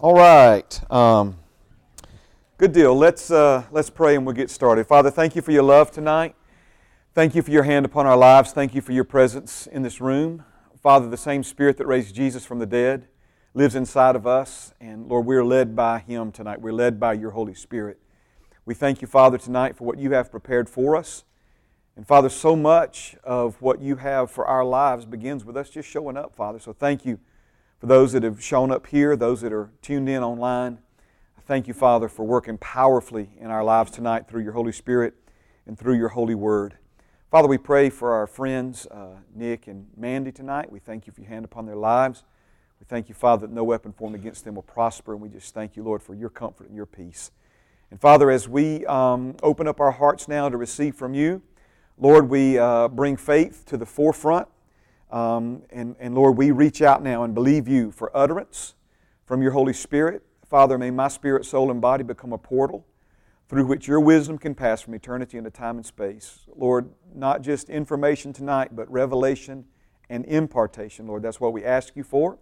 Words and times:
All 0.00 0.14
right. 0.14 0.92
Um, 0.92 1.36
good 2.56 2.70
deal. 2.70 2.94
Let's, 2.94 3.32
uh, 3.32 3.64
let's 3.72 3.90
pray 3.90 4.14
and 4.14 4.24
we'll 4.24 4.36
get 4.36 4.48
started. 4.48 4.86
Father, 4.86 5.10
thank 5.10 5.34
you 5.34 5.42
for 5.42 5.50
your 5.50 5.64
love 5.64 5.90
tonight. 5.90 6.36
Thank 7.14 7.34
you 7.34 7.42
for 7.42 7.50
your 7.50 7.64
hand 7.64 7.84
upon 7.84 8.06
our 8.06 8.16
lives. 8.16 8.52
Thank 8.52 8.76
you 8.76 8.80
for 8.80 8.92
your 8.92 9.02
presence 9.02 9.66
in 9.66 9.82
this 9.82 10.00
room. 10.00 10.44
Father, 10.80 11.10
the 11.10 11.16
same 11.16 11.42
Spirit 11.42 11.78
that 11.78 11.88
raised 11.88 12.14
Jesus 12.14 12.46
from 12.46 12.60
the 12.60 12.66
dead 12.66 13.08
lives 13.54 13.74
inside 13.74 14.14
of 14.14 14.24
us. 14.24 14.72
And 14.80 15.08
Lord, 15.08 15.26
we're 15.26 15.44
led 15.44 15.74
by 15.74 15.98
Him 15.98 16.30
tonight. 16.30 16.60
We're 16.60 16.72
led 16.72 17.00
by 17.00 17.14
your 17.14 17.32
Holy 17.32 17.54
Spirit. 17.54 17.98
We 18.66 18.74
thank 18.74 19.02
you, 19.02 19.08
Father, 19.08 19.36
tonight 19.36 19.76
for 19.76 19.82
what 19.82 19.98
you 19.98 20.12
have 20.12 20.30
prepared 20.30 20.70
for 20.70 20.94
us. 20.94 21.24
And 21.96 22.06
Father, 22.06 22.28
so 22.28 22.54
much 22.54 23.16
of 23.24 23.60
what 23.60 23.80
you 23.80 23.96
have 23.96 24.30
for 24.30 24.46
our 24.46 24.64
lives 24.64 25.06
begins 25.06 25.44
with 25.44 25.56
us 25.56 25.68
just 25.68 25.88
showing 25.88 26.16
up, 26.16 26.36
Father. 26.36 26.60
So 26.60 26.72
thank 26.72 27.04
you 27.04 27.18
for 27.78 27.86
those 27.86 28.12
that 28.12 28.22
have 28.22 28.42
shown 28.42 28.72
up 28.72 28.88
here, 28.88 29.16
those 29.16 29.40
that 29.40 29.52
are 29.52 29.70
tuned 29.82 30.08
in 30.08 30.22
online. 30.22 30.78
I 31.36 31.40
thank 31.42 31.68
you, 31.68 31.74
Father, 31.74 32.08
for 32.08 32.24
working 32.24 32.58
powerfully 32.58 33.30
in 33.38 33.50
our 33.50 33.62
lives 33.62 33.90
tonight 33.92 34.26
through 34.28 34.42
your 34.42 34.52
Holy 34.52 34.72
Spirit 34.72 35.14
and 35.66 35.78
through 35.78 35.94
your 35.94 36.08
holy 36.08 36.34
word. 36.34 36.76
Father, 37.30 37.46
we 37.46 37.58
pray 37.58 37.90
for 37.90 38.12
our 38.12 38.26
friends, 38.26 38.86
uh, 38.86 39.18
Nick 39.34 39.68
and 39.68 39.86
Mandy, 39.96 40.32
tonight. 40.32 40.72
We 40.72 40.80
thank 40.80 41.06
you 41.06 41.12
for 41.12 41.20
your 41.20 41.28
hand 41.28 41.44
upon 41.44 41.66
their 41.66 41.76
lives. 41.76 42.24
We 42.80 42.86
thank 42.88 43.08
you, 43.08 43.14
Father, 43.14 43.46
that 43.46 43.52
no 43.52 43.64
weapon 43.64 43.92
formed 43.92 44.14
against 44.14 44.44
them 44.44 44.54
will 44.54 44.62
prosper, 44.62 45.12
and 45.12 45.22
we 45.22 45.28
just 45.28 45.54
thank 45.54 45.76
you, 45.76 45.82
Lord, 45.82 46.02
for 46.02 46.14
your 46.14 46.30
comfort 46.30 46.68
and 46.68 46.76
your 46.76 46.86
peace. 46.86 47.30
And 47.90 48.00
Father, 48.00 48.30
as 48.30 48.48
we 48.48 48.84
um, 48.86 49.36
open 49.42 49.68
up 49.68 49.80
our 49.80 49.92
hearts 49.92 50.26
now 50.26 50.48
to 50.48 50.56
receive 50.56 50.94
from 50.94 51.14
you, 51.14 51.42
Lord, 51.96 52.28
we 52.28 52.58
uh, 52.58 52.88
bring 52.88 53.16
faith 53.16 53.64
to 53.66 53.76
the 53.76 53.86
forefront. 53.86 54.48
Um, 55.10 55.62
and, 55.70 55.96
and 55.98 56.14
Lord, 56.14 56.36
we 56.36 56.50
reach 56.50 56.82
out 56.82 57.02
now 57.02 57.22
and 57.22 57.34
believe 57.34 57.66
you 57.66 57.90
for 57.90 58.14
utterance 58.16 58.74
from 59.24 59.42
your 59.42 59.52
Holy 59.52 59.72
Spirit. 59.72 60.22
Father, 60.48 60.78
may 60.78 60.90
my 60.90 61.08
spirit, 61.08 61.44
soul, 61.44 61.70
and 61.70 61.80
body 61.80 62.02
become 62.04 62.32
a 62.32 62.38
portal 62.38 62.86
through 63.48 63.66
which 63.66 63.88
your 63.88 64.00
wisdom 64.00 64.38
can 64.38 64.54
pass 64.54 64.82
from 64.82 64.94
eternity 64.94 65.38
into 65.38 65.50
time 65.50 65.76
and 65.76 65.86
space. 65.86 66.40
Lord, 66.54 66.90
not 67.14 67.42
just 67.42 67.70
information 67.70 68.32
tonight, 68.32 68.76
but 68.76 68.90
revelation 68.90 69.64
and 70.10 70.24
impartation, 70.26 71.06
Lord. 71.06 71.22
That's 71.22 71.40
what 71.40 71.52
we 71.52 71.64
ask 71.64 71.96
you 71.96 72.02
for 72.02 72.38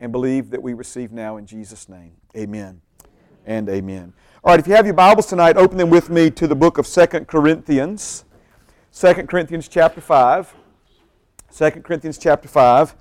and 0.00 0.12
believe 0.12 0.50
that 0.50 0.62
we 0.62 0.74
receive 0.74 1.12
now 1.12 1.36
in 1.36 1.46
Jesus' 1.46 1.88
name. 1.88 2.12
Amen 2.36 2.80
and 3.46 3.68
amen. 3.68 4.12
All 4.44 4.52
right, 4.52 4.60
if 4.60 4.66
you 4.66 4.74
have 4.74 4.86
your 4.86 4.94
Bibles 4.94 5.26
tonight, 5.26 5.56
open 5.56 5.76
them 5.76 5.90
with 5.90 6.10
me 6.10 6.30
to 6.30 6.46
the 6.46 6.56
book 6.56 6.78
of 6.78 6.86
Second 6.86 7.26
Corinthians. 7.26 8.24
2 8.92 9.12
Corinthians 9.26 9.68
chapter 9.68 10.00
5. 10.00 10.54
2 11.54 11.70
Corinthians 11.82 12.18
chapter 12.18 12.48
5. 12.48 12.94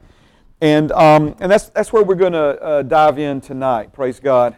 And, 0.61 0.91
um, 0.91 1.35
and 1.39 1.51
that's, 1.51 1.69
that's 1.69 1.93
where 1.93 2.03
we're 2.03 2.15
going 2.15 2.33
to 2.33 2.61
uh, 2.61 2.81
dive 2.83 3.17
in 3.17 3.39
tonight. 3.41 3.93
Praise 3.93 4.19
God. 4.19 4.57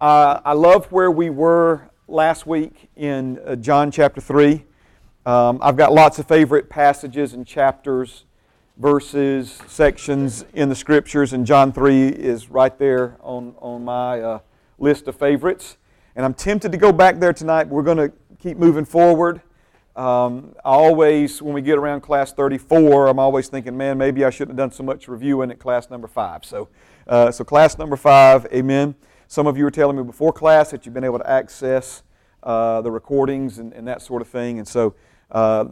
Uh, 0.00 0.40
I 0.44 0.52
love 0.52 0.90
where 0.92 1.10
we 1.10 1.30
were 1.30 1.88
last 2.06 2.46
week 2.46 2.90
in 2.96 3.38
uh, 3.46 3.56
John 3.56 3.90
chapter 3.90 4.20
3. 4.20 4.64
Um, 5.24 5.58
I've 5.62 5.76
got 5.76 5.92
lots 5.92 6.18
of 6.18 6.26
favorite 6.26 6.68
passages 6.68 7.32
and 7.32 7.46
chapters, 7.46 8.24
verses, 8.76 9.60
sections 9.66 10.44
in 10.54 10.68
the 10.68 10.74
scriptures, 10.74 11.32
and 11.32 11.46
John 11.46 11.72
3 11.72 12.08
is 12.08 12.50
right 12.50 12.76
there 12.78 13.16
on, 13.20 13.54
on 13.58 13.84
my 13.84 14.20
uh, 14.20 14.38
list 14.78 15.08
of 15.08 15.16
favorites. 15.16 15.76
And 16.14 16.24
I'm 16.24 16.34
tempted 16.34 16.72
to 16.72 16.78
go 16.78 16.92
back 16.92 17.18
there 17.18 17.32
tonight. 17.32 17.68
We're 17.68 17.82
going 17.82 17.98
to 17.98 18.12
keep 18.38 18.56
moving 18.56 18.84
forward. 18.84 19.40
Um, 19.98 20.54
I 20.64 20.70
always, 20.70 21.42
when 21.42 21.54
we 21.54 21.60
get 21.60 21.76
around 21.76 22.02
class 22.02 22.32
34, 22.32 23.08
I'm 23.08 23.18
always 23.18 23.48
thinking, 23.48 23.76
man, 23.76 23.98
maybe 23.98 24.24
I 24.24 24.30
shouldn't 24.30 24.50
have 24.50 24.56
done 24.56 24.70
so 24.70 24.84
much 24.84 25.08
reviewing 25.08 25.50
at 25.50 25.58
class 25.58 25.90
number 25.90 26.06
five. 26.06 26.44
So, 26.44 26.68
uh, 27.08 27.32
so 27.32 27.42
class 27.42 27.76
number 27.78 27.96
five, 27.96 28.46
amen. 28.52 28.94
Some 29.26 29.48
of 29.48 29.58
you 29.58 29.64
were 29.64 29.72
telling 29.72 29.96
me 29.96 30.04
before 30.04 30.32
class 30.32 30.70
that 30.70 30.86
you've 30.86 30.94
been 30.94 31.02
able 31.02 31.18
to 31.18 31.28
access 31.28 32.04
uh, 32.44 32.80
the 32.80 32.92
recordings 32.92 33.58
and, 33.58 33.72
and, 33.72 33.88
that 33.88 34.00
sort 34.00 34.22
of 34.22 34.28
thing. 34.28 34.60
And 34.60 34.68
so, 34.68 34.94
uh, 35.32 35.64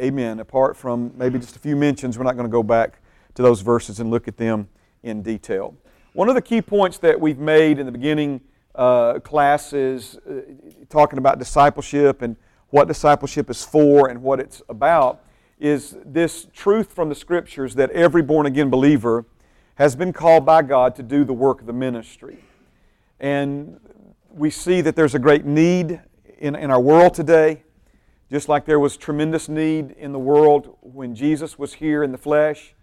amen. 0.00 0.38
Apart 0.38 0.76
from 0.76 1.10
maybe 1.16 1.40
just 1.40 1.56
a 1.56 1.58
few 1.58 1.74
mentions, 1.74 2.16
we're 2.16 2.22
not 2.22 2.36
going 2.36 2.46
to 2.46 2.52
go 2.52 2.62
back 2.62 3.00
to 3.34 3.42
those 3.42 3.62
verses 3.62 3.98
and 3.98 4.12
look 4.12 4.28
at 4.28 4.36
them 4.36 4.68
in 5.02 5.22
detail. 5.22 5.74
One 6.12 6.28
of 6.28 6.36
the 6.36 6.42
key 6.42 6.62
points 6.62 6.98
that 6.98 7.20
we've 7.20 7.40
made 7.40 7.80
in 7.80 7.86
the 7.86 7.92
beginning 7.92 8.42
uh, 8.76 9.18
classes, 9.18 10.18
uh, 10.30 10.42
talking 10.88 11.18
about 11.18 11.40
discipleship 11.40 12.22
and 12.22 12.36
what 12.72 12.88
discipleship 12.88 13.50
is 13.50 13.62
for 13.62 14.08
and 14.08 14.22
what 14.22 14.40
it's 14.40 14.62
about 14.66 15.22
is 15.60 15.94
this 16.06 16.46
truth 16.54 16.90
from 16.90 17.10
the 17.10 17.14
scriptures 17.14 17.74
that 17.74 17.90
every 17.90 18.22
born 18.22 18.46
again 18.46 18.70
believer 18.70 19.26
has 19.74 19.94
been 19.94 20.10
called 20.10 20.46
by 20.46 20.62
God 20.62 20.96
to 20.96 21.02
do 21.02 21.22
the 21.22 21.34
work 21.34 21.60
of 21.60 21.66
the 21.66 21.74
ministry. 21.74 22.42
And 23.20 23.78
we 24.30 24.48
see 24.48 24.80
that 24.80 24.96
there's 24.96 25.14
a 25.14 25.18
great 25.18 25.44
need 25.44 26.00
in, 26.38 26.56
in 26.56 26.70
our 26.70 26.80
world 26.80 27.12
today, 27.12 27.62
just 28.30 28.48
like 28.48 28.64
there 28.64 28.80
was 28.80 28.96
tremendous 28.96 29.50
need 29.50 29.90
in 29.98 30.12
the 30.12 30.18
world 30.18 30.78
when 30.80 31.14
Jesus 31.14 31.58
was 31.58 31.74
here 31.74 32.02
in 32.02 32.10
the 32.10 32.18
flesh. 32.18 32.74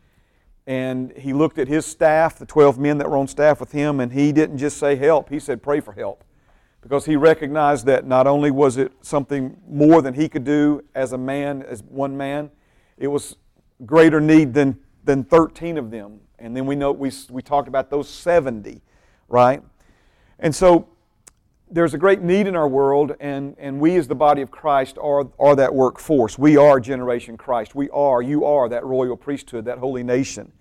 And 0.68 1.12
he 1.18 1.34
looked 1.34 1.58
at 1.58 1.68
his 1.68 1.84
staff, 1.84 2.38
the 2.38 2.46
12 2.46 2.78
men 2.78 3.00
that 3.00 3.10
were 3.10 3.18
on 3.18 3.28
staff 3.28 3.60
with 3.60 3.72
him, 3.72 4.00
and 4.00 4.14
he 4.14 4.32
didn't 4.32 4.60
just 4.60 4.78
say 4.78 4.96
help, 4.98 5.30
he 5.30 5.40
said 5.40 5.64
pray 5.64 5.80
for 5.80 5.94
help 5.94 6.24
because 6.82 7.06
he 7.06 7.16
recognized 7.16 7.86
that 7.86 8.06
not 8.06 8.28
only 8.28 8.52
was 8.52 8.78
it 8.78 8.92
something 9.02 9.58
more 9.68 10.02
than 10.02 10.14
he 10.14 10.30
could 10.30 10.44
do 10.44 10.84
as 10.96 11.14
a 11.14 11.18
man, 11.18 11.64
as 11.64 11.84
one 11.84 12.16
man, 12.16 12.50
it 12.98 13.08
was 13.08 13.36
greater 13.86 14.22
need 14.22 14.54
than, 14.54 14.80
than 15.04 15.24
13 15.24 15.78
of 15.78 15.92
them. 15.92 16.20
And 16.38 16.56
then 16.56 16.66
we 16.66 16.76
know 16.76 16.92
we, 16.92 17.12
we 17.30 17.42
talked 17.42 17.68
about 17.68 17.90
those 17.90 18.10
70, 18.10 18.82
right? 19.28 19.62
And 20.40 20.56
so 20.56 20.88
there's 21.70 21.94
a 21.94 21.98
great 21.98 22.22
need 22.22 22.48
in 22.48 22.56
our 22.56 22.68
world, 22.68 23.16
and, 23.20 23.56
and 23.60 23.80
we 23.80 23.96
as 23.98 24.08
the 24.08 24.16
body 24.16 24.42
of 24.42 24.50
Christ 24.50 24.98
are, 24.98 25.28
are 25.38 25.56
that 25.56 25.74
workforce. 25.74 26.38
We 26.38 26.58
are 26.58 26.80
Generation 26.80 27.38
Christ. 27.38 27.76
We 27.76 27.90
are, 27.90 28.22
you 28.22 28.46
are 28.46 28.70
that 28.70 28.86
royal 28.86 29.18
priesthood, 29.18 29.66
that 29.66 29.78
holy 29.78 30.04
nation, 30.04 30.52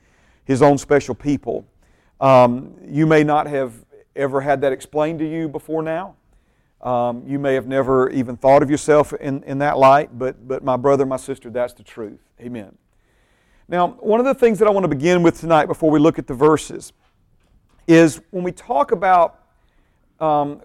his 0.45 0.63
own 0.63 0.79
special 0.79 1.15
people. 1.15 1.67
Um, 2.21 2.75
you 2.87 3.07
may 3.07 3.25
not 3.25 3.47
have 3.47 3.73
ever 4.19 4.43
had 4.43 4.61
that 4.61 4.73
explained 4.73 5.21
to 5.21 5.29
you 5.29 5.49
before 5.49 5.83
now. 5.83 6.17
Um, 6.81 7.25
you 7.27 7.39
may 7.39 7.55
have 7.55 7.67
never 7.67 8.11
even 8.11 8.37
thought 8.37 8.63
of 8.63 8.71
yourself 8.71 9.13
in, 9.15 9.43
in 9.45 9.59
that 9.59 9.79
light, 9.79 10.17
but, 10.17 10.47
but 10.47 10.63
my 10.63 10.77
brother, 10.77 11.07
my 11.07 11.17
sister, 11.17 11.51
that's 11.51 11.73
the 11.73 11.83
truth. 11.83 12.21
Amen. 12.41 12.77
Now, 13.69 13.89
one 14.01 14.21
of 14.21 14.27
the 14.27 14.35
things 14.35 14.59
that 14.61 14.69
I 14.69 14.71
want 14.71 14.85
to 14.85 14.89
begin 14.89 15.23
with 15.23 15.41
tonight 15.41 15.67
before 15.67 15.91
we 15.91 15.99
look 15.99 16.19
at 16.19 16.27
the 16.27 16.35
verses 16.35 16.93
is 17.87 18.21
when 18.31 18.45
we 18.45 18.53
talk 18.53 18.93
about, 18.93 19.43
um, 20.21 20.61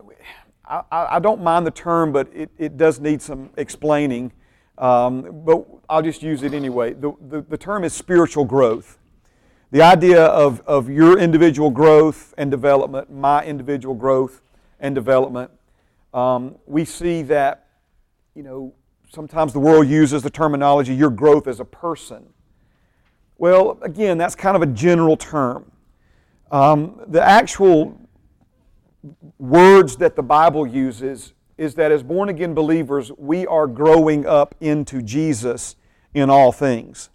I, 0.66 0.84
I, 0.92 1.20
don't 1.20 1.42
mind 1.44 1.66
the 1.66 1.72
term, 1.72 2.12
but 2.12 2.30
it, 2.34 2.50
it 2.58 2.78
does 2.78 3.00
need 3.00 3.22
some 3.22 3.50
explaining, 3.58 4.32
um, 4.78 5.44
but 5.46 5.66
I'll 5.90 6.02
just 6.02 6.24
use 6.24 6.44
it 6.44 6.54
anyway. 6.54 6.94
The, 6.94 7.14
the, 7.28 7.42
the 7.42 7.58
term 7.58 7.84
is 7.84 7.94
spiritual 7.94 8.46
growth. 8.46 8.98
The 9.74 9.82
idea 9.82 10.26
of, 10.26 10.62
of 10.68 10.88
your 10.88 11.18
individual 11.18 11.72
growth 11.72 12.36
and 12.38 12.52
development, 12.52 13.12
my 13.12 13.44
individual 13.44 13.96
growth 13.96 14.44
and 14.80 14.94
development. 14.94 15.50
Um, 16.14 16.60
we 16.68 16.86
see 16.86 17.24
that, 17.24 17.70
you 18.36 18.44
know, 18.44 18.76
sometimes 19.12 19.52
the 19.52 19.60
world 19.60 19.88
uses 19.88 20.22
the 20.22 20.30
terminology 20.30 20.94
your 20.94 21.10
growth 21.10 21.48
as 21.48 21.60
a 21.60 21.66
person. 21.66 22.24
Well, 23.40 23.80
again, 23.82 24.20
that's 24.20 24.36
kind 24.36 24.56
of 24.56 24.62
a 24.62 24.68
general 24.68 25.18
term. 25.18 25.72
Um, 26.52 27.02
the 27.08 27.24
actual 27.24 28.00
words 29.40 29.96
that 29.96 30.16
the 30.16 30.22
Bible 30.22 30.68
uses 30.68 31.34
is 31.58 31.74
that 31.74 31.92
as 31.92 32.04
born 32.04 32.30
again 32.30 32.54
believers, 32.54 33.12
we 33.18 33.48
are 33.48 33.66
growing 33.66 34.28
up 34.28 34.54
into 34.60 35.02
Jesus 35.02 35.78
in 36.14 36.30
all 36.30 36.52
things. 36.52 37.10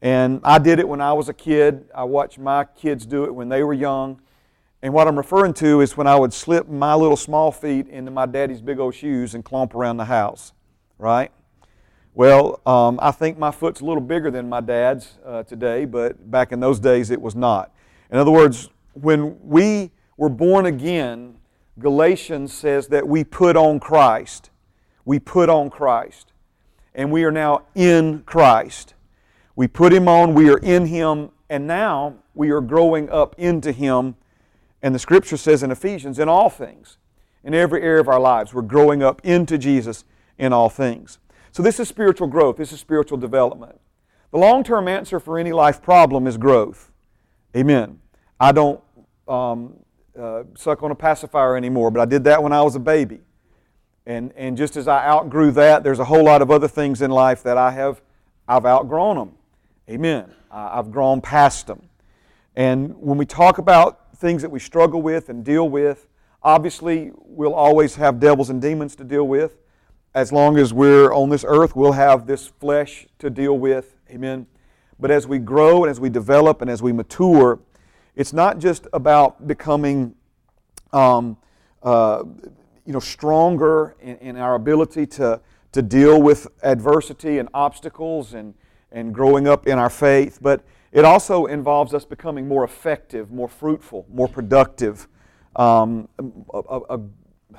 And 0.00 0.40
I 0.44 0.58
did 0.58 0.78
it 0.78 0.88
when 0.88 1.00
I 1.00 1.12
was 1.12 1.28
a 1.28 1.34
kid. 1.34 1.88
I 1.94 2.04
watched 2.04 2.38
my 2.38 2.64
kids 2.64 3.04
do 3.04 3.24
it 3.24 3.34
when 3.34 3.48
they 3.48 3.62
were 3.62 3.74
young. 3.74 4.20
And 4.80 4.94
what 4.94 5.08
I'm 5.08 5.16
referring 5.16 5.54
to 5.54 5.80
is 5.80 5.96
when 5.96 6.06
I 6.06 6.14
would 6.14 6.32
slip 6.32 6.68
my 6.68 6.94
little 6.94 7.16
small 7.16 7.50
feet 7.50 7.88
into 7.88 8.12
my 8.12 8.26
daddy's 8.26 8.60
big 8.60 8.78
old 8.78 8.94
shoes 8.94 9.34
and 9.34 9.44
clomp 9.44 9.74
around 9.74 9.96
the 9.96 10.04
house, 10.04 10.52
right? 10.98 11.32
Well, 12.14 12.60
um, 12.64 12.98
I 13.02 13.10
think 13.10 13.38
my 13.38 13.50
foot's 13.50 13.80
a 13.80 13.84
little 13.84 14.02
bigger 14.02 14.30
than 14.30 14.48
my 14.48 14.60
dad's 14.60 15.18
uh, 15.24 15.42
today, 15.42 15.84
but 15.84 16.30
back 16.30 16.52
in 16.52 16.60
those 16.60 16.78
days 16.78 17.10
it 17.10 17.20
was 17.20 17.34
not. 17.34 17.72
In 18.10 18.18
other 18.18 18.30
words, 18.30 18.70
when 18.94 19.36
we 19.42 19.90
were 20.16 20.28
born 20.28 20.66
again, 20.66 21.38
Galatians 21.78 22.52
says 22.52 22.88
that 22.88 23.06
we 23.06 23.24
put 23.24 23.56
on 23.56 23.78
Christ. 23.80 24.50
We 25.04 25.18
put 25.18 25.48
on 25.48 25.70
Christ. 25.70 26.32
And 26.94 27.12
we 27.12 27.24
are 27.24 27.30
now 27.30 27.62
in 27.74 28.22
Christ. 28.26 28.94
We 29.58 29.66
put 29.66 29.92
Him 29.92 30.06
on, 30.06 30.34
we 30.34 30.50
are 30.50 30.58
in 30.58 30.86
Him, 30.86 31.30
and 31.50 31.66
now 31.66 32.14
we 32.32 32.50
are 32.50 32.60
growing 32.60 33.10
up 33.10 33.34
into 33.38 33.72
Him. 33.72 34.14
And 34.82 34.94
the 34.94 35.00
Scripture 35.00 35.36
says 35.36 35.64
in 35.64 35.72
Ephesians, 35.72 36.20
in 36.20 36.28
all 36.28 36.48
things, 36.48 36.96
in 37.42 37.54
every 37.54 37.82
area 37.82 38.00
of 38.00 38.06
our 38.06 38.20
lives, 38.20 38.54
we're 38.54 38.62
growing 38.62 39.02
up 39.02 39.20
into 39.24 39.58
Jesus 39.58 40.04
in 40.38 40.52
all 40.52 40.68
things. 40.68 41.18
So 41.50 41.60
this 41.60 41.80
is 41.80 41.88
spiritual 41.88 42.28
growth, 42.28 42.56
this 42.56 42.70
is 42.70 42.78
spiritual 42.78 43.18
development. 43.18 43.80
The 44.30 44.38
long 44.38 44.62
term 44.62 44.86
answer 44.86 45.18
for 45.18 45.40
any 45.40 45.50
life 45.50 45.82
problem 45.82 46.28
is 46.28 46.36
growth. 46.36 46.92
Amen. 47.56 47.98
I 48.38 48.52
don't 48.52 48.80
um, 49.26 49.74
uh, 50.16 50.44
suck 50.56 50.84
on 50.84 50.92
a 50.92 50.94
pacifier 50.94 51.56
anymore, 51.56 51.90
but 51.90 51.98
I 52.00 52.04
did 52.04 52.22
that 52.22 52.40
when 52.40 52.52
I 52.52 52.62
was 52.62 52.76
a 52.76 52.80
baby. 52.80 53.22
And, 54.06 54.32
and 54.36 54.56
just 54.56 54.76
as 54.76 54.86
I 54.86 55.04
outgrew 55.04 55.50
that, 55.50 55.82
there's 55.82 55.98
a 55.98 56.04
whole 56.04 56.22
lot 56.22 56.42
of 56.42 56.52
other 56.52 56.68
things 56.68 57.02
in 57.02 57.10
life 57.10 57.42
that 57.42 57.58
I 57.58 57.72
have, 57.72 58.00
I've 58.46 58.64
outgrown 58.64 59.16
them. 59.16 59.32
Amen. 59.88 60.30
I've 60.50 60.90
grown 60.90 61.22
past 61.22 61.66
them. 61.66 61.88
And 62.54 62.94
when 62.98 63.16
we 63.16 63.24
talk 63.24 63.56
about 63.56 64.14
things 64.16 64.42
that 64.42 64.50
we 64.50 64.58
struggle 64.58 65.00
with 65.00 65.30
and 65.30 65.42
deal 65.42 65.66
with, 65.66 66.08
obviously 66.42 67.10
we'll 67.14 67.54
always 67.54 67.94
have 67.94 68.20
devils 68.20 68.50
and 68.50 68.60
demons 68.60 68.94
to 68.96 69.04
deal 69.04 69.26
with. 69.26 69.56
As 70.14 70.30
long 70.30 70.58
as 70.58 70.74
we're 70.74 71.14
on 71.14 71.30
this 71.30 71.42
earth, 71.46 71.74
we'll 71.74 71.92
have 71.92 72.26
this 72.26 72.48
flesh 72.48 73.06
to 73.18 73.30
deal 73.30 73.58
with. 73.58 73.96
Amen. 74.10 74.46
But 75.00 75.10
as 75.10 75.26
we 75.26 75.38
grow 75.38 75.84
and 75.84 75.90
as 75.90 76.00
we 76.00 76.10
develop 76.10 76.60
and 76.60 76.70
as 76.70 76.82
we 76.82 76.92
mature, 76.92 77.58
it's 78.14 78.34
not 78.34 78.58
just 78.58 78.86
about 78.92 79.46
becoming, 79.46 80.14
um, 80.92 81.38
uh, 81.82 82.24
you 82.84 82.92
know, 82.92 83.00
stronger 83.00 83.96
in, 84.00 84.16
in, 84.18 84.36
our 84.36 84.54
ability 84.54 85.06
to, 85.06 85.40
to 85.72 85.80
deal 85.80 86.20
with 86.20 86.46
adversity 86.62 87.38
and 87.38 87.48
obstacles 87.54 88.34
and, 88.34 88.52
and 88.92 89.14
growing 89.14 89.46
up 89.46 89.66
in 89.66 89.78
our 89.78 89.90
faith, 89.90 90.38
but 90.40 90.64
it 90.92 91.04
also 91.04 91.46
involves 91.46 91.92
us 91.92 92.04
becoming 92.04 92.48
more 92.48 92.64
effective, 92.64 93.30
more 93.30 93.48
fruitful, 93.48 94.06
more 94.10 94.28
productive, 94.28 95.06
um, 95.56 96.08
a, 96.18 96.58
a, 96.58 96.98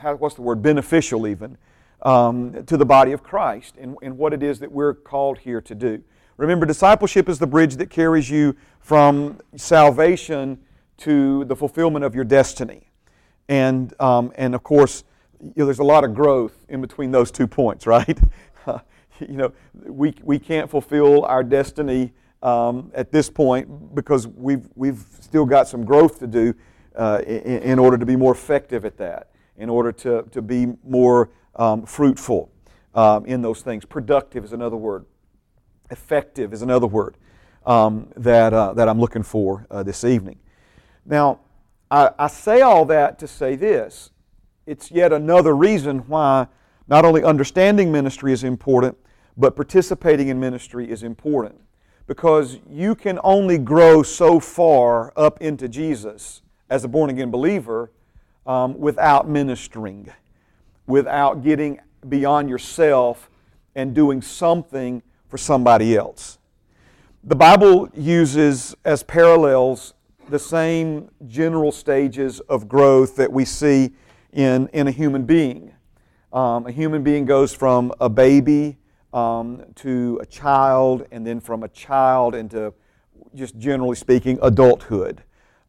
a, 0.01 0.15
what's 0.15 0.35
the 0.35 0.41
word, 0.41 0.61
beneficial 0.61 1.27
even, 1.27 1.57
um, 2.01 2.63
to 2.65 2.77
the 2.77 2.85
body 2.85 3.11
of 3.11 3.21
Christ 3.21 3.77
in, 3.77 3.95
in 4.01 4.17
what 4.17 4.33
it 4.33 4.41
is 4.41 4.59
that 4.59 4.71
we're 4.71 4.93
called 4.93 5.39
here 5.39 5.61
to 5.61 5.75
do. 5.75 6.01
Remember, 6.37 6.65
discipleship 6.65 7.27
is 7.27 7.37
the 7.37 7.47
bridge 7.47 7.75
that 7.75 7.89
carries 7.89 8.29
you 8.29 8.55
from 8.79 9.39
salvation 9.55 10.59
to 10.97 11.45
the 11.45 11.55
fulfillment 11.55 12.05
of 12.05 12.15
your 12.15 12.23
destiny. 12.23 12.89
And, 13.49 13.93
um, 13.99 14.31
and 14.35 14.55
of 14.55 14.63
course, 14.63 15.03
you 15.41 15.53
know, 15.57 15.65
there's 15.65 15.79
a 15.79 15.83
lot 15.83 16.03
of 16.03 16.13
growth 16.13 16.65
in 16.69 16.81
between 16.81 17.11
those 17.11 17.31
two 17.31 17.47
points, 17.47 17.85
right? 17.87 18.17
you 19.27 19.37
know, 19.37 19.51
we, 19.73 20.13
we 20.23 20.39
can't 20.39 20.69
fulfill 20.69 21.25
our 21.25 21.43
destiny 21.43 22.13
um, 22.41 22.91
at 22.93 23.11
this 23.11 23.29
point 23.29 23.95
because 23.95 24.27
we've, 24.27 24.67
we've 24.75 25.03
still 25.19 25.45
got 25.45 25.67
some 25.67 25.83
growth 25.83 26.19
to 26.19 26.27
do 26.27 26.53
uh, 26.95 27.21
in, 27.25 27.61
in, 27.61 27.79
order 27.79 27.97
to 27.97 28.05
be 28.05 28.15
more 28.15 28.31
effective 28.31 28.85
at 28.85 28.97
that, 28.97 29.29
in 29.57 29.69
order 29.69 29.91
to, 29.91 30.23
to 30.31 30.41
be 30.41 30.67
more 30.83 31.29
um, 31.55 31.85
fruitful 31.85 32.51
um, 32.95 33.25
in 33.25 33.41
those 33.41 33.61
things. 33.61 33.85
Productive 33.85 34.43
is 34.43 34.53
another 34.53 34.77
word. 34.77 35.05
Effective 35.91 36.53
is 36.53 36.61
another 36.61 36.87
word 36.87 37.17
um, 37.65 38.07
that, 38.15 38.53
uh, 38.53 38.73
that 38.73 38.87
I'm 38.87 38.99
looking 38.99 39.23
for 39.23 39.67
uh, 39.69 39.83
this 39.83 40.03
evening. 40.03 40.39
Now, 41.05 41.39
I, 41.91 42.11
I 42.17 42.27
say 42.27 42.61
all 42.61 42.85
that 42.85 43.19
to 43.19 43.27
say 43.27 43.55
this 43.55 44.11
it's 44.65 44.91
yet 44.91 45.11
another 45.11 45.55
reason 45.55 45.99
why 46.07 46.47
not 46.87 47.05
only 47.05 47.23
understanding 47.23 47.91
ministry 47.91 48.33
is 48.33 48.43
important, 48.43 48.97
but 49.37 49.55
participating 49.55 50.27
in 50.27 50.39
ministry 50.39 50.89
is 50.89 51.03
important. 51.03 51.59
Because 52.07 52.57
you 52.69 52.95
can 52.95 53.19
only 53.23 53.57
grow 53.57 54.01
so 54.01 54.39
far 54.39 55.13
up 55.15 55.41
into 55.41 55.67
Jesus 55.67 56.41
as 56.69 56.83
a 56.83 56.87
born 56.87 57.09
again 57.09 57.29
believer 57.29 57.91
um, 58.47 58.79
without 58.79 59.29
ministering, 59.29 60.11
without 60.87 61.43
getting 61.43 61.79
beyond 62.07 62.49
yourself 62.49 63.29
and 63.75 63.93
doing 63.93 64.21
something 64.21 65.03
for 65.27 65.37
somebody 65.37 65.95
else. 65.95 66.39
The 67.23 67.35
Bible 67.35 67.89
uses 67.93 68.75
as 68.85 69.03
parallels 69.03 69.93
the 70.29 70.39
same 70.39 71.09
general 71.27 71.71
stages 71.71 72.39
of 72.41 72.67
growth 72.67 73.15
that 73.17 73.31
we 73.31 73.45
see 73.45 73.91
in, 74.31 74.67
in 74.73 74.87
a 74.87 74.91
human 74.91 75.25
being. 75.25 75.73
Um, 76.31 76.67
a 76.67 76.71
human 76.71 77.03
being 77.03 77.25
goes 77.25 77.53
from 77.53 77.91
a 77.99 78.09
baby 78.09 78.77
um, 79.13 79.63
to 79.75 80.19
a 80.21 80.25
child, 80.25 81.05
and 81.11 81.25
then 81.25 81.39
from 81.39 81.63
a 81.63 81.67
child 81.69 82.35
into, 82.35 82.73
just 83.35 83.57
generally 83.57 83.95
speaking, 83.95 84.37
adulthood. 84.41 85.23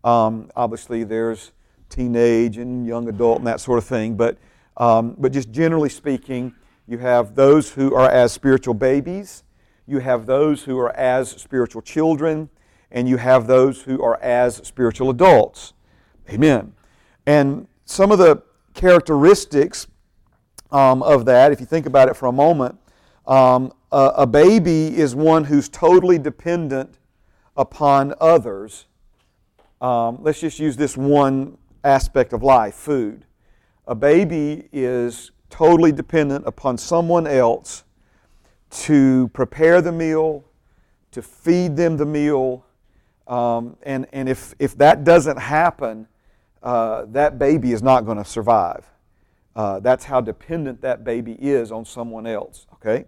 Um, 0.05 0.51
obviously, 0.57 1.05
there's 1.05 1.53
teenage 1.89 2.57
and 2.57 2.87
young 2.87 3.09
adult 3.09 3.39
and 3.39 3.47
that 3.47 3.61
sort 3.61 3.79
of 3.79 3.85
thing, 3.85 4.17
but, 4.17 4.39
um, 4.77 5.15
but 5.19 5.33
just 5.33 5.51
generally 5.51 5.89
speaking, 5.89 6.55
you 6.87 6.99
have 6.99 7.35
those 7.35 7.71
who 7.71 7.95
are 7.95 8.11
as 8.11 8.33
spiritual 8.33 8.75
babies, 8.75 9.45
you 9.87 9.99
have 9.99 10.27
those 10.27 10.65
who 10.65 10.79
are 10.79 10.95
as 10.97 11.31
spiritual 11.31 11.83
children, 11.83 12.49
and 12.91 13.09
you 13.09 13.17
have 13.17 13.47
those 13.47 13.83
who 13.83 14.03
are 14.03 14.21
as 14.21 14.57
spiritual 14.57 15.11
adults. 15.11 15.73
Amen. 16.29 16.73
And 17.27 17.69
some 17.85 18.11
of 18.11 18.19
the 18.19 18.43
characteristics 18.75 19.87
um, 20.73 21.03
of 21.03 21.25
that, 21.27 21.53
if 21.53 21.61
you 21.61 21.67
think 21.67 21.87
about 21.87 22.09
it 22.09 22.17
for 22.17 22.27
a 22.27 22.33
moment, 22.33 22.80
um, 23.31 23.73
a, 23.93 24.13
a 24.17 24.27
baby 24.27 24.99
is 24.99 25.15
one 25.15 25.45
who's 25.45 25.69
totally 25.69 26.19
dependent 26.19 26.99
upon 27.57 28.13
others. 28.21 28.87
Um, 29.81 30.19
let's 30.21 30.41
just 30.41 30.59
use 30.59 30.77
this 30.77 30.97
one 30.97 31.57
aspect 31.85 32.33
of 32.33 32.43
life 32.43 32.75
food. 32.75 33.25
A 33.87 33.95
baby 33.95 34.69
is 34.73 35.31
totally 35.49 35.93
dependent 35.93 36.45
upon 36.47 36.77
someone 36.77 37.29
else 37.29 37.85
to 38.71 39.29
prepare 39.33 39.81
the 39.81 39.93
meal, 39.93 40.45
to 41.13 41.23
feed 41.23 41.77
them 41.77 41.97
the 41.97 42.07
meal. 42.07 42.67
Um, 43.29 43.77
and 43.85 44.07
and 44.13 44.29
if, 44.29 44.55
if 44.59 44.77
that 44.79 45.05
doesn't 45.05 45.39
happen, 45.39 46.09
uh, 46.65 47.05
that 47.11 47.39
baby 47.39 47.71
is 47.71 47.83
not 47.83 48.05
going 48.05 48.19
to 48.19 48.25
survive. 48.25 48.91
Uh, 49.55 49.79
that's 49.79 50.05
how 50.05 50.21
dependent 50.21 50.81
that 50.81 51.05
baby 51.05 51.33
is 51.33 51.71
on 51.71 51.85
someone 51.85 52.27
else, 52.27 52.67
okay? 52.75 53.05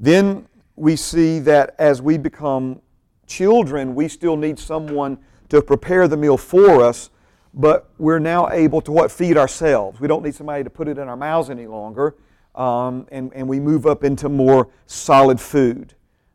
Then 0.00 0.48
we 0.74 0.96
see 0.96 1.38
that 1.40 1.76
as 1.78 2.00
we 2.00 2.18
become 2.18 2.80
children, 3.26 3.94
we 3.94 4.08
still 4.08 4.36
need 4.36 4.58
someone 4.58 5.18
to 5.50 5.60
prepare 5.62 6.08
the 6.08 6.16
meal 6.16 6.36
for 6.36 6.82
us, 6.82 7.10
but 7.52 7.90
we're 7.98 8.18
now 8.18 8.48
able 8.50 8.80
to 8.80 8.90
what? 8.90 9.12
Feed 9.12 9.36
ourselves. 9.36 10.00
We 10.00 10.08
don't 10.08 10.24
need 10.24 10.34
somebody 10.34 10.64
to 10.64 10.70
put 10.70 10.88
it 10.88 10.98
in 10.98 11.06
our 11.06 11.16
mouths 11.16 11.50
any 11.50 11.66
longer 11.66 12.16
um, 12.54 13.06
and, 13.10 13.32
and 13.34 13.48
we 13.48 13.60
move 13.60 13.86
up 13.86 14.04
into 14.04 14.28
more 14.28 14.68
solid 14.86 15.40
food. 15.40 15.94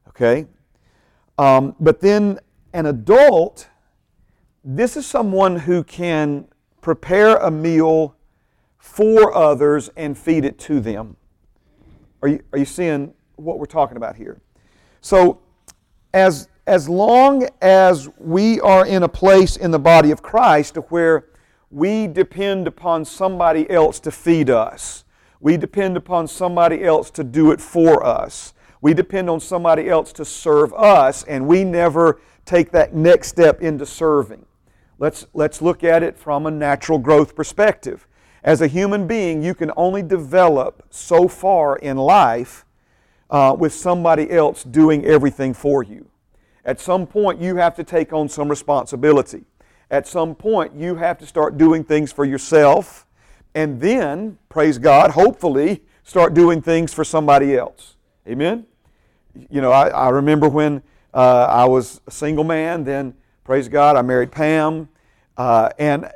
Okay? 0.10 0.48
Um, 1.38 1.76
but 1.80 2.00
then 2.00 2.40
an 2.74 2.86
adult, 2.86 3.68
this 4.64 4.96
is 4.96 5.06
someone 5.06 5.58
who 5.58 5.84
can 5.84 6.48
prepare 6.82 7.38
a 7.38 7.52
meal 7.52 8.16
for 8.78 9.36
others 9.36 9.90
and 9.98 10.18
feed 10.18 10.46
it 10.46 10.58
to 10.60 10.80
them. 10.80 11.18
Are 12.22 12.28
you, 12.28 12.44
are 12.54 12.60
you 12.60 12.66
seeing 12.66 13.14
what 13.36 13.60
we're 13.60 13.66
talking 13.66 13.98
about 13.98 14.16
here? 14.16 14.42
So, 15.02 15.40
as, 16.14 16.48
as 16.66 16.88
long 16.90 17.48
as 17.62 18.10
we 18.18 18.60
are 18.62 18.86
in 18.86 19.04
a 19.04 19.10
place 19.10 19.58
in 19.58 19.72
the 19.72 19.80
body 19.80 20.12
of 20.12 20.22
Christ 20.22 20.76
where 20.90 21.28
we 21.70 22.08
depend 22.08 22.68
upon 22.68 23.06
somebody 23.06 23.70
else 23.70 24.00
to 24.02 24.12
feed 24.12 24.50
us, 24.50 25.04
we 25.40 25.58
depend 25.58 25.98
upon 25.98 26.28
somebody 26.28 26.84
else 26.84 27.12
to 27.12 27.24
do 27.24 27.52
it 27.52 27.62
for 27.62 28.06
us. 28.06 28.54
We 28.82 28.94
depend 28.94 29.30
on 29.30 29.40
somebody 29.40 29.90
else 29.90 30.14
to 30.14 30.26
serve 30.26 30.74
us, 30.74 31.24
and 31.24 31.48
we 31.48 31.64
never 31.64 32.20
take 32.46 32.72
that 32.72 32.94
next 32.94 33.28
step 33.30 33.62
into 33.62 33.86
serving. 33.86 34.46
Let's, 34.98 35.28
let's 35.34 35.62
look 35.62 35.84
at 35.84 36.04
it 36.04 36.18
from 36.18 36.46
a 36.46 36.52
natural 36.52 36.98
growth 36.98 37.36
perspective. 37.36 38.08
As 38.44 38.62
a 38.62 38.68
human 38.68 39.08
being, 39.08 39.44
you 39.44 39.54
can 39.54 39.72
only 39.76 40.04
develop 40.04 40.84
so 40.90 41.28
far 41.28 41.76
in 41.78 41.98
life 41.98 42.65
uh, 43.30 43.56
with 43.58 43.74
somebody 43.74 44.32
else 44.32 44.64
doing 44.64 45.06
everything 45.06 45.54
for 45.54 45.84
you. 45.84 46.10
At 46.64 46.80
some 46.80 47.06
point, 47.06 47.42
you 47.42 47.56
have 47.58 47.76
to 47.76 47.84
take 47.84 48.14
on 48.14 48.30
some 48.30 48.50
responsibility. 48.50 49.46
At 49.92 50.08
some 50.08 50.36
point, 50.36 50.76
you 50.76 50.96
have 50.96 51.18
to 51.20 51.26
start 51.26 51.58
doing 51.58 51.84
things 51.84 52.12
for 52.12 52.26
yourself 52.26 53.06
and 53.56 53.80
then, 53.80 54.38
praise 54.50 54.78
God, 54.78 55.12
hopefully 55.12 55.82
start 56.04 56.34
doing 56.34 56.62
things 56.62 56.94
for 56.94 57.06
somebody 57.06 57.56
else. 57.56 57.96
Amen? 58.28 58.66
You 59.50 59.62
know, 59.62 59.72
I, 59.72 59.88
I 59.88 60.10
remember 60.10 60.50
when 60.50 60.84
uh, 61.14 61.48
I 61.50 61.66
was 61.66 62.02
a 62.06 62.12
single 62.12 62.44
man, 62.44 62.84
then, 62.84 63.14
praise 63.46 63.70
God, 63.70 63.96
I 63.96 64.02
married 64.02 64.32
Pam. 64.32 64.90
Uh, 65.38 65.70
and, 65.80 66.12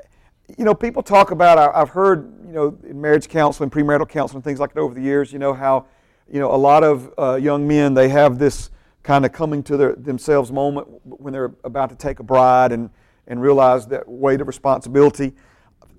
you 0.58 0.66
know, 0.66 0.76
people 0.76 1.02
talk 1.02 1.32
about, 1.32 1.58
I, 1.58 1.82
I've 1.82 1.90
heard, 1.90 2.30
you 2.46 2.52
know, 2.52 2.78
in 2.84 3.00
marriage 3.00 3.30
counseling, 3.30 3.70
premarital 3.70 4.10
counseling, 4.10 4.44
things 4.44 4.60
like 4.60 4.74
that 4.74 4.82
over 4.82 4.94
the 4.94 5.02
years, 5.02 5.32
you 5.32 5.40
know, 5.40 5.54
how, 5.54 5.86
you 6.32 6.40
know, 6.40 6.54
a 6.54 6.58
lot 6.58 6.84
of 6.84 7.14
uh, 7.18 7.36
young 7.36 7.68
men, 7.68 7.94
they 7.94 8.10
have 8.10 8.40
this 8.40 8.70
kind 9.04 9.26
of 9.26 9.32
coming 9.32 9.64
to 9.64 9.78
their, 9.78 9.96
themselves 9.96 10.52
moment 10.52 10.88
when 11.04 11.34
they're 11.34 11.54
about 11.64 11.90
to 11.90 11.96
take 11.96 12.20
a 12.20 12.24
bride 12.24 12.72
and, 12.72 12.90
and 13.28 13.42
realize 13.42 13.88
that 13.88 14.08
weight 14.08 14.42
of 14.42 14.48
responsibility 14.48 15.34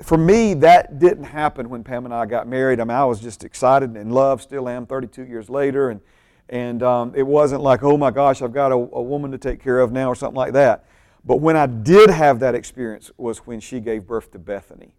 for 0.02 0.16
me, 0.16 0.54
that 0.54 0.98
didn't 0.98 1.24
happen 1.24 1.68
when 1.68 1.84
Pam 1.84 2.04
and 2.04 2.14
I 2.14 2.26
got 2.26 2.48
married. 2.48 2.80
I 2.80 2.84
mean, 2.84 2.96
I 2.96 3.04
was 3.04 3.20
just 3.20 3.44
excited 3.44 3.90
and 3.90 3.98
in 3.98 4.10
love, 4.10 4.40
still 4.40 4.68
am 4.68 4.86
32 4.86 5.24
years 5.24 5.50
later. 5.50 5.90
And, 5.90 6.00
and 6.48 6.82
um, 6.82 7.12
it 7.14 7.22
wasn't 7.22 7.62
like, 7.62 7.82
oh 7.82 7.96
my 7.96 8.10
gosh, 8.10 8.42
I've 8.42 8.52
got 8.52 8.72
a, 8.72 8.76
a, 8.76 9.02
woman 9.02 9.30
to 9.32 9.38
take 9.38 9.62
care 9.62 9.78
of 9.78 9.92
now 9.92 10.08
or 10.08 10.14
something 10.14 10.36
like 10.36 10.54
that. 10.54 10.86
But 11.24 11.36
when 11.36 11.56
I 11.56 11.66
did 11.66 12.08
have 12.08 12.40
that 12.40 12.54
experience 12.54 13.10
was 13.18 13.38
when 13.38 13.60
she 13.60 13.78
gave 13.78 14.06
birth 14.06 14.30
to 14.32 14.38
Bethany. 14.38 14.94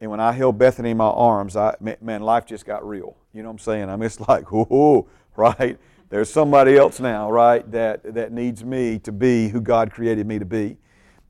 And 0.00 0.10
when 0.10 0.20
I 0.20 0.32
held 0.32 0.58
Bethany 0.58 0.90
in 0.90 0.96
my 0.96 1.04
arms, 1.04 1.56
I, 1.56 1.74
man, 2.00 2.22
life 2.22 2.46
just 2.46 2.66
got 2.66 2.86
real. 2.86 3.16
You 3.32 3.42
know 3.42 3.48
what 3.48 3.54
I'm 3.54 3.58
saying? 3.58 3.88
I 3.88 3.96
mean, 3.96 4.08
just 4.08 4.20
like, 4.28 4.50
whoa, 4.52 5.08
right? 5.36 5.78
There's 6.10 6.30
somebody 6.30 6.76
else 6.76 7.00
now, 7.00 7.30
right, 7.30 7.68
that, 7.72 8.14
that 8.14 8.32
needs 8.32 8.64
me 8.64 8.98
to 9.00 9.12
be 9.12 9.48
who 9.48 9.60
God 9.60 9.90
created 9.90 10.26
me 10.26 10.38
to 10.38 10.44
be. 10.44 10.76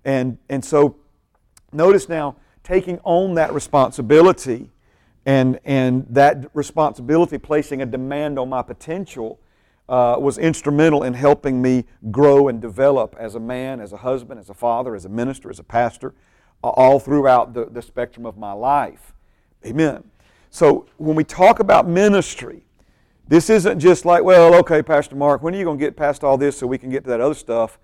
And, 0.04 0.38
and 0.48 0.64
so 0.64 0.96
notice 1.72 2.08
now, 2.08 2.36
taking 2.62 2.98
on 3.04 3.34
that 3.34 3.52
responsibility 3.52 4.70
and, 5.26 5.58
and 5.64 6.06
that 6.10 6.50
responsibility 6.54 7.38
placing 7.38 7.80
a 7.82 7.86
demand 7.86 8.38
on 8.38 8.48
my 8.48 8.62
potential 8.62 9.40
uh, 9.88 10.16
was 10.18 10.38
instrumental 10.38 11.02
in 11.02 11.14
helping 11.14 11.60
me 11.60 11.84
grow 12.10 12.48
and 12.48 12.60
develop 12.60 13.14
as 13.18 13.34
a 13.34 13.40
man, 13.40 13.80
as 13.80 13.92
a 13.92 13.98
husband, 13.98 14.40
as 14.40 14.48
a 14.48 14.54
father, 14.54 14.94
as 14.94 15.04
a 15.04 15.08
minister, 15.08 15.50
as 15.50 15.58
a 15.58 15.64
pastor, 15.64 16.14
all 16.70 16.98
throughout 16.98 17.54
the, 17.54 17.66
the 17.66 17.82
spectrum 17.82 18.26
of 18.26 18.36
my 18.36 18.52
life. 18.52 19.12
Amen. 19.64 20.04
So 20.50 20.86
when 20.98 21.16
we 21.16 21.24
talk 21.24 21.58
about 21.58 21.86
ministry, 21.86 22.62
this 23.26 23.50
isn't 23.50 23.80
just 23.80 24.04
like, 24.04 24.22
well, 24.22 24.54
okay, 24.56 24.82
Pastor 24.82 25.16
Mark, 25.16 25.42
when 25.42 25.54
are 25.54 25.58
you 25.58 25.64
going 25.64 25.78
to 25.78 25.84
get 25.84 25.96
past 25.96 26.22
all 26.22 26.36
this 26.36 26.58
so 26.58 26.66
we 26.66 26.78
can 26.78 26.90
get 26.90 27.04
to 27.04 27.10
that 27.10 27.20
other 27.20 27.34
stuff? 27.34 27.78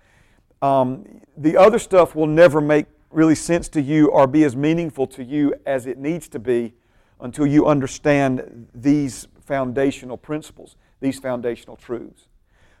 Um, 0.61 1.21
the 1.35 1.57
other 1.57 1.79
stuff 1.79 2.15
will 2.15 2.27
never 2.27 2.61
make 2.61 2.85
really 3.09 3.35
sense 3.35 3.67
to 3.69 3.81
you 3.81 4.09
or 4.09 4.27
be 4.27 4.43
as 4.43 4.55
meaningful 4.55 5.07
to 5.07 5.23
you 5.23 5.53
as 5.65 5.85
it 5.85 5.97
needs 5.97 6.27
to 6.29 6.39
be 6.39 6.73
until 7.19 7.45
you 7.45 7.65
understand 7.65 8.67
these 8.73 9.27
foundational 9.43 10.17
principles 10.17 10.75
these 11.01 11.19
foundational 11.19 11.75
truths. 11.75 12.27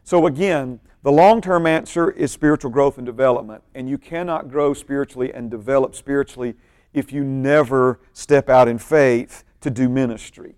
So, 0.03 0.25
again, 0.25 0.79
the 1.03 1.11
long 1.11 1.41
term 1.41 1.65
answer 1.65 2.11
is 2.11 2.31
spiritual 2.31 2.71
growth 2.71 2.97
and 2.97 3.05
development. 3.05 3.63
And 3.73 3.89
you 3.89 3.97
cannot 3.97 4.49
grow 4.49 4.73
spiritually 4.73 5.33
and 5.33 5.49
develop 5.49 5.95
spiritually 5.95 6.55
if 6.93 7.11
you 7.11 7.23
never 7.23 7.99
step 8.13 8.49
out 8.49 8.67
in 8.67 8.77
faith 8.77 9.43
to 9.61 9.69
do 9.69 9.89
ministry. 9.89 10.55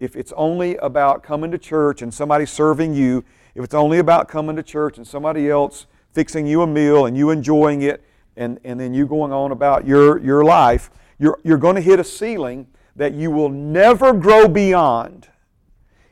If 0.00 0.16
it's 0.16 0.32
only 0.36 0.76
about 0.78 1.22
coming 1.22 1.50
to 1.52 1.58
church 1.58 2.02
and 2.02 2.12
somebody 2.12 2.46
serving 2.46 2.94
you, 2.94 3.24
if 3.54 3.64
it's 3.64 3.74
only 3.74 3.98
about 3.98 4.28
coming 4.28 4.56
to 4.56 4.62
church 4.62 4.98
and 4.98 5.06
somebody 5.06 5.48
else 5.48 5.86
fixing 6.12 6.46
you 6.46 6.62
a 6.62 6.66
meal 6.66 7.06
and 7.06 7.16
you 7.16 7.30
enjoying 7.30 7.82
it, 7.82 8.02
and, 8.36 8.58
and 8.64 8.80
then 8.80 8.92
you 8.92 9.06
going 9.06 9.32
on 9.32 9.52
about 9.52 9.86
your, 9.86 10.18
your 10.18 10.44
life, 10.44 10.90
you're, 11.18 11.38
you're 11.44 11.58
going 11.58 11.76
to 11.76 11.80
hit 11.80 12.00
a 12.00 12.04
ceiling 12.04 12.66
that 12.96 13.14
you 13.14 13.30
will 13.30 13.48
never 13.48 14.12
grow 14.12 14.48
beyond 14.48 15.28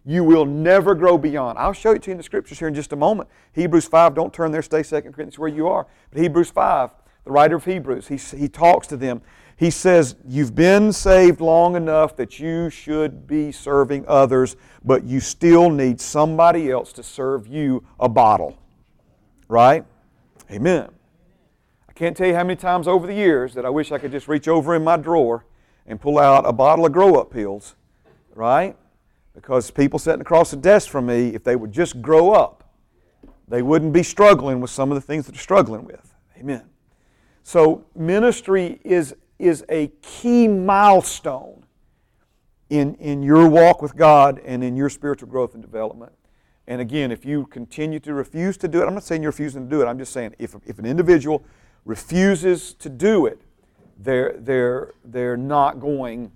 you 0.05 0.25
will 0.25 0.45
never 0.45 0.95
grow 0.95 1.17
beyond. 1.17 1.59
I'll 1.59 1.73
show 1.73 1.93
it 1.93 2.03
to 2.03 2.11
you 2.11 2.13
in 2.13 2.19
the 2.19 2.25
scriptures 2.25 2.59
here 2.59 2.69
in 2.69 2.75
just 2.75 2.93
a 2.93 2.97
moment. 2.97 3.29
Hebrews 3.53 3.87
5, 3.87 4.15
don't 4.15 4.33
turn 4.33 4.51
there, 4.51 4.63
stay 4.63 4.83
2 4.83 5.01
Corinthians 5.03 5.39
where 5.39 5.49
you 5.49 5.69
are. 5.69 5.87
But 6.11 6.23
Hebrews 6.23 6.51
5, 6.51 6.91
the 7.25 7.31
writer 7.31 7.57
of 7.57 7.65
Hebrews, 7.65 8.09
he, 8.09 8.17
he 8.37 8.49
talks 8.49 8.87
to 8.89 8.97
them. 8.97 9.23
He 9.57 9.71
says, 9.71 10.17
You've 10.27 10.57
been 10.57 10.93
saved 10.93 11.41
long 11.41 11.77
enough 11.77 12.17
that 12.17 12.41
you 12.41 12.69
should 12.69 13.29
be 13.29 13.53
serving 13.53 14.05
others, 14.09 14.57
but 14.85 15.05
you 15.05 15.21
still 15.21 15.71
need 15.71 16.01
somebody 16.01 16.71
else 16.71 16.93
to 16.95 17.03
serve 17.05 17.47
you 17.47 17.85
a 18.01 18.09
bottle. 18.09 18.59
Right? 19.49 19.85
Amen. 20.51 20.89
I 21.89 21.93
can't 21.93 22.17
tell 22.17 22.27
you 22.27 22.35
how 22.35 22.43
many 22.43 22.57
times 22.57 22.89
over 22.89 23.07
the 23.07 23.15
years 23.15 23.55
that 23.55 23.65
I 23.65 23.71
wish 23.71 23.93
I 23.93 23.99
could 23.99 24.11
just 24.11 24.27
reach 24.27 24.49
over 24.49 24.75
in 24.75 24.83
my 24.83 24.97
drawer 24.97 25.45
and 25.87 26.01
pull 26.01 26.19
out 26.19 26.45
a 26.45 26.53
bottle 26.53 26.85
of 26.85 26.93
grow 26.93 27.21
up 27.21 27.31
pills. 27.31 27.77
Right? 28.35 28.77
Because 29.35 29.71
people 29.71 29.99
sitting 29.99 30.21
across 30.21 30.51
the 30.51 30.57
desk 30.57 30.91
from 30.91 31.07
me, 31.07 31.29
if 31.29 31.43
they 31.43 31.57
would 31.57 31.73
just 31.73 32.03
grow 32.03 32.33
up, 32.33 32.63
they 33.49 33.63
wouldn't 33.63 33.93
be 33.93 34.03
struggling 34.03 34.61
with 34.61 34.71
some 34.71 34.91
of 34.91 34.95
the 34.95 35.01
things 35.01 35.27
that 35.27 35.33
they're 35.33 35.41
struggling 35.41 35.85
with. 35.85 36.15
Amen. 36.39 36.65
So, 37.43 37.85
ministry 37.95 38.81
is, 38.85 39.15
is 39.39 39.65
a 39.69 39.89
key 40.01 40.47
milestone 40.49 41.65
in, 42.71 42.95
in 42.97 43.23
your 43.23 43.49
walk 43.49 43.83
with 43.83 43.97
God 43.97 44.41
and 44.45 44.63
in 44.63 44.77
your 44.77 44.89
spiritual 44.89 45.29
growth 45.29 45.55
and 45.55 45.63
development. 45.63 46.13
And 46.67 46.81
again, 46.81 47.11
if 47.11 47.25
you 47.25 47.47
continue 47.47 47.99
to 48.01 48.15
refuse 48.15 48.57
to 48.59 48.69
do 48.69 48.81
it, 48.81 48.87
I'm 48.87 48.95
not 48.95 49.03
saying 49.03 49.23
you're 49.23 49.33
refusing 49.33 49.65
to 49.65 49.69
do 49.69 49.83
it, 49.83 49.87
I'm 49.87 49.99
just 49.99 50.13
saying 50.13 50.35
if, 50.39 50.55
if 50.65 50.79
an 50.79 50.87
individual 50.87 51.45
refuses 51.85 52.75
to 52.75 52.89
do 52.89 53.27
it, 53.27 53.43
they're, 53.99 54.37
they're, 54.39 54.93
they're 55.05 55.37
not 55.37 55.81
going 55.81 56.33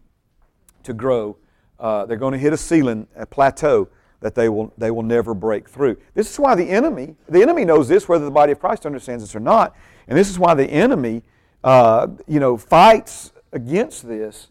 to 0.82 0.92
grow 0.92 1.36
uh, 1.78 2.06
they're 2.06 2.16
going 2.16 2.32
to 2.32 2.38
hit 2.38 2.52
a 2.52 2.56
ceiling, 2.56 3.06
a 3.16 3.26
plateau 3.26 3.88
that 4.20 4.34
they 4.34 4.48
will, 4.48 4.72
they 4.78 4.90
will 4.90 5.02
never 5.02 5.34
break 5.34 5.68
through. 5.68 5.96
This 6.14 6.30
is 6.30 6.38
why 6.38 6.54
the 6.54 6.68
enemy, 6.68 7.14
the 7.28 7.42
enemy 7.42 7.64
knows 7.64 7.88
this, 7.88 8.08
whether 8.08 8.24
the 8.24 8.30
body 8.30 8.52
of 8.52 8.58
Christ 8.58 8.86
understands 8.86 9.22
this 9.22 9.36
or 9.36 9.40
not, 9.40 9.76
and 10.08 10.16
this 10.16 10.30
is 10.30 10.38
why 10.38 10.54
the 10.54 10.66
enemy, 10.66 11.22
uh, 11.62 12.08
you 12.26 12.40
know, 12.40 12.56
fights 12.56 13.32
against 13.52 14.06
this 14.06 14.48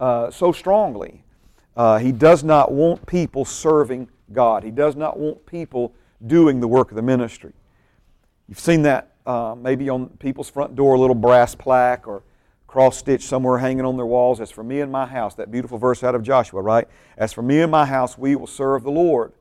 uh, 0.00 0.30
so 0.30 0.52
strongly. 0.52 1.24
Uh, 1.76 1.98
he 1.98 2.12
does 2.12 2.42
not 2.42 2.72
want 2.72 3.06
people 3.06 3.44
serving 3.44 4.08
God. 4.32 4.64
He 4.64 4.70
does 4.70 4.96
not 4.96 5.18
want 5.18 5.44
people 5.46 5.94
doing 6.26 6.60
the 6.60 6.68
work 6.68 6.90
of 6.90 6.96
the 6.96 7.02
ministry. 7.02 7.52
You've 8.48 8.58
seen 8.58 8.82
that 8.82 9.12
uh, 9.26 9.54
maybe 9.56 9.88
on 9.88 10.08
people's 10.18 10.50
front 10.50 10.74
door, 10.74 10.94
a 10.94 10.98
little 10.98 11.14
brass 11.14 11.54
plaque, 11.54 12.08
or 12.08 12.22
cross 12.68 12.98
stitched 12.98 13.26
somewhere 13.26 13.58
hanging 13.58 13.84
on 13.84 13.96
their 13.96 14.06
walls. 14.06 14.40
As 14.40 14.52
for 14.52 14.62
me 14.62 14.80
and 14.80 14.92
my 14.92 15.06
house, 15.06 15.34
that 15.34 15.50
beautiful 15.50 15.78
verse 15.78 16.04
out 16.04 16.14
of 16.14 16.22
Joshua, 16.22 16.62
right? 16.62 16.86
As 17.16 17.32
for 17.32 17.42
me 17.42 17.60
and 17.62 17.72
my 17.72 17.86
house, 17.86 18.16
we 18.16 18.36
will 18.36 18.46
serve 18.46 18.84
the 18.84 18.90
Lord. 18.90 19.32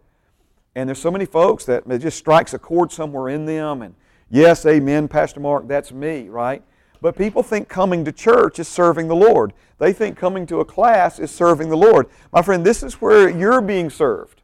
And 0.74 0.90
there's 0.90 1.00
so 1.00 1.12
many 1.12 1.26
folks 1.26 1.66
that 1.66 1.84
it 1.88 2.00
just 2.00 2.18
strikes 2.18 2.54
a 2.54 2.60
chord 2.60 2.92
somewhere 2.92 3.30
in 3.30 3.46
them. 3.46 3.82
And 3.84 3.96
yes, 4.32 4.66
amen, 4.66 5.10
Pastor 5.10 5.40
Mark, 5.40 5.68
that's 5.68 5.92
me, 5.92 6.30
right? 6.30 6.64
But 7.02 7.18
people 7.18 7.44
think 7.44 7.68
coming 7.68 8.06
to 8.06 8.12
church 8.12 8.60
is 8.60 8.68
serving 8.68 9.08
the 9.08 9.16
Lord. 9.16 9.54
They 9.78 9.94
think 9.94 10.18
coming 10.18 10.48
to 10.48 10.62
a 10.62 10.66
class 10.66 11.20
is 11.20 11.30
serving 11.30 11.70
the 11.70 11.78
Lord. 11.78 12.08
My 12.32 12.42
friend, 12.42 12.66
this 12.66 12.82
is 12.82 12.96
where 12.96 13.30
you're 13.30 13.62
being 13.62 13.90
served, 13.90 14.42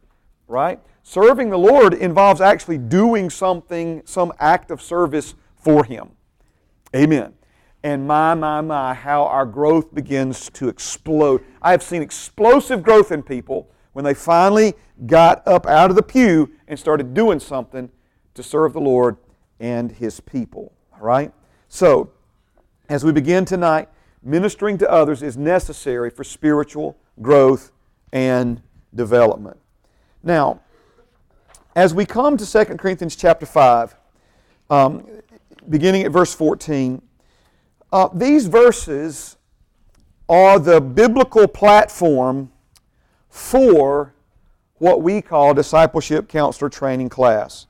right? 0.48 0.80
Serving 1.04 1.50
the 1.50 1.58
Lord 1.58 1.94
involves 1.94 2.42
actually 2.42 2.78
doing 2.78 3.30
something, 3.30 4.02
some 4.06 4.34
act 4.40 4.72
of 4.72 4.82
service 4.82 5.36
for 5.56 5.84
Him. 5.84 6.12
Amen. 6.96 7.34
And 7.84 8.08
my, 8.08 8.34
my, 8.34 8.62
my, 8.62 8.94
how 8.94 9.24
our 9.26 9.46
growth 9.46 9.94
begins 9.94 10.50
to 10.52 10.70
explode. 10.70 11.44
I 11.62 11.72
have 11.72 11.84
seen 11.84 12.02
explosive 12.02 12.82
growth 12.82 13.12
in 13.12 13.22
people 13.22 13.70
when 13.92 14.06
they 14.06 14.14
finally 14.14 14.74
got 15.06 15.46
up 15.46 15.68
out 15.68 15.90
of 15.90 15.98
the 15.98 16.04
pew 16.04 16.52
and 16.68 16.80
started 16.80 17.14
doing 17.14 17.40
something 17.40 17.90
to 18.36 18.44
serve 18.44 18.74
the 18.74 18.80
Lord 18.80 19.18
and 19.60 19.92
His 19.92 20.20
people. 20.22 20.74
All 20.94 21.06
right? 21.06 21.34
So, 21.68 22.12
as 22.88 23.04
we 23.04 23.12
begin 23.12 23.44
tonight, 23.44 23.90
ministering 24.22 24.78
to 24.78 24.90
others 24.90 25.22
is 25.22 25.36
necessary 25.36 26.10
for 26.10 26.24
spiritual 26.24 26.98
growth 27.22 27.72
and 28.12 28.62
development. 28.96 29.58
Now, 30.24 30.62
as 31.76 31.94
we 31.94 32.06
come 32.06 32.38
to 32.38 32.46
2 32.46 32.78
Corinthians 32.78 33.16
chapter 33.16 33.46
5, 33.46 33.96
um, 34.70 35.06
beginning 35.70 36.04
at 36.04 36.12
verse 36.12 36.34
14, 36.34 37.02
uh, 37.94 38.10
these 38.12 38.48
verses 38.48 39.38
are 40.28 40.58
the 40.58 40.82
biblical 40.82 41.48
platform 41.48 42.52
for 43.30 44.16
what 44.80 45.04
we 45.04 45.22
call 45.22 45.54
discipleship 45.54 46.28
counselor 46.28 46.70
training 46.70 47.08
class. 47.08 47.68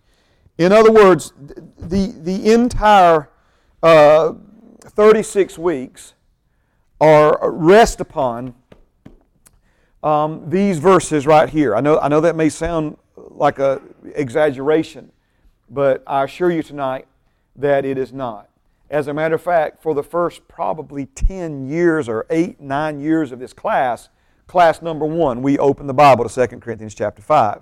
In 0.57 0.71
other 0.71 0.91
words, 0.91 1.33
the, 1.77 2.15
the 2.17 2.53
entire 2.53 3.29
uh, 3.83 4.33
36 4.81 5.57
weeks 5.57 6.13
are 7.01 7.51
rest 7.51 7.99
upon 7.99 8.55
um, 10.03 10.49
these 10.49 10.79
verses 10.79 11.27
right 11.27 11.49
here. 11.49 11.75
I 11.75 11.81
know, 11.81 11.99
I 11.99 12.07
know 12.07 12.21
that 12.21 12.37
may 12.37 12.47
sound 12.47 12.97
like 13.17 13.59
an 13.59 13.81
exaggeration, 14.15 15.11
but 15.69 16.01
I 16.07 16.23
assure 16.23 16.49
you 16.49 16.63
tonight 16.63 17.07
that 17.57 17.83
it 17.83 17.97
is 17.97 18.13
not. 18.13 18.49
As 18.93 19.07
a 19.07 19.13
matter 19.13 19.33
of 19.33 19.41
fact, 19.41 19.81
for 19.81 19.95
the 19.95 20.03
first 20.03 20.47
probably 20.47 21.07
10 21.07 21.67
years 21.67 22.07
or 22.07 22.27
8, 22.29 22.61
9 22.61 22.99
years 22.99 23.31
of 23.31 23.39
this 23.39 23.51
class, 23.51 24.09
class 24.45 24.83
number 24.83 25.03
one, 25.03 25.41
we 25.41 25.57
opened 25.57 25.89
the 25.89 25.95
Bible 25.95 26.29
to 26.29 26.47
2 26.47 26.59
Corinthians 26.59 26.93
chapter 26.93 27.19
5. 27.19 27.61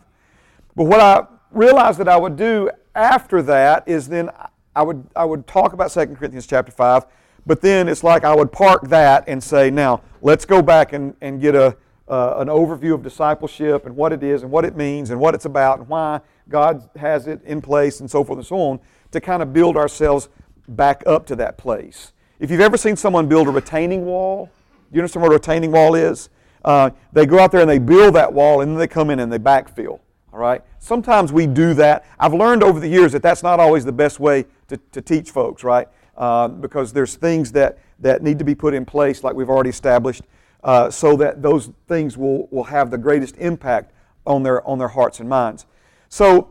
But 0.75 0.83
what 0.83 1.00
I 1.00 1.25
realized 1.51 2.00
that 2.00 2.09
I 2.09 2.17
would 2.17 2.35
do 2.35 2.69
after 2.95 3.41
that 3.43 3.88
is 3.88 4.09
then 4.09 4.29
I 4.75 4.81
would, 4.81 5.07
I 5.15 5.23
would 5.23 5.47
talk 5.47 5.71
about 5.71 5.91
2 5.91 6.05
Corinthians 6.07 6.47
chapter 6.47 6.73
5, 6.73 7.05
but 7.45 7.61
then 7.61 7.88
it's 7.88 8.03
like 8.03 8.25
I 8.25 8.35
would 8.35 8.51
park 8.51 8.89
that 8.89 9.23
and 9.25 9.41
say, 9.41 9.71
now 9.71 10.01
let's 10.21 10.43
go 10.43 10.61
back 10.61 10.91
and, 10.91 11.15
and 11.21 11.39
get 11.39 11.55
a, 11.55 11.77
uh, 12.09 12.33
an 12.39 12.50
overview 12.50 12.93
of 12.93 13.03
discipleship 13.03 13.85
and 13.85 13.95
what 13.95 14.11
it 14.11 14.21
is 14.21 14.43
and 14.43 14.51
what 14.51 14.65
it 14.65 14.75
means 14.75 15.11
and 15.11 15.19
what 15.21 15.33
it's 15.33 15.45
about 15.45 15.79
and 15.79 15.88
why 15.88 16.19
God 16.50 16.89
has 16.97 17.27
it 17.27 17.41
in 17.45 17.61
place 17.61 18.01
and 18.01 18.11
so 18.11 18.21
forth 18.21 18.38
and 18.38 18.45
so 18.45 18.57
on 18.57 18.81
to 19.11 19.21
kind 19.21 19.41
of 19.41 19.53
build 19.53 19.77
ourselves 19.77 20.27
back 20.75 21.03
up 21.05 21.25
to 21.27 21.35
that 21.37 21.57
place. 21.57 22.13
If 22.39 22.49
you've 22.49 22.61
ever 22.61 22.77
seen 22.77 22.95
someone 22.95 23.27
build 23.27 23.47
a 23.47 23.51
retaining 23.51 24.05
wall, 24.05 24.49
you 24.91 24.99
understand 24.99 25.23
what 25.23 25.31
a 25.31 25.35
retaining 25.35 25.71
wall 25.71 25.95
is? 25.95 26.29
Uh, 26.63 26.91
they 27.13 27.25
go 27.25 27.39
out 27.39 27.51
there 27.51 27.61
and 27.61 27.69
they 27.69 27.79
build 27.79 28.15
that 28.15 28.31
wall 28.31 28.61
and 28.61 28.71
then 28.71 28.77
they 28.77 28.87
come 28.87 29.09
in 29.09 29.19
and 29.19 29.31
they 29.31 29.39
backfill. 29.39 29.99
All 30.33 30.39
right? 30.39 30.61
Sometimes 30.79 31.31
we 31.33 31.45
do 31.45 31.73
that. 31.75 32.05
I've 32.19 32.33
learned 32.33 32.63
over 32.63 32.79
the 32.79 32.87
years 32.87 33.11
that 33.11 33.21
that's 33.21 33.43
not 33.43 33.59
always 33.59 33.85
the 33.85 33.91
best 33.91 34.19
way 34.19 34.45
to, 34.67 34.77
to 34.91 35.01
teach 35.01 35.31
folks, 35.31 35.63
right? 35.63 35.87
Uh, 36.15 36.47
because 36.47 36.93
there's 36.93 37.15
things 37.15 37.51
that, 37.51 37.77
that 37.99 38.21
need 38.21 38.39
to 38.39 38.45
be 38.45 38.55
put 38.55 38.73
in 38.73 38.85
place, 38.85 39.23
like 39.23 39.35
we've 39.35 39.49
already 39.49 39.69
established, 39.69 40.23
uh, 40.63 40.89
so 40.89 41.15
that 41.17 41.41
those 41.41 41.71
things 41.87 42.17
will, 42.17 42.47
will 42.47 42.63
have 42.63 42.91
the 42.91 42.97
greatest 42.97 43.35
impact 43.37 43.91
on 44.25 44.43
their, 44.43 44.65
on 44.67 44.77
their 44.77 44.87
hearts 44.87 45.19
and 45.19 45.27
minds. 45.27 45.65
So 46.09 46.49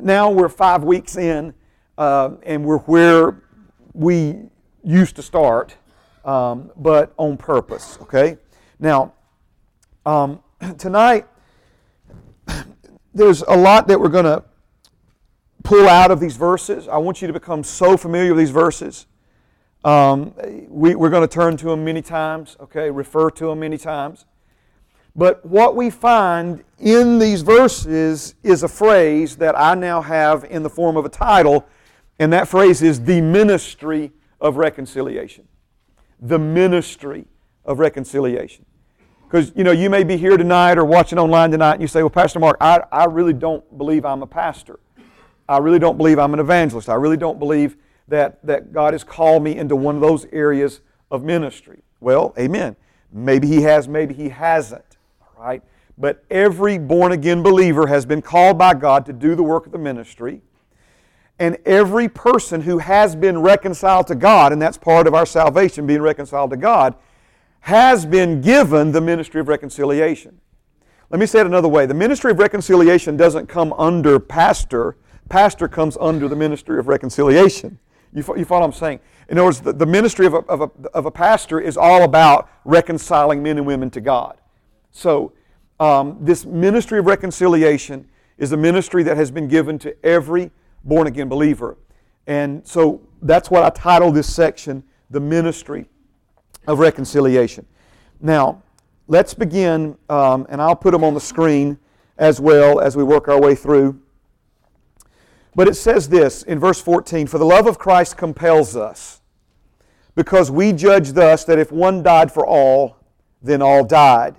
now 0.00 0.30
we're 0.30 0.48
five 0.48 0.84
weeks 0.84 1.16
in, 1.16 1.54
uh, 1.98 2.36
and 2.44 2.64
we're 2.64 2.78
where 2.78 3.42
we 3.92 4.36
used 4.84 5.16
to 5.16 5.22
start, 5.22 5.76
um, 6.24 6.70
but 6.76 7.12
on 7.18 7.36
purpose, 7.36 7.98
okay? 8.00 8.38
Now, 8.78 9.12
um, 10.06 10.40
tonight, 10.78 11.26
there's 13.12 13.42
a 13.42 13.56
lot 13.56 13.88
that 13.88 14.00
we're 14.00 14.08
going 14.08 14.24
to 14.24 14.44
pull 15.64 15.88
out 15.88 16.10
of 16.12 16.20
these 16.20 16.36
verses. 16.36 16.86
I 16.86 16.98
want 16.98 17.20
you 17.20 17.26
to 17.26 17.32
become 17.32 17.64
so 17.64 17.96
familiar 17.96 18.32
with 18.32 18.38
these 18.38 18.50
verses. 18.50 19.06
Um, 19.84 20.34
we, 20.68 20.94
we're 20.94 21.10
going 21.10 21.28
to 21.28 21.34
turn 21.34 21.56
to 21.58 21.66
them 21.66 21.84
many 21.84 22.00
times, 22.00 22.56
okay, 22.60 22.90
refer 22.90 23.28
to 23.30 23.46
them 23.46 23.60
many 23.60 23.76
times. 23.76 24.24
But 25.16 25.44
what 25.44 25.74
we 25.74 25.90
find 25.90 26.62
in 26.78 27.18
these 27.18 27.42
verses 27.42 28.36
is 28.44 28.62
a 28.62 28.68
phrase 28.68 29.36
that 29.38 29.58
I 29.58 29.74
now 29.74 30.00
have 30.00 30.44
in 30.44 30.62
the 30.62 30.70
form 30.70 30.96
of 30.96 31.04
a 31.04 31.08
title, 31.08 31.66
and 32.18 32.32
that 32.32 32.48
phrase 32.48 32.82
is 32.82 33.02
the 33.02 33.20
ministry 33.20 34.12
of 34.40 34.56
reconciliation. 34.56 35.46
The 36.20 36.38
ministry 36.38 37.26
of 37.64 37.78
reconciliation. 37.78 38.64
Because, 39.28 39.52
you 39.54 39.62
know, 39.62 39.72
you 39.72 39.90
may 39.90 40.04
be 40.04 40.16
here 40.16 40.36
tonight 40.36 40.78
or 40.78 40.84
watching 40.84 41.18
online 41.18 41.50
tonight 41.50 41.74
and 41.74 41.82
you 41.82 41.88
say, 41.88 42.02
well, 42.02 42.10
Pastor 42.10 42.38
Mark, 42.38 42.56
I, 42.60 42.82
I 42.90 43.04
really 43.04 43.34
don't 43.34 43.76
believe 43.76 44.04
I'm 44.04 44.22
a 44.22 44.26
pastor. 44.26 44.80
I 45.48 45.58
really 45.58 45.78
don't 45.78 45.98
believe 45.98 46.18
I'm 46.18 46.32
an 46.32 46.40
evangelist. 46.40 46.88
I 46.88 46.94
really 46.94 47.16
don't 47.18 47.38
believe 47.38 47.76
that, 48.08 48.44
that 48.46 48.72
God 48.72 48.94
has 48.94 49.04
called 49.04 49.42
me 49.42 49.56
into 49.56 49.76
one 49.76 49.94
of 49.94 50.00
those 50.00 50.26
areas 50.32 50.80
of 51.10 51.24
ministry. 51.24 51.82
Well, 52.00 52.34
amen. 52.38 52.76
Maybe 53.12 53.46
He 53.46 53.62
has, 53.62 53.86
maybe 53.86 54.14
He 54.14 54.30
hasn't. 54.30 54.96
All 55.20 55.44
right? 55.44 55.62
But 55.98 56.24
every 56.30 56.78
born 56.78 57.12
again 57.12 57.42
believer 57.42 57.86
has 57.86 58.06
been 58.06 58.22
called 58.22 58.56
by 58.56 58.74
God 58.74 59.04
to 59.06 59.12
do 59.12 59.34
the 59.34 59.42
work 59.42 59.66
of 59.66 59.72
the 59.72 59.78
ministry. 59.78 60.40
And 61.38 61.56
every 61.64 62.08
person 62.08 62.62
who 62.62 62.78
has 62.78 63.14
been 63.14 63.38
reconciled 63.38 64.08
to 64.08 64.14
God, 64.14 64.52
and 64.52 64.60
that's 64.60 64.76
part 64.76 65.06
of 65.06 65.14
our 65.14 65.26
salvation, 65.26 65.86
being 65.86 66.02
reconciled 66.02 66.50
to 66.50 66.56
God, 66.56 66.94
has 67.60 68.04
been 68.04 68.40
given 68.40 68.92
the 68.92 69.00
ministry 69.00 69.40
of 69.40 69.48
reconciliation. 69.48 70.40
Let 71.10 71.20
me 71.20 71.26
say 71.26 71.40
it 71.40 71.46
another 71.46 71.68
way 71.68 71.86
the 71.86 71.94
ministry 71.94 72.30
of 72.30 72.38
reconciliation 72.38 73.16
doesn't 73.16 73.46
come 73.46 73.72
under 73.74 74.18
pastor, 74.20 74.96
pastor 75.28 75.68
comes 75.68 75.96
under 76.00 76.28
the 76.28 76.36
ministry 76.36 76.78
of 76.78 76.88
reconciliation. 76.88 77.78
You, 78.12 78.24
you 78.36 78.44
follow 78.44 78.62
what 78.62 78.66
I'm 78.66 78.72
saying? 78.72 79.00
In 79.28 79.38
other 79.38 79.46
words, 79.46 79.60
the, 79.60 79.72
the 79.72 79.86
ministry 79.86 80.26
of 80.26 80.34
a, 80.34 80.38
of, 80.38 80.60
a, 80.62 80.70
of 80.94 81.06
a 81.06 81.10
pastor 81.10 81.60
is 81.60 81.76
all 81.76 82.02
about 82.02 82.48
reconciling 82.64 83.42
men 83.42 83.58
and 83.58 83.66
women 83.66 83.90
to 83.90 84.00
God. 84.00 84.38
So, 84.90 85.32
um, 85.80 86.16
this 86.20 86.44
ministry 86.44 86.98
of 86.98 87.06
reconciliation 87.06 88.08
is 88.36 88.52
a 88.52 88.56
ministry 88.56 89.02
that 89.04 89.16
has 89.16 89.30
been 89.30 89.46
given 89.46 89.78
to 89.80 89.94
every 90.04 90.50
born 90.84 91.06
again 91.06 91.28
believer. 91.28 91.76
And 92.26 92.66
so 92.66 93.00
that's 93.22 93.50
what 93.50 93.62
I 93.62 93.70
titled 93.70 94.14
this 94.14 94.32
section, 94.32 94.84
The 95.10 95.20
Ministry 95.20 95.86
of 96.66 96.78
Reconciliation. 96.78 97.66
Now, 98.20 98.62
let's 99.06 99.34
begin, 99.34 99.96
um, 100.08 100.46
and 100.50 100.60
I'll 100.60 100.76
put 100.76 100.92
them 100.92 101.04
on 101.04 101.14
the 101.14 101.20
screen 101.20 101.78
as 102.18 102.40
well 102.40 102.80
as 102.80 102.96
we 102.96 103.04
work 103.04 103.28
our 103.28 103.40
way 103.40 103.54
through. 103.54 104.00
But 105.54 105.68
it 105.68 105.74
says 105.74 106.08
this 106.08 106.42
in 106.42 106.58
verse 106.58 106.80
14 106.80 107.26
For 107.26 107.38
the 107.38 107.44
love 107.44 107.66
of 107.66 107.78
Christ 107.78 108.16
compels 108.16 108.76
us, 108.76 109.20
because 110.14 110.50
we 110.50 110.72
judge 110.72 111.12
thus 111.12 111.44
that 111.44 111.58
if 111.58 111.72
one 111.72 112.02
died 112.02 112.30
for 112.30 112.46
all, 112.46 112.98
then 113.42 113.62
all 113.62 113.84
died. 113.84 114.36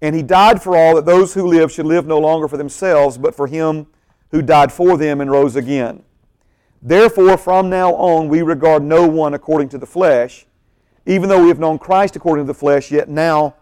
And 0.00 0.14
he 0.14 0.22
died 0.22 0.62
for 0.62 0.76
all, 0.76 0.94
that 0.94 1.06
those 1.06 1.34
who 1.34 1.46
live 1.46 1.72
should 1.72 1.86
live 1.86 2.06
no 2.06 2.18
longer 2.18 2.46
for 2.46 2.56
themselves, 2.56 3.18
but 3.18 3.34
for 3.34 3.46
him 3.46 3.88
who 4.30 4.42
died 4.42 4.72
for 4.72 4.96
them 4.96 5.20
and 5.20 5.30
rose 5.30 5.56
again. 5.56 6.02
Therefore, 6.80 7.36
from 7.36 7.68
now 7.68 7.94
on, 7.94 8.28
we 8.28 8.42
regard 8.42 8.82
no 8.82 9.06
one 9.06 9.34
according 9.34 9.68
to 9.70 9.78
the 9.78 9.86
flesh. 9.86 10.46
Even 11.06 11.28
though 11.28 11.42
we 11.42 11.48
have 11.48 11.58
known 11.58 11.78
Christ 11.78 12.16
according 12.16 12.44
to 12.44 12.46
the 12.46 12.58
flesh, 12.58 12.90
yet 12.90 13.08
now 13.08 13.56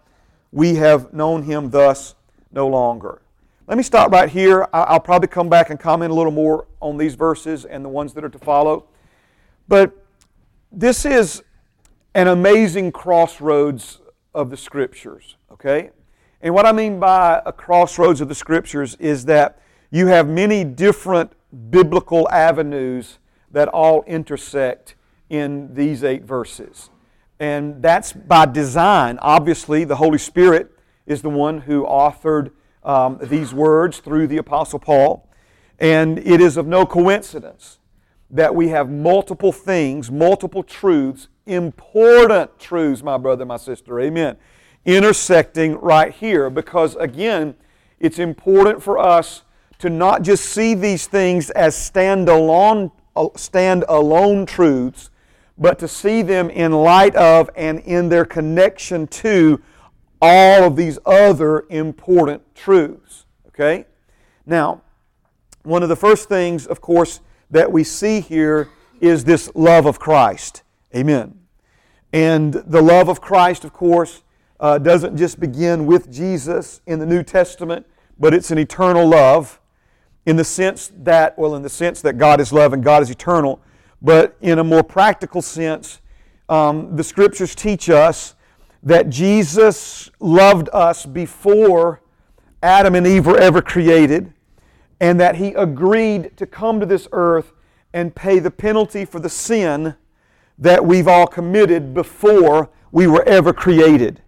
we 0.52 0.74
have 0.74 1.12
known 1.12 1.44
him 1.44 1.70
thus 1.70 2.14
no 2.50 2.66
longer. 2.66 3.22
Let 3.66 3.76
me 3.76 3.82
stop 3.82 4.12
right 4.12 4.28
here. 4.28 4.68
I'll 4.72 5.00
probably 5.00 5.28
come 5.28 5.48
back 5.48 5.70
and 5.70 5.78
comment 5.78 6.12
a 6.12 6.14
little 6.14 6.32
more 6.32 6.66
on 6.80 6.96
these 6.96 7.14
verses 7.14 7.64
and 7.64 7.84
the 7.84 7.88
ones 7.88 8.12
that 8.14 8.24
are 8.24 8.28
to 8.28 8.38
follow. 8.38 8.86
But 9.66 9.92
this 10.70 11.04
is 11.04 11.42
an 12.14 12.28
amazing 12.28 12.92
crossroads 12.92 14.00
of 14.34 14.50
the 14.50 14.56
Scriptures, 14.56 15.36
okay? 15.50 15.90
And 16.40 16.54
what 16.54 16.66
I 16.66 16.72
mean 16.72 17.00
by 17.00 17.42
a 17.44 17.52
crossroads 17.52 18.20
of 18.20 18.28
the 18.28 18.34
Scriptures 18.34 18.94
is 18.96 19.24
that 19.24 19.58
you 19.90 20.08
have 20.08 20.28
many 20.28 20.64
different 20.64 21.32
biblical 21.70 22.28
avenues 22.30 23.18
that 23.50 23.68
all 23.68 24.02
intersect 24.04 24.94
in 25.30 25.74
these 25.74 26.04
eight 26.04 26.24
verses. 26.24 26.90
And 27.38 27.82
that's 27.82 28.12
by 28.12 28.46
design. 28.46 29.18
Obviously, 29.20 29.84
the 29.84 29.96
Holy 29.96 30.18
Spirit 30.18 30.72
is 31.06 31.22
the 31.22 31.30
one 31.30 31.60
who 31.60 31.84
authored 31.84 32.50
um, 32.82 33.18
these 33.22 33.52
words 33.52 33.98
through 33.98 34.26
the 34.26 34.38
Apostle 34.38 34.78
Paul. 34.78 35.28
And 35.78 36.18
it 36.18 36.40
is 36.40 36.56
of 36.56 36.66
no 36.66 36.86
coincidence 36.86 37.78
that 38.30 38.54
we 38.54 38.68
have 38.68 38.90
multiple 38.90 39.52
things, 39.52 40.10
multiple 40.10 40.62
truths, 40.62 41.28
important 41.44 42.58
truths, 42.58 43.02
my 43.02 43.16
brother, 43.18 43.44
my 43.44 43.56
sister, 43.56 44.00
amen, 44.00 44.36
intersecting 44.84 45.76
right 45.76 46.12
here. 46.12 46.50
Because 46.50 46.96
again, 46.96 47.54
it's 48.00 48.18
important 48.18 48.82
for 48.82 48.98
us 48.98 49.42
to 49.78 49.90
not 49.90 50.22
just 50.22 50.44
see 50.44 50.74
these 50.74 51.06
things 51.06 51.50
as 51.50 51.74
standalone, 51.76 52.90
uh, 53.14 53.28
stand-alone 53.36 54.46
truths, 54.46 55.10
but 55.58 55.78
to 55.78 55.88
see 55.88 56.22
them 56.22 56.50
in 56.50 56.72
light 56.72 57.14
of 57.16 57.50
and 57.56 57.80
in 57.80 58.08
their 58.08 58.24
connection 58.24 59.06
to 59.06 59.60
all 60.20 60.64
of 60.64 60.76
these 60.76 60.98
other 61.06 61.66
important 61.70 62.42
truths. 62.54 63.26
Okay? 63.48 63.86
Now, 64.44 64.82
one 65.62 65.82
of 65.82 65.88
the 65.88 65.96
first 65.96 66.28
things, 66.28 66.66
of 66.66 66.80
course, 66.80 67.20
that 67.50 67.70
we 67.70 67.84
see 67.84 68.20
here 68.20 68.68
is 69.00 69.24
this 69.24 69.50
love 69.54 69.86
of 69.86 69.98
Christ. 69.98 70.62
Amen. 70.94 71.40
And 72.12 72.52
the 72.52 72.80
love 72.80 73.08
of 73.08 73.20
Christ, 73.20 73.64
of 73.64 73.72
course, 73.72 74.22
uh, 74.58 74.78
doesn't 74.78 75.16
just 75.16 75.38
begin 75.38 75.86
with 75.86 76.10
Jesus 76.10 76.80
in 76.86 76.98
the 76.98 77.06
New 77.06 77.22
Testament, 77.22 77.86
but 78.18 78.32
it's 78.32 78.50
an 78.50 78.58
eternal 78.58 79.06
love 79.06 79.60
in 80.26 80.36
the 80.36 80.44
sense 80.44 80.92
that, 80.98 81.38
well, 81.38 81.54
in 81.54 81.62
the 81.62 81.68
sense 81.68 82.02
that 82.02 82.18
God 82.18 82.40
is 82.40 82.52
love 82.52 82.72
and 82.72 82.82
God 82.82 83.02
is 83.02 83.10
eternal, 83.10 83.60
but 84.02 84.36
in 84.40 84.58
a 84.58 84.64
more 84.64 84.82
practical 84.82 85.40
sense, 85.40 86.00
um, 86.48 86.96
the 86.96 87.04
scriptures 87.04 87.54
teach 87.54 87.88
us 87.88 88.34
that 88.82 89.08
Jesus 89.08 90.10
loved 90.20 90.68
us 90.72 91.06
before 91.06 92.02
Adam 92.62 92.94
and 92.94 93.06
Eve 93.06 93.26
were 93.26 93.38
ever 93.38 93.62
created, 93.62 94.32
and 95.00 95.20
that 95.20 95.36
He 95.36 95.48
agreed 95.54 96.36
to 96.36 96.46
come 96.46 96.80
to 96.80 96.86
this 96.86 97.06
earth 97.12 97.52
and 97.92 98.14
pay 98.14 98.38
the 98.38 98.50
penalty 98.50 99.04
for 99.04 99.20
the 99.20 99.28
sin 99.28 99.94
that 100.58 100.84
we've 100.84 101.08
all 101.08 101.26
committed 101.26 101.94
before 101.94 102.70
we 102.90 103.06
were 103.06 103.22
ever 103.24 103.52
created. 103.52 104.22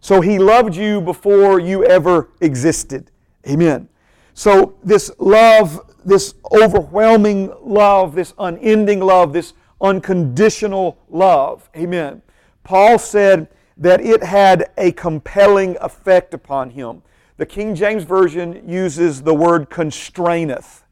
So 0.00 0.20
He 0.20 0.38
loved 0.38 0.76
you 0.76 1.00
before 1.00 1.58
you 1.58 1.84
ever 1.84 2.30
existed. 2.40 3.10
Amen. 3.48 3.88
So, 4.34 4.76
this 4.82 5.10
love, 5.18 5.80
this 6.04 6.34
overwhelming 6.50 7.52
love, 7.60 8.14
this 8.14 8.34
unending 8.38 9.00
love, 9.00 9.32
this 9.32 9.52
unconditional 9.80 10.98
love, 11.10 11.68
amen. 11.76 12.22
Paul 12.64 12.98
said 12.98 13.48
that 13.76 14.00
it 14.00 14.22
had 14.22 14.70
a 14.78 14.92
compelling 14.92 15.76
effect 15.80 16.34
upon 16.34 16.70
him. 16.70 17.02
The 17.36 17.46
King 17.46 17.74
James 17.74 18.04
Version 18.04 18.68
uses 18.68 19.22
the 19.22 19.34
word 19.34 19.68
constraineth. 19.68 20.84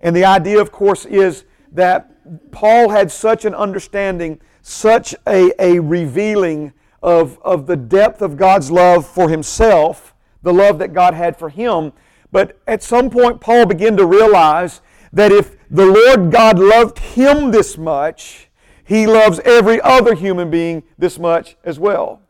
And 0.00 0.16
the 0.16 0.24
idea, 0.24 0.60
of 0.60 0.72
course, 0.72 1.04
is 1.04 1.44
that 1.72 2.10
Paul 2.50 2.88
had 2.90 3.10
such 3.10 3.44
an 3.44 3.54
understanding, 3.54 4.40
such 4.62 5.14
a, 5.26 5.52
a 5.58 5.80
revealing 5.80 6.72
of, 7.02 7.38
of 7.42 7.66
the 7.66 7.76
depth 7.76 8.22
of 8.22 8.36
God's 8.36 8.70
love 8.70 9.06
for 9.06 9.28
himself, 9.28 10.14
the 10.42 10.52
love 10.52 10.78
that 10.78 10.92
God 10.92 11.14
had 11.14 11.36
for 11.36 11.48
him, 11.48 11.92
but 12.32 12.58
at 12.66 12.82
some 12.82 13.10
point, 13.10 13.40
Paul 13.40 13.66
began 13.66 13.96
to 13.98 14.06
realize 14.06 14.80
that 15.12 15.30
if 15.30 15.56
the 15.70 15.86
Lord 15.86 16.32
God 16.32 16.58
loved 16.58 16.98
him 16.98 17.50
this 17.50 17.78
much, 17.78 18.48
he 18.84 19.06
loves 19.06 19.38
every 19.40 19.80
other 19.82 20.14
human 20.14 20.50
being 20.50 20.82
this 20.98 21.18
much 21.18 21.56
as 21.62 21.78
well. 21.78 22.20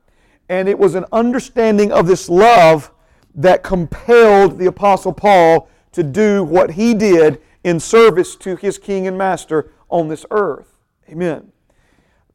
And 0.49 0.69
it 0.69 0.79
was 0.79 0.95
an 0.95 1.07
understanding 1.13 1.93
of 1.93 2.07
this 2.07 2.29
love 2.29 2.91
that 3.35 3.63
compelled 3.63 4.59
the 4.59 4.67
Apostle 4.67 5.13
Paul 5.13 5.69
to 5.93 6.03
do 6.03 6.45
what 6.45 6.73
he 6.73 6.95
did 6.95 7.41
in 7.65 7.79
service 7.79 8.37
to 8.37 8.57
his 8.57 8.79
king 8.79 9.07
and 9.07 9.17
master 9.17 9.73
on 9.89 10.09
this 10.09 10.27
earth. 10.31 10.79
Amen. 11.09 11.53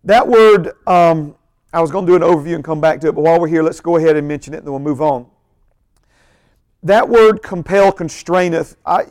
That 0.03 0.27
word, 0.27 0.71
um, 0.87 1.35
I 1.73 1.81
was 1.81 1.91
going 1.91 2.05
to 2.05 2.11
do 2.11 2.15
an 2.15 2.21
overview 2.21 2.55
and 2.55 2.63
come 2.63 2.79
back 2.79 3.01
to 3.01 3.09
it, 3.09 3.15
but 3.15 3.21
while 3.21 3.39
we're 3.39 3.47
here, 3.47 3.61
let's 3.61 3.81
go 3.81 3.97
ahead 3.97 4.15
and 4.15 4.27
mention 4.27 4.53
it 4.53 4.57
and 4.57 4.67
then 4.67 4.71
we'll 4.71 4.79
move 4.79 5.01
on. 5.01 5.27
That 6.87 7.09
word 7.09 7.43
compel, 7.43 7.91
constraineth, 7.91 8.77
I, 8.85 9.03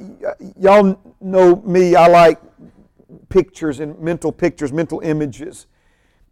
y'all 0.59 0.99
know 1.21 1.57
me, 1.57 1.95
I 1.95 2.07
like 2.07 2.41
pictures 3.29 3.81
and 3.81 3.99
mental 3.99 4.33
pictures, 4.33 4.73
mental 4.73 5.01
images. 5.01 5.67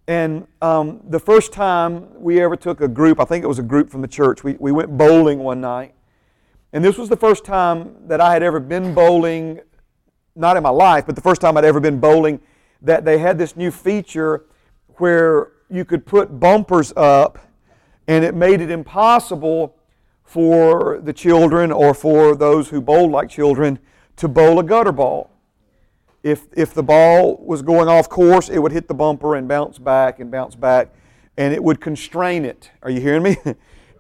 And 0.09 0.47
um, 0.63 1.03
the 1.07 1.21
first 1.21 1.53
time 1.53 2.19
we 2.19 2.41
ever 2.41 2.57
took 2.57 2.81
a 2.81 2.89
group, 2.89 3.21
I 3.21 3.27
think 3.27 3.45
it 3.45 3.47
was 3.47 3.59
a 3.59 3.63
group 3.63 3.91
from 3.91 4.01
the 4.01 4.09
church, 4.09 4.43
we, 4.43 4.55
we 4.59 4.73
went 4.73 4.97
bowling 4.97 5.41
one 5.41 5.61
night. 5.61 5.95
And 6.73 6.83
this 6.83 6.97
was 6.97 7.11
the 7.11 7.17
first 7.17 7.45
time 7.45 7.95
that 8.07 8.23
I 8.23 8.33
had 8.33 8.43
ever 8.43 8.59
been 8.59 8.95
bowling, 8.95 9.61
not 10.35 10.57
in 10.57 10.63
my 10.63 10.71
life, 10.71 11.05
but 11.05 11.15
the 11.15 11.21
first 11.21 11.43
time 11.43 11.59
I'd 11.59 11.67
ever 11.67 11.79
been 11.79 12.01
bowling, 12.01 12.41
that 12.81 13.05
they 13.05 13.19
had 13.19 13.37
this 13.37 13.55
new 13.55 13.71
feature 13.71 14.47
where 14.97 15.53
you 15.69 15.85
could 15.85 16.07
put 16.07 16.41
bumpers 16.41 16.91
up 16.97 17.39
and 18.09 18.25
it 18.25 18.35
made 18.35 18.63
it 18.63 18.71
impossible 18.71 19.77
for 20.35 20.99
the 21.01 21.13
children 21.13 21.71
or 21.71 21.95
for 21.95 22.35
those 22.35 22.71
who 22.71 22.81
bowled 22.81 23.13
like 23.13 23.31
children 23.31 23.79
to 24.17 24.27
bowl 24.27 24.59
a 24.59 24.65
gutter 24.65 24.91
ball. 24.91 25.31
If, 26.25 26.47
if 26.57 26.75
the 26.75 26.83
ball 26.83 27.37
was 27.37 27.63
going 27.63 27.89
off 27.89 28.09
course, 28.09 28.49
it 28.49 28.59
would 28.59 28.73
hit 28.73 28.89
the 28.89 28.95
bumper 28.95 29.37
and 29.37 29.47
bounce 29.47 29.79
back 29.79 30.19
and 30.19 30.33
bounce 30.33 30.57
back, 30.57 30.93
and 31.37 31.55
it 31.55 31.63
would 31.63 31.81
constrain 31.81 32.45
it. 32.45 32.73
Are 32.83 32.91
you 32.91 33.01
hearing 33.01 33.23
me? 33.23 33.37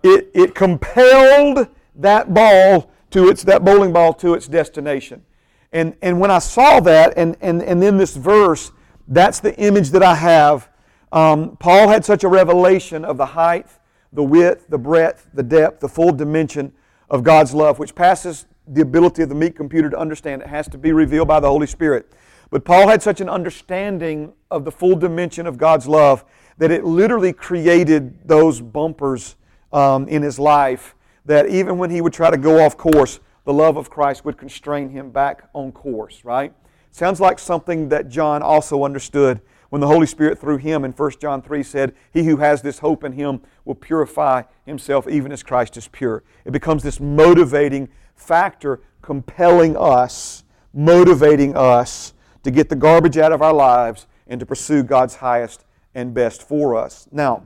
It, 0.07 0.31
it 0.35 0.55
compelled 0.55 1.67
that 1.95 2.35
ball 2.35 2.91
to 3.09 3.31
its 3.31 3.43
that 3.45 3.65
bowling 3.65 3.91
ball 3.91 4.13
to 4.13 4.35
its 4.35 4.47
destination. 4.47 5.25
And, 5.73 5.97
and 6.03 6.21
when 6.21 6.31
I 6.31 6.41
saw 6.41 6.81
that, 6.81 7.15
and, 7.17 7.39
and, 7.41 7.63
and 7.63 7.81
then 7.81 7.97
this 7.97 8.15
verse, 8.15 8.71
that's 9.09 9.41
the 9.41 9.57
image 9.59 9.93
that 9.93 10.03
I 10.03 10.15
have. 10.15 10.69
Um, 11.11 11.57
Paul 11.57 11.89
had 11.89 12.05
such 12.05 12.23
a 12.23 12.29
revelation 12.29 13.03
of 13.03 13.17
the 13.17 13.25
height, 13.25 13.67
the 14.15 14.23
width, 14.23 14.69
the 14.69 14.79
breadth, 14.79 15.29
the 15.35 15.43
depth, 15.43 15.81
the 15.81 15.89
full 15.89 16.13
dimension 16.13 16.73
of 17.11 17.23
God's 17.23 17.53
love, 17.53 17.79
which 17.79 17.95
passes 17.95 18.47
the 18.67 18.81
ability 18.81 19.23
of 19.23 19.29
the 19.29 19.35
meat 19.35 19.57
computer 19.57 19.91
to 19.91 19.99
understand. 19.99 20.41
It 20.41 20.49
has 20.49 20.69
to 20.69 20.79
be 20.79 20.93
revealed 20.93 21.29
by 21.29 21.41
the 21.41 21.49
Holy 21.49 21.67
Spirit. 21.67 22.11
But 22.51 22.65
Paul 22.65 22.89
had 22.89 23.03
such 23.03 23.21
an 23.21 23.29
understanding 23.29 24.33
of 24.51 24.65
the 24.65 24.71
full 24.71 24.97
dimension 24.97 25.47
of 25.47 25.59
God's 25.59 25.87
love 25.87 26.25
that 26.57 26.71
it 26.71 26.85
literally 26.85 27.33
created 27.33 28.27
those 28.27 28.61
bumpers 28.61 29.37
um, 29.73 30.07
in 30.09 30.23
his 30.23 30.39
life 30.39 30.95
that 31.27 31.49
even 31.49 31.79
when 31.79 31.91
he 31.91 32.01
would 32.01 32.13
try 32.13 32.31
to 32.31 32.37
go 32.37 32.65
off 32.65 32.77
course, 32.77 33.19
the 33.45 33.53
love 33.53 33.77
of 33.77 33.91
Christ 33.91 34.25
would 34.25 34.39
constrain 34.39 34.91
him 34.91 35.11
back 35.11 35.49
on 35.53 35.73
course, 35.73 36.25
right? 36.25 36.53
Sounds 36.91 37.21
like 37.21 37.39
something 37.39 37.89
that 37.89 38.09
John 38.09 38.43
also 38.43 38.85
understood 38.85 39.41
when 39.75 39.81
the 39.81 39.89
Holy 39.89 40.07
Spirit 40.07 40.39
through 40.39 40.59
him 40.59 40.85
in 40.85 40.93
1 40.93 41.11
John 41.21 41.43
3 41.43 41.65
said, 41.65 41.97
He 42.13 42.23
who 42.23 42.37
has 42.37 42.63
this 42.63 42.79
hope 42.79 43.03
in 43.03 43.11
him 43.11 43.41
will 43.65 43.75
purify 43.75 44.45
himself 44.65 45.09
even 45.09 45.33
as 45.33 45.43
Christ 45.43 45.77
is 45.77 45.89
pure. 45.89 46.23
It 46.45 46.53
becomes 46.53 46.85
this 46.85 47.01
motivating 47.01 47.89
factor 48.15 48.83
compelling 49.03 49.77
us, 49.77 50.45
motivating 50.73 51.57
us 51.57 52.15
to 52.45 52.53
get 52.53 52.69
the 52.69 52.77
garbage 52.77 53.19
out 53.19 53.33
of 53.33 53.43
our 53.43 53.53
lives 53.53 54.07
and 54.29 54.39
to 54.39 54.47
pursue 54.47 54.85
God's 54.85 55.17
highest 55.17 55.65
and 55.93 56.15
best 56.15 56.45
for 56.45 56.77
us. 56.77 57.09
Now, 57.11 57.43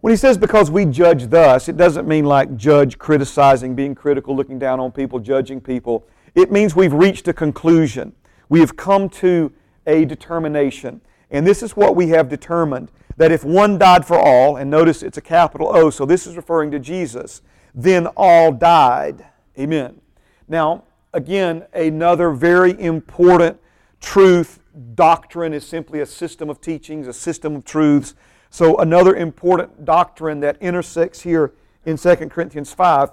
when 0.00 0.12
he 0.12 0.16
says 0.16 0.38
because 0.38 0.70
we 0.70 0.84
judge 0.84 1.26
thus, 1.26 1.68
it 1.68 1.76
doesn't 1.76 2.06
mean 2.06 2.24
like 2.24 2.54
judge 2.56 2.98
criticizing, 2.98 3.74
being 3.74 3.96
critical, 3.96 4.36
looking 4.36 4.60
down 4.60 4.78
on 4.78 4.92
people, 4.92 5.18
judging 5.18 5.60
people. 5.60 6.06
It 6.36 6.52
means 6.52 6.76
we've 6.76 6.92
reached 6.92 7.26
a 7.26 7.32
conclusion. 7.32 8.12
We 8.48 8.60
have 8.60 8.76
come 8.76 9.08
to 9.08 9.52
a 9.88 10.04
determination. 10.04 11.00
And 11.30 11.44
this 11.46 11.62
is 11.62 11.76
what 11.76 11.96
we 11.96 12.10
have 12.10 12.28
determined 12.28 12.92
that 13.16 13.32
if 13.32 13.44
one 13.44 13.78
died 13.78 14.06
for 14.06 14.16
all, 14.16 14.56
and 14.56 14.70
notice 14.70 15.02
it's 15.02 15.18
a 15.18 15.22
capital 15.22 15.74
O, 15.74 15.90
so 15.90 16.06
this 16.06 16.26
is 16.26 16.36
referring 16.36 16.70
to 16.70 16.78
Jesus, 16.78 17.42
then 17.74 18.06
all 18.16 18.52
died. 18.52 19.26
Amen. 19.58 20.00
Now, 20.46 20.84
again, 21.12 21.66
another 21.72 22.30
very 22.30 22.80
important 22.80 23.58
truth. 24.00 24.60
Doctrine 24.94 25.52
is 25.52 25.66
simply 25.66 26.00
a 26.00 26.06
system 26.06 26.48
of 26.48 26.60
teachings, 26.60 27.08
a 27.08 27.12
system 27.12 27.56
of 27.56 27.64
truths. 27.64 28.14
So, 28.50 28.76
another 28.78 29.16
important 29.16 29.84
doctrine 29.84 30.38
that 30.40 30.56
intersects 30.60 31.22
here 31.22 31.52
in 31.84 31.96
2 31.96 32.14
Corinthians 32.28 32.72
5 32.72 33.10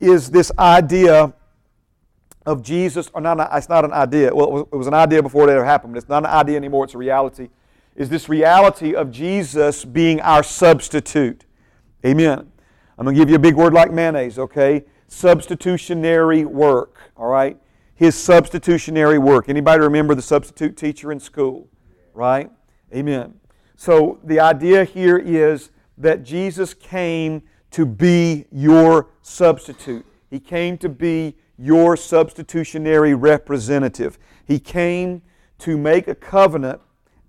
is 0.00 0.30
this 0.30 0.52
idea 0.58 1.32
of 2.46 2.62
Jesus, 2.62 3.10
or 3.14 3.20
not, 3.20 3.48
it's 3.52 3.68
not 3.68 3.84
an 3.84 3.92
idea. 3.92 4.34
Well, 4.34 4.46
it 4.46 4.52
was, 4.52 4.62
it 4.72 4.76
was 4.76 4.86
an 4.86 4.94
idea 4.94 5.22
before 5.22 5.48
it 5.48 5.52
ever 5.52 5.64
happened, 5.64 5.94
but 5.94 5.98
it's 5.98 6.08
not 6.08 6.24
an 6.24 6.30
idea 6.30 6.56
anymore, 6.56 6.84
it's 6.84 6.94
a 6.94 6.98
reality. 6.98 7.48
Is 7.94 8.08
this 8.08 8.28
reality 8.28 8.94
of 8.94 9.10
Jesus 9.10 9.84
being 9.84 10.20
our 10.20 10.42
substitute. 10.42 11.44
Amen. 12.04 12.50
I'm 12.98 13.04
going 13.04 13.16
to 13.16 13.20
give 13.20 13.30
you 13.30 13.36
a 13.36 13.40
big 13.40 13.54
word 13.54 13.72
like 13.72 13.92
mayonnaise, 13.92 14.38
okay? 14.38 14.84
Substitutionary 15.08 16.44
work, 16.44 16.98
all 17.16 17.28
right? 17.28 17.58
His 17.94 18.14
substitutionary 18.14 19.18
work. 19.18 19.48
Anybody 19.48 19.82
remember 19.82 20.14
the 20.14 20.22
substitute 20.22 20.76
teacher 20.76 21.12
in 21.12 21.20
school? 21.20 21.68
Right? 22.14 22.50
Amen. 22.94 23.34
So 23.76 24.18
the 24.24 24.40
idea 24.40 24.84
here 24.84 25.18
is 25.18 25.70
that 25.98 26.22
Jesus 26.22 26.74
came 26.74 27.42
to 27.72 27.86
be 27.86 28.46
your 28.50 29.10
substitute. 29.22 30.04
He 30.30 30.40
came 30.40 30.78
to 30.78 30.88
be 30.88 31.36
your 31.62 31.96
substitutionary 31.96 33.14
representative. 33.14 34.18
He 34.44 34.58
came 34.58 35.22
to 35.58 35.78
make 35.78 36.08
a 36.08 36.14
covenant 36.14 36.80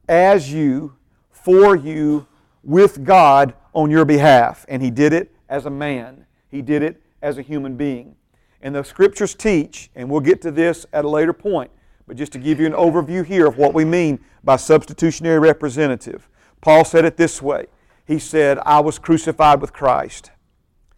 as 0.09 0.51
you, 0.51 0.95
for 1.29 1.75
you, 1.75 2.25
with 2.63 3.03
God 3.03 3.53
on 3.73 3.91
your 3.91 4.05
behalf. 4.05 4.65
And 4.67 4.81
He 4.81 4.89
did 4.89 5.13
it 5.13 5.35
as 5.47 5.67
a 5.67 5.69
man, 5.69 6.25
He 6.49 6.63
did 6.63 6.81
it 6.81 6.99
as 7.21 7.37
a 7.37 7.43
human 7.43 7.77
being. 7.77 8.15
And 8.61 8.73
the 8.73 8.83
scriptures 8.83 9.35
teach, 9.35 9.91
and 9.93 10.09
we'll 10.09 10.21
get 10.21 10.41
to 10.41 10.51
this 10.51 10.87
at 10.93 11.05
a 11.05 11.09
later 11.09 11.33
point, 11.33 11.69
but 12.07 12.17
just 12.17 12.31
to 12.31 12.39
give 12.39 12.59
you 12.59 12.65
an 12.65 12.73
overview 12.73 13.23
here 13.23 13.45
of 13.45 13.57
what 13.57 13.73
we 13.73 13.85
mean 13.85 14.19
by 14.43 14.55
substitutionary 14.55 15.39
representative. 15.39 16.27
Paul 16.59 16.85
said 16.85 17.05
it 17.05 17.17
this 17.17 17.39
way 17.39 17.67
He 18.05 18.17
said, 18.17 18.57
I 18.65 18.79
was 18.79 18.97
crucified 18.97 19.61
with 19.61 19.73
Christ. 19.73 20.31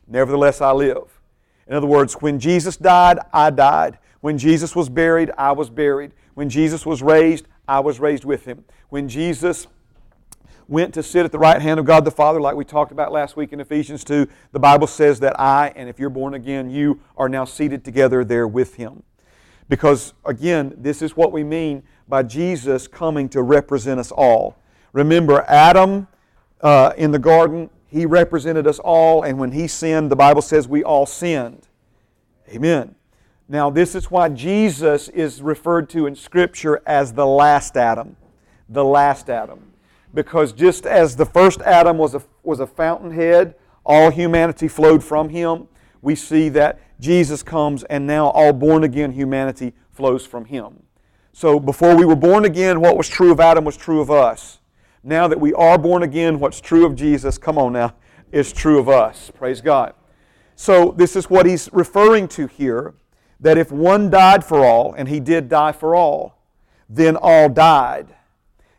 Nevertheless, 0.07 0.61
I 0.61 0.71
live. 0.71 1.14
In 1.67 1.73
other 1.73 1.87
words, 1.87 2.13
when 2.15 2.39
Jesus 2.39 2.77
died, 2.77 3.19
I 3.33 3.49
died. 3.49 3.97
When 4.21 4.37
Jesus 4.37 4.75
was 4.75 4.89
buried, 4.89 5.31
I 5.37 5.51
was 5.51 5.69
buried. 5.69 6.11
When 6.33 6.49
Jesus 6.49 6.85
was 6.85 7.01
raised, 7.01 7.47
I 7.67 7.79
was 7.79 7.99
raised 7.99 8.25
with 8.25 8.45
him. 8.45 8.65
When 8.89 9.07
Jesus 9.07 9.67
went 10.67 10.93
to 10.95 11.03
sit 11.03 11.25
at 11.25 11.31
the 11.31 11.39
right 11.39 11.61
hand 11.61 11.79
of 11.79 11.85
God 11.85 12.05
the 12.05 12.11
Father, 12.11 12.41
like 12.41 12.55
we 12.55 12.65
talked 12.65 12.91
about 12.91 13.11
last 13.11 13.35
week 13.35 13.53
in 13.53 13.59
Ephesians 13.59 14.03
2, 14.03 14.27
the 14.51 14.59
Bible 14.59 14.87
says 14.87 15.19
that 15.19 15.39
I, 15.39 15.71
and 15.75 15.87
if 15.87 15.99
you're 15.99 16.09
born 16.09 16.33
again, 16.33 16.69
you 16.69 17.01
are 17.17 17.29
now 17.29 17.45
seated 17.45 17.83
together 17.83 18.23
there 18.23 18.47
with 18.47 18.75
him. 18.75 19.03
Because, 19.69 20.13
again, 20.25 20.73
this 20.77 21.01
is 21.01 21.15
what 21.15 21.31
we 21.31 21.43
mean 21.43 21.83
by 22.07 22.23
Jesus 22.23 22.87
coming 22.87 23.29
to 23.29 23.41
represent 23.41 23.99
us 23.99 24.11
all. 24.11 24.57
Remember, 24.93 25.43
Adam 25.47 26.07
uh, 26.61 26.93
in 26.97 27.11
the 27.11 27.19
garden, 27.19 27.69
he 27.87 28.05
represented 28.05 28.67
us 28.67 28.79
all, 28.79 29.23
and 29.23 29.39
when 29.39 29.51
he 29.51 29.67
sinned, 29.67 30.11
the 30.11 30.15
Bible 30.15 30.41
says 30.41 30.67
we 30.67 30.83
all 30.83 31.05
sinned. 31.05 31.67
Amen. 32.49 32.95
Now, 33.47 33.69
this 33.69 33.93
is 33.93 34.09
why 34.09 34.29
Jesus 34.29 35.07
is 35.09 35.41
referred 35.41 35.89
to 35.91 36.07
in 36.07 36.15
Scripture 36.15 36.81
as 36.85 37.13
the 37.13 37.25
last 37.25 37.77
Adam. 37.77 38.15
The 38.69 38.83
last 38.83 39.29
Adam. 39.29 39.71
Because 40.13 40.51
just 40.51 40.85
as 40.85 41.15
the 41.15 41.25
first 41.25 41.61
Adam 41.61 41.97
was 41.97 42.15
a, 42.15 42.23
was 42.43 42.59
a 42.59 42.67
fountainhead, 42.67 43.55
all 43.85 44.09
humanity 44.09 44.67
flowed 44.67 45.03
from 45.03 45.29
him, 45.29 45.67
we 46.01 46.15
see 46.15 46.49
that 46.49 46.79
Jesus 46.99 47.43
comes 47.43 47.83
and 47.83 48.07
now 48.07 48.29
all 48.29 48.53
born 48.53 48.83
again 48.83 49.11
humanity 49.11 49.73
flows 49.91 50.25
from 50.25 50.45
him. 50.45 50.81
So 51.33 51.59
before 51.59 51.95
we 51.95 52.05
were 52.05 52.15
born 52.15 52.45
again, 52.45 52.79
what 52.79 52.97
was 52.97 53.09
true 53.09 53.31
of 53.31 53.39
Adam 53.39 53.65
was 53.65 53.77
true 53.77 54.01
of 54.01 54.09
us. 54.09 54.59
Now 55.07 55.27
that 55.27 55.39
we 55.39 55.53
are 55.53 55.77
born 55.77 56.01
again, 56.01 56.39
what's 56.39 56.59
true 56.59 56.83
of 56.83 56.95
Jesus, 56.95 57.37
come 57.37 57.59
on 57.59 57.73
now, 57.73 57.93
is 58.31 58.51
true 58.51 58.79
of 58.79 58.89
us. 58.89 59.31
Praise 59.35 59.61
God. 59.61 59.93
So 60.55 60.95
this 60.97 61.15
is 61.15 61.29
what 61.29 61.45
he's 61.45 61.69
referring 61.71 62.27
to 62.29 62.47
here 62.47 62.95
that 63.39 63.55
if 63.55 63.71
one 63.71 64.09
died 64.09 64.43
for 64.43 64.65
all, 64.65 64.93
and 64.93 65.07
he 65.07 65.19
did 65.19 65.47
die 65.47 65.73
for 65.73 65.93
all, 65.93 66.41
then 66.89 67.15
all 67.15 67.49
died. 67.49 68.15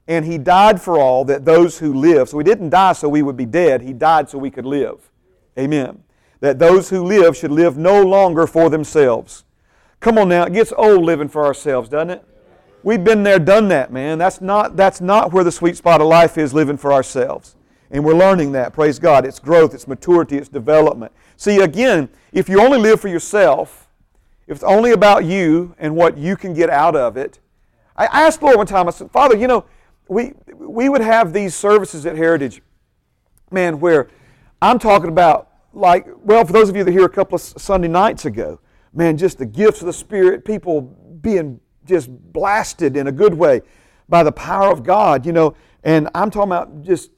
And 0.09 0.25
he 0.25 0.37
died 0.37 0.83
for 0.83 0.99
all 0.99 1.25
that 1.27 1.45
those 1.45 1.79
who 1.79 1.95
live, 1.95 2.29
so 2.29 2.39
he 2.39 2.45
didn't 2.45 2.71
die 2.71 2.95
so 2.95 3.09
we 3.09 3.23
would 3.23 3.37
be 3.37 3.47
dead, 3.47 3.83
he 3.83 3.93
died 3.93 4.29
so 4.29 4.37
we 4.37 4.51
could 4.51 4.67
live. 4.67 5.09
Amen. 5.57 6.03
That 6.41 6.59
those 6.59 6.91
who 6.91 7.05
live 7.05 7.37
should 7.37 7.53
live 7.53 7.79
no 7.79 8.03
longer 8.03 8.49
for 8.49 8.69
themselves. 8.69 9.45
Come 10.01 10.19
on 10.19 10.31
now, 10.31 10.47
it 10.47 10.53
gets 10.53 10.73
old 10.77 11.05
living 11.05 11.29
for 11.29 11.47
ourselves, 11.47 11.89
doesn't 11.89 12.11
it? 12.11 12.25
We've 12.87 13.03
been 13.03 13.25
there, 13.25 13.41
done 13.41 13.67
that, 13.67 13.93
man. 13.93 14.17
That's 14.17 14.41
not, 14.41 14.77
that's 14.77 15.01
not 15.01 15.33
where 15.33 15.43
the 15.43 15.51
sweet 15.51 15.77
spot 15.77 16.01
of 16.01 16.07
life 16.07 16.39
is 16.39 16.55
living 16.55 16.77
for 16.77 16.93
ourselves. 16.93 17.57
And 17.91 18.05
we're 18.05 18.15
learning 18.15 18.53
that, 18.53 18.73
praise 18.73 19.01
God. 19.01 19.27
It's 19.27 19.41
growth, 19.41 19.75
it's 19.75 19.89
maturity, 19.89 20.37
it's 20.37 20.49
development. 20.49 21.11
See, 21.37 21.59
again, 21.59 22.09
if 22.31 22.49
you 22.49 22.61
only 22.61 22.79
live 22.79 23.01
for 23.01 23.09
yourself, 23.09 23.89
if 24.47 24.59
it's 24.59 24.63
only 24.63 24.93
about 24.93 25.25
you 25.25 25.75
and 25.81 25.97
what 25.97 26.17
you 26.17 26.37
can 26.37 26.55
get 26.55 26.71
out 26.71 26.95
of 26.95 27.17
it, 27.17 27.41
I 27.97 28.05
asked 28.05 28.41
Lord 28.41 28.57
one 28.57 28.69
time, 28.69 28.87
I 28.87 28.93
said, 28.93 29.11
Father, 29.11 29.37
you 29.37 29.49
know, 29.49 29.65
we, 30.07 30.35
we 30.55 30.89
would 30.89 31.01
have 31.01 31.33
these 31.33 31.57
services 31.57 32.07
at 32.07 32.15
Heritage, 32.15 32.63
man, 33.51 33.81
where 33.81 34.07
I'm 34.63 34.79
talking 34.79 35.09
about, 35.09 35.51
like, 35.73 36.07
well, 36.23 36.45
for 36.45 36.53
those 36.53 36.69
of 36.69 36.77
you 36.77 36.85
that 36.85 36.93
hear 36.93 37.07
a 37.07 37.09
couple 37.09 37.35
of 37.35 37.41
Sunday 37.41 37.89
nights 37.89 38.27
ago, 38.27 38.61
man, 38.93 39.19
just 39.19 39.39
the 39.39 39.47
gifts 39.47 39.81
of 39.81 39.87
the 39.87 39.93
Spirit, 39.93 40.45
people 40.45 40.83
being 40.83 41.59
just 41.87 42.11
blasted 42.33 42.97
in 42.97 43.07
a 43.07 43.13
good 43.13 43.35
way 43.35 43.63
by 44.09 44.23
the 44.23 44.33
power 44.33 44.71
of 44.71 44.83
God, 44.83 45.25
you 45.27 45.33
know, 45.33 45.55
and 45.83 46.09
I'm 46.15 46.31
talking 46.31 46.53
about 46.53 46.83
just 46.83 47.11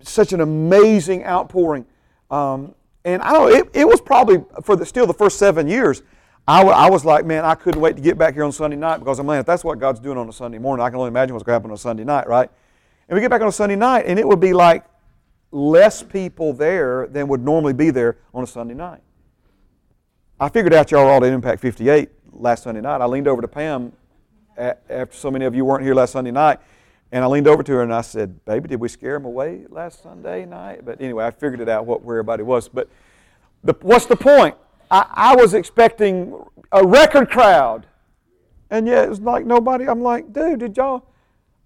such 0.00 0.32
an 0.32 0.40
amazing 0.40 1.24
outpouring. 1.24 1.86
Um, 2.30 2.74
and 3.04 3.22
I 3.22 3.32
don't 3.32 3.50
know, 3.50 3.56
it, 3.56 3.70
it 3.74 3.86
was 3.86 4.00
probably 4.00 4.42
for 4.62 4.76
the, 4.76 4.86
still 4.86 5.06
the 5.06 5.14
first 5.14 5.38
seven 5.38 5.68
years. 5.68 6.02
I, 6.46 6.58
w- 6.58 6.76
I 6.76 6.90
was 6.90 7.04
like, 7.04 7.24
man, 7.24 7.44
I 7.44 7.54
couldn't 7.54 7.80
wait 7.80 7.96
to 7.96 8.02
get 8.02 8.18
back 8.18 8.34
here 8.34 8.44
on 8.44 8.52
Sunday 8.52 8.76
night 8.76 8.98
because 8.98 9.18
I'm 9.18 9.26
like, 9.26 9.40
if 9.40 9.46
that's 9.46 9.64
what 9.64 9.78
God's 9.78 10.00
doing 10.00 10.18
on 10.18 10.28
a 10.28 10.32
Sunday 10.32 10.58
morning, 10.58 10.84
I 10.84 10.90
can 10.90 10.98
only 10.98 11.08
imagine 11.08 11.34
what's 11.34 11.44
going 11.44 11.54
to 11.54 11.56
happen 11.58 11.70
on 11.70 11.74
a 11.74 11.78
Sunday 11.78 12.04
night, 12.04 12.28
right? 12.28 12.50
And 13.08 13.14
we 13.14 13.20
get 13.20 13.30
back 13.30 13.40
on 13.40 13.48
a 13.48 13.52
Sunday 13.52 13.76
night, 13.76 14.04
and 14.06 14.18
it 14.18 14.26
would 14.26 14.40
be 14.40 14.52
like 14.52 14.84
less 15.50 16.02
people 16.02 16.52
there 16.52 17.06
than 17.06 17.28
would 17.28 17.42
normally 17.42 17.72
be 17.72 17.90
there 17.90 18.18
on 18.34 18.42
a 18.42 18.46
Sunday 18.46 18.74
night. 18.74 19.00
I 20.38 20.48
figured 20.48 20.74
out 20.74 20.90
y'all 20.90 21.04
were 21.04 21.12
all 21.12 21.24
at 21.24 21.32
Impact 21.32 21.60
58 21.60 22.10
last 22.32 22.64
Sunday 22.64 22.80
night. 22.80 23.00
I 23.00 23.06
leaned 23.06 23.28
over 23.28 23.40
to 23.40 23.48
Pam 23.48 23.92
after 24.56 25.16
so 25.16 25.30
many 25.30 25.44
of 25.44 25.54
you 25.54 25.64
weren't 25.64 25.84
here 25.84 25.94
last 25.94 26.12
Sunday 26.12 26.30
night, 26.30 26.58
and 27.12 27.22
I 27.22 27.26
leaned 27.26 27.46
over 27.46 27.62
to 27.62 27.72
her 27.72 27.82
and 27.82 27.92
I 27.92 28.00
said, 28.00 28.44
"Baby, 28.44 28.68
did 28.68 28.80
we 28.80 28.88
scare 28.88 29.14
them 29.14 29.24
away 29.24 29.66
last 29.68 30.02
Sunday 30.02 30.44
night?" 30.44 30.84
But 30.84 31.00
anyway, 31.00 31.24
I 31.24 31.30
figured 31.30 31.60
it 31.60 31.68
out 31.68 31.86
what 31.86 32.02
where 32.02 32.16
everybody 32.16 32.42
was. 32.42 32.68
But 32.68 32.88
the, 33.62 33.74
what's 33.82 34.06
the 34.06 34.16
point? 34.16 34.56
I, 34.90 35.06
I 35.10 35.36
was 35.36 35.54
expecting 35.54 36.34
a 36.72 36.86
record 36.86 37.30
crowd, 37.30 37.86
and 38.70 38.86
yet 38.86 39.04
it 39.04 39.10
was 39.10 39.20
like 39.20 39.46
nobody. 39.46 39.88
I'm 39.88 40.02
like, 40.02 40.32
dude, 40.32 40.60
did 40.60 40.76
y'all? 40.76 41.06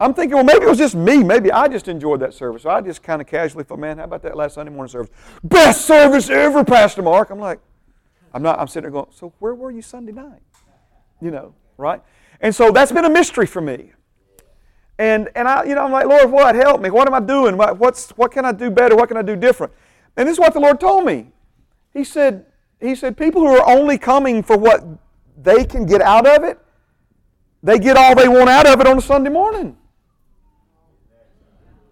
I'm 0.01 0.14
thinking, 0.14 0.37
well, 0.37 0.44
maybe 0.44 0.64
it 0.64 0.68
was 0.68 0.79
just 0.79 0.94
me. 0.94 1.24
Maybe 1.24 1.51
I 1.51 1.66
just 1.66 1.88
enjoyed 1.88 2.20
that 2.20 2.33
service. 2.33 2.62
So 2.62 2.70
I 2.70 2.81
just 2.81 3.03
kind 3.03 3.20
of 3.20 3.27
casually 3.27 3.64
thought, 3.64 3.81
man, 3.81 3.98
how 3.98 4.05
about 4.05 4.22
that 4.22 4.37
last 4.37 4.55
Sunday 4.55 4.70
morning 4.70 4.90
service? 4.90 5.11
Best 5.42 5.87
service 5.87 6.31
ever, 6.31 6.64
Pastor 6.64 7.03
Mark. 7.03 7.31
I'm 7.31 7.40
like, 7.40 7.59
I'm 8.33 8.42
not. 8.42 8.61
I'm 8.61 8.68
sitting 8.68 8.83
there 8.83 8.90
going, 8.92 9.12
so 9.12 9.33
where 9.40 9.55
were 9.55 9.70
you 9.70 9.83
Sunday 9.83 10.12
night? 10.12 10.42
You 11.20 11.33
know, 11.33 11.55
right? 11.77 12.01
And 12.40 12.55
so 12.55 12.70
that's 12.70 12.92
been 12.92 13.05
a 13.05 13.11
mystery 13.11 13.46
for 13.46 13.61
me. 13.61 13.92
And, 14.98 15.29
and 15.35 15.46
I, 15.46 15.64
you 15.64 15.74
know, 15.74 15.85
I'm 15.85 15.92
like, 15.92 16.07
Lord, 16.07 16.31
what? 16.31 16.55
Help 16.55 16.81
me. 16.81 16.90
What 16.90 17.07
am 17.07 17.14
I 17.14 17.20
doing? 17.20 17.57
What, 17.57 17.79
what's, 17.79 18.11
what 18.11 18.33
can 18.33 18.44
I 18.44 18.53
do 18.53 18.70
better? 18.70 18.96
What 18.96 19.09
can 19.09 19.16
I 19.16 19.22
do 19.22 19.37
different? 19.37 19.72
And 20.16 20.29
this 20.29 20.35
is 20.35 20.40
what 20.40 20.55
the 20.55 20.61
Lord 20.61 20.81
told 20.81 21.05
me. 21.05 21.31
He 21.92 22.05
said, 22.05 22.46
he 22.81 22.94
said, 22.94 23.16
people 23.16 23.42
who 23.42 23.48
are 23.57 23.68
only 23.68 23.98
coming 23.98 24.42
for 24.42 24.57
what 24.57 24.85
they 25.40 25.64
can 25.64 25.87
get 25.87 26.01
out 26.01 26.27
of 26.27 26.44
it, 26.44 26.59
they 27.62 27.79
get 27.79 27.96
all 27.96 28.14
they 28.14 28.29
want 28.29 28.48
out 28.48 28.66
of 28.66 28.81
it 28.81 28.87
on 28.87 28.98
a 28.98 29.01
Sunday 29.01 29.31
morning. 29.31 29.77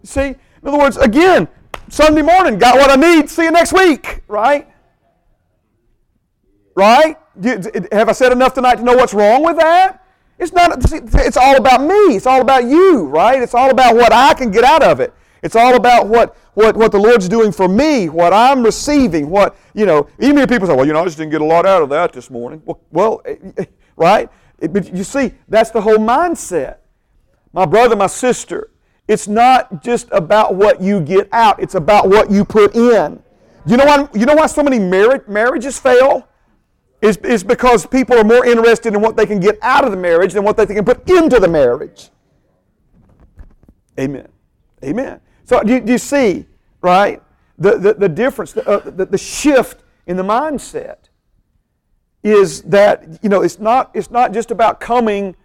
See, 0.03 0.21
in 0.21 0.37
other 0.65 0.77
words, 0.77 0.97
again, 0.97 1.47
Sunday 1.89 2.21
morning, 2.21 2.57
got 2.57 2.77
what 2.77 2.89
I 2.89 2.95
need, 2.95 3.29
see 3.29 3.43
you 3.43 3.51
next 3.51 3.73
week, 3.73 4.23
right? 4.27 4.67
Right? 6.75 7.17
Have 7.91 8.09
I 8.09 8.11
said 8.11 8.31
enough 8.31 8.53
tonight 8.53 8.75
to 8.75 8.83
know 8.83 8.95
what's 8.95 9.13
wrong 9.13 9.43
with 9.43 9.57
that? 9.57 10.03
It's 10.39 10.53
not, 10.53 10.77
it's 10.91 11.37
all 11.37 11.57
about 11.57 11.81
me. 11.81 12.15
It's 12.15 12.27
all 12.27 12.41
about 12.41 12.65
you, 12.65 13.05
right? 13.05 13.41
It's 13.41 13.55
all 13.55 13.71
about 13.71 13.95
what 13.95 14.13
I 14.13 14.33
can 14.33 14.51
get 14.51 14.63
out 14.63 14.83
of 14.83 14.99
it. 14.99 15.13
It's 15.41 15.55
all 15.55 15.75
about 15.75 16.07
what, 16.07 16.35
what, 16.53 16.75
what 16.75 16.91
the 16.91 16.99
Lord's 16.99 17.27
doing 17.27 17.51
for 17.51 17.67
me, 17.67 18.09
what 18.09 18.33
I'm 18.33 18.63
receiving, 18.63 19.29
what, 19.29 19.55
you 19.73 19.85
know, 19.85 20.07
even 20.19 20.39
if 20.39 20.49
people 20.49 20.67
say, 20.67 20.75
well, 20.75 20.85
you 20.85 20.93
know, 20.93 21.01
I 21.01 21.05
just 21.05 21.17
didn't 21.17 21.31
get 21.31 21.41
a 21.41 21.45
lot 21.45 21.65
out 21.65 21.81
of 21.81 21.89
that 21.89 22.13
this 22.13 22.29
morning. 22.29 22.61
Well, 22.65 22.79
well 22.91 23.21
eh, 23.25 23.35
eh, 23.57 23.65
right? 23.95 24.29
But 24.59 24.93
you 24.93 25.03
see, 25.03 25.33
that's 25.47 25.69
the 25.69 25.81
whole 25.81 25.97
mindset. 25.97 26.77
My 27.53 27.65
brother, 27.65 27.95
my 27.95 28.07
sister, 28.07 28.71
it's 29.07 29.27
not 29.27 29.83
just 29.83 30.07
about 30.11 30.55
what 30.55 30.81
you 30.81 30.99
get 30.99 31.29
out, 31.31 31.61
it's 31.61 31.75
about 31.75 32.09
what 32.09 32.29
you 32.29 32.43
put 32.43 32.75
in. 32.75 33.21
You 33.65 33.77
know 33.77 33.85
why, 33.85 34.09
you 34.13 34.25
know 34.25 34.35
why 34.35 34.47
so 34.47 34.63
many 34.63 34.79
marriages 34.79 35.79
fail? 35.79 36.26
Is, 37.01 37.17
is 37.17 37.43
because 37.43 37.85
people 37.85 38.17
are 38.17 38.23
more 38.23 38.45
interested 38.45 38.93
in 38.93 39.01
what 39.01 39.15
they 39.15 39.25
can 39.25 39.39
get 39.39 39.57
out 39.61 39.85
of 39.85 39.91
the 39.91 39.97
marriage 39.97 40.33
than 40.33 40.43
what 40.43 40.57
they 40.57 40.65
can 40.65 40.83
put 40.83 41.09
into 41.09 41.39
the 41.39 41.47
marriage. 41.47 42.09
Amen. 43.99 44.27
Amen. 44.83 45.19
So 45.45 45.61
do 45.61 45.73
you, 45.73 45.79
do 45.81 45.91
you 45.93 45.97
see, 45.97 46.45
right, 46.81 47.21
the, 47.57 47.77
the, 47.77 47.93
the 47.93 48.09
difference, 48.09 48.53
the, 48.53 48.67
uh, 48.67 48.89
the, 48.89 49.05
the 49.05 49.17
shift 49.17 49.83
in 50.05 50.17
the 50.17 50.23
mindset 50.23 51.09
is 52.23 52.61
that, 52.63 53.19
you 53.21 53.29
know, 53.29 53.41
it's 53.41 53.59
not, 53.59 53.91
it's 53.93 54.11
not 54.11 54.33
just 54.33 54.51
about 54.51 54.79
coming 54.79 55.35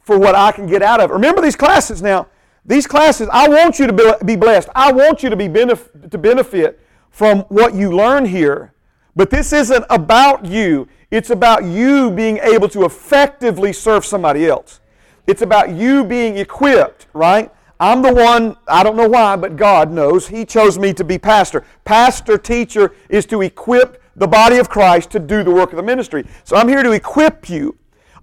for 0.00 0.18
what 0.18 0.34
I 0.34 0.52
can 0.52 0.66
get 0.66 0.82
out 0.82 1.00
of 1.00 1.10
it. 1.10 1.12
Remember 1.12 1.40
these 1.40 1.56
classes 1.56 2.02
now. 2.02 2.26
These 2.64 2.86
classes, 2.86 3.28
I 3.32 3.48
want 3.48 3.78
you 3.78 3.86
to 3.86 4.18
be 4.24 4.36
blessed. 4.36 4.68
I 4.74 4.92
want 4.92 5.22
you 5.22 5.30
to 5.30 5.36
be 5.36 5.48
benef- 5.48 6.10
to 6.10 6.18
benefit 6.18 6.80
from 7.10 7.40
what 7.42 7.74
you 7.74 7.90
learn 7.90 8.24
here. 8.24 8.72
But 9.16 9.30
this 9.30 9.52
isn't 9.52 9.84
about 9.90 10.44
you. 10.44 10.88
It's 11.10 11.30
about 11.30 11.64
you 11.64 12.10
being 12.10 12.38
able 12.38 12.68
to 12.68 12.84
effectively 12.84 13.72
serve 13.72 14.04
somebody 14.04 14.46
else. 14.46 14.80
It's 15.26 15.42
about 15.42 15.70
you 15.70 16.04
being 16.04 16.36
equipped, 16.38 17.06
right? 17.12 17.52
I'm 17.80 18.02
the 18.02 18.12
one, 18.12 18.56
I 18.68 18.82
don't 18.82 18.96
know 18.96 19.08
why, 19.08 19.36
but 19.36 19.56
God 19.56 19.90
knows. 19.90 20.28
He 20.28 20.44
chose 20.44 20.78
me 20.78 20.92
to 20.94 21.02
be 21.02 21.18
pastor. 21.18 21.64
Pastor, 21.84 22.36
teacher 22.36 22.94
is 23.08 23.24
to 23.26 23.40
equip 23.40 24.02
the 24.16 24.28
body 24.28 24.58
of 24.58 24.68
Christ 24.68 25.10
to 25.12 25.18
do 25.18 25.42
the 25.42 25.50
work 25.50 25.70
of 25.70 25.76
the 25.76 25.82
ministry. 25.82 26.26
So 26.44 26.56
I'm 26.56 26.68
here 26.68 26.82
to 26.82 26.92
equip 26.92 27.48
you. 27.48 27.76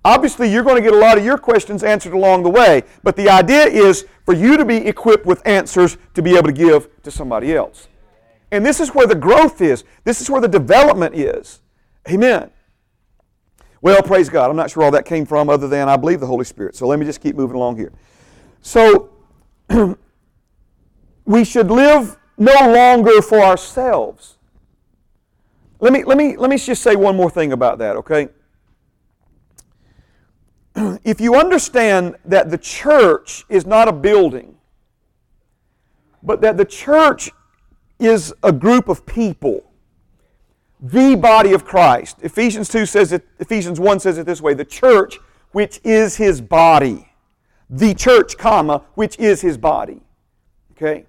Obviously, 0.06 0.52
you're 0.52 0.64
going 0.64 0.76
to 0.76 0.82
get 0.82 0.94
a 0.94 0.98
lot 0.98 1.18
of 1.18 1.26
your 1.26 1.38
questions 1.38 1.84
answered 1.84 2.14
along 2.14 2.44
the 2.44 2.50
way, 2.50 2.84
but 3.04 3.16
the 3.16 3.30
idea 3.30 3.66
is 3.66 4.06
for 4.26 4.34
you 4.34 4.56
to 4.58 4.64
be 4.64 4.78
equipped 4.78 5.26
with 5.26 5.46
answers 5.46 5.98
to 6.14 6.22
be 6.22 6.38
able 6.38 6.48
to 6.48 6.54
give 6.54 6.88
to 7.02 7.12
somebody 7.12 7.56
else. 7.56 7.88
And 8.52 8.66
this 8.66 8.80
is 8.80 8.94
where 8.94 9.08
the 9.08 9.16
growth 9.16 9.62
is. 9.62 9.84
This 10.04 10.22
is 10.22 10.30
where 10.30 10.42
the 10.42 10.48
development 10.48 11.16
is. 11.16 11.62
Amen. 12.10 12.52
Well, 13.82 14.02
praise 14.02 14.30
God. 14.30 14.50
I'm 14.50 14.56
not 14.56 14.72
sure 14.72 14.84
all 14.84 14.92
that 14.92 15.06
came 15.06 15.26
from 15.26 15.50
other 15.50 15.68
than 15.68 15.90
I 15.90 15.98
believe 15.98 16.20
the 16.20 16.28
Holy 16.28 16.46
Spirit. 16.46 16.76
So 16.76 16.88
let 16.88 17.00
me 17.00 17.06
just 17.06 17.22
keep 17.22 17.36
moving 17.36 17.56
along 17.56 17.78
here. 17.78 17.92
So 18.62 19.10
we 21.26 21.44
should 21.44 21.70
live 21.70 22.18
no 22.38 22.54
longer 22.54 23.22
for 23.22 23.40
ourselves. 23.40 24.38
Let 25.80 25.94
me, 25.94 26.04
let, 26.04 26.18
me, 26.18 26.38
let 26.38 26.50
me 26.50 26.58
just 26.58 26.82
say 26.82 26.96
one 26.96 27.16
more 27.16 27.30
thing 27.30 27.52
about 27.52 27.78
that, 27.80 27.96
okay? 27.98 28.30
If 31.04 31.20
you 31.20 31.36
understand 31.36 32.18
that 32.26 32.52
the 32.52 32.58
church 32.58 33.46
is 33.50 33.66
not 33.66 33.88
a 33.88 33.92
building, 33.92 34.58
but 36.22 36.42
that 36.42 36.58
the 36.58 36.66
church 36.66 37.32
is 38.00 38.34
a 38.44 38.52
group 38.52 38.88
of 38.90 39.06
people. 39.06 39.64
The 40.80 41.16
body 41.16 41.54
of 41.54 41.66
Christ. 41.66 42.18
Ephesians 42.22 42.70
2 42.70 42.86
says 42.86 43.12
it, 43.12 43.28
Ephesians 43.40 43.80
1 43.80 44.00
says 44.00 44.18
it 44.18 44.26
this 44.26 44.42
way, 44.42 44.54
the 44.54 44.66
church 44.66 45.18
which 45.52 45.80
is 45.84 46.18
his 46.18 46.40
body. 46.40 47.10
The 47.70 47.94
church, 47.94 48.38
comma, 48.38 48.84
which 48.94 49.18
is 49.18 49.42
his 49.42 49.58
body. 49.58 50.02
Okay? 50.74 51.06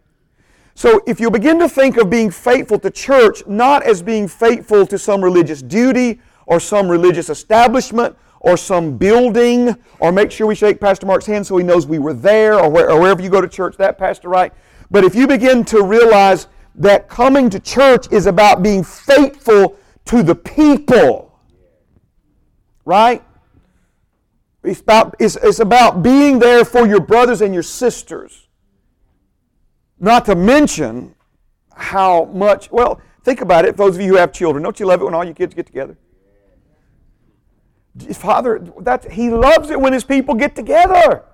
So 0.75 1.03
if 1.07 1.21
you 1.21 1.31
begin 1.31 1.59
to 1.59 1.69
think 1.69 1.97
of 1.97 2.09
being 2.09 2.31
faithful 2.31 2.79
to 2.79 2.91
church 2.91 3.47
not 3.47 3.83
as 3.83 4.01
being 4.03 4.29
faithful 4.29 4.87
to 4.87 4.99
some 4.99 5.23
religious 5.23 5.61
duty 5.61 6.21
or 6.47 6.61
some 6.61 6.89
religious 6.89 7.29
establishment 7.29 8.17
or 8.41 8.57
some 8.57 8.97
building 8.97 9.77
or 9.99 10.13
make 10.13 10.31
sure 10.31 10.47
we 10.47 10.55
shake 10.55 10.81
Pastor 10.81 11.05
Mark's 11.05 11.27
hand 11.27 11.47
so 11.47 11.57
he 11.57 11.65
knows 11.65 11.87
we 11.87 11.99
were 11.99 12.15
there 12.15 12.59
or, 12.59 12.71
where, 12.71 12.91
or 12.91 13.01
wherever 13.01 13.21
you 13.21 13.29
go 13.29 13.41
to 13.41 13.49
church, 13.49 13.77
that 13.77 13.99
pastor, 13.99 14.29
right? 14.29 14.53
But 14.91 15.05
if 15.05 15.15
you 15.15 15.27
begin 15.27 15.65
to 15.67 15.83
realize 15.83 16.47
that 16.79 17.09
coming 17.09 17.51
to 17.51 17.61
church 17.61 18.11
is 18.11 18.27
about 18.27 18.63
being 18.63 18.83
faithful 18.83 19.77
to 20.07 20.23
the 20.23 20.35
people. 20.35 21.39
Right? 22.85 23.23
It's 24.63 24.81
about, 24.81 25.15
it's, 25.19 25.37
it's 25.37 25.61
about 25.61 26.03
being 26.03 26.39
there 26.39 26.65
for 26.65 26.87
your 26.87 27.01
brothers 27.01 27.43
and 27.43 27.53
your 27.53 27.63
sisters. 27.63 28.49
Not 30.01 30.25
to 30.27 30.35
mention 30.35 31.15
how 31.75 32.27
much, 32.27 32.71
well, 32.71 33.01
think 33.25 33.41
about 33.41 33.65
it, 33.65 33.77
those 33.77 33.97
of 33.97 34.03
you 34.03 34.09
who 34.09 34.17
have 34.17 34.33
children. 34.33 34.63
Don't 34.63 34.79
you 34.81 34.87
love 34.87 35.01
it 35.01 35.05
when 35.05 35.15
all 35.15 35.25
your 35.25 35.35
kids 35.35 35.55
get 35.55 35.67
together? 35.67 35.97
Father, 38.15 38.65
that, 38.81 39.11
he 39.13 39.31
loves 39.31 39.71
it 39.71 39.81
when 39.81 39.93
his 39.93 40.05
people 40.05 40.35
get 40.35 40.55
together. 40.55 41.25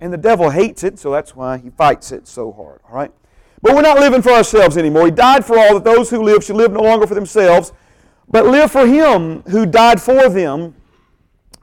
And 0.00 0.12
the 0.12 0.18
devil 0.18 0.50
hates 0.50 0.82
it, 0.84 0.98
so 0.98 1.10
that's 1.10 1.34
why 1.34 1.58
he 1.58 1.70
fights 1.70 2.12
it 2.12 2.26
so 2.26 2.52
hard, 2.52 2.80
all 2.88 2.94
right? 2.94 3.12
But 3.62 3.76
we're 3.76 3.82
not 3.82 4.00
living 4.00 4.22
for 4.22 4.32
ourselves 4.32 4.76
anymore. 4.76 5.06
He 5.06 5.12
died 5.12 5.44
for 5.44 5.56
all 5.56 5.74
that 5.74 5.84
those 5.84 6.10
who 6.10 6.22
live 6.22 6.42
should 6.42 6.56
live 6.56 6.72
no 6.72 6.82
longer 6.82 7.06
for 7.06 7.14
themselves, 7.14 7.72
but 8.28 8.44
live 8.44 8.72
for 8.72 8.86
Him 8.86 9.42
who 9.42 9.64
died 9.64 10.02
for 10.02 10.28
them 10.28 10.74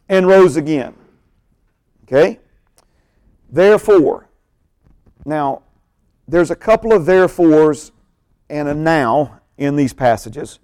and 0.07 0.25
rose 0.25 0.55
again. 0.55 0.95
Okay? 2.05 2.39
Therefore. 3.49 4.29
Now, 5.25 5.63
there's 6.27 6.51
a 6.51 6.55
couple 6.55 6.93
of 6.93 7.05
therefores 7.05 7.91
and 8.49 8.67
a 8.67 8.73
now 8.73 9.41
in 9.57 9.75
these 9.75 9.93
passages. 9.93 10.59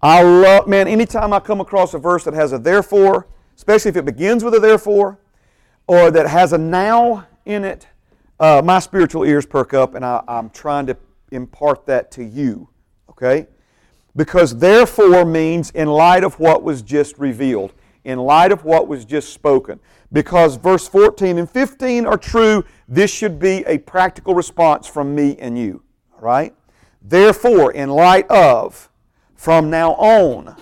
I 0.00 0.22
love, 0.22 0.68
man, 0.68 0.86
anytime 0.86 1.32
I 1.32 1.40
come 1.40 1.60
across 1.60 1.92
a 1.92 1.98
verse 1.98 2.24
that 2.24 2.34
has 2.34 2.52
a 2.52 2.58
therefore, 2.58 3.26
especially 3.56 3.88
if 3.88 3.96
it 3.96 4.04
begins 4.04 4.44
with 4.44 4.54
a 4.54 4.60
therefore, 4.60 5.18
or 5.88 6.10
that 6.10 6.28
has 6.28 6.52
a 6.52 6.58
now 6.58 7.26
in 7.44 7.64
it, 7.64 7.88
uh, 8.38 8.62
my 8.64 8.78
spiritual 8.78 9.24
ears 9.24 9.46
perk 9.46 9.74
up 9.74 9.94
and 9.94 10.04
I, 10.04 10.22
I'm 10.28 10.50
trying 10.50 10.86
to 10.86 10.96
impart 11.30 11.86
that 11.86 12.10
to 12.12 12.24
you. 12.24 12.68
Okay? 13.10 13.46
Because 14.14 14.56
therefore 14.56 15.24
means 15.24 15.70
in 15.70 15.88
light 15.88 16.24
of 16.24 16.38
what 16.38 16.62
was 16.62 16.82
just 16.82 17.18
revealed, 17.18 17.72
in 18.04 18.18
light 18.18 18.52
of 18.52 18.64
what 18.64 18.88
was 18.88 19.04
just 19.04 19.32
spoken. 19.32 19.80
Because 20.12 20.56
verse 20.56 20.88
14 20.88 21.38
and 21.38 21.50
15 21.50 22.06
are 22.06 22.16
true, 22.16 22.64
this 22.88 23.10
should 23.10 23.38
be 23.38 23.64
a 23.66 23.78
practical 23.78 24.34
response 24.34 24.86
from 24.86 25.14
me 25.14 25.36
and 25.38 25.58
you. 25.58 25.82
All 26.14 26.20
right? 26.20 26.54
Therefore, 27.02 27.72
in 27.72 27.90
light 27.90 28.28
of, 28.28 28.90
from 29.34 29.70
now 29.70 29.92
on. 29.92 30.56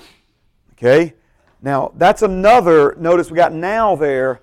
Okay? 0.72 1.14
Now, 1.62 1.92
that's 1.96 2.22
another, 2.22 2.94
notice 2.98 3.30
we 3.30 3.36
got 3.36 3.52
now 3.52 3.96
there, 3.96 4.40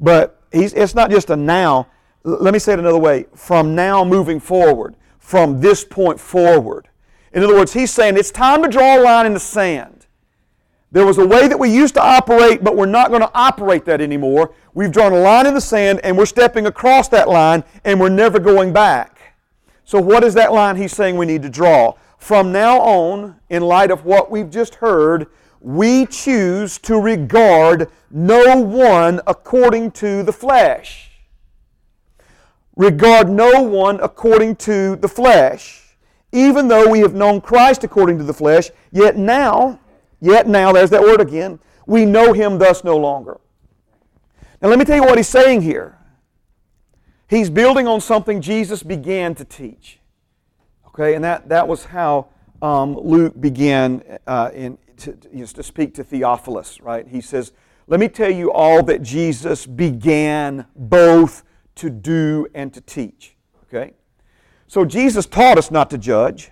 but 0.00 0.42
it's 0.50 0.94
not 0.94 1.10
just 1.10 1.30
a 1.30 1.36
now. 1.36 1.88
Let 2.24 2.54
me 2.54 2.58
say 2.58 2.72
it 2.72 2.78
another 2.78 2.98
way. 2.98 3.26
From 3.34 3.74
now 3.74 4.02
moving 4.02 4.40
forward, 4.40 4.96
from 5.18 5.60
this 5.60 5.84
point 5.84 6.18
forward. 6.18 6.88
In 7.34 7.42
other 7.42 7.54
words, 7.54 7.74
he's 7.74 7.90
saying 7.90 8.16
it's 8.16 8.30
time 8.30 8.62
to 8.62 8.68
draw 8.68 8.98
a 8.98 9.02
line 9.02 9.26
in 9.26 9.34
the 9.34 9.40
sand. 9.40 10.06
There 10.90 11.04
was 11.04 11.18
a 11.18 11.26
way 11.26 11.48
that 11.48 11.58
we 11.58 11.74
used 11.74 11.94
to 11.94 12.02
operate, 12.02 12.62
but 12.62 12.76
we're 12.76 12.86
not 12.86 13.08
going 13.08 13.20
to 13.20 13.30
operate 13.34 13.84
that 13.86 14.00
anymore. 14.00 14.54
We've 14.74 14.92
drawn 14.92 15.12
a 15.12 15.18
line 15.18 15.44
in 15.44 15.52
the 15.52 15.60
sand 15.60 16.00
and 16.04 16.16
we're 16.16 16.24
stepping 16.24 16.66
across 16.66 17.08
that 17.08 17.28
line 17.28 17.64
and 17.84 18.00
we're 18.00 18.08
never 18.08 18.38
going 18.38 18.72
back. 18.72 19.34
So, 19.84 20.00
what 20.00 20.24
is 20.24 20.34
that 20.34 20.52
line 20.52 20.76
he's 20.76 20.92
saying 20.92 21.16
we 21.16 21.26
need 21.26 21.42
to 21.42 21.50
draw? 21.50 21.94
From 22.16 22.52
now 22.52 22.80
on, 22.80 23.40
in 23.50 23.62
light 23.62 23.90
of 23.90 24.04
what 24.04 24.30
we've 24.30 24.48
just 24.48 24.76
heard, 24.76 25.26
we 25.60 26.06
choose 26.06 26.78
to 26.78 26.98
regard 26.98 27.90
no 28.10 28.60
one 28.60 29.20
according 29.26 29.90
to 29.92 30.22
the 30.22 30.32
flesh. 30.32 31.13
Regard 32.76 33.28
no 33.28 33.62
one 33.62 34.00
according 34.00 34.56
to 34.56 34.96
the 34.96 35.08
flesh. 35.08 35.96
Even 36.32 36.66
though 36.66 36.90
we 36.90 36.98
have 37.00 37.14
known 37.14 37.40
Christ 37.40 37.84
according 37.84 38.18
to 38.18 38.24
the 38.24 38.34
flesh, 38.34 38.70
yet 38.90 39.16
now, 39.16 39.78
yet 40.20 40.48
now, 40.48 40.72
there's 40.72 40.90
that 40.90 41.02
word 41.02 41.20
again, 41.20 41.60
we 41.86 42.04
know 42.04 42.32
him 42.32 42.58
thus 42.58 42.82
no 42.82 42.96
longer. 42.96 43.40
Now, 44.60 44.68
let 44.68 44.78
me 44.78 44.84
tell 44.84 44.96
you 44.96 45.02
what 45.02 45.16
he's 45.18 45.28
saying 45.28 45.62
here. 45.62 45.98
He's 47.28 47.50
building 47.50 47.86
on 47.86 48.00
something 48.00 48.40
Jesus 48.40 48.82
began 48.82 49.34
to 49.36 49.44
teach. 49.44 50.00
Okay, 50.88 51.14
and 51.14 51.24
that, 51.24 51.48
that 51.48 51.68
was 51.68 51.84
how 51.84 52.28
um, 52.62 52.96
Luke 52.96 53.40
began 53.40 54.02
uh, 54.26 54.50
in, 54.54 54.78
to, 54.98 55.16
you 55.32 55.40
know, 55.40 55.46
to 55.46 55.62
speak 55.62 55.94
to 55.94 56.04
Theophilus, 56.04 56.80
right? 56.80 57.06
He 57.06 57.20
says, 57.20 57.52
Let 57.86 58.00
me 58.00 58.08
tell 58.08 58.30
you 58.30 58.52
all 58.52 58.82
that 58.84 59.02
Jesus 59.02 59.66
began 59.66 60.66
both 60.74 61.42
to 61.76 61.90
do 61.90 62.46
and 62.54 62.72
to 62.74 62.80
teach. 62.80 63.36
Okay? 63.64 63.94
So 64.66 64.84
Jesus 64.84 65.26
taught 65.26 65.58
us 65.58 65.70
not 65.70 65.90
to 65.90 65.98
judge. 65.98 66.50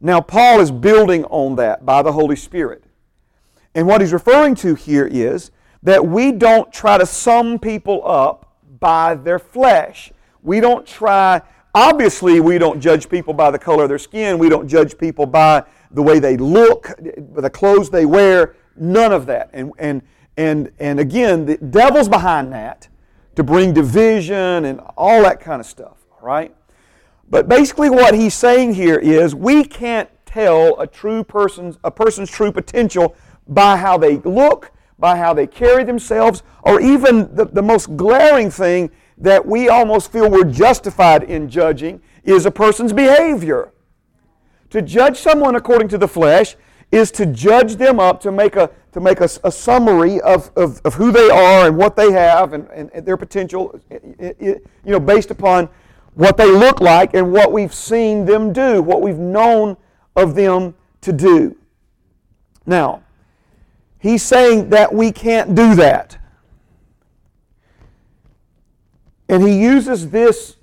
Now, 0.00 0.20
Paul 0.20 0.60
is 0.60 0.70
building 0.70 1.24
on 1.26 1.56
that 1.56 1.86
by 1.86 2.02
the 2.02 2.12
Holy 2.12 2.36
Spirit. 2.36 2.84
And 3.74 3.86
what 3.86 4.00
he's 4.00 4.12
referring 4.12 4.54
to 4.56 4.74
here 4.74 5.06
is 5.06 5.50
that 5.82 6.06
we 6.06 6.32
don't 6.32 6.72
try 6.72 6.98
to 6.98 7.06
sum 7.06 7.58
people 7.58 8.06
up 8.06 8.56
by 8.80 9.14
their 9.14 9.38
flesh. 9.38 10.12
We 10.42 10.60
don't 10.60 10.86
try, 10.86 11.40
obviously, 11.74 12.40
we 12.40 12.58
don't 12.58 12.80
judge 12.80 13.08
people 13.08 13.32
by 13.32 13.50
the 13.50 13.58
color 13.58 13.84
of 13.84 13.88
their 13.88 13.98
skin. 13.98 14.38
We 14.38 14.48
don't 14.48 14.68
judge 14.68 14.98
people 14.98 15.26
by 15.26 15.64
the 15.90 16.02
way 16.02 16.18
they 16.18 16.36
look, 16.36 16.90
the 16.98 17.50
clothes 17.50 17.90
they 17.90 18.06
wear, 18.06 18.56
none 18.76 19.12
of 19.12 19.26
that. 19.26 19.50
And, 19.52 19.72
and, 19.78 20.02
and, 20.36 20.72
and 20.78 20.98
again, 20.98 21.46
the 21.46 21.58
devil's 21.58 22.08
behind 22.08 22.52
that 22.52 22.88
to 23.34 23.42
bring 23.42 23.72
division 23.72 24.64
and 24.64 24.80
all 24.96 25.22
that 25.22 25.40
kind 25.40 25.60
of 25.60 25.66
stuff, 25.66 25.98
right? 26.20 26.54
But 27.28 27.48
basically 27.48 27.90
what 27.90 28.14
he's 28.14 28.34
saying 28.34 28.74
here 28.74 28.98
is 28.98 29.34
we 29.34 29.64
can't 29.64 30.08
tell 30.26 30.78
a 30.80 30.86
true 30.86 31.24
person's 31.24 31.78
a 31.84 31.90
person's 31.90 32.30
true 32.30 32.52
potential 32.52 33.16
by 33.48 33.76
how 33.76 33.96
they 33.98 34.18
look, 34.18 34.70
by 34.98 35.16
how 35.16 35.34
they 35.34 35.46
carry 35.46 35.84
themselves, 35.84 36.42
or 36.62 36.80
even 36.80 37.34
the, 37.34 37.44
the 37.46 37.62
most 37.62 37.96
glaring 37.96 38.50
thing 38.50 38.90
that 39.18 39.44
we 39.44 39.68
almost 39.68 40.12
feel 40.12 40.30
we're 40.30 40.44
justified 40.44 41.22
in 41.24 41.48
judging 41.48 42.00
is 42.24 42.46
a 42.46 42.50
person's 42.50 42.92
behavior. 42.92 43.72
To 44.70 44.82
judge 44.82 45.18
someone 45.18 45.54
according 45.54 45.88
to 45.88 45.98
the 45.98 46.08
flesh 46.08 46.56
is 46.90 47.10
to 47.12 47.26
judge 47.26 47.76
them 47.76 47.98
up, 47.98 48.20
to 48.20 48.32
make 48.32 48.56
a, 48.56 48.70
to 48.92 49.00
make 49.00 49.20
a, 49.20 49.28
a 49.44 49.50
summary 49.50 50.20
of, 50.20 50.50
of, 50.56 50.80
of, 50.84 50.94
who 50.94 51.10
they 51.10 51.30
are 51.30 51.66
and 51.66 51.76
what 51.76 51.96
they 51.96 52.12
have 52.12 52.52
and, 52.52 52.68
and, 52.68 52.90
and 52.92 53.06
their 53.06 53.16
potential, 53.16 53.80
you 54.38 54.60
know, 54.84 55.00
based 55.00 55.30
upon 55.30 55.68
what 56.14 56.36
they 56.36 56.50
look 56.50 56.80
like 56.80 57.14
and 57.14 57.32
what 57.32 57.52
we've 57.52 57.72
seen 57.72 58.26
them 58.26 58.52
do, 58.52 58.82
what 58.82 59.00
we've 59.00 59.18
known 59.18 59.76
of 60.14 60.34
them 60.34 60.74
to 61.00 61.12
do. 61.12 61.56
Now, 62.66 63.02
he's 63.98 64.22
saying 64.22 64.68
that 64.70 64.94
we 64.94 65.10
can't 65.10 65.54
do 65.54 65.74
that. 65.76 66.18
And 69.28 69.42
he 69.42 69.58
uses 69.58 70.10
this 70.10 70.56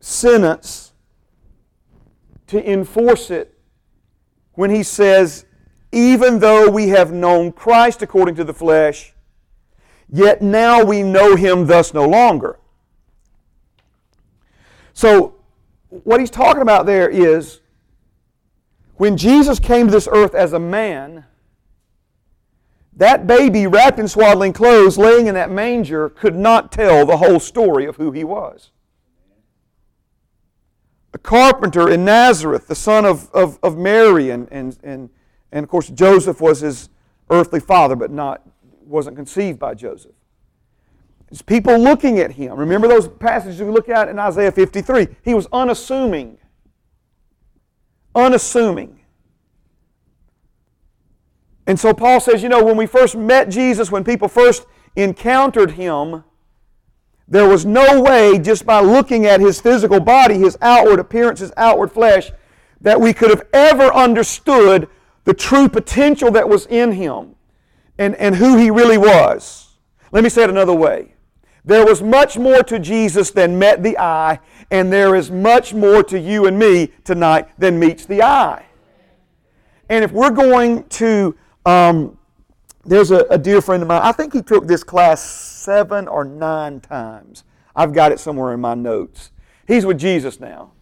sentence 0.00 0.92
to 2.46 2.70
enforce 2.70 3.30
it 3.30 3.58
when 4.54 4.70
he 4.70 4.82
says, 4.82 5.44
Even 5.92 6.38
though 6.38 6.68
we 6.70 6.88
have 6.88 7.12
known 7.12 7.52
Christ 7.52 8.02
according 8.02 8.34
to 8.36 8.44
the 8.44 8.52
flesh, 8.52 9.14
yet 10.10 10.42
now 10.42 10.84
we 10.84 11.02
know 11.02 11.34
him 11.36 11.66
thus 11.66 11.94
no 11.94 12.06
longer. 12.06 12.58
So, 14.92 15.36
what 15.88 16.20
he's 16.20 16.30
talking 16.30 16.60
about 16.60 16.84
there 16.84 17.08
is 17.08 17.60
when 18.96 19.16
Jesus 19.16 19.58
came 19.58 19.86
to 19.86 19.92
this 19.92 20.08
earth 20.10 20.34
as 20.34 20.52
a 20.52 20.58
man, 20.58 21.24
that 22.94 23.26
baby 23.26 23.66
wrapped 23.66 23.98
in 23.98 24.08
swaddling 24.08 24.52
clothes, 24.52 24.98
laying 24.98 25.28
in 25.28 25.34
that 25.34 25.50
manger, 25.50 26.08
could 26.10 26.36
not 26.36 26.72
tell 26.72 27.06
the 27.06 27.16
whole 27.16 27.40
story 27.40 27.86
of 27.86 27.96
who 27.96 28.10
he 28.10 28.24
was 28.24 28.70
a 31.14 31.18
carpenter 31.18 31.88
in 31.88 32.04
Nazareth, 32.04 32.66
the 32.68 32.74
son 32.74 33.04
of, 33.04 33.30
of, 33.32 33.58
of 33.62 33.76
Mary, 33.76 34.30
and, 34.30 34.48
and, 34.50 34.78
and, 34.82 35.10
and 35.52 35.64
of 35.64 35.70
course 35.70 35.88
Joseph 35.88 36.40
was 36.40 36.60
his 36.60 36.88
earthly 37.30 37.60
father, 37.60 37.96
but 37.96 38.10
not 38.10 38.42
wasn't 38.84 39.16
conceived 39.16 39.58
by 39.58 39.74
Joseph. 39.74 40.12
It's 41.30 41.42
people 41.42 41.78
looking 41.78 42.18
at 42.18 42.32
him. 42.32 42.56
Remember 42.56 42.88
those 42.88 43.06
passages 43.06 43.60
we 43.60 43.70
look 43.70 43.88
at 43.88 44.08
in 44.08 44.18
Isaiah 44.18 44.50
53? 44.50 45.08
He 45.22 45.34
was 45.34 45.46
unassuming. 45.52 46.38
Unassuming. 48.14 49.00
And 51.66 51.78
so 51.78 51.92
Paul 51.92 52.20
says, 52.20 52.42
you 52.42 52.48
know, 52.48 52.64
when 52.64 52.78
we 52.78 52.86
first 52.86 53.14
met 53.14 53.50
Jesus, 53.50 53.92
when 53.92 54.04
people 54.04 54.26
first 54.26 54.66
encountered 54.96 55.72
him, 55.72 56.24
there 57.30 57.46
was 57.46 57.66
no 57.66 58.00
way, 58.00 58.38
just 58.38 58.64
by 58.64 58.80
looking 58.80 59.26
at 59.26 59.38
his 59.38 59.60
physical 59.60 60.00
body, 60.00 60.38
his 60.38 60.56
outward 60.62 60.98
appearance, 60.98 61.40
his 61.40 61.52
outward 61.58 61.92
flesh, 61.92 62.30
that 62.80 62.98
we 62.98 63.12
could 63.12 63.28
have 63.28 63.46
ever 63.52 63.92
understood 63.92 64.88
the 65.28 65.34
true 65.34 65.68
potential 65.68 66.30
that 66.30 66.48
was 66.48 66.64
in 66.68 66.90
him 66.90 67.34
and, 67.98 68.14
and 68.14 68.34
who 68.34 68.56
he 68.56 68.70
really 68.70 68.96
was. 68.96 69.76
Let 70.10 70.24
me 70.24 70.30
say 70.30 70.44
it 70.44 70.48
another 70.48 70.72
way. 70.72 71.16
There 71.66 71.84
was 71.84 72.02
much 72.02 72.38
more 72.38 72.62
to 72.62 72.78
Jesus 72.78 73.30
than 73.30 73.58
met 73.58 73.82
the 73.82 73.98
eye, 73.98 74.40
and 74.70 74.90
there 74.90 75.14
is 75.14 75.30
much 75.30 75.74
more 75.74 76.02
to 76.04 76.18
you 76.18 76.46
and 76.46 76.58
me 76.58 76.92
tonight 77.04 77.46
than 77.58 77.78
meets 77.78 78.06
the 78.06 78.22
eye. 78.22 78.64
And 79.90 80.02
if 80.02 80.12
we're 80.12 80.30
going 80.30 80.84
to 80.84 81.36
um, 81.66 82.16
there's 82.86 83.10
a, 83.10 83.26
a, 83.28 83.36
dear 83.36 83.60
friend 83.60 83.82
of 83.82 83.88
mine, 83.90 84.00
I 84.02 84.12
think 84.12 84.32
he 84.32 84.40
took 84.40 84.66
this 84.66 84.82
class 84.82 85.22
seven 85.22 86.08
or 86.08 86.24
nine 86.24 86.80
times. 86.80 87.44
I've 87.76 87.92
got 87.92 88.12
it 88.12 88.18
somewhere 88.18 88.54
in 88.54 88.60
my 88.60 88.72
notes. 88.72 89.30
He's 89.66 89.84
with 89.84 89.98
Jesus 89.98 90.40
now. 90.40 90.72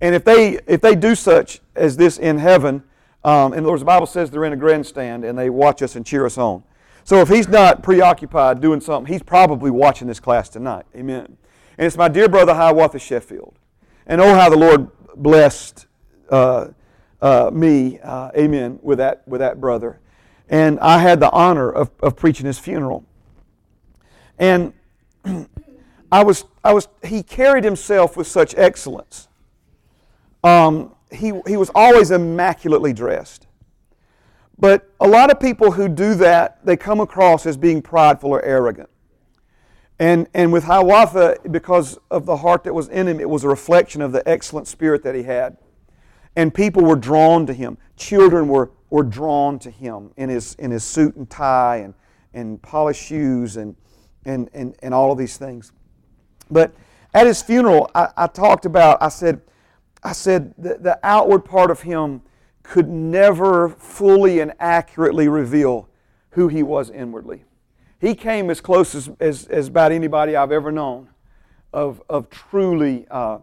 And 0.00 0.14
if 0.14 0.24
they, 0.24 0.60
if 0.66 0.80
they 0.80 0.94
do 0.94 1.14
such 1.14 1.60
as 1.76 1.98
this 1.98 2.16
in 2.16 2.38
heaven, 2.38 2.84
um, 3.24 3.54
in 3.54 3.64
other 3.64 3.78
the 3.78 3.84
Bible 3.84 4.06
says 4.06 4.30
they're 4.30 4.44
in 4.44 4.52
a 4.52 4.56
grandstand 4.56 5.24
and 5.24 5.38
they 5.38 5.50
watch 5.50 5.82
us 5.82 5.96
and 5.96 6.04
cheer 6.04 6.26
us 6.26 6.38
on. 6.38 6.62
So 7.04 7.20
if 7.20 7.28
he's 7.28 7.48
not 7.48 7.82
preoccupied 7.82 8.60
doing 8.60 8.80
something, 8.80 9.12
he's 9.12 9.22
probably 9.22 9.70
watching 9.70 10.08
this 10.08 10.20
class 10.20 10.48
tonight. 10.48 10.86
Amen. 10.94 11.36
And 11.78 11.86
it's 11.86 11.96
my 11.96 12.08
dear 12.08 12.28
brother 12.28 12.54
Hiawatha 12.54 12.98
Sheffield. 12.98 13.58
And 14.06 14.20
oh, 14.20 14.34
how 14.34 14.48
the 14.48 14.56
Lord 14.56 14.90
blessed 15.16 15.86
uh, 16.30 16.68
uh, 17.20 17.50
me, 17.52 17.98
uh, 18.00 18.30
amen, 18.36 18.78
with 18.82 18.98
that, 18.98 19.26
with 19.26 19.40
that 19.40 19.60
brother 19.60 20.00
and 20.52 20.78
I 20.80 20.98
had 20.98 21.18
the 21.18 21.30
honor 21.30 21.70
of, 21.70 21.90
of 22.00 22.14
preaching 22.14 22.44
his 22.44 22.58
funeral. 22.58 23.04
And 24.38 24.74
I 26.12 26.22
was, 26.22 26.44
I 26.62 26.74
was, 26.74 26.88
he 27.02 27.22
carried 27.22 27.64
himself 27.64 28.18
with 28.18 28.26
such 28.26 28.54
excellence. 28.56 29.28
Um, 30.44 30.94
he, 31.12 31.32
he 31.46 31.56
was 31.56 31.70
always 31.74 32.10
immaculately 32.10 32.92
dressed. 32.92 33.46
But 34.58 34.90
a 35.00 35.08
lot 35.08 35.30
of 35.30 35.40
people 35.40 35.72
who 35.72 35.88
do 35.88 36.14
that, 36.14 36.64
they 36.64 36.76
come 36.76 37.00
across 37.00 37.46
as 37.46 37.56
being 37.56 37.82
prideful 37.82 38.30
or 38.30 38.42
arrogant. 38.42 38.88
And, 39.98 40.26
and 40.34 40.52
with 40.52 40.64
Hiawatha, 40.64 41.38
because 41.50 41.98
of 42.10 42.26
the 42.26 42.36
heart 42.36 42.64
that 42.64 42.74
was 42.74 42.88
in 42.88 43.06
him, 43.08 43.20
it 43.20 43.28
was 43.28 43.44
a 43.44 43.48
reflection 43.48 44.02
of 44.02 44.12
the 44.12 44.26
excellent 44.28 44.66
spirit 44.66 45.02
that 45.04 45.14
he 45.14 45.22
had. 45.22 45.56
And 46.34 46.52
people 46.52 46.82
were 46.82 46.96
drawn 46.96 47.46
to 47.46 47.52
him. 47.52 47.78
Children 47.96 48.48
were, 48.48 48.70
were 48.90 49.02
drawn 49.02 49.58
to 49.60 49.70
him 49.70 50.12
in 50.16 50.28
his, 50.28 50.54
in 50.54 50.70
his 50.70 50.84
suit 50.84 51.16
and 51.16 51.28
tie 51.28 51.78
and, 51.78 51.94
and 52.32 52.60
polished 52.62 53.02
shoes 53.04 53.56
and, 53.56 53.76
and, 54.24 54.48
and, 54.54 54.74
and 54.82 54.94
all 54.94 55.12
of 55.12 55.18
these 55.18 55.36
things. 55.36 55.72
But 56.50 56.74
at 57.14 57.26
his 57.26 57.42
funeral, 57.42 57.90
I, 57.94 58.08
I 58.16 58.26
talked 58.26 58.64
about, 58.64 59.02
I 59.02 59.08
said, 59.08 59.42
I 60.02 60.12
said 60.12 60.54
the, 60.58 60.78
the 60.78 60.98
outward 61.02 61.44
part 61.44 61.70
of 61.70 61.82
him 61.82 62.22
could 62.62 62.88
never 62.88 63.68
fully 63.68 64.40
and 64.40 64.52
accurately 64.58 65.28
reveal 65.28 65.88
who 66.30 66.48
he 66.48 66.62
was 66.62 66.90
inwardly. 66.90 67.44
He 68.00 68.14
came 68.14 68.50
as 68.50 68.60
close 68.60 68.94
as, 68.94 69.10
as, 69.20 69.46
as 69.46 69.68
about 69.68 69.92
anybody 69.92 70.34
I've 70.34 70.52
ever 70.52 70.72
known 70.72 71.08
of, 71.72 72.02
of 72.08 72.28
truly 72.30 73.06
uh, 73.10 73.38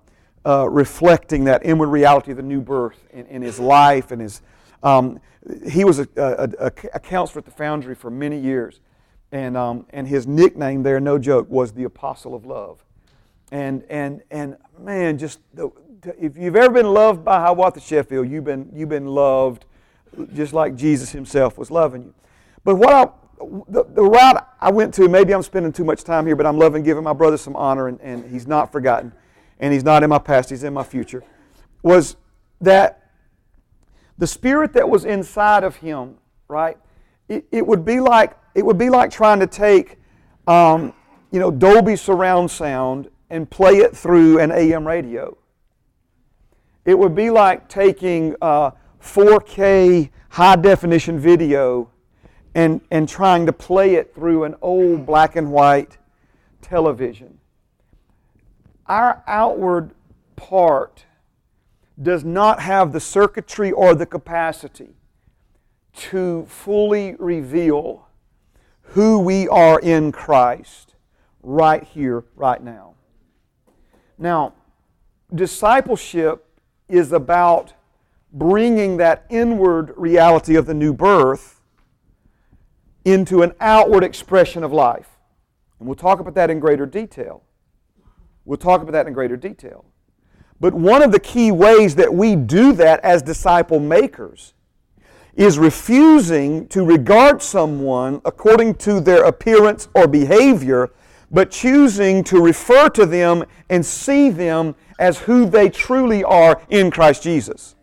uh, 0.45 0.69
reflecting 0.69 1.45
that 1.45 1.65
inward 1.65 1.87
reality 1.87 2.31
of 2.31 2.37
the 2.37 2.43
new 2.43 2.61
birth 2.61 3.07
in, 3.11 3.25
in 3.27 3.41
his 3.41 3.59
life 3.59 4.11
and 4.11 4.21
his. 4.21 4.41
Um, 4.83 5.19
he 5.67 5.83
was 5.83 5.99
a, 5.99 6.07
a, 6.15 6.65
a, 6.67 6.71
a, 6.93 6.99
counselor 6.99 7.39
at 7.39 7.45
the 7.45 7.51
Foundry 7.51 7.95
for 7.95 8.09
many 8.09 8.39
years, 8.39 8.79
and, 9.31 9.57
um, 9.57 9.85
and 9.91 10.07
his 10.07 10.27
nickname 10.27 10.83
there, 10.83 10.99
no 10.99 11.17
joke, 11.17 11.49
was 11.49 11.73
the 11.73 11.83
Apostle 11.83 12.35
of 12.35 12.45
Love. 12.45 12.83
And, 13.51 13.83
and, 13.89 14.21
and 14.31 14.57
man, 14.77 15.17
just 15.17 15.39
the, 15.53 15.69
if 16.17 16.37
you've 16.37 16.55
ever 16.55 16.73
been 16.73 16.93
loved 16.93 17.23
by 17.23 17.39
Hiawatha 17.39 17.79
Sheffield, 17.79 18.29
you've 18.29 18.43
been, 18.43 18.69
you've 18.73 18.89
been 18.89 19.07
loved 19.07 19.65
just 20.33 20.53
like 20.53 20.75
Jesus 20.75 21.11
himself 21.11 21.57
was 21.57 21.69
loving 21.69 22.03
you. 22.03 22.13
But 22.63 22.75
what 22.75 22.93
I, 22.93 23.07
the, 23.67 23.85
the 23.85 24.03
route 24.03 24.47
I 24.59 24.71
went 24.71 24.93
to, 24.95 25.07
maybe 25.07 25.33
I'm 25.33 25.43
spending 25.43 25.71
too 25.71 25.83
much 25.83 26.03
time 26.03 26.25
here, 26.25 26.35
but 26.35 26.45
I'm 26.45 26.57
loving 26.57 26.83
giving 26.83 27.03
my 27.03 27.13
brother 27.13 27.37
some 27.37 27.55
honor, 27.55 27.87
and, 27.87 27.99
and 28.01 28.29
he's 28.29 28.47
not 28.47 28.71
forgotten, 28.71 29.13
and 29.59 29.73
he's 29.73 29.83
not 29.83 30.03
in 30.03 30.09
my 30.09 30.19
past, 30.19 30.49
he's 30.49 30.63
in 30.63 30.73
my 30.73 30.83
future, 30.83 31.23
was 31.83 32.17
that 32.61 33.11
the 34.17 34.27
spirit 34.27 34.73
that 34.73 34.89
was 34.89 35.05
inside 35.05 35.63
of 35.63 35.77
him, 35.77 36.15
right, 36.47 36.77
it, 37.29 37.45
it 37.51 37.65
would 37.65 37.85
be 37.85 37.99
like 37.99 38.37
it 38.55 38.65
would 38.65 38.77
be 38.77 38.89
like 38.89 39.11
trying 39.11 39.39
to 39.39 39.47
take 39.47 39.97
um, 40.47 40.93
you 41.31 41.39
know 41.39 41.51
Dolby 41.51 41.95
surround 41.95 42.51
sound 42.51 43.09
and 43.29 43.49
play 43.49 43.77
it 43.77 43.95
through 43.95 44.39
an 44.39 44.51
AM 44.51 44.85
radio. 44.85 45.37
It 46.89 46.97
would 46.97 47.13
be 47.13 47.29
like 47.29 47.69
taking 47.69 48.35
uh, 48.41 48.71
4K 48.99 50.09
high 50.29 50.55
definition 50.55 51.19
video 51.19 51.91
and, 52.55 52.81
and 52.89 53.07
trying 53.07 53.45
to 53.45 53.53
play 53.53 53.93
it 53.93 54.15
through 54.15 54.43
an 54.45 54.55
old 54.59 55.05
black 55.05 55.35
and 55.35 55.51
white 55.51 55.99
television. 56.63 57.37
Our 58.87 59.21
outward 59.27 59.91
part 60.35 61.05
does 62.01 62.23
not 62.23 62.59
have 62.61 62.91
the 62.91 62.99
circuitry 62.99 63.71
or 63.71 63.93
the 63.93 64.07
capacity 64.07 64.95
to 65.93 66.47
fully 66.49 67.15
reveal 67.19 68.07
who 68.81 69.19
we 69.19 69.47
are 69.47 69.79
in 69.79 70.11
Christ 70.11 70.95
right 71.43 71.83
here, 71.83 72.23
right 72.35 72.63
now. 72.63 72.95
Now, 74.17 74.53
discipleship 75.35 76.47
is 76.89 77.11
about 77.11 77.73
bringing 78.33 78.97
that 78.97 79.25
inward 79.29 79.93
reality 79.95 80.55
of 80.55 80.65
the 80.65 80.73
new 80.73 80.93
birth 80.93 81.61
into 83.05 83.41
an 83.41 83.53
outward 83.59 84.03
expression 84.03 84.63
of 84.63 84.73
life. 84.73 85.17
And 85.79 85.87
we'll 85.87 85.95
talk 85.95 86.19
about 86.19 86.35
that 86.35 86.49
in 86.49 86.59
greater 86.59 86.85
detail. 86.85 87.43
We'll 88.45 88.57
talk 88.57 88.81
about 88.81 88.91
that 88.91 89.07
in 89.07 89.13
greater 89.13 89.37
detail. 89.37 89.85
But 90.59 90.73
one 90.73 91.01
of 91.01 91.11
the 91.11 91.19
key 91.19 91.51
ways 91.51 91.95
that 91.95 92.13
we 92.13 92.35
do 92.35 92.73
that 92.73 92.99
as 93.01 93.21
disciple 93.21 93.79
makers 93.79 94.53
is 95.35 95.57
refusing 95.57 96.67
to 96.67 96.83
regard 96.83 97.41
someone 97.41 98.21
according 98.25 98.75
to 98.75 98.99
their 98.99 99.23
appearance 99.23 99.87
or 99.95 100.05
behavior, 100.05 100.91
but 101.31 101.51
choosing 101.51 102.23
to 102.25 102.41
refer 102.41 102.89
to 102.89 103.05
them 103.05 103.43
and 103.69 103.85
see 103.85 104.29
them 104.29 104.75
as 104.97 105.19
who 105.19 105.45
they 105.45 105.69
truly 105.69 106.23
are 106.23 106.61
in 106.69 106.91
Christ 106.91 107.23
Jesus. 107.23 107.75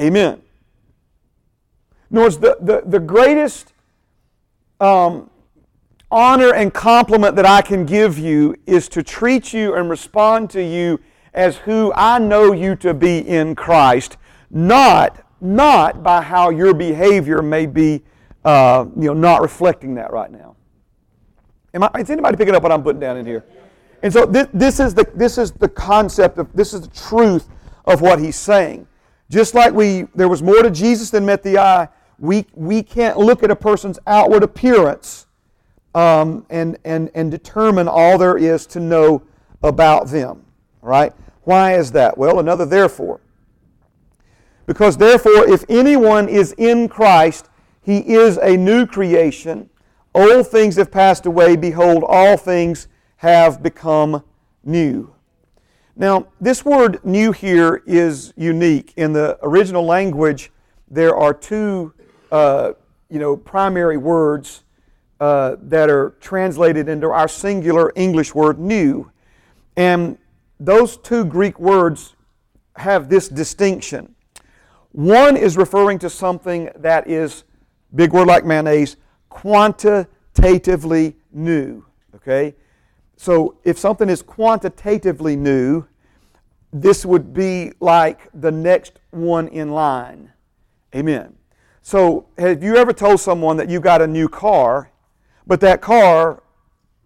Amen. 0.00 0.40
In 2.10 2.16
other 2.16 2.26
words, 2.26 2.38
the, 2.38 2.56
the, 2.60 2.82
the 2.86 3.00
greatest 3.00 3.72
um, 4.80 5.30
honor 6.10 6.54
and 6.54 6.72
compliment 6.72 7.36
that 7.36 7.46
I 7.46 7.62
can 7.62 7.84
give 7.84 8.18
you 8.18 8.56
is 8.66 8.88
to 8.90 9.02
treat 9.02 9.52
you 9.52 9.74
and 9.74 9.90
respond 9.90 10.50
to 10.50 10.62
you 10.62 11.00
as 11.34 11.58
who 11.58 11.92
I 11.94 12.18
know 12.18 12.52
you 12.52 12.76
to 12.76 12.94
be 12.94 13.18
in 13.18 13.54
Christ, 13.54 14.16
not, 14.50 15.24
not 15.40 16.02
by 16.02 16.22
how 16.22 16.50
your 16.50 16.72
behavior 16.74 17.42
may 17.42 17.66
be 17.66 18.02
uh, 18.44 18.86
you 18.96 19.08
know, 19.08 19.14
not 19.14 19.42
reflecting 19.42 19.94
that 19.96 20.12
right 20.12 20.30
now. 20.30 20.56
Am 21.74 21.82
I, 21.82 21.90
is 21.98 22.10
anybody 22.10 22.36
picking 22.36 22.54
up 22.54 22.62
what 22.62 22.72
I'm 22.72 22.82
putting 22.82 23.00
down 23.00 23.16
in 23.16 23.26
here? 23.26 23.44
And 24.02 24.12
so 24.12 24.26
this, 24.26 24.48
this, 24.52 24.80
is 24.80 24.94
the, 24.94 25.10
this 25.14 25.38
is 25.38 25.52
the 25.52 25.68
concept 25.68 26.38
of, 26.38 26.52
this 26.54 26.72
is 26.72 26.82
the 26.82 26.94
truth 26.94 27.48
of 27.84 28.00
what 28.00 28.18
he's 28.18 28.36
saying. 28.36 28.86
Just 29.30 29.54
like 29.54 29.74
we, 29.74 30.06
there 30.14 30.28
was 30.28 30.42
more 30.42 30.62
to 30.62 30.70
Jesus 30.70 31.10
than 31.10 31.26
met 31.26 31.42
the 31.42 31.58
eye, 31.58 31.88
we, 32.18 32.46
we 32.54 32.82
can't 32.82 33.18
look 33.18 33.42
at 33.42 33.50
a 33.50 33.56
person's 33.56 33.98
outward 34.06 34.42
appearance 34.42 35.26
um, 35.94 36.46
and, 36.50 36.78
and, 36.84 37.10
and 37.14 37.30
determine 37.30 37.88
all 37.88 38.18
there 38.18 38.38
is 38.38 38.66
to 38.68 38.80
know 38.80 39.22
about 39.62 40.08
them. 40.08 40.44
Right? 40.80 41.12
Why 41.42 41.74
is 41.74 41.92
that? 41.92 42.16
Well, 42.16 42.38
another 42.38 42.64
therefore. 42.64 43.20
Because 44.66 44.96
therefore, 44.96 45.48
if 45.48 45.64
anyone 45.68 46.28
is 46.28 46.52
in 46.58 46.88
Christ, 46.88 47.48
he 47.82 47.98
is 47.98 48.36
a 48.38 48.56
new 48.56 48.86
creation. 48.86 49.70
Old 50.18 50.48
things 50.48 50.74
have 50.74 50.90
passed 50.90 51.26
away. 51.26 51.54
Behold, 51.54 52.02
all 52.04 52.36
things 52.36 52.88
have 53.18 53.62
become 53.62 54.24
new. 54.64 55.14
Now, 55.94 56.26
this 56.40 56.64
word 56.64 56.98
new 57.04 57.30
here 57.30 57.84
is 57.86 58.34
unique. 58.36 58.92
In 58.96 59.12
the 59.12 59.38
original 59.44 59.84
language, 59.84 60.50
there 60.90 61.14
are 61.16 61.32
two 61.32 61.94
uh, 62.32 62.72
you 63.08 63.20
know, 63.20 63.36
primary 63.36 63.96
words 63.96 64.64
uh, 65.20 65.54
that 65.62 65.88
are 65.88 66.16
translated 66.20 66.88
into 66.88 67.10
our 67.10 67.28
singular 67.28 67.92
English 67.94 68.34
word 68.34 68.58
new. 68.58 69.08
And 69.76 70.18
those 70.58 70.96
two 70.96 71.24
Greek 71.26 71.60
words 71.60 72.16
have 72.74 73.08
this 73.08 73.28
distinction. 73.28 74.16
One 74.90 75.36
is 75.36 75.56
referring 75.56 76.00
to 76.00 76.10
something 76.10 76.70
that 76.74 77.08
is, 77.08 77.44
big 77.94 78.12
word 78.12 78.26
like 78.26 78.44
mayonnaise, 78.44 78.96
quantitatively 79.28 81.16
new. 81.32 81.84
Okay? 82.14 82.54
So 83.16 83.58
if 83.64 83.78
something 83.78 84.08
is 84.08 84.22
quantitatively 84.22 85.36
new, 85.36 85.86
this 86.72 87.04
would 87.04 87.32
be 87.32 87.72
like 87.80 88.28
the 88.34 88.50
next 88.50 89.00
one 89.10 89.48
in 89.48 89.70
line. 89.70 90.32
Amen. 90.94 91.34
So 91.82 92.28
have 92.36 92.62
you 92.62 92.76
ever 92.76 92.92
told 92.92 93.20
someone 93.20 93.56
that 93.56 93.68
you 93.68 93.80
got 93.80 94.02
a 94.02 94.06
new 94.06 94.28
car, 94.28 94.90
but 95.46 95.60
that 95.60 95.80
car 95.80 96.42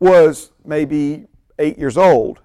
was 0.00 0.50
maybe 0.64 1.26
eight 1.58 1.78
years 1.78 1.96
old, 1.96 2.40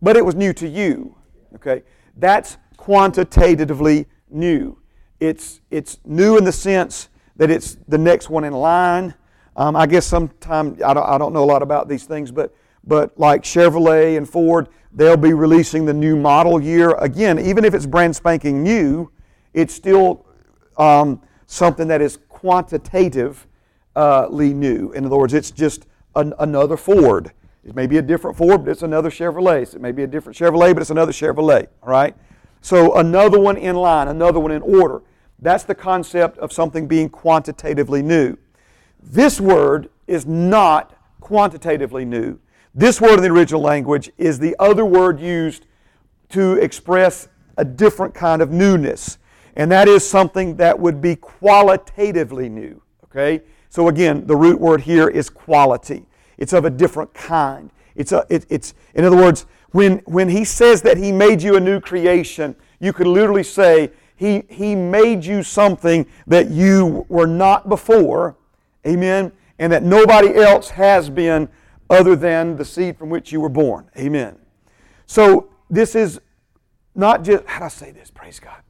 but 0.00 0.16
it 0.16 0.24
was 0.24 0.34
new 0.34 0.52
to 0.52 0.68
you? 0.68 1.16
Okay? 1.56 1.82
That's 2.16 2.56
quantitatively 2.76 4.06
new. 4.30 4.78
It's, 5.20 5.60
it's 5.70 5.98
new 6.04 6.38
in 6.38 6.44
the 6.44 6.52
sense 6.52 7.08
that 7.42 7.50
it's 7.50 7.76
the 7.88 7.98
next 7.98 8.30
one 8.30 8.44
in 8.44 8.52
line. 8.52 9.12
Um, 9.56 9.74
I 9.74 9.86
guess 9.86 10.06
sometimes, 10.06 10.80
I 10.80 10.94
don't, 10.94 11.04
I 11.04 11.18
don't 11.18 11.32
know 11.32 11.42
a 11.42 11.44
lot 11.44 11.60
about 11.60 11.88
these 11.88 12.04
things, 12.04 12.30
but 12.30 12.54
but 12.84 13.18
like 13.18 13.42
Chevrolet 13.42 14.16
and 14.16 14.28
Ford, 14.28 14.68
they'll 14.92 15.16
be 15.16 15.32
releasing 15.32 15.84
the 15.84 15.92
new 15.92 16.14
model 16.14 16.62
year. 16.62 16.92
Again, 17.00 17.40
even 17.40 17.64
if 17.64 17.74
it's 17.74 17.84
brand 17.84 18.14
spanking 18.14 18.62
new, 18.62 19.10
it's 19.54 19.74
still 19.74 20.24
um, 20.76 21.20
something 21.46 21.88
that 21.88 22.00
is 22.00 22.16
quantitatively 22.28 23.34
new. 24.54 24.92
In 24.92 25.04
other 25.04 25.16
words, 25.16 25.34
it's 25.34 25.50
just 25.50 25.86
an, 26.14 26.34
another 26.38 26.76
Ford. 26.76 27.32
It 27.64 27.74
may 27.74 27.88
be 27.88 27.98
a 27.98 28.02
different 28.02 28.36
Ford, 28.36 28.64
but 28.64 28.70
it's 28.70 28.84
another 28.84 29.10
Chevrolet. 29.10 29.66
So 29.66 29.78
it 29.78 29.82
may 29.82 29.90
be 29.90 30.04
a 30.04 30.08
different 30.08 30.38
Chevrolet, 30.38 30.74
but 30.74 30.82
it's 30.82 30.90
another 30.90 31.10
Chevrolet. 31.10 31.66
All 31.82 31.88
right? 31.88 32.14
So 32.60 32.94
another 32.94 33.40
one 33.40 33.56
in 33.56 33.74
line, 33.74 34.06
another 34.06 34.38
one 34.38 34.52
in 34.52 34.62
order. 34.62 35.02
That's 35.42 35.64
the 35.64 35.74
concept 35.74 36.38
of 36.38 36.52
something 36.52 36.86
being 36.86 37.08
quantitatively 37.08 38.00
new. 38.00 38.36
This 39.02 39.40
word 39.40 39.90
is 40.06 40.24
not 40.24 40.96
quantitatively 41.20 42.04
new. 42.04 42.38
This 42.74 43.00
word 43.00 43.14
in 43.14 43.22
the 43.22 43.30
original 43.30 43.60
language 43.60 44.10
is 44.16 44.38
the 44.38 44.54
other 44.60 44.84
word 44.84 45.20
used 45.20 45.66
to 46.30 46.52
express 46.54 47.28
a 47.58 47.64
different 47.64 48.14
kind 48.14 48.40
of 48.40 48.50
newness. 48.50 49.18
and 49.54 49.70
that 49.70 49.86
is 49.86 50.08
something 50.08 50.56
that 50.56 50.78
would 50.78 51.02
be 51.02 51.14
qualitatively 51.14 52.48
new. 52.48 52.80
Okay? 53.04 53.42
So 53.68 53.88
again, 53.88 54.26
the 54.26 54.36
root 54.36 54.58
word 54.58 54.80
here 54.80 55.08
is 55.08 55.28
quality. 55.28 56.06
It's 56.38 56.54
of 56.54 56.64
a 56.64 56.70
different 56.70 57.12
kind. 57.12 57.70
It's, 57.94 58.12
a, 58.12 58.24
it, 58.30 58.46
it's 58.48 58.72
in 58.94 59.04
other 59.04 59.16
words, 59.16 59.44
when, 59.72 59.98
when 60.06 60.30
he 60.30 60.44
says 60.44 60.80
that 60.82 60.96
he 60.96 61.12
made 61.12 61.42
you 61.42 61.56
a 61.56 61.60
new 61.60 61.80
creation, 61.80 62.56
you 62.80 62.92
could 62.94 63.06
literally 63.06 63.42
say 63.42 63.90
he, 64.22 64.44
he 64.48 64.76
made 64.76 65.24
you 65.24 65.42
something 65.42 66.06
that 66.28 66.48
you 66.48 67.04
were 67.08 67.26
not 67.26 67.68
before. 67.68 68.36
Amen. 68.86 69.32
And 69.58 69.72
that 69.72 69.82
nobody 69.82 70.36
else 70.36 70.70
has 70.70 71.10
been 71.10 71.48
other 71.90 72.14
than 72.14 72.54
the 72.54 72.64
seed 72.64 72.96
from 72.96 73.10
which 73.10 73.32
you 73.32 73.40
were 73.40 73.48
born. 73.48 73.90
Amen. 73.98 74.38
So 75.06 75.50
this 75.68 75.96
is 75.96 76.20
not 76.94 77.24
just, 77.24 77.44
how 77.46 77.58
do 77.58 77.64
I 77.64 77.68
say 77.68 77.90
this? 77.90 78.12
Praise 78.12 78.38
God. 78.38 78.62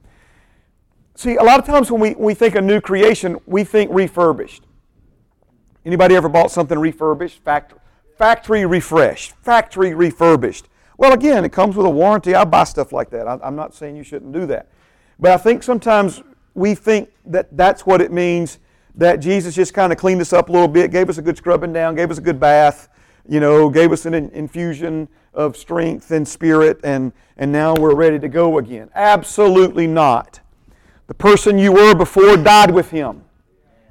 See, 1.13 1.35
a 1.35 1.43
lot 1.43 1.59
of 1.59 1.67
times 1.67 1.91
when 1.91 2.01
we, 2.01 2.15
we 2.15 2.33
think 2.33 2.55
of 2.55 2.63
new 2.63 2.81
creation, 2.81 3.39
we 3.45 3.63
think 3.63 3.91
refurbished. 3.93 4.63
Anybody 5.85 6.15
ever 6.15 6.29
bought 6.29 6.49
something 6.49 6.79
refurbished? 6.79 7.43
Factory, 7.43 7.77
factory 8.17 8.65
refreshed, 8.65 9.33
factory 9.43 9.93
refurbished. 9.93 10.67
Well, 10.97 11.13
again, 11.13 11.45
it 11.45 11.51
comes 11.51 11.75
with 11.75 11.85
a 11.85 11.91
warranty. 11.91 12.33
I 12.33 12.43
buy 12.43 12.63
stuff 12.63 12.91
like 12.91 13.11
that. 13.11 13.27
I, 13.27 13.37
I'm 13.43 13.55
not 13.55 13.75
saying 13.75 13.95
you 13.95 14.03
shouldn't 14.03 14.31
do 14.31 14.47
that. 14.47 14.69
But 15.23 15.31
I 15.31 15.37
think 15.37 15.63
sometimes 15.63 16.21
we 16.53 16.75
think 16.75 17.09
that 17.27 17.55
that's 17.55 17.85
what 17.85 18.01
it 18.01 18.11
means 18.11 18.59
that 18.95 19.21
Jesus 19.21 19.55
just 19.55 19.73
kind 19.73 19.93
of 19.93 19.97
cleaned 19.97 20.19
us 20.19 20.33
up 20.33 20.49
a 20.49 20.51
little 20.51 20.67
bit, 20.67 20.91
gave 20.91 21.09
us 21.09 21.17
a 21.17 21.21
good 21.21 21.37
scrubbing 21.37 21.71
down, 21.71 21.95
gave 21.95 22.11
us 22.11 22.17
a 22.17 22.21
good 22.21 22.41
bath, 22.41 22.89
you 23.25 23.39
know, 23.39 23.69
gave 23.69 23.93
us 23.93 24.05
an 24.05 24.13
infusion 24.13 25.07
of 25.33 25.55
strength 25.55 26.11
and 26.11 26.27
spirit, 26.27 26.77
and, 26.83 27.13
and 27.37 27.53
now 27.53 27.73
we're 27.73 27.95
ready 27.95 28.19
to 28.19 28.27
go 28.27 28.57
again. 28.57 28.89
Absolutely 28.95 29.87
not. 29.87 30.41
The 31.07 31.13
person 31.13 31.57
you 31.57 31.71
were 31.71 31.95
before 31.95 32.35
died 32.35 32.71
with 32.71 32.91
him. 32.91 33.23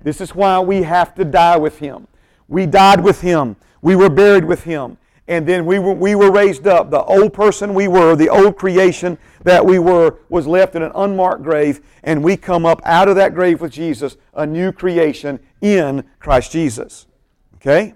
This 0.03 0.21
is 0.21 0.35
why 0.35 0.61
we 0.61 0.83
have 0.83 1.15
to 1.15 1.25
die 1.25 1.57
with 1.57 1.79
him. 1.79 2.09
We 2.47 2.67
died 2.67 3.03
with 3.03 3.23
him. 3.23 3.57
We 3.81 3.97
were 3.97 4.11
buried 4.11 4.45
with 4.45 4.65
him. 4.65 4.99
And 5.33 5.47
then 5.47 5.65
we 5.65 5.79
were, 5.79 5.95
we 5.95 6.15
were 6.15 6.31
raised 6.31 6.67
up. 6.67 6.91
The 6.91 7.03
old 7.05 7.33
person 7.33 7.73
we 7.73 7.89
were, 7.89 8.15
the 8.15 8.29
old 8.29 8.55
creation 8.59 9.17
that 9.45 9.65
we 9.65 9.79
were, 9.79 10.19
was 10.29 10.47
left 10.47 10.75
in 10.75 10.83
an 10.83 10.93
unmarked 10.95 11.43
grave. 11.43 11.81
And 12.03 12.23
we 12.23 12.37
come 12.37 12.67
up 12.67 12.83
out 12.85 13.09
of 13.09 13.17
that 13.17 13.35
grave 13.35 13.63
with 13.63 13.73
Jesus, 13.73 14.19
a 14.35 14.45
new 14.45 14.73
creation 14.73 15.41
in 15.63 16.05
Christ 16.21 16.53
Jesus. 16.53 17.07
Okay? 17.55 17.95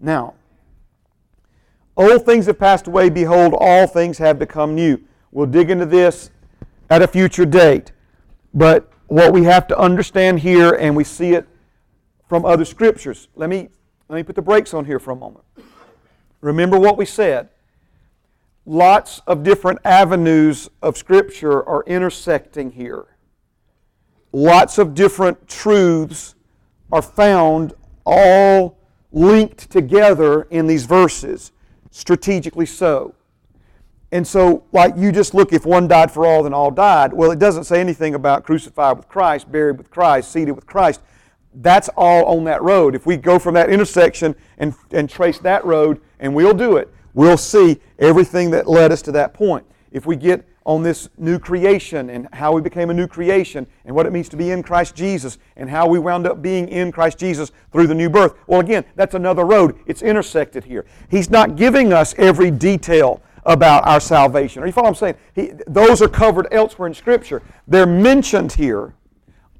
Now, 0.00 0.32
old 1.94 2.24
things 2.24 2.46
have 2.46 2.58
passed 2.58 2.86
away. 2.86 3.10
Behold, 3.10 3.54
all 3.58 3.86
things 3.86 4.16
have 4.16 4.38
become 4.38 4.74
new. 4.74 4.98
We'll 5.32 5.44
dig 5.44 5.68
into 5.68 5.84
this 5.84 6.30
at 6.88 7.02
a 7.02 7.06
future 7.06 7.44
date. 7.44 7.92
But 8.54 8.90
what 9.08 9.34
we 9.34 9.44
have 9.44 9.66
to 9.66 9.78
understand 9.78 10.40
here, 10.40 10.72
and 10.72 10.96
we 10.96 11.04
see 11.04 11.34
it 11.34 11.46
from 12.30 12.46
other 12.46 12.64
scriptures. 12.64 13.28
Let 13.36 13.50
me, 13.50 13.68
let 14.08 14.16
me 14.16 14.22
put 14.22 14.36
the 14.36 14.40
brakes 14.40 14.72
on 14.72 14.86
here 14.86 14.98
for 14.98 15.10
a 15.10 15.16
moment. 15.16 15.44
Remember 16.40 16.78
what 16.78 16.96
we 16.96 17.04
said. 17.04 17.48
Lots 18.64 19.20
of 19.26 19.42
different 19.42 19.78
avenues 19.84 20.68
of 20.82 20.96
Scripture 20.96 21.62
are 21.68 21.84
intersecting 21.86 22.72
here. 22.72 23.06
Lots 24.32 24.78
of 24.78 24.94
different 24.94 25.48
truths 25.48 26.34
are 26.90 27.02
found 27.02 27.74
all 28.04 28.78
linked 29.12 29.70
together 29.70 30.42
in 30.50 30.66
these 30.66 30.84
verses, 30.84 31.52
strategically 31.90 32.66
so. 32.66 33.14
And 34.12 34.26
so, 34.26 34.64
like 34.72 34.94
you 34.96 35.10
just 35.10 35.34
look, 35.34 35.52
if 35.52 35.66
one 35.66 35.88
died 35.88 36.10
for 36.10 36.26
all, 36.26 36.42
then 36.44 36.54
all 36.54 36.70
died. 36.70 37.12
Well, 37.12 37.30
it 37.30 37.38
doesn't 37.38 37.64
say 37.64 37.80
anything 37.80 38.14
about 38.14 38.44
crucified 38.44 38.96
with 38.96 39.08
Christ, 39.08 39.50
buried 39.50 39.78
with 39.78 39.90
Christ, 39.90 40.30
seated 40.30 40.52
with 40.52 40.66
Christ. 40.66 41.00
That's 41.54 41.88
all 41.96 42.24
on 42.26 42.44
that 42.44 42.62
road. 42.62 42.94
If 42.94 43.06
we 43.06 43.16
go 43.16 43.38
from 43.38 43.54
that 43.54 43.70
intersection 43.70 44.36
and, 44.58 44.74
and 44.90 45.08
trace 45.08 45.38
that 45.40 45.64
road, 45.64 46.00
and 46.20 46.34
we'll 46.34 46.54
do 46.54 46.76
it, 46.76 46.92
we'll 47.14 47.36
see 47.36 47.80
everything 47.98 48.50
that 48.50 48.68
led 48.68 48.92
us 48.92 49.02
to 49.02 49.12
that 49.12 49.34
point. 49.34 49.66
If 49.90 50.06
we 50.06 50.16
get 50.16 50.46
on 50.66 50.82
this 50.82 51.08
new 51.16 51.38
creation 51.38 52.10
and 52.10 52.28
how 52.32 52.52
we 52.52 52.60
became 52.60 52.90
a 52.90 52.94
new 52.94 53.06
creation 53.06 53.66
and 53.84 53.94
what 53.94 54.04
it 54.04 54.12
means 54.12 54.28
to 54.28 54.36
be 54.36 54.50
in 54.50 54.64
Christ 54.64 54.96
Jesus 54.96 55.38
and 55.56 55.70
how 55.70 55.86
we 55.86 56.00
wound 56.00 56.26
up 56.26 56.42
being 56.42 56.68
in 56.68 56.90
Christ 56.90 57.18
Jesus 57.18 57.52
through 57.70 57.86
the 57.86 57.94
new 57.94 58.10
birth. 58.10 58.34
Well, 58.48 58.60
again, 58.60 58.84
that's 58.96 59.14
another 59.14 59.44
road. 59.44 59.78
It's 59.86 60.02
intersected 60.02 60.64
here. 60.64 60.84
He's 61.08 61.30
not 61.30 61.54
giving 61.54 61.92
us 61.92 62.16
every 62.18 62.50
detail 62.50 63.22
about 63.44 63.86
our 63.86 64.00
salvation. 64.00 64.60
Are 64.60 64.66
you 64.66 64.72
follow 64.72 64.90
what 64.90 65.00
I'm 65.02 65.14
saying? 65.14 65.14
He, 65.34 65.52
those 65.68 66.02
are 66.02 66.08
covered 66.08 66.48
elsewhere 66.50 66.88
in 66.88 66.94
Scripture. 66.94 67.42
They're 67.68 67.86
mentioned 67.86 68.52
here, 68.52 68.92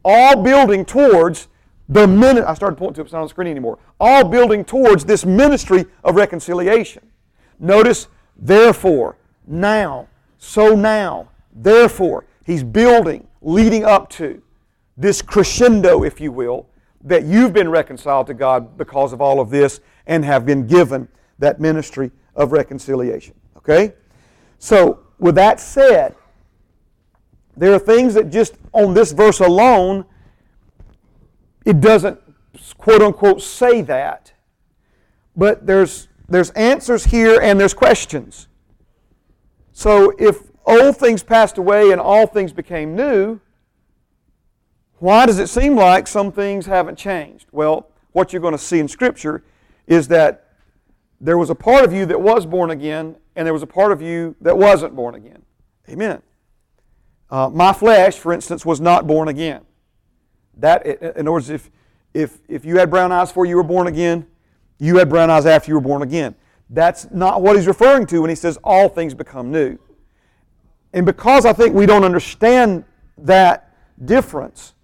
all 0.04 0.42
building 0.42 0.84
towards 0.84 1.46
the 1.89 2.07
minute 2.07 2.45
I 2.47 2.55
started 2.55 2.76
pointing 2.76 2.95
to 2.95 3.01
it, 3.03 3.05
it's 3.05 3.12
not 3.12 3.20
on 3.20 3.26
the 3.26 3.30
screen 3.30 3.49
anymore. 3.49 3.78
All 4.01 4.24
building 4.24 4.64
towards 4.64 5.05
this 5.05 5.24
ministry 5.24 5.84
of 6.03 6.16
reconciliation. 6.16 7.03
Notice, 7.59 8.09
therefore, 8.37 9.16
now, 9.47 10.09
so 10.39 10.74
now, 10.74 11.28
therefore, 11.55 12.24
he's 12.45 12.64
building, 12.64 13.26
leading 13.41 13.84
up 13.84 14.11
to 14.11 14.43
this 14.97 15.22
crescendo, 15.22 16.03
if 16.03 16.20
you 16.20 16.32
will, 16.32 16.68
that 17.05 17.24
you've 17.24 17.53
been 17.53 17.68
reconciled 17.68 18.26
to 18.26 18.34
God 18.34 18.76
because 18.76 19.12
of 19.12 19.20
all 19.20 19.41
of 19.41 19.51
this 19.51 19.80
and 20.07 20.24
have 20.24 20.45
been 20.45 20.66
given 20.66 21.09
that 21.39 21.61
ministry 21.61 22.11
of 22.34 22.53
reconciliation. 22.53 23.34
Okay? 23.57 23.95
So, 24.59 25.01
with 25.18 25.34
that 25.37 25.61
said, 25.61 26.14
there 27.57 27.72
are 27.72 27.78
things 27.78 28.14
that 28.14 28.30
just 28.30 28.57
on 28.72 28.93
this 28.93 29.12
verse 29.12 29.41
alone, 29.41 30.05
it 31.67 31.81
doesn't 31.81 32.19
quote 32.79 33.03
unquote 33.03 33.43
say 33.43 33.83
that. 33.83 34.33
But 35.37 35.67
there's, 35.67 36.09
there's 36.29 36.51
answers 36.51 37.05
here 37.05 37.39
and 37.43 37.61
there's 37.61 37.75
questions. 37.75 38.49
So, 39.73 40.14
if 40.19 40.51
old 40.64 40.97
things 40.97 41.23
passed 41.23 41.59
away 41.59 41.91
and 41.91 42.01
all 42.01 42.27
things 42.27 42.55
became 42.55 42.97
new, 42.97 43.41
why 44.99 45.27
does 45.27 45.39
it 45.39 45.49
seem 45.49 45.77
like 45.77 46.07
some 46.07 46.33
things 46.33 46.64
haven't 46.64 46.97
changed? 46.97 47.49
Well, 47.53 47.91
what 48.12 48.33
you're 48.33 48.41
going 48.41 48.53
to 48.53 48.59
see 48.59 48.79
in 48.79 48.89
Scripture 48.89 49.45
is 49.87 50.09
that 50.09 50.55
there 51.21 51.37
was 51.37 51.51
a 51.51 51.55
part 51.55 51.85
of 51.85 51.93
you 51.93 52.07
that 52.07 52.19
was 52.19 52.47
born 52.47 52.71
again 52.71 53.17
and 53.35 53.45
there 53.45 53.53
was 53.53 53.62
a 53.62 53.67
part 53.67 53.93
of 53.93 54.01
you 54.01 54.35
that 54.41 54.57
wasn't 54.57 54.97
born 54.97 55.14
again. 55.14 55.43
Amen. 55.91 56.23
Uh, 57.31 57.51
my 57.53 57.73
flesh, 57.73 58.17
for 58.17 58.33
instance, 58.33 58.64
was 58.64 58.81
not 58.81 59.07
born 59.07 59.29
again. 59.29 59.62
That, 60.57 60.86
in 60.86 61.20
other 61.20 61.32
words, 61.32 61.50
if, 61.50 61.70
if, 62.14 62.38
if 62.48 62.64
you 62.64 62.78
had 62.78 62.90
brown 62.90 63.12
eyes 63.12 63.28
before 63.28 63.46
you 63.46 63.57
were 63.57 63.62
born 63.62 63.86
again, 63.86 64.26
you 64.78 64.96
had 64.98 65.09
brown 65.09 65.30
eyes 65.30 65.46
after 65.46 65.70
you 65.70 65.74
were 65.74 65.80
born 65.80 66.02
again. 66.02 66.34
That's 66.70 67.09
not 67.11 67.42
what 67.42 67.57
he's 67.57 67.66
referring 67.66 68.07
to 68.07 68.20
when 68.20 68.30
he 68.30 68.36
says 68.36 68.59
all 68.64 68.88
things 68.88 69.14
become 69.14 69.50
new. 69.50 69.78
And 70.92 71.04
because 71.04 71.44
I 71.46 71.52
think 71.52 71.74
we 71.74 71.86
don't 71.86 72.04
understand 72.04 72.84
that 73.18 73.72
difference, 74.04 74.74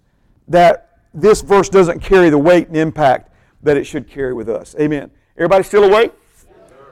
that 0.47 0.99
this 1.13 1.41
verse 1.41 1.69
doesn't 1.69 1.99
carry 1.99 2.29
the 2.29 2.37
weight 2.37 2.67
and 2.67 2.77
impact 2.77 3.31
that 3.61 3.77
it 3.77 3.85
should 3.85 4.07
carry 4.07 4.33
with 4.33 4.49
us. 4.49 4.75
Amen. 4.79 5.11
Everybody 5.37 5.63
still 5.63 5.83
awake? 5.83 6.11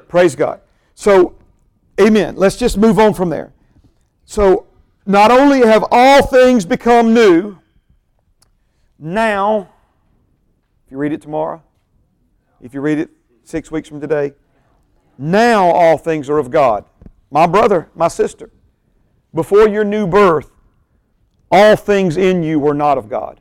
Praise 0.07 0.35
God. 0.35 0.61
So 0.95 1.35
Amen. 2.01 2.35
Let's 2.35 2.55
just 2.55 2.77
move 2.77 2.99
on 2.99 3.13
from 3.13 3.29
there. 3.29 3.53
So, 4.25 4.67
not 5.05 5.31
only 5.31 5.59
have 5.59 5.85
all 5.91 6.25
things 6.25 6.65
become 6.65 7.13
new, 7.13 7.57
now, 9.01 9.69
if 10.85 10.91
you 10.91 10.97
read 10.97 11.11
it 11.11 11.21
tomorrow, 11.21 11.63
if 12.61 12.73
you 12.75 12.81
read 12.81 12.99
it 12.99 13.09
six 13.43 13.71
weeks 13.71 13.89
from 13.89 13.99
today, 13.99 14.33
now 15.17 15.65
all 15.65 15.97
things 15.97 16.29
are 16.29 16.37
of 16.37 16.51
God. 16.51 16.85
My 17.31 17.47
brother, 17.47 17.89
my 17.95 18.07
sister, 18.07 18.51
before 19.33 19.67
your 19.67 19.83
new 19.83 20.05
birth, 20.05 20.51
all 21.51 21.75
things 21.75 22.15
in 22.15 22.43
you 22.43 22.59
were 22.59 22.75
not 22.75 22.97
of 22.97 23.09
God. 23.09 23.39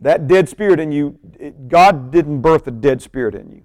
That 0.00 0.26
dead 0.26 0.48
spirit 0.48 0.80
in 0.80 0.90
you, 0.90 1.18
God 1.68 2.10
didn't 2.10 2.40
birth 2.40 2.66
a 2.66 2.72
dead 2.72 3.00
spirit 3.00 3.34
in 3.34 3.50
you. 3.52 3.62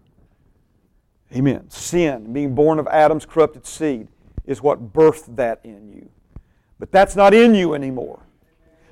Amen. 1.36 1.70
Sin, 1.70 2.32
being 2.32 2.56
born 2.56 2.80
of 2.80 2.88
Adam's 2.88 3.26
corrupted 3.26 3.66
seed, 3.66 4.08
is 4.46 4.62
what 4.62 4.94
birthed 4.94 5.36
that 5.36 5.60
in 5.64 5.92
you. 5.92 6.10
But 6.80 6.92
that's 6.92 7.16
not 7.16 7.34
in 7.34 7.56
you 7.56 7.74
anymore. 7.74 8.22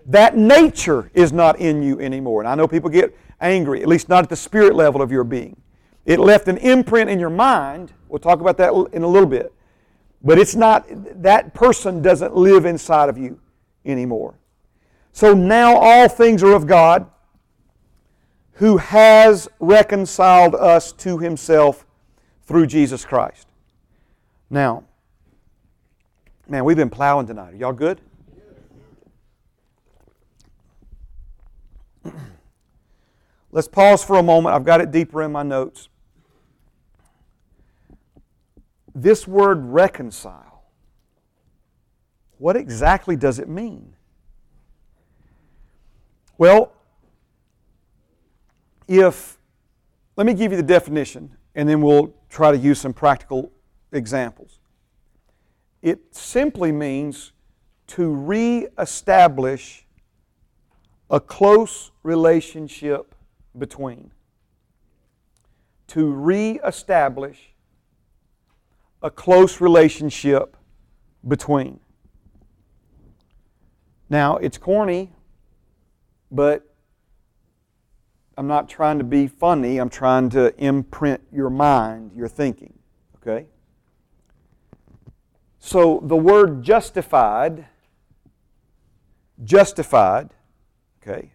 That 0.07 0.37
nature 0.37 1.11
is 1.13 1.33
not 1.33 1.59
in 1.59 1.83
you 1.83 1.99
anymore. 1.99 2.41
And 2.41 2.47
I 2.47 2.55
know 2.55 2.67
people 2.67 2.89
get 2.89 3.15
angry, 3.41 3.81
at 3.81 3.87
least 3.87 4.09
not 4.09 4.23
at 4.23 4.29
the 4.29 4.35
spirit 4.35 4.73
level 4.73 5.01
of 5.01 5.11
your 5.11 5.25
being. 5.25 5.61
It 6.05 6.19
left 6.19 6.47
an 6.47 6.57
imprint 6.57 7.09
in 7.09 7.19
your 7.19 7.29
mind. 7.29 7.91
We'll 8.07 8.19
talk 8.19 8.39
about 8.39 8.57
that 8.57 8.71
in 8.93 9.03
a 9.03 9.07
little 9.07 9.27
bit. 9.27 9.53
But 10.23 10.39
it's 10.39 10.55
not, 10.55 10.85
that 11.21 11.53
person 11.53 12.01
doesn't 12.01 12.35
live 12.35 12.65
inside 12.65 13.09
of 13.09 13.17
you 13.17 13.39
anymore. 13.85 14.39
So 15.11 15.33
now 15.33 15.75
all 15.75 16.07
things 16.07 16.41
are 16.41 16.53
of 16.53 16.65
God 16.65 17.09
who 18.53 18.77
has 18.77 19.47
reconciled 19.59 20.55
us 20.55 20.91
to 20.91 21.19
himself 21.19 21.85
through 22.43 22.67
Jesus 22.67 23.05
Christ. 23.05 23.47
Now, 24.49 24.85
man, 26.47 26.63
we've 26.63 26.77
been 26.77 26.89
plowing 26.89 27.27
tonight. 27.27 27.53
Are 27.53 27.57
y'all 27.57 27.73
good? 27.73 27.99
Let's 33.51 33.67
pause 33.67 34.03
for 34.03 34.17
a 34.17 34.23
moment. 34.23 34.55
I've 34.55 34.65
got 34.65 34.81
it 34.81 34.91
deeper 34.91 35.23
in 35.23 35.31
my 35.31 35.43
notes. 35.43 35.89
This 38.93 39.27
word 39.27 39.63
reconcile, 39.63 40.63
what 42.39 42.55
exactly 42.55 43.15
does 43.15 43.39
it 43.39 43.47
mean? 43.47 43.93
Well, 46.37 46.71
if, 48.87 49.37
let 50.15 50.25
me 50.25 50.33
give 50.33 50.51
you 50.51 50.57
the 50.57 50.63
definition 50.63 51.35
and 51.55 51.67
then 51.67 51.81
we'll 51.81 52.13
try 52.29 52.51
to 52.51 52.57
use 52.57 52.79
some 52.79 52.93
practical 52.93 53.51
examples. 53.91 54.59
It 55.81 56.15
simply 56.15 56.71
means 56.71 57.33
to 57.87 58.13
reestablish 58.13 59.85
a 61.09 61.19
close 61.19 61.91
relationship 62.03 63.15
between. 63.57 64.11
To 65.87 66.11
reestablish 66.11 67.53
a 69.01 69.09
close 69.09 69.61
relationship 69.61 70.57
between. 71.27 71.79
Now, 74.09 74.37
it's 74.37 74.57
corny, 74.57 75.11
but 76.31 76.73
I'm 78.37 78.47
not 78.47 78.69
trying 78.69 78.99
to 78.99 79.03
be 79.03 79.27
funny. 79.27 79.79
I'm 79.79 79.89
trying 79.89 80.29
to 80.31 80.55
imprint 80.57 81.21
your 81.31 81.49
mind, 81.49 82.11
your 82.15 82.27
thinking. 82.27 82.77
Okay? 83.17 83.47
So 85.59 86.01
the 86.03 86.15
word 86.15 86.63
justified, 86.63 87.65
justified, 89.43 90.29
okay? 91.01 91.31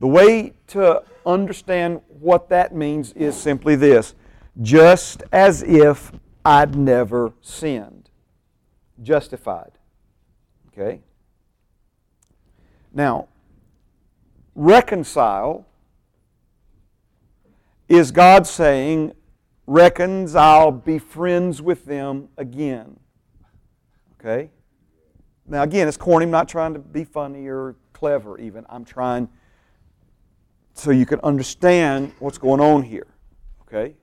The 0.00 0.06
way 0.06 0.54
to 0.68 1.02
understand 1.24 2.00
what 2.08 2.48
that 2.48 2.74
means 2.74 3.12
is 3.12 3.36
simply 3.36 3.76
this 3.76 4.14
just 4.60 5.22
as 5.30 5.62
if 5.62 6.10
I'd 6.44 6.74
never 6.74 7.32
sinned. 7.40 8.08
Justified. 9.02 9.72
Okay? 10.68 11.00
Now, 12.92 13.28
reconcile 14.54 15.66
is 17.88 18.10
God 18.10 18.46
saying, 18.46 19.12
reckons 19.66 20.34
I'll 20.34 20.72
be 20.72 20.98
friends 20.98 21.60
with 21.60 21.84
them 21.84 22.28
again. 22.36 22.98
Okay? 24.18 24.50
Now, 25.46 25.62
again, 25.62 25.88
it's 25.88 25.96
corny. 25.96 26.24
I'm 26.24 26.30
not 26.30 26.48
trying 26.48 26.72
to 26.72 26.78
be 26.78 27.04
funny 27.04 27.46
or 27.46 27.76
clever, 27.92 28.38
even. 28.38 28.64
I'm 28.68 28.84
trying 28.84 29.28
so 30.80 30.90
you 30.90 31.04
can 31.04 31.20
understand 31.20 32.12
what's 32.18 32.38
going 32.38 32.60
on 32.60 32.82
here. 32.82 33.06
Okay? 33.62 33.94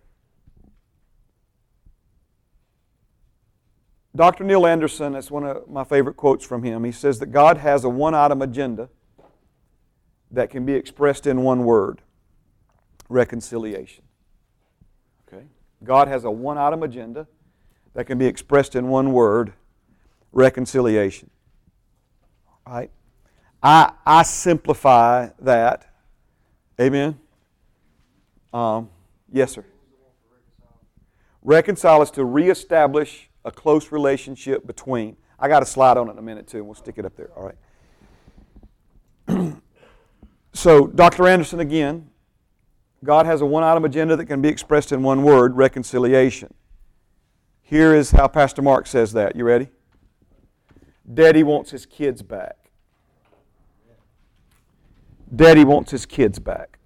Dr. 4.16 4.44
Neil 4.44 4.66
Anderson, 4.66 5.14
that's 5.14 5.30
one 5.30 5.44
of 5.44 5.68
my 5.68 5.84
favorite 5.84 6.16
quotes 6.16 6.46
from 6.46 6.64
him. 6.64 6.84
He 6.84 6.92
says 6.92 7.20
that 7.20 7.28
God 7.28 7.58
has 7.58 7.84
a 7.84 7.90
one 7.90 8.16
item 8.16 8.42
agenda 8.42 8.90
that 10.32 10.50
can 10.50 10.66
be 10.66 10.74
expressed 10.74 11.28
in 11.28 11.42
one 11.42 11.64
word 11.64 12.02
reconciliation. 13.10 14.04
Okay? 15.28 15.46
God 15.84 16.08
has 16.08 16.26
a 16.26 16.32
one 16.32 16.58
item 16.58 16.84
agenda 16.84 17.28
that 17.94 18.06
can 18.06 18.18
be 18.18 18.26
expressed 18.26 18.76
in 18.76 18.88
one 18.88 19.14
word 19.14 19.54
reconciliation. 20.32 21.30
Right? 22.68 22.92
I, 23.64 23.94
I 24.06 24.24
simplify 24.24 25.30
that. 25.40 25.87
Amen? 26.80 27.20
Um, 28.54 28.90
yes, 29.32 29.52
sir. 29.54 29.66
Reconcile 31.42 32.02
is 32.02 32.12
to 32.12 32.26
reestablish 32.26 33.30
a 33.46 33.52
close 33.52 33.92
relationship 33.92 34.68
between. 34.68 35.18
I 35.40 35.48
got 35.48 35.64
a 35.64 35.66
slide 35.66 35.98
on 35.98 36.10
it 36.10 36.12
in 36.12 36.18
a 36.18 36.22
minute 36.22 36.48
too, 36.48 36.58
and 36.58 36.66
we'll 36.66 36.76
stick 36.76 36.98
it 36.98 37.06
up 37.06 37.16
there. 37.16 37.30
All 37.36 37.52
right. 39.28 39.56
so, 40.54 40.88
Dr. 40.88 41.28
Anderson 41.28 41.60
again, 41.60 42.10
God 43.04 43.26
has 43.26 43.42
a 43.42 43.46
one 43.46 43.64
item 43.64 43.86
agenda 43.86 44.16
that 44.16 44.26
can 44.26 44.42
be 44.42 44.50
expressed 44.50 44.92
in 44.92 45.04
one 45.04 45.24
word 45.24 45.56
reconciliation. 45.56 46.54
Here 47.62 47.94
is 47.94 48.12
how 48.12 48.28
Pastor 48.28 48.62
Mark 48.62 48.88
says 48.88 49.14
that. 49.14 49.36
You 49.36 49.44
ready? 49.44 49.70
Daddy 51.14 51.44
wants 51.44 51.72
his 51.72 51.86
kids 51.86 52.22
back. 52.22 52.67
Daddy 55.36 55.64
wants 55.64 55.92
his 55.92 56.06
kids 56.06 56.40
back. 56.40 56.80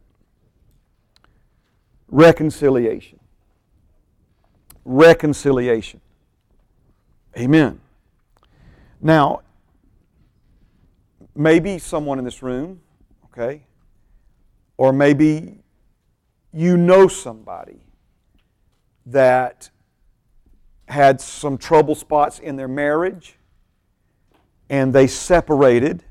Reconciliation. 2.07 3.19
Reconciliation. 4.83 6.01
Amen. 7.37 7.79
Now, 8.99 9.41
maybe 11.35 11.79
someone 11.79 12.19
in 12.19 12.25
this 12.25 12.43
room, 12.43 12.81
okay, 13.25 13.63
or 14.77 14.91
maybe 14.91 15.59
you 16.53 16.77
know 16.77 17.07
somebody 17.07 17.79
that 19.05 19.69
had 20.87 21.21
some 21.21 21.57
trouble 21.57 21.95
spots 21.95 22.39
in 22.39 22.57
their 22.57 22.67
marriage 22.67 23.37
and 24.69 24.93
they 24.93 25.07
separated, 25.07 26.03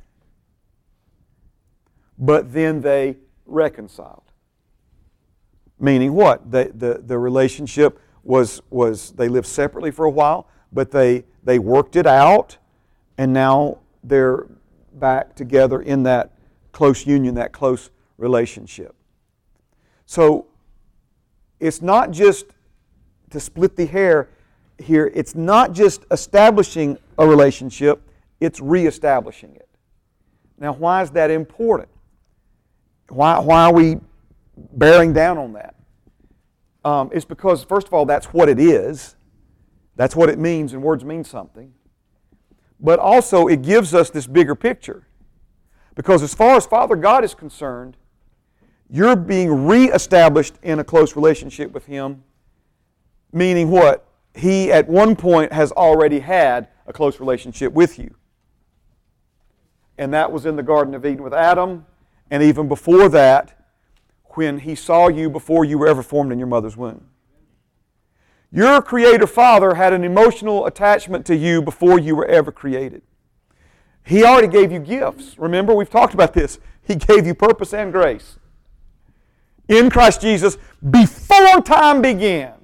but 2.21 2.53
then 2.53 2.83
they 2.83 3.16
reconciled. 3.47 4.23
Meaning 5.81 6.12
what? 6.12 6.51
The, 6.51 6.71
the, 6.75 7.03
the 7.05 7.18
relationship 7.18 7.99
was, 8.23 8.61
was, 8.68 9.12
they 9.12 9.29
lived 9.29 9.47
separately 9.47 9.91
for 9.91 10.05
a 10.05 10.11
while, 10.11 10.47
but 10.71 10.91
they, 10.91 11.25
they 11.43 11.59
worked 11.59 11.97
it 11.97 12.07
out, 12.07 12.59
and 13.16 13.33
now 13.33 13.79
they're 14.05 14.47
back 14.93 15.35
together 15.35 15.81
in 15.81 16.03
that 16.03 16.33
close 16.73 17.07
union, 17.07 17.35
that 17.37 17.53
close 17.53 17.91
relationship. 18.18 18.95
So 20.05 20.47
it's 21.59 21.81
not 21.81 22.11
just 22.11 22.47
to 23.31 23.41
split 23.41 23.77
the 23.77 23.87
hair 23.87 24.29
here, 24.79 25.11
it's 25.14 25.35
not 25.35 25.73
just 25.73 26.05
establishing 26.11 26.99
a 27.16 27.27
relationship, 27.27 28.03
it's 28.41 28.61
reestablishing 28.61 29.57
it. 29.57 29.68
Now, 30.59 30.75
why 30.75 31.03
is 31.03 31.11
that 31.12 31.31
important? 31.31 31.89
Why, 33.11 33.38
why 33.38 33.64
are 33.64 33.72
we 33.72 33.98
bearing 34.56 35.12
down 35.12 35.38
on 35.38 35.52
that? 35.54 35.74
Um, 36.84 37.11
it's 37.12 37.24
because, 37.24 37.62
first 37.64 37.86
of 37.86 37.94
all, 37.94 38.06
that's 38.06 38.26
what 38.26 38.48
it 38.48 38.58
is. 38.58 39.16
That's 39.96 40.16
what 40.16 40.30
it 40.30 40.38
means, 40.38 40.72
and 40.72 40.82
words 40.82 41.04
mean 41.04 41.24
something. 41.24 41.74
But 42.78 42.98
also, 42.98 43.48
it 43.48 43.62
gives 43.62 43.94
us 43.94 44.11
this 44.11 44.26
bigger 44.26 44.54
picture. 44.54 45.06
Because 45.94 46.22
as 46.22 46.32
far 46.32 46.56
as 46.56 46.64
Father 46.64 46.96
God 46.96 47.24
is 47.24 47.34
concerned, 47.34 47.96
you're 48.88 49.16
being 49.16 49.66
reestablished 49.66 50.54
in 50.62 50.78
a 50.78 50.84
close 50.84 51.14
relationship 51.16 51.72
with 51.72 51.86
Him, 51.86 52.24
meaning 53.32 53.70
what? 53.70 54.06
He, 54.34 54.72
at 54.72 54.88
one 54.88 55.16
point, 55.16 55.52
has 55.52 55.72
already 55.72 56.20
had 56.20 56.68
a 56.86 56.92
close 56.92 57.20
relationship 57.20 57.72
with 57.72 57.98
you. 57.98 58.14
And 59.98 60.14
that 60.14 60.32
was 60.32 60.46
in 60.46 60.56
the 60.56 60.62
Garden 60.62 60.94
of 60.94 61.04
Eden 61.04 61.22
with 61.22 61.34
Adam, 61.34 61.84
and 62.31 62.43
even 62.43 62.68
before 62.68 63.09
that, 63.09 63.57
when 64.35 64.61
He 64.61 64.74
saw 64.74 65.09
you 65.09 65.28
before 65.28 65.64
you 65.64 65.78
were 65.78 65.89
ever 65.89 66.03
formed 66.03 66.33
in 66.33 66.39
your 66.39 66.49
mother's 66.49 66.76
womb. 66.76 67.07
Your 68.53 68.83
Creator 68.83 69.26
Father 69.26 69.74
had 69.74 69.93
an 69.93 70.05
emotional 70.05 70.66
attachment 70.66 71.24
to 71.26 71.37
you 71.37 71.62
before 71.62 71.99
you 71.99 72.16
were 72.16 72.26
ever 72.26 72.51
created. 72.51 73.03
He 74.05 74.24
already 74.24 74.49
gave 74.49 74.72
you 74.72 74.81
gifts. 74.81 75.39
Remember, 75.39 75.74
we've 75.74 75.91
talked 75.91 76.14
about 76.14 76.35
this. 76.35 76.59
He 76.83 76.97
gave 76.97 77.26
you 77.26 77.35
purpose 77.35 77.72
and 77.72 77.93
grace 77.93 78.39
in 79.70 79.89
Christ 79.89 80.20
Jesus 80.20 80.59
before 80.91 81.62
time 81.62 82.03
began. 82.03 82.55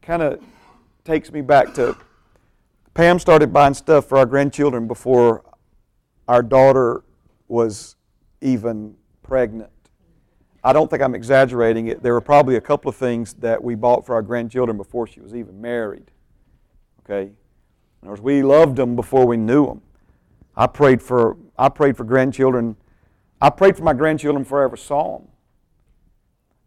Kind 0.00 0.22
of 0.22 0.40
takes 1.04 1.30
me 1.30 1.42
back 1.42 1.74
to 1.74 1.96
Pam 2.94 3.18
started 3.18 3.52
buying 3.52 3.74
stuff 3.74 4.08
for 4.08 4.18
our 4.18 4.26
grandchildren 4.26 4.88
before 4.88 5.44
our 6.28 6.42
daughter 6.42 7.02
was 7.48 7.96
even 8.40 8.96
pregnant. 9.22 9.70
I 10.64 10.72
don't 10.72 10.88
think 10.88 11.02
I'm 11.02 11.14
exaggerating 11.14 11.88
it. 11.88 12.02
There 12.02 12.12
were 12.12 12.20
probably 12.20 12.56
a 12.56 12.60
couple 12.60 12.88
of 12.88 12.96
things 12.96 13.34
that 13.34 13.62
we 13.62 13.74
bought 13.74 14.06
for 14.06 14.14
our 14.14 14.22
grandchildren 14.22 14.76
before 14.76 15.06
she 15.06 15.20
was 15.20 15.34
even 15.34 15.60
married. 15.60 16.10
Okay? 17.00 17.32
In 18.02 18.08
other 18.08 18.10
words, 18.10 18.22
we 18.22 18.42
loved 18.42 18.76
them 18.76 18.94
before 18.94 19.26
we 19.26 19.36
knew 19.36 19.66
them. 19.66 19.82
I 20.56 20.66
prayed 20.66 21.02
for, 21.02 21.36
I 21.58 21.68
prayed 21.68 21.96
for 21.96 22.04
grandchildren. 22.04 22.76
I 23.40 23.50
prayed 23.50 23.76
for 23.76 23.82
my 23.82 23.92
grandchildren 23.92 24.44
before 24.44 24.62
I 24.62 24.64
ever 24.64 24.76
saw 24.76 25.18
them. 25.18 25.28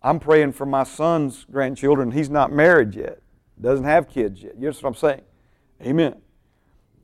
I'm 0.01 0.19
praying 0.19 0.51
for 0.51 0.65
my 0.65 0.83
son's 0.83 1.45
grandchildren. 1.45 2.11
He's 2.11 2.29
not 2.29 2.51
married 2.51 2.95
yet, 2.95 3.21
doesn't 3.59 3.85
have 3.85 4.09
kids 4.09 4.43
yet. 4.43 4.55
You 4.55 4.69
know 4.69 4.75
what 4.81 4.85
I'm 4.85 4.95
saying? 4.95 5.21
Amen. 5.81 6.21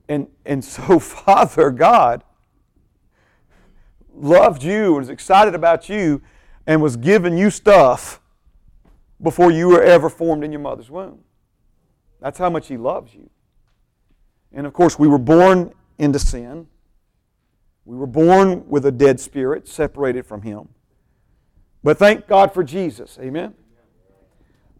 And, 0.08 0.28
and 0.44 0.62
so, 0.62 0.98
Father 0.98 1.70
God 1.70 2.22
loved 4.14 4.62
you, 4.62 4.86
and 4.86 4.96
was 4.96 5.08
excited 5.08 5.54
about 5.54 5.88
you, 5.88 6.22
and 6.66 6.80
was 6.80 6.96
giving 6.96 7.36
you 7.36 7.50
stuff 7.50 8.20
before 9.20 9.50
you 9.50 9.68
were 9.68 9.82
ever 9.82 10.08
formed 10.08 10.44
in 10.44 10.52
your 10.52 10.60
mother's 10.60 10.90
womb. 10.90 11.20
That's 12.20 12.38
how 12.38 12.50
much 12.50 12.68
He 12.68 12.76
loves 12.76 13.14
you. 13.14 13.30
And 14.52 14.66
of 14.66 14.72
course, 14.72 14.98
we 14.98 15.08
were 15.08 15.18
born 15.18 15.72
into 15.98 16.18
sin. 16.18 16.66
We 17.84 17.96
were 17.96 18.06
born 18.06 18.68
with 18.68 18.86
a 18.86 18.92
dead 18.92 19.18
spirit, 19.18 19.66
separated 19.66 20.26
from 20.26 20.42
Him. 20.42 20.68
But 21.82 21.98
thank 21.98 22.26
God 22.26 22.54
for 22.54 22.62
Jesus. 22.62 23.18
Amen? 23.20 23.54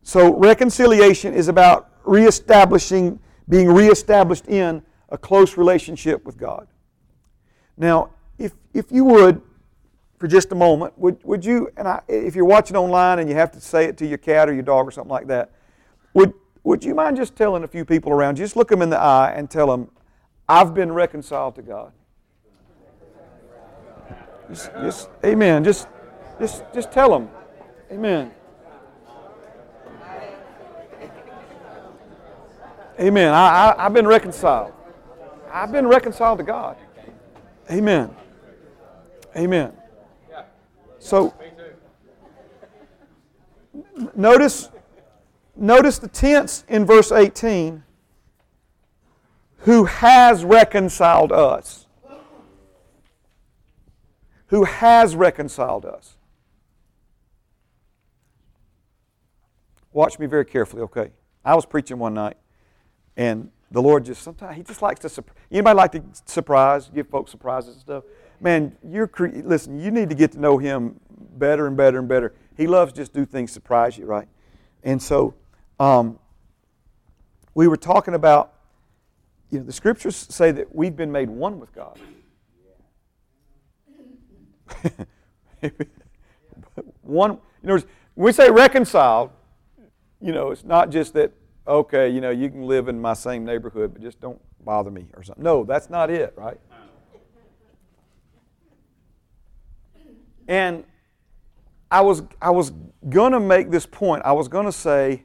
So, 0.04 0.34
reconciliation 0.34 1.34
is 1.34 1.48
about 1.48 1.90
reestablishing, 2.04 3.18
being 3.48 3.68
reestablished 3.68 4.46
in 4.46 4.82
a 5.08 5.18
close 5.18 5.56
relationship 5.56 6.24
with 6.24 6.36
God. 6.36 6.66
Now, 7.76 8.10
if, 8.38 8.52
if 8.74 8.90
you 8.90 9.04
would, 9.04 9.42
for 10.18 10.28
just 10.28 10.52
a 10.52 10.54
moment, 10.54 10.96
would, 10.98 11.22
would 11.24 11.44
you, 11.44 11.70
and 11.76 11.88
I, 11.88 12.00
if 12.08 12.34
you're 12.34 12.44
watching 12.44 12.76
online 12.76 13.18
and 13.18 13.28
you 13.28 13.34
have 13.34 13.50
to 13.52 13.60
say 13.60 13.86
it 13.86 13.96
to 13.98 14.06
your 14.06 14.18
cat 14.18 14.48
or 14.48 14.52
your 14.52 14.62
dog 14.62 14.86
or 14.86 14.90
something 14.90 15.10
like 15.10 15.26
that, 15.26 15.50
would, 16.14 16.32
would 16.62 16.84
you 16.84 16.94
mind 16.94 17.16
just 17.16 17.34
telling 17.34 17.64
a 17.64 17.68
few 17.68 17.84
people 17.84 18.12
around 18.12 18.38
you, 18.38 18.44
just 18.44 18.56
look 18.56 18.68
them 18.68 18.82
in 18.82 18.90
the 18.90 18.98
eye 18.98 19.32
and 19.34 19.50
tell 19.50 19.66
them, 19.66 19.90
I've 20.48 20.74
been 20.74 20.92
reconciled 20.92 21.56
to 21.56 21.62
God? 21.62 21.92
Just, 24.48 24.72
just 24.74 25.08
amen. 25.24 25.64
Just, 25.64 25.88
just, 26.38 26.64
just 26.74 26.92
tell 26.92 27.10
them, 27.10 27.30
amen. 27.90 28.32
Amen. 33.00 33.32
I, 33.32 33.70
I, 33.70 33.86
I've 33.86 33.92
been 33.92 34.06
reconciled. 34.06 34.72
I've 35.50 35.72
been 35.72 35.86
reconciled 35.86 36.38
to 36.38 36.44
God. 36.44 36.76
Amen. 37.70 38.14
Amen. 39.36 39.72
So 40.98 41.34
notice 44.14 44.68
notice 45.56 45.98
the 45.98 46.08
tense 46.08 46.64
in 46.68 46.84
verse 46.86 47.10
18 47.10 47.82
who 49.58 49.84
has 49.84 50.44
reconciled 50.44 51.32
us. 51.32 51.86
Who 54.48 54.64
has 54.64 55.16
reconciled 55.16 55.86
us. 55.86 56.16
Watch 59.92 60.18
me 60.18 60.26
very 60.26 60.44
carefully, 60.44 60.82
okay? 60.82 61.10
I 61.44 61.54
was 61.54 61.64
preaching 61.64 61.98
one 61.98 62.14
night 62.14 62.36
and 63.16 63.50
the 63.70 63.80
Lord 63.80 64.04
just 64.04 64.22
sometimes 64.22 64.56
He 64.56 64.62
just 64.62 64.82
likes 64.82 65.00
to. 65.00 65.08
Surprise. 65.08 65.36
Anybody 65.50 65.76
like 65.76 65.92
to 65.92 66.02
surprise, 66.26 66.90
give 66.94 67.08
folks 67.08 67.30
surprises 67.30 67.74
and 67.74 67.80
stuff? 67.80 68.04
Man, 68.42 68.76
you're 68.86 69.08
listen. 69.18 69.78
You 69.78 69.92
need 69.92 70.08
to 70.08 70.16
get 70.16 70.32
to 70.32 70.40
know 70.40 70.58
Him 70.58 70.98
better 71.38 71.68
and 71.68 71.76
better 71.76 72.00
and 72.00 72.08
better. 72.08 72.34
He 72.56 72.66
loves 72.66 72.92
just 72.92 73.12
do 73.12 73.24
things 73.24 73.52
surprise 73.52 73.96
you, 73.96 74.04
right? 74.04 74.26
And 74.82 75.00
so, 75.00 75.34
um, 75.78 76.18
we 77.54 77.68
were 77.68 77.76
talking 77.76 78.14
about. 78.14 78.52
You 79.50 79.58
know, 79.58 79.64
the 79.66 79.72
scriptures 79.72 80.16
say 80.16 80.50
that 80.50 80.74
we've 80.74 80.96
been 80.96 81.12
made 81.12 81.28
one 81.28 81.60
with 81.60 81.74
God. 81.74 81.98
one, 87.02 87.32
you 87.62 87.68
know, 87.68 87.74
when 87.74 87.84
we 88.14 88.32
say 88.32 88.50
reconciled, 88.50 89.30
you 90.22 90.32
know, 90.32 90.50
it's 90.52 90.64
not 90.64 90.90
just 90.90 91.12
that 91.14 91.32
okay, 91.68 92.08
you 92.08 92.20
know, 92.20 92.30
you 92.30 92.50
can 92.50 92.62
live 92.62 92.88
in 92.88 93.00
my 93.00 93.12
same 93.12 93.44
neighborhood, 93.44 93.92
but 93.92 94.02
just 94.02 94.20
don't 94.20 94.40
bother 94.64 94.90
me 94.90 95.06
or 95.14 95.22
something. 95.22 95.44
No, 95.44 95.64
that's 95.64 95.90
not 95.90 96.10
it, 96.10 96.32
right? 96.36 96.58
And 100.48 100.84
I 101.90 102.00
was, 102.00 102.22
I 102.40 102.50
was 102.50 102.72
going 103.08 103.32
to 103.32 103.40
make 103.40 103.70
this 103.70 103.86
point. 103.86 104.22
I 104.24 104.32
was 104.32 104.48
going 104.48 104.66
to 104.66 104.72
say 104.72 105.24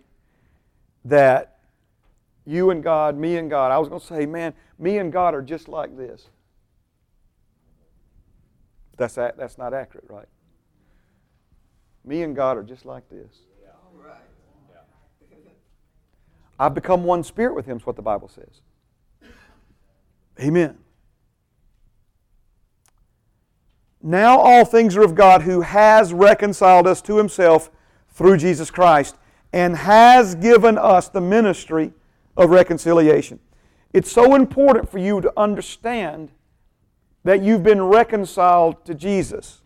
that 1.05 1.59
you 2.45 2.69
and 2.69 2.83
God, 2.83 3.17
me 3.17 3.37
and 3.37 3.49
God, 3.49 3.71
I 3.71 3.77
was 3.77 3.89
going 3.89 4.01
to 4.01 4.07
say, 4.07 4.25
man, 4.25 4.53
me 4.77 4.97
and 4.97 5.11
God 5.11 5.33
are 5.33 5.41
just 5.41 5.67
like 5.67 5.97
this. 5.97 6.27
That's, 8.97 9.15
that's 9.15 9.57
not 9.57 9.73
accurate, 9.73 10.09
right? 10.09 10.27
Me 12.03 12.23
and 12.23 12.35
God 12.35 12.57
are 12.57 12.63
just 12.63 12.85
like 12.85 13.09
this. 13.09 13.41
I've 16.59 16.73
become 16.73 17.03
one 17.03 17.23
spirit 17.23 17.53
with 17.53 17.65
him, 17.65 17.77
is 17.77 17.85
what 17.85 17.95
the 17.95 18.01
Bible 18.01 18.29
says. 18.29 18.61
Amen. 20.39 20.77
Now 24.01 24.37
all 24.37 24.65
things 24.65 24.95
are 24.95 25.03
of 25.03 25.15
God 25.15 25.41
who 25.41 25.61
has 25.61 26.13
reconciled 26.13 26.87
us 26.87 27.01
to 27.03 27.17
himself 27.17 27.71
through 28.09 28.37
Jesus 28.37 28.71
Christ 28.71 29.15
and 29.53 29.75
has 29.75 30.35
given 30.35 30.77
us 30.77 31.09
the 31.09 31.21
ministry 31.21 31.93
of 32.35 32.49
reconciliation. 32.49 33.39
It's 33.93 34.11
so 34.11 34.35
important 34.35 34.89
for 34.89 34.99
you 34.99 35.21
to 35.21 35.33
understand 35.37 36.31
that 37.23 37.41
you've 37.41 37.63
been 37.63 37.81
reconciled 37.81 38.85
to 38.85 38.93
Jesus 38.93 39.63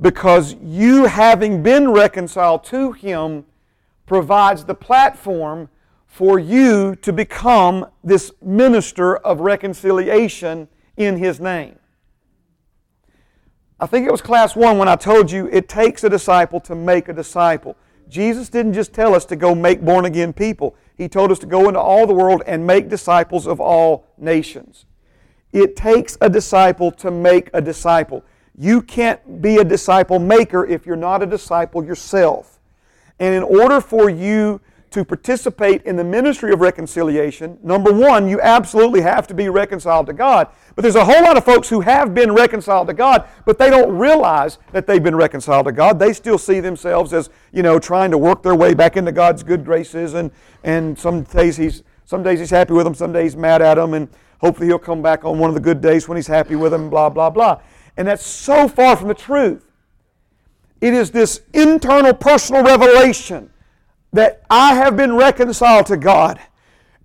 because 0.00 0.54
you, 0.62 1.04
having 1.04 1.62
been 1.62 1.90
reconciled 1.90 2.64
to 2.64 2.92
Him, 2.92 3.44
provides 4.06 4.64
the 4.64 4.74
platform 4.74 5.68
for 6.06 6.38
you 6.38 6.96
to 6.96 7.12
become 7.12 7.86
this 8.02 8.32
minister 8.42 9.16
of 9.16 9.40
reconciliation 9.40 10.68
in 10.96 11.16
His 11.16 11.38
name. 11.38 11.79
I 13.82 13.86
think 13.86 14.06
it 14.06 14.12
was 14.12 14.20
class 14.20 14.54
one 14.54 14.76
when 14.76 14.88
I 14.88 14.96
told 14.96 15.30
you 15.30 15.48
it 15.50 15.66
takes 15.66 16.04
a 16.04 16.10
disciple 16.10 16.60
to 16.60 16.74
make 16.74 17.08
a 17.08 17.14
disciple. 17.14 17.76
Jesus 18.10 18.50
didn't 18.50 18.74
just 18.74 18.92
tell 18.92 19.14
us 19.14 19.24
to 19.26 19.36
go 19.36 19.54
make 19.54 19.80
born 19.80 20.04
again 20.04 20.34
people, 20.34 20.76
He 20.98 21.08
told 21.08 21.32
us 21.32 21.38
to 21.38 21.46
go 21.46 21.66
into 21.66 21.80
all 21.80 22.06
the 22.06 22.12
world 22.12 22.42
and 22.46 22.66
make 22.66 22.90
disciples 22.90 23.46
of 23.46 23.58
all 23.58 24.06
nations. 24.18 24.84
It 25.52 25.76
takes 25.76 26.18
a 26.20 26.28
disciple 26.28 26.92
to 26.92 27.10
make 27.10 27.48
a 27.54 27.62
disciple. 27.62 28.22
You 28.54 28.82
can't 28.82 29.40
be 29.40 29.56
a 29.56 29.64
disciple 29.64 30.18
maker 30.18 30.66
if 30.66 30.84
you're 30.84 30.96
not 30.96 31.22
a 31.22 31.26
disciple 31.26 31.82
yourself. 31.82 32.60
And 33.18 33.34
in 33.34 33.42
order 33.42 33.80
for 33.80 34.10
you 34.10 34.60
to 34.90 35.04
participate 35.04 35.82
in 35.84 35.94
the 35.94 36.02
ministry 36.02 36.52
of 36.52 36.60
reconciliation, 36.60 37.58
number 37.62 37.92
one, 37.92 38.28
you 38.28 38.40
absolutely 38.40 39.00
have 39.02 39.26
to 39.28 39.34
be 39.34 39.48
reconciled 39.48 40.06
to 40.06 40.12
God. 40.12 40.48
But 40.74 40.82
there's 40.82 40.96
a 40.96 41.04
whole 41.04 41.22
lot 41.22 41.36
of 41.36 41.44
folks 41.44 41.68
who 41.68 41.80
have 41.80 42.12
been 42.12 42.32
reconciled 42.32 42.88
to 42.88 42.94
God, 42.94 43.28
but 43.44 43.56
they 43.56 43.70
don't 43.70 43.96
realize 43.96 44.58
that 44.72 44.88
they've 44.88 45.02
been 45.02 45.14
reconciled 45.14 45.66
to 45.66 45.72
God. 45.72 45.98
They 45.98 46.12
still 46.12 46.38
see 46.38 46.58
themselves 46.58 47.12
as, 47.12 47.30
you 47.52 47.62
know, 47.62 47.78
trying 47.78 48.10
to 48.10 48.18
work 48.18 48.42
their 48.42 48.56
way 48.56 48.74
back 48.74 48.96
into 48.96 49.12
God's 49.12 49.44
good 49.44 49.64
graces, 49.64 50.14
and, 50.14 50.32
and 50.64 50.98
some 50.98 51.22
days 51.22 51.56
he's 51.56 51.84
some 52.10 52.24
days 52.24 52.40
he's 52.40 52.50
happy 52.50 52.72
with 52.72 52.82
them, 52.82 52.94
some 52.94 53.12
days 53.12 53.36
mad 53.36 53.62
at 53.62 53.74
them, 53.74 53.94
and 53.94 54.08
hopefully 54.40 54.66
he'll 54.66 54.80
come 54.80 55.00
back 55.00 55.24
on 55.24 55.38
one 55.38 55.48
of 55.48 55.54
the 55.54 55.60
good 55.60 55.80
days 55.80 56.08
when 56.08 56.16
he's 56.16 56.26
happy 56.26 56.56
with 56.56 56.72
them, 56.72 56.90
blah, 56.90 57.08
blah, 57.08 57.30
blah. 57.30 57.60
And 57.96 58.08
that's 58.08 58.26
so 58.26 58.66
far 58.66 58.96
from 58.96 59.06
the 59.06 59.14
truth. 59.14 59.64
It 60.80 60.92
is 60.92 61.12
this 61.12 61.42
internal 61.52 62.12
personal 62.12 62.64
revelation 62.64 63.50
that 64.12 64.42
I 64.50 64.74
have 64.74 64.96
been 64.96 65.14
reconciled 65.14 65.86
to 65.86 65.96
God 65.96 66.40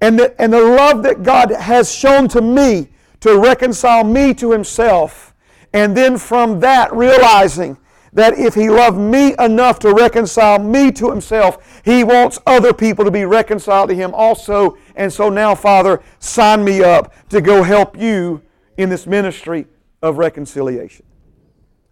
and, 0.01 0.19
that, 0.19 0.35
and 0.39 0.51
the 0.51 0.61
love 0.61 1.03
that 1.03 1.23
God 1.23 1.51
has 1.51 1.93
shown 1.93 2.27
to 2.29 2.41
me 2.41 2.89
to 3.21 3.39
reconcile 3.39 4.03
me 4.03 4.33
to 4.35 4.51
Himself. 4.51 5.33
And 5.73 5.95
then 5.95 6.17
from 6.17 6.59
that, 6.61 6.93
realizing 6.93 7.77
that 8.13 8.37
if 8.37 8.53
He 8.53 8.69
loved 8.69 8.97
me 8.97 9.35
enough 9.39 9.79
to 9.79 9.93
reconcile 9.93 10.59
me 10.59 10.91
to 10.93 11.09
Himself, 11.09 11.81
He 11.83 12.03
wants 12.03 12.39
other 12.45 12.73
people 12.73 13.05
to 13.05 13.11
be 13.11 13.25
reconciled 13.25 13.89
to 13.89 13.95
Him 13.95 14.13
also. 14.13 14.77
And 14.95 15.11
so 15.11 15.29
now, 15.29 15.55
Father, 15.55 16.01
sign 16.19 16.63
me 16.63 16.83
up 16.83 17.13
to 17.29 17.41
go 17.41 17.63
help 17.63 17.97
you 17.97 18.41
in 18.77 18.89
this 18.89 19.07
ministry 19.07 19.67
of 20.01 20.17
reconciliation. 20.17 21.05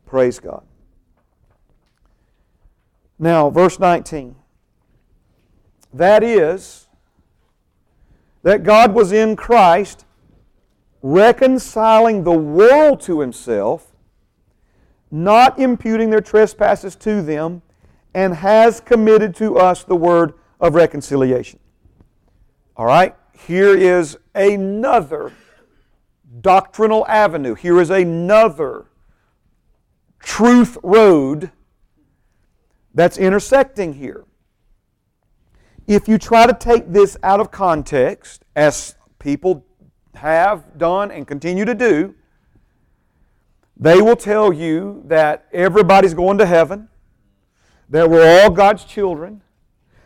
Praise 0.06 0.40
God. 0.40 0.64
Now, 3.18 3.50
verse 3.50 3.80
19. 3.80 4.36
That 5.94 6.24
is, 6.24 6.88
that 8.42 8.64
God 8.64 8.94
was 8.94 9.12
in 9.12 9.36
Christ 9.36 10.06
reconciling 11.02 12.24
the 12.24 12.32
world 12.32 13.02
to 13.02 13.20
himself, 13.20 13.94
not 15.12 15.60
imputing 15.60 16.10
their 16.10 16.22
trespasses 16.22 16.96
to 16.96 17.22
them, 17.22 17.62
and 18.14 18.36
has 18.36 18.80
committed 18.80 19.36
to 19.36 19.58
us 19.58 19.84
the 19.84 19.96
word 19.96 20.34
of 20.60 20.76
reconciliation. 20.76 21.60
All 22.76 22.86
right, 22.86 23.16
here 23.48 23.76
is 23.76 24.18
another 24.34 25.32
doctrinal 26.42 27.06
avenue. 27.08 27.54
Here 27.54 27.80
is 27.80 27.90
another 27.90 28.86
truth 30.20 30.78
road 30.82 31.52
that's 32.94 33.18
intersecting 33.18 33.94
here. 33.94 34.26
If 35.88 36.08
you 36.08 36.18
try 36.18 36.48
to 36.48 36.54
take 36.54 36.92
this 36.92 37.18
out 37.24 37.40
of 37.40 37.52
context, 37.52 38.46
as 38.56 38.96
people 39.20 39.66
have 40.16 40.78
done 40.78 41.12
and 41.12 41.28
continue 41.28 41.66
to 41.66 41.76
do, 41.76 42.16
They 43.78 44.02
will 44.02 44.16
tell 44.16 44.54
you 44.54 45.04
that 45.08 45.48
everybody's 45.52 46.14
going 46.14 46.38
to 46.38 46.46
heaven, 46.46 46.90
that 47.90 48.10
we're 48.10 48.42
all 48.42 48.50
God's 48.50 48.86
children, 48.86 49.42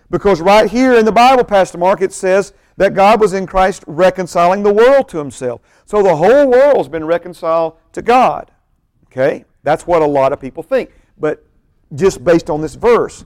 because 0.10 0.42
right 0.42 0.70
here 0.70 0.94
in 0.94 1.06
the 1.06 1.12
Bible, 1.12 1.44
Pastor 1.44 1.78
Mark, 1.78 2.02
it 2.02 2.14
says 2.14 2.54
that 2.78 2.94
God 2.94 3.20
was 3.20 3.34
in 3.34 3.46
Christ 3.46 3.84
reconciling 3.86 4.64
the 4.64 4.74
world 4.74 5.10
to 5.10 5.18
himself. 5.18 5.62
So 5.86 6.02
the 6.02 6.16
whole 6.16 6.50
world's 6.50 6.88
been 6.88 7.06
reconciled 7.06 7.78
to 7.92 8.02
God. 8.02 8.52
Okay? 9.08 9.44
That's 9.64 9.86
what 9.86 10.02
a 10.02 10.08
lot 10.08 10.32
of 10.32 10.40
people 10.40 10.64
think. 10.64 10.92
But 11.18 11.46
just 11.94 12.24
based 12.24 12.50
on 12.50 12.62
this 12.62 12.76
verse, 12.76 13.26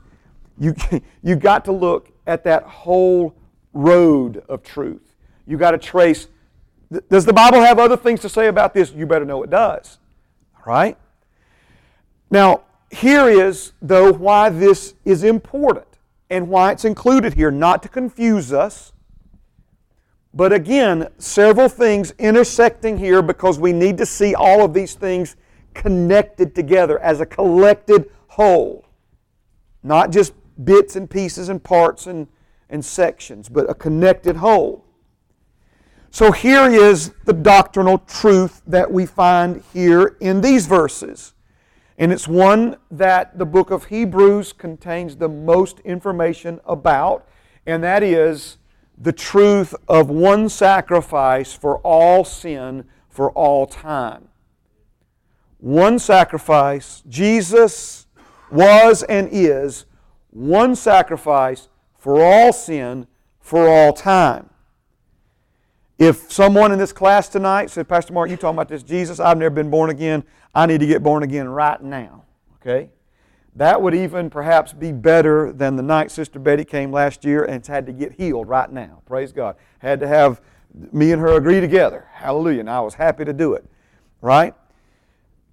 you, 0.62 0.76
you 1.24 1.36
got 1.36 1.66
to 1.66 1.72
look 1.72 2.12
at 2.28 2.44
that 2.44 2.64
whole 2.64 3.36
road 3.74 4.44
of 4.48 4.64
truth. 4.64 5.16
You 5.48 5.58
got 5.58 5.72
to 5.72 5.78
trace. 5.78 6.28
Does 7.10 7.26
the 7.26 7.34
Bible 7.34 7.62
have 7.62 7.80
other 7.80 7.98
things 7.98 8.20
to 8.22 8.30
say 8.30 8.48
about 8.48 8.74
this? 8.74 8.92
You 8.92 9.06
better 9.06 9.26
know 9.26 9.44
it 9.44 9.50
does. 9.50 9.98
All 10.56 10.64
right? 10.66 10.98
Now, 12.30 12.62
here 12.92 13.28
is, 13.28 13.74
though, 13.82 14.14
why 14.14 14.50
this 14.50 14.94
is 15.04 15.24
important 15.24 15.88
and 16.30 16.48
why 16.48 16.72
it's 16.72 16.86
included 16.86 17.34
here, 17.34 17.52
not 17.52 17.82
to 17.84 17.90
confuse 17.90 18.54
us. 18.54 18.94
But 20.34 20.54
again, 20.54 21.10
several 21.18 21.68
things 21.68 22.12
intersecting 22.20 22.98
here 22.98 23.22
because 23.22 23.60
we 23.60 23.74
need 23.74 23.98
to 23.98 24.06
see 24.06 24.36
all 24.36 24.64
of 24.64 24.74
these 24.74 24.94
things 24.94 25.36
connected 25.74 26.54
together 26.54 27.00
as 27.00 27.20
a 27.20 27.26
collected 27.26 28.10
whole. 28.28 28.86
Not 29.84 30.12
just 30.12 30.34
bits 30.64 30.96
and 30.96 31.10
pieces 31.10 31.50
and 31.50 31.64
parts 31.64 32.08
and, 32.08 32.28
and 32.70 32.84
sections, 32.84 33.50
but 33.50 33.70
a 33.70 33.74
connected 33.74 34.38
whole. 34.38 34.86
So 36.10 36.32
here 36.32 36.70
is 36.70 37.14
the 37.26 37.34
doctrinal 37.34 37.98
truth 38.00 38.62
that 38.68 38.92
we 38.92 39.06
find 39.06 39.64
here 39.74 40.18
in 40.20 40.42
these 40.42 40.68
verses. 40.68 41.34
And 41.98 42.12
it's 42.12 42.28
one 42.28 42.78
that 42.90 43.38
the 43.38 43.46
book 43.46 43.72
of 43.72 43.86
Hebrews 43.86 44.54
contains 44.54 45.16
the 45.16 45.30
most 45.30 45.80
information 45.82 46.60
about, 46.66 47.28
and 47.66 47.84
that 47.84 48.04
is 48.04 48.58
the 48.98 49.14
truth 49.14 49.74
of 49.88 50.10
one 50.10 50.50
sacrifice 50.50 51.54
for 51.54 51.78
all 51.78 52.26
sin 52.26 52.86
for 53.08 53.32
all 53.32 53.66
time. 53.66 54.28
One 55.60 56.00
sacrifice, 56.00 57.04
Jesus 57.08 58.08
was 58.52 59.04
and 59.04 59.30
is 59.32 59.86
one 60.32 60.76
sacrifice 60.76 61.68
for 61.98 62.22
all 62.22 62.52
sin 62.52 63.08
for 63.40 63.68
all 63.68 63.94
time. 63.94 64.50
If 66.00 66.32
someone 66.32 66.72
in 66.72 66.80
this 66.80 66.92
class 66.92 67.30
tonight 67.30 67.70
said, 67.70 67.88
Pastor 67.88 68.14
Mark, 68.14 68.30
you 68.30 68.36
talking 68.36 68.56
about 68.56 68.70
this 68.70 68.82
Jesus, 68.82 69.20
I've 69.20 69.38
never 69.38 69.54
been 69.54 69.70
born 69.70 69.92
again, 69.92 70.24
I 70.56 70.66
need 70.66 70.80
to 70.80 70.88
get 70.88 71.04
born 71.04 71.22
again 71.22 71.48
right 71.48 71.80
now. 71.82 72.24
Okay? 72.56 72.90
That 73.56 73.82
would 73.82 73.94
even 73.94 74.30
perhaps 74.30 74.74
be 74.74 74.92
better 74.92 75.52
than 75.52 75.76
the 75.76 75.84
night 75.84 76.10
Sister 76.10 76.40
Betty 76.40 76.64
came 76.64 76.92
last 76.92 77.26
year 77.26 77.44
and 77.44 77.66
had 77.68 77.86
to 77.86 77.92
get 77.92 78.14
healed 78.14 78.48
right 78.48 78.72
now. 78.72 79.02
Praise 79.06 79.32
God. 79.32 79.58
Had 79.80 80.00
to 80.00 80.08
have 80.08 80.42
me 80.92 81.12
and 81.12 81.22
her 81.22 81.36
agree 81.36 81.60
together. 81.60 82.08
Hallelujah. 82.14 82.62
And 82.62 82.70
I 82.70 82.80
was 82.80 82.94
happy 82.94 83.26
to 83.26 83.34
do 83.34 83.54
it. 83.54 83.66
Right? 84.22 84.56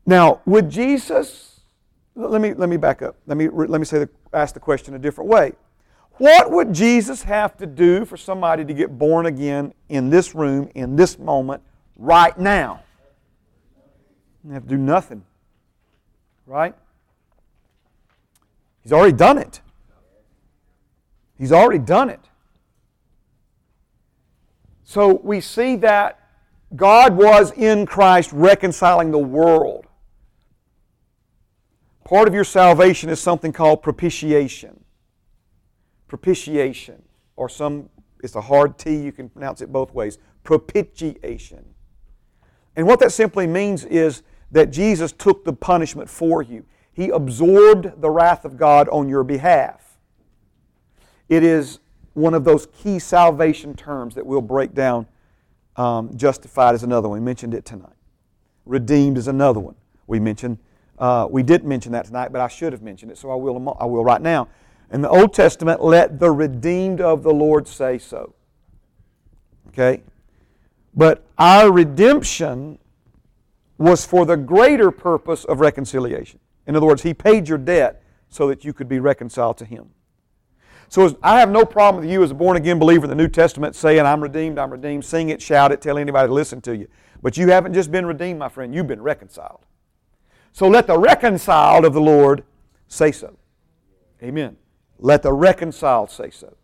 Now, 0.06 0.40
would 0.46 0.70
Jesus, 0.70 1.57
let 2.18 2.40
me, 2.40 2.52
let 2.52 2.68
me 2.68 2.76
back 2.76 3.00
up. 3.00 3.16
Let 3.26 3.36
me, 3.36 3.48
let 3.48 3.78
me 3.78 3.84
say 3.84 4.00
the, 4.00 4.10
ask 4.32 4.52
the 4.54 4.60
question 4.60 4.94
a 4.94 4.98
different 4.98 5.30
way. 5.30 5.52
What 6.12 6.50
would 6.50 6.72
Jesus 6.72 7.22
have 7.22 7.56
to 7.58 7.66
do 7.66 8.04
for 8.04 8.16
somebody 8.16 8.64
to 8.64 8.74
get 8.74 8.98
born 8.98 9.26
again 9.26 9.72
in 9.88 10.10
this 10.10 10.34
room, 10.34 10.68
in 10.74 10.96
this 10.96 11.18
moment, 11.18 11.62
right 11.96 12.36
now? 12.36 12.82
He 14.44 14.52
have 14.52 14.64
to 14.64 14.68
do 14.68 14.76
nothing. 14.76 15.24
Right? 16.44 16.74
He's 18.82 18.92
already 18.92 19.16
done 19.16 19.38
it. 19.38 19.60
He's 21.36 21.52
already 21.52 21.78
done 21.78 22.10
it. 22.10 22.20
So 24.82 25.20
we 25.22 25.40
see 25.40 25.76
that 25.76 26.18
God 26.74 27.16
was 27.16 27.52
in 27.52 27.86
Christ 27.86 28.32
reconciling 28.32 29.10
the 29.10 29.18
world. 29.18 29.87
Part 32.08 32.26
of 32.26 32.34
your 32.34 32.44
salvation 32.44 33.10
is 33.10 33.20
something 33.20 33.52
called 33.52 33.82
propitiation 33.82 34.84
propitiation, 36.08 37.02
or 37.36 37.48
some, 37.48 37.88
it's 38.24 38.34
a 38.34 38.40
hard 38.40 38.78
T, 38.78 38.96
you 38.96 39.12
can 39.12 39.28
pronounce 39.28 39.60
it 39.60 39.70
both 39.70 39.92
ways, 39.94 40.18
propitiation. 40.42 41.64
And 42.74 42.86
what 42.86 42.98
that 43.00 43.12
simply 43.12 43.46
means 43.46 43.84
is 43.84 44.22
that 44.50 44.70
Jesus 44.70 45.12
took 45.12 45.44
the 45.44 45.52
punishment 45.52 46.08
for 46.08 46.42
you. 46.42 46.64
He 46.92 47.10
absorbed 47.10 48.00
the 48.00 48.10
wrath 48.10 48.44
of 48.44 48.56
God 48.56 48.88
on 48.88 49.08
your 49.08 49.22
behalf. 49.22 49.98
It 51.28 51.44
is 51.44 51.78
one 52.14 52.34
of 52.34 52.44
those 52.44 52.66
key 52.66 52.98
salvation 52.98 53.74
terms 53.74 54.14
that 54.14 54.24
we'll 54.24 54.40
break 54.40 54.74
down. 54.74 55.06
Um, 55.76 56.16
justified 56.16 56.74
is 56.74 56.82
another 56.82 57.08
one. 57.08 57.20
We 57.20 57.24
mentioned 57.24 57.54
it 57.54 57.64
tonight. 57.64 57.92
Redeemed 58.64 59.18
is 59.18 59.28
another 59.28 59.60
one. 59.60 59.76
We 60.06 60.18
mentioned. 60.18 60.58
Uh, 60.98 61.28
we 61.30 61.42
didn't 61.42 61.68
mention 61.68 61.92
that 61.92 62.06
tonight, 62.06 62.32
but 62.32 62.40
I 62.40 62.48
should 62.48 62.72
have 62.72 62.82
mentioned 62.82 63.12
it, 63.12 63.18
so 63.18 63.30
I 63.30 63.34
will. 63.36 63.76
I 63.80 63.84
will 63.84 64.04
right 64.04 64.20
now. 64.20 64.48
In 64.90 65.02
the 65.02 65.08
Old 65.08 65.34
Testament, 65.34 65.82
let 65.82 66.18
the 66.18 66.30
redeemed 66.30 67.00
of 67.00 67.22
the 67.22 67.32
Lord 67.32 67.68
say 67.68 67.98
so. 67.98 68.34
Okay? 69.68 70.02
But 70.94 71.24
our 71.36 71.70
redemption 71.70 72.78
was 73.76 74.04
for 74.04 74.26
the 74.26 74.36
greater 74.36 74.90
purpose 74.90 75.44
of 75.44 75.60
reconciliation. 75.60 76.40
In 76.66 76.74
other 76.74 76.86
words, 76.86 77.02
He 77.02 77.14
paid 77.14 77.48
your 77.48 77.58
debt 77.58 78.02
so 78.28 78.48
that 78.48 78.64
you 78.64 78.72
could 78.72 78.88
be 78.88 78.98
reconciled 78.98 79.56
to 79.58 79.64
Him. 79.64 79.90
So 80.88 81.16
I 81.22 81.38
have 81.38 81.50
no 81.50 81.64
problem 81.64 82.02
with 82.02 82.10
you 82.10 82.22
as 82.22 82.30
a 82.30 82.34
born 82.34 82.56
again 82.56 82.78
believer 82.78 83.04
in 83.04 83.10
the 83.10 83.14
New 83.14 83.28
Testament 83.28 83.76
saying, 83.76 84.00
I'm 84.00 84.22
redeemed, 84.22 84.58
I'm 84.58 84.70
redeemed. 84.70 85.04
Sing 85.04 85.28
it, 85.28 85.40
shout 85.40 85.70
it, 85.70 85.82
tell 85.82 85.98
anybody 85.98 86.28
to 86.28 86.32
listen 86.32 86.62
to 86.62 86.74
you. 86.74 86.88
But 87.22 87.36
you 87.36 87.48
haven't 87.50 87.74
just 87.74 87.92
been 87.92 88.06
redeemed, 88.06 88.38
my 88.38 88.48
friend, 88.48 88.74
you've 88.74 88.86
been 88.86 89.02
reconciled. 89.02 89.66
So 90.58 90.66
let 90.66 90.88
the 90.88 90.98
reconciled 90.98 91.84
of 91.84 91.94
the 91.94 92.00
Lord 92.00 92.42
say 92.88 93.12
so. 93.12 93.38
Amen. 94.20 94.56
Let 94.98 95.22
the 95.22 95.32
reconciled 95.32 96.10
say 96.10 96.30
so. 96.30 96.56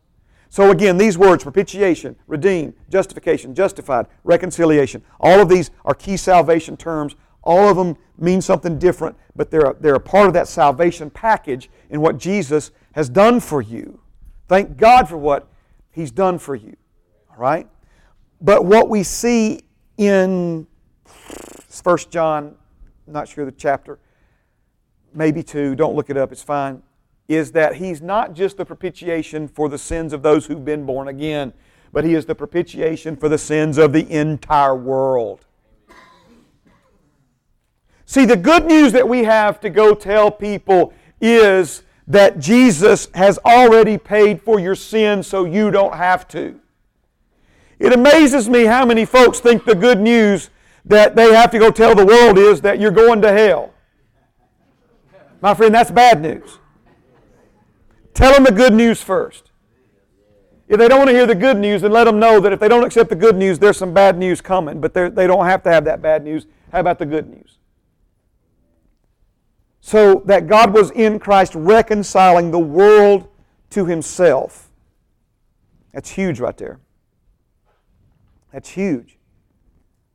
So 0.51 0.73
again, 0.73 0.99
these 0.99 1.17
words 1.17 1.45
propitiation, 1.45 2.17
redeemed, 2.27 2.75
justification, 2.91 3.55
justified, 3.55 4.07
reconciliation 4.25 5.05
all 5.21 5.39
of 5.39 5.49
these 5.49 5.71
are 5.85 5.95
key 5.95 6.17
salvation 6.17 6.77
terms. 6.77 7.15
All 7.45 7.69
of 7.69 7.77
them 7.77 7.97
mean 8.19 8.41
something 8.41 8.81
different, 8.81 9.17
but 9.37 9.53
they're 9.53 9.71
a, 9.71 9.77
they're 9.79 9.95
a 9.95 10.01
part 10.01 10.27
of 10.27 10.33
that 10.33 10.49
salvation 10.49 11.09
package 11.09 11.71
in 11.89 12.01
what 12.01 12.19
Jesus 12.19 12.73
has 12.97 13.09
done 13.09 13.39
for 13.39 13.63
you. 13.63 14.01
Thank 14.49 14.77
God 14.77 15.09
for 15.09 15.19
what 15.19 15.47
He's 15.93 16.11
done 16.11 16.41
for 16.41 16.57
you. 16.57 16.75
All 17.31 17.37
right? 17.37 17.69
But 18.41 18.65
what 18.65 18.89
we 18.89 19.05
see 19.05 19.61
in 19.99 20.67
1 21.85 21.99
John, 22.11 22.57
Not 23.07 23.29
sure 23.29 23.45
the 23.45 23.53
chapter, 23.53 23.99
maybe 25.13 25.43
two, 25.43 25.75
don't 25.75 25.95
look 25.95 26.11
it 26.11 26.17
up, 26.17 26.33
it's 26.33 26.43
fine 26.43 26.83
is 27.29 27.53
that 27.53 27.77
he's 27.77 28.03
not 28.03 28.35
just 28.35 28.57
the 28.57 28.65
propitiation 28.65 29.49
for 29.49 29.69
the 29.69 29.79
sins 29.79 30.13
of 30.13 30.23
those 30.23 30.47
who've 30.47 30.65
been 30.65 30.85
born 30.85 31.09
again, 31.09 31.53
but 31.93 32.05
he 32.05 32.15
is 32.15 32.27
the 32.27 32.35
propitiation 32.35 33.17
for 33.17 33.29
the 33.29 33.39
sins 33.39 33.79
of 33.79 33.93
the 33.93 34.11
entire 34.11 34.75
world. 34.75 35.45
See, 38.07 38.27
the 38.27 38.37
good 38.37 38.67
news 38.67 38.93
that 38.93 39.09
we 39.09 39.25
have 39.25 39.61
to 39.61 39.71
go 39.71 39.95
tell 39.95 40.31
people 40.31 40.93
is 41.21 41.83
that 42.07 42.39
Jesus 42.39 43.09
has 43.15 43.39
already 43.47 43.97
paid 43.97 44.43
for 44.43 44.61
your 44.61 44.75
sins 44.75 45.27
so 45.27 45.47
you 45.47 45.71
don't 45.71 45.95
have 45.95 46.29
to. 46.29 46.61
It 47.79 47.95
amazes 47.95 48.49
me 48.49 48.65
how 48.65 48.85
many 48.85 49.07
folks 49.07 49.41
think 49.41 49.65
the 49.65 49.75
good 49.75 50.01
news 50.01 50.51
that 50.85 51.17
they 51.17 51.33
have 51.33 51.51
to 51.51 51.59
go 51.59 51.71
tell 51.71 51.95
the 51.95 52.05
world 52.05 52.39
is 52.39 52.61
that 52.61 52.79
you're 52.79 52.91
going 52.91 53.23
to 53.23 53.33
hell. 53.33 53.73
My 55.41 55.55
friend, 55.55 55.75
that's 55.75 55.91
bad 55.91 56.21
news. 56.21 56.59
Tell 58.13 58.33
them 58.33 58.45
the 58.45 58.53
good 58.53 58.73
news 58.73 59.03
first. 59.03 59.51
If 60.69 60.79
they 60.79 60.89
don't 60.89 60.99
want 60.99 61.11
to 61.11 61.15
hear 61.15 61.27
the 61.27 61.35
good 61.35 61.59
news, 61.59 61.83
then 61.83 61.93
let 61.93 62.05
them 62.05 62.19
know 62.19 62.41
that 62.41 62.53
if 62.53 62.61
they 62.61 62.69
don't 62.69 62.85
accept 62.85 63.11
the 63.11 63.17
good 63.17 63.37
news, 63.37 63.59
there's 63.59 63.77
some 63.77 63.93
bad 63.93 64.17
news 64.17 64.41
coming. 64.41 64.81
But 64.81 64.95
they 64.95 65.27
don't 65.27 65.45
have 65.45 65.63
to 65.65 65.71
have 65.71 65.85
that 65.85 66.01
bad 66.01 66.25
news. 66.25 66.47
How 66.73 66.81
about 66.81 66.99
the 66.99 67.07
good 67.07 67.29
news? 67.29 67.59
So 69.81 70.23
that 70.25 70.47
God 70.47 70.73
was 70.73 70.91
in 70.93 71.19
Christ 71.19 71.55
reconciling 71.55 72.51
the 72.51 72.59
world 72.59 73.29
to 73.71 73.85
Himself. 73.85 74.71
That's 75.93 76.11
huge 76.11 76.41
right 76.41 76.57
there. 76.57 76.81
That's 78.53 78.71
huge. 78.71 79.19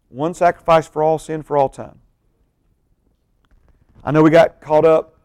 One 0.10 0.34
sacrifice 0.34 0.88
for 0.88 1.02
all 1.02 1.18
sin 1.18 1.42
for 1.44 1.58
all 1.58 1.70
time. 1.70 2.00
I 4.04 4.12
know 4.12 4.22
we 4.22 4.30
got 4.30 4.60
caught 4.60 4.86
up 4.86 5.18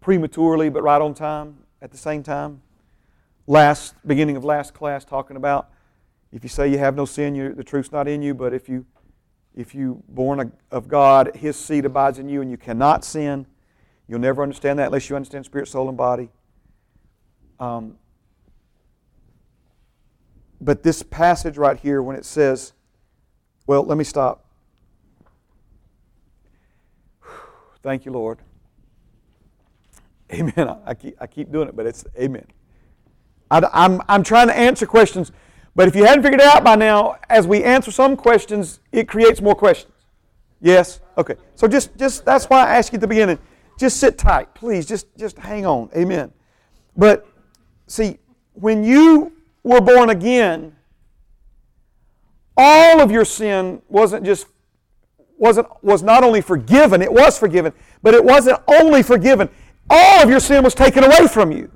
prematurely, 0.00 0.68
but 0.68 0.82
right 0.82 1.00
on 1.00 1.14
time 1.14 1.58
at 1.80 1.90
the 1.90 1.98
same 1.98 2.22
time. 2.22 2.62
Last 3.46 3.94
beginning 4.06 4.36
of 4.36 4.44
last 4.44 4.74
class, 4.74 5.04
talking 5.04 5.36
about 5.36 5.70
if 6.30 6.42
you 6.42 6.48
say 6.48 6.68
you 6.68 6.78
have 6.78 6.94
no 6.94 7.04
sin, 7.04 7.34
you, 7.34 7.54
the 7.54 7.64
truth's 7.64 7.92
not 7.92 8.08
in 8.08 8.22
you. 8.22 8.34
But 8.34 8.52
if 8.54 8.68
you 8.68 8.86
If 9.54 9.74
you 9.74 10.02
born 10.08 10.52
of 10.70 10.88
God, 10.88 11.36
His 11.36 11.56
seed 11.56 11.84
abides 11.84 12.18
in 12.18 12.28
you, 12.28 12.40
and 12.40 12.50
you 12.50 12.56
cannot 12.56 13.04
sin. 13.04 13.46
You'll 14.08 14.20
never 14.20 14.42
understand 14.42 14.78
that 14.78 14.86
unless 14.86 15.10
you 15.10 15.16
understand 15.16 15.44
spirit, 15.44 15.68
soul, 15.68 15.88
and 15.88 15.96
body. 15.96 16.30
Um, 17.60 17.98
but 20.58 20.82
this 20.82 21.02
passage 21.02 21.58
right 21.58 21.78
here, 21.78 22.02
when 22.02 22.16
it 22.16 22.24
says, 22.24 22.72
well, 23.66 23.84
let 23.84 23.98
me 23.98 24.04
stop. 24.04 24.44
Thank 27.82 28.04
you, 28.04 28.12
Lord. 28.12 28.38
Amen. 30.32 30.76
I 30.86 30.94
keep, 30.94 31.16
I 31.20 31.26
keep 31.26 31.52
doing 31.52 31.68
it, 31.68 31.76
but 31.76 31.86
it's 31.86 32.04
amen. 32.16 32.46
I, 33.50 33.58
am 33.58 33.64
I'm, 33.72 34.02
I'm 34.08 34.22
trying 34.22 34.46
to 34.46 34.56
answer 34.56 34.86
questions, 34.86 35.30
but 35.74 35.88
if 35.88 35.94
you 35.94 36.04
hadn't 36.04 36.22
figured 36.22 36.40
it 36.40 36.46
out 36.46 36.64
by 36.64 36.76
now, 36.76 37.18
as 37.28 37.46
we 37.46 37.62
answer 37.62 37.90
some 37.90 38.16
questions, 38.16 38.80
it 38.92 39.08
creates 39.08 39.42
more 39.42 39.54
questions. 39.54 39.92
Yes? 40.60 41.00
Okay. 41.18 41.34
So 41.54 41.66
just, 41.68 41.96
just 41.98 42.24
that's 42.24 42.46
why 42.46 42.64
I 42.64 42.76
asked 42.76 42.92
you 42.92 42.96
at 42.96 43.00
the 43.00 43.08
beginning. 43.08 43.38
Just 43.78 43.98
sit 43.98 44.16
tight, 44.16 44.54
please. 44.54 44.86
Just, 44.86 45.06
just 45.18 45.36
hang 45.38 45.66
on. 45.66 45.90
Amen. 45.96 46.32
But 46.96 47.26
see, 47.86 48.18
when 48.54 48.84
you 48.84 49.32
were 49.64 49.80
born 49.80 50.10
again, 50.10 50.74
all 52.56 53.00
of 53.00 53.10
your 53.10 53.24
sin 53.24 53.82
wasn't 53.88 54.24
just 54.24 54.46
wasn't 55.38 55.66
was 55.82 56.02
not 56.02 56.22
only 56.22 56.40
forgiven, 56.40 57.02
it 57.02 57.12
was 57.12 57.38
forgiven, 57.38 57.72
but 58.02 58.14
it 58.14 58.24
wasn't 58.24 58.60
only 58.68 59.02
forgiven. 59.02 59.48
All 59.90 60.22
of 60.22 60.30
your 60.30 60.40
sin 60.40 60.62
was 60.62 60.74
taken 60.74 61.04
away 61.04 61.26
from 61.26 61.52
you. 61.52 61.70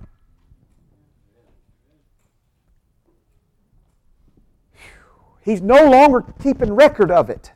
He's 5.44 5.62
no 5.62 5.88
longer 5.88 6.24
keeping 6.42 6.72
record 6.72 7.10
of 7.10 7.30
it. 7.30 7.52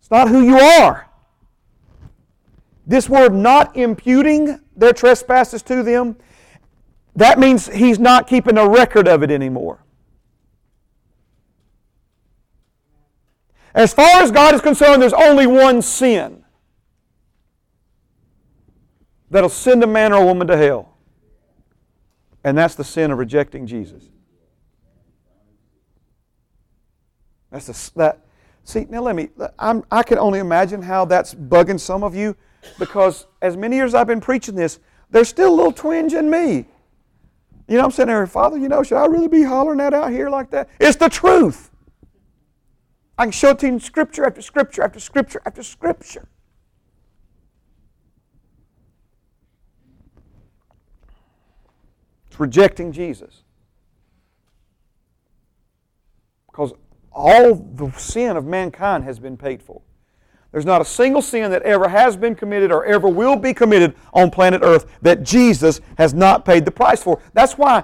It's 0.00 0.10
not 0.10 0.28
who 0.28 0.40
you 0.40 0.58
are. 0.58 1.10
This 2.86 3.06
word 3.06 3.34
not 3.34 3.76
imputing 3.76 4.60
their 4.74 4.94
trespasses 4.94 5.62
to 5.64 5.82
them, 5.82 6.16
that 7.16 7.38
means 7.38 7.66
he's 7.66 7.98
not 7.98 8.26
keeping 8.26 8.56
a 8.56 8.66
record 8.66 9.06
of 9.08 9.22
it 9.22 9.30
anymore. 9.30 9.84
As 13.74 13.92
far 13.92 14.22
as 14.22 14.30
God 14.30 14.54
is 14.54 14.60
concerned, 14.60 15.02
there's 15.02 15.12
only 15.12 15.46
one 15.46 15.82
sin 15.82 16.44
that'll 19.30 19.48
send 19.48 19.82
a 19.82 19.86
man 19.86 20.12
or 20.12 20.22
a 20.22 20.24
woman 20.24 20.46
to 20.46 20.56
hell. 20.56 20.96
And 22.44 22.56
that's 22.56 22.74
the 22.74 22.84
sin 22.84 23.10
of 23.10 23.18
rejecting 23.18 23.66
Jesus. 23.66 24.04
That's 27.50 27.68
a, 27.68 27.98
that. 27.98 28.24
See, 28.64 28.86
now 28.88 29.02
let 29.02 29.16
me, 29.16 29.30
I'm, 29.58 29.84
I 29.90 30.02
can 30.02 30.18
only 30.18 30.38
imagine 30.38 30.82
how 30.82 31.04
that's 31.04 31.34
bugging 31.34 31.80
some 31.80 32.02
of 32.04 32.14
you 32.14 32.36
because 32.78 33.26
as 33.40 33.56
many 33.56 33.76
years 33.76 33.94
I've 33.94 34.06
been 34.06 34.20
preaching 34.20 34.54
this, 34.54 34.78
there's 35.10 35.28
still 35.28 35.52
a 35.52 35.56
little 35.56 35.72
twinge 35.72 36.12
in 36.12 36.28
me. 36.28 36.66
You 37.66 37.76
know, 37.76 37.84
I'm 37.84 37.90
sitting 37.90 38.08
there, 38.08 38.26
Father, 38.26 38.58
you 38.58 38.68
know, 38.68 38.82
should 38.82 38.98
I 38.98 39.06
really 39.06 39.28
be 39.28 39.42
hollering 39.42 39.78
that 39.78 39.94
out 39.94 40.10
here 40.10 40.28
like 40.30 40.50
that? 40.50 40.68
It's 40.80 40.96
the 40.96 41.08
truth. 41.08 41.70
I 43.18 43.24
can 43.24 43.32
show 43.32 43.50
it 43.50 43.58
to 43.58 43.66
you 43.66 43.72
in 43.72 43.80
scripture 43.80 44.24
after 44.24 44.40
scripture 44.40 44.82
after 44.84 45.00
scripture 45.00 45.42
after 45.44 45.62
scripture. 45.64 46.28
It's 52.28 52.38
rejecting 52.38 52.92
Jesus. 52.92 53.42
Because 56.46 56.72
all 57.12 57.56
the 57.56 57.90
sin 57.98 58.36
of 58.36 58.46
mankind 58.46 59.02
has 59.02 59.18
been 59.18 59.36
paid 59.36 59.62
for. 59.62 59.82
There's 60.52 60.64
not 60.64 60.80
a 60.80 60.84
single 60.84 61.20
sin 61.20 61.50
that 61.50 61.62
ever 61.62 61.88
has 61.88 62.16
been 62.16 62.36
committed 62.36 62.70
or 62.70 62.84
ever 62.84 63.08
will 63.08 63.36
be 63.36 63.52
committed 63.52 63.94
on 64.14 64.30
planet 64.30 64.60
Earth 64.62 64.86
that 65.02 65.24
Jesus 65.24 65.80
has 65.98 66.14
not 66.14 66.44
paid 66.44 66.64
the 66.64 66.70
price 66.70 67.02
for. 67.02 67.20
That's 67.34 67.58
why 67.58 67.82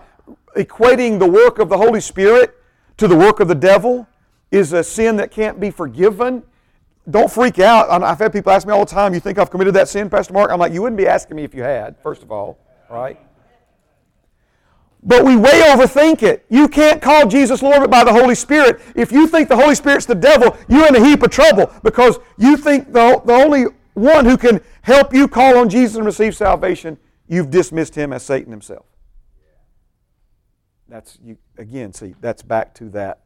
equating 0.57 1.19
the 1.19 1.29
work 1.29 1.59
of 1.59 1.69
the 1.69 1.77
Holy 1.77 2.01
Spirit 2.01 2.55
to 2.97 3.09
the 3.09 3.17
work 3.17 3.41
of 3.41 3.49
the 3.49 3.55
devil 3.55 4.07
is 4.55 4.73
a 4.73 4.85
sin 4.85 5.17
that 5.17 5.31
can't 5.31 5.59
be 5.59 5.71
forgiven. 5.71 6.43
Don't 7.11 7.31
freak 7.31 7.59
out. 7.59 7.91
I've 8.03 8.19
had 8.19 8.33
people 8.33 8.53
ask 8.53 8.67
me 8.67 8.73
all 8.73 8.85
the 8.85 8.91
time, 8.91 9.13
You 9.13 9.21
think 9.21 9.39
I've 9.39 9.51
committed 9.51 9.75
that 9.75 9.89
sin, 9.89 10.09
Pastor 10.09 10.33
Mark? 10.33 10.51
I'm 10.51 10.59
like, 10.59 10.73
You 10.73 10.81
wouldn't 10.83 10.97
be 10.97 11.07
asking 11.07 11.37
me 11.37 11.45
if 11.45 11.55
you 11.55 11.63
had, 11.63 11.99
first 12.03 12.23
of 12.23 12.31
all, 12.31 12.59
right? 12.89 13.19
But 15.03 15.25
we 15.25 15.37
way 15.37 15.61
overthink 15.67 16.23
it. 16.23 16.47
You 16.49 16.67
can't 16.67 17.03
call 17.03 17.27
Jesus 17.27 17.63
Lord 17.63 17.91
by 17.91 18.05
the 18.05 18.13
Holy 18.13 18.35
Spirit. 18.35 18.81
If 18.95 19.13
you 19.13 19.27
think 19.27 19.51
the 19.51 19.57
Holy 19.57 19.75
Spirit's 19.75 20.07
the 20.07 20.15
devil, 20.15 20.57
you're 20.67 20.87
in 20.87 20.97
a 20.97 21.05
heap 21.05 21.23
of 21.23 21.31
trouble 21.31 21.71
because 21.83 22.19
you 22.39 22.57
think 22.57 22.91
the, 22.91 23.21
the 23.27 23.35
only 23.35 23.65
one 23.93 24.25
who 24.25 24.39
can 24.39 24.63
help 24.81 25.13
you 25.13 25.29
call 25.29 25.59
on 25.59 25.69
Jesus 25.69 25.97
and 25.97 26.07
receive 26.07 26.35
salvation, 26.35 26.97
you've 27.29 27.51
dismissed 27.51 27.95
him 27.95 28.15
as 28.15 28.23
Satan 28.23 28.51
himself. 28.51 28.87
That's 30.89 31.19
you 31.23 31.37
again, 31.59 31.93
see, 31.93 32.15
that's 32.21 32.43
back 32.43 32.73
to 32.77 32.89
that 32.91 33.24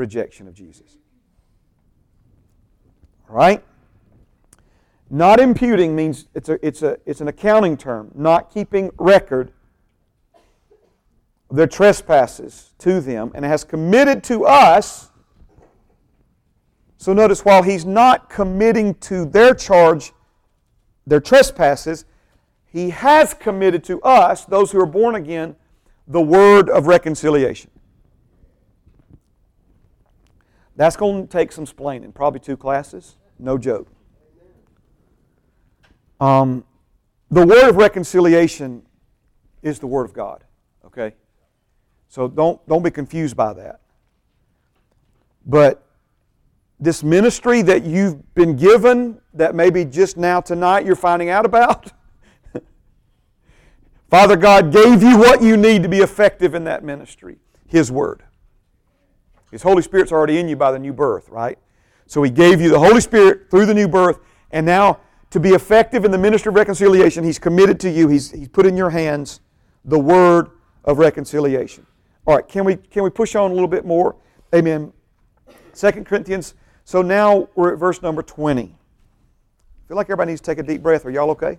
rejection 0.00 0.48
of 0.48 0.54
Jesus. 0.54 0.96
All 3.28 3.36
right? 3.36 3.62
Not 5.10 5.38
imputing 5.38 5.94
means 5.94 6.26
it's, 6.34 6.48
a, 6.48 6.66
it's, 6.66 6.82
a, 6.82 6.98
it's 7.06 7.20
an 7.20 7.28
accounting 7.28 7.76
term, 7.76 8.10
not 8.14 8.52
keeping 8.52 8.90
record 8.98 9.52
their 11.50 11.66
trespasses 11.66 12.72
to 12.78 13.00
them, 13.00 13.32
and 13.34 13.44
has 13.44 13.62
committed 13.64 14.24
to 14.24 14.46
us. 14.46 15.10
So 16.96 17.12
notice, 17.12 17.44
while 17.44 17.62
he's 17.62 17.84
not 17.84 18.30
committing 18.30 18.94
to 18.96 19.24
their 19.24 19.54
charge, 19.54 20.12
their 21.06 21.20
trespasses, 21.20 22.04
he 22.66 22.90
has 22.90 23.34
committed 23.34 23.82
to 23.84 24.00
us, 24.02 24.44
those 24.44 24.70
who 24.70 24.80
are 24.80 24.86
born 24.86 25.16
again, 25.16 25.56
the 26.06 26.20
word 26.20 26.70
of 26.70 26.86
reconciliation. 26.86 27.70
That's 30.80 30.96
going 30.96 31.26
to 31.26 31.28
take 31.30 31.52
some 31.52 31.66
splaining, 31.66 32.14
probably 32.14 32.40
two 32.40 32.56
classes, 32.56 33.16
no 33.38 33.58
joke. 33.58 33.86
Um, 36.18 36.64
the 37.30 37.46
word 37.46 37.68
of 37.68 37.76
reconciliation 37.76 38.80
is 39.60 39.78
the 39.78 39.86
word 39.86 40.06
of 40.06 40.14
God, 40.14 40.42
okay? 40.86 41.16
So 42.08 42.28
don't, 42.28 42.66
don't 42.66 42.82
be 42.82 42.90
confused 42.90 43.36
by 43.36 43.52
that. 43.52 43.82
But 45.44 45.86
this 46.78 47.04
ministry 47.04 47.60
that 47.60 47.84
you've 47.84 48.34
been 48.34 48.56
given, 48.56 49.20
that 49.34 49.54
maybe 49.54 49.84
just 49.84 50.16
now 50.16 50.40
tonight 50.40 50.86
you're 50.86 50.96
finding 50.96 51.28
out 51.28 51.44
about, 51.44 51.92
Father 54.08 54.34
God 54.34 54.72
gave 54.72 55.02
you 55.02 55.18
what 55.18 55.42
you 55.42 55.58
need 55.58 55.82
to 55.82 55.90
be 55.90 55.98
effective 55.98 56.54
in 56.54 56.64
that 56.64 56.82
ministry 56.82 57.36
His 57.66 57.92
Word. 57.92 58.22
His 59.50 59.62
Holy 59.62 59.82
Spirit's 59.82 60.12
already 60.12 60.38
in 60.38 60.48
you 60.48 60.56
by 60.56 60.72
the 60.72 60.78
new 60.78 60.92
birth, 60.92 61.28
right? 61.28 61.58
So 62.06 62.22
He 62.22 62.30
gave 62.30 62.60
you 62.60 62.68
the 62.68 62.78
Holy 62.78 63.00
Spirit 63.00 63.50
through 63.50 63.66
the 63.66 63.74
new 63.74 63.88
birth, 63.88 64.20
and 64.50 64.64
now 64.64 65.00
to 65.30 65.40
be 65.40 65.50
effective 65.50 66.04
in 66.04 66.10
the 66.10 66.18
ministry 66.18 66.50
of 66.50 66.56
reconciliation, 66.56 67.24
He's 67.24 67.38
committed 67.38 67.78
to 67.80 67.90
you. 67.90 68.08
He's, 68.08 68.30
he's 68.30 68.48
put 68.48 68.66
in 68.66 68.76
your 68.76 68.90
hands 68.90 69.40
the 69.84 69.98
word 69.98 70.50
of 70.84 70.98
reconciliation. 70.98 71.86
All 72.26 72.36
right, 72.36 72.46
can 72.46 72.64
we, 72.64 72.76
can 72.76 73.02
we 73.02 73.10
push 73.10 73.34
on 73.34 73.50
a 73.50 73.54
little 73.54 73.68
bit 73.68 73.84
more? 73.84 74.16
Amen. 74.54 74.92
Second 75.72 76.06
Corinthians. 76.06 76.54
So 76.84 77.02
now 77.02 77.48
we're 77.54 77.72
at 77.72 77.78
verse 77.78 78.02
number 78.02 78.22
20. 78.22 78.62
I 78.62 79.88
feel 79.88 79.96
like 79.96 80.06
everybody 80.06 80.32
needs 80.32 80.40
to 80.40 80.46
take 80.46 80.58
a 80.58 80.62
deep 80.62 80.82
breath. 80.82 81.06
Are 81.06 81.10
y'all 81.10 81.30
okay? 81.30 81.58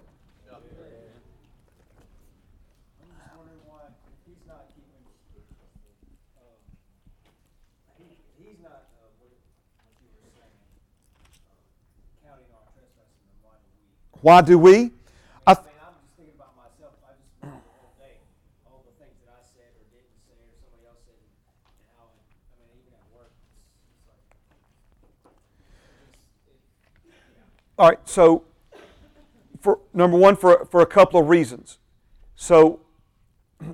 Why 14.22 14.42
do 14.42 14.60
we? 14.60 14.92
I, 15.48 15.54
mean 22.60 22.70
even 22.78 22.94
at 22.94 23.18
work 23.18 23.32
it's 23.42 23.90
it's 23.90 24.08
like 24.08 24.18
yeah. 27.08 27.14
All 27.80 27.90
right, 27.90 28.00
so 28.08 28.44
for 29.60 29.80
number 29.94 30.18
one, 30.18 30.36
for, 30.36 30.66
for 30.66 30.82
a 30.82 30.86
couple 30.86 31.20
of 31.20 31.28
reasons. 31.30 31.80
So 32.36 32.80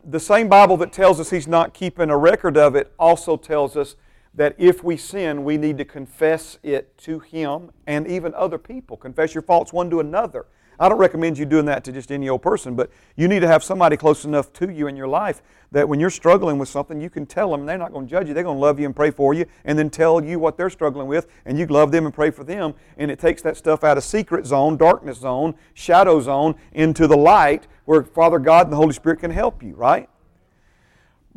the 0.06 0.20
same 0.20 0.48
Bible 0.48 0.78
that 0.78 0.92
tells 0.92 1.20
us 1.20 1.30
he's 1.30 1.48
not 1.48 1.74
keeping 1.74 2.10
a 2.10 2.18
record 2.18 2.58
of 2.58 2.76
it 2.76 2.94
also 3.00 3.38
tells 3.38 3.76
us 3.76 3.96
that 4.38 4.56
if 4.58 4.84
we 4.84 4.96
sin, 4.96 5.44
we 5.44 5.58
need 5.58 5.78
to 5.80 5.86
confess 5.86 6.58
it 6.64 6.98
to 7.00 7.20
Him 7.20 7.72
and 7.86 8.08
even 8.08 8.34
other 8.34 8.58
people. 8.58 8.96
Confess 8.96 9.36
your 9.36 9.42
faults 9.42 9.74
one 9.74 9.90
to 9.90 10.00
another. 10.00 10.46
I 10.80 10.90
don't 10.90 11.00
recommend 11.00 11.40
you 11.40 11.46
doing 11.46 11.66
that 11.66 11.84
to 11.86 11.92
just 11.92 12.12
any 12.12 12.30
old 12.30 12.44
person, 12.44 12.76
but 12.76 12.92
you 13.16 13.28
need 13.28 13.40
to 13.40 13.48
have 13.48 13.64
somebody 13.64 13.98
close 13.98 14.26
enough 14.26 14.54
to 14.54 14.72
you 14.72 14.88
in 14.88 14.96
your 14.96 15.08
life 15.08 15.42
that 15.72 15.90
when 15.90 16.00
you're 16.00 16.12
struggling 16.12 16.60
with 16.60 16.70
something, 16.70 17.02
you 17.02 17.10
can 17.10 17.26
tell 17.26 17.50
them, 17.50 17.66
they're 17.66 17.80
not 17.80 17.92
going 17.92 18.06
to 18.06 18.12
judge 18.12 18.28
you. 18.28 18.36
They're 18.36 18.44
going 18.44 18.58
to 18.58 18.62
love 18.62 18.80
you 18.80 18.86
and 18.86 18.96
pray 18.96 19.10
for 19.10 19.34
you, 19.34 19.48
and 19.66 19.78
then 19.78 19.90
tell 19.90 20.24
you 20.24 20.38
what 20.38 20.56
they're 20.56 20.70
struggling 20.70 21.08
with, 21.08 21.28
and 21.46 21.58
you 21.58 21.66
love 21.66 21.92
them 21.92 22.06
and 22.06 22.14
pray 22.14 22.30
for 22.30 22.44
them. 22.44 22.76
And 22.98 23.10
it 23.10 23.18
takes 23.18 23.42
that 23.42 23.58
stuff 23.58 23.84
out 23.84 23.98
of 23.98 24.04
secret 24.04 24.46
zone, 24.46 24.78
darkness 24.78 25.18
zone, 25.18 25.56
shadow 25.74 26.22
zone, 26.22 26.54
into 26.74 27.08
the 27.08 27.18
light 27.18 27.68
where 27.86 28.04
Father 28.04 28.38
God 28.38 28.68
and 28.68 28.74
the 28.74 28.78
Holy 28.78 28.94
Spirit 28.94 29.20
can 29.20 29.32
help 29.32 29.64
you, 29.64 29.74
right? 29.74 30.10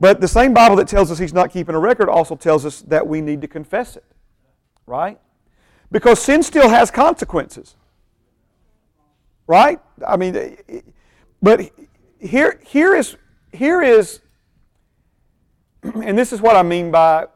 But 0.01 0.23
the 0.23 0.29
same 0.29 0.55
Bible 0.55 0.77
that 0.77 0.89
tells 0.89 1.11
us 1.11 1.19
He's 1.19 1.35
not 1.35 1.51
keeping 1.51 1.75
a 1.75 1.79
record 1.79 2.09
also 2.09 2.35
tells 2.35 2.65
us 2.65 2.81
that 2.83 3.07
we 3.07 3.21
need 3.21 3.43
to 3.43 3.49
confess 3.49 3.97
it, 3.97 4.05
right? 4.87 5.21
Because 5.93 6.19
sin 6.19 6.43
still 6.43 6.71
has 6.71 6.91
consequences. 6.91 7.77
Right? 9.47 9.79
I 10.07 10.17
mean, 10.17 10.57
but 11.43 11.71
here, 12.19 12.61
here 12.65 12.95
is, 12.95 13.17
here 13.53 13.83
is, 13.83 14.21
and 15.83 16.17
this 16.17 16.33
is 16.33 16.41
what 16.41 16.57
I 16.57 16.63
mean 16.63 16.91
by 16.91 17.27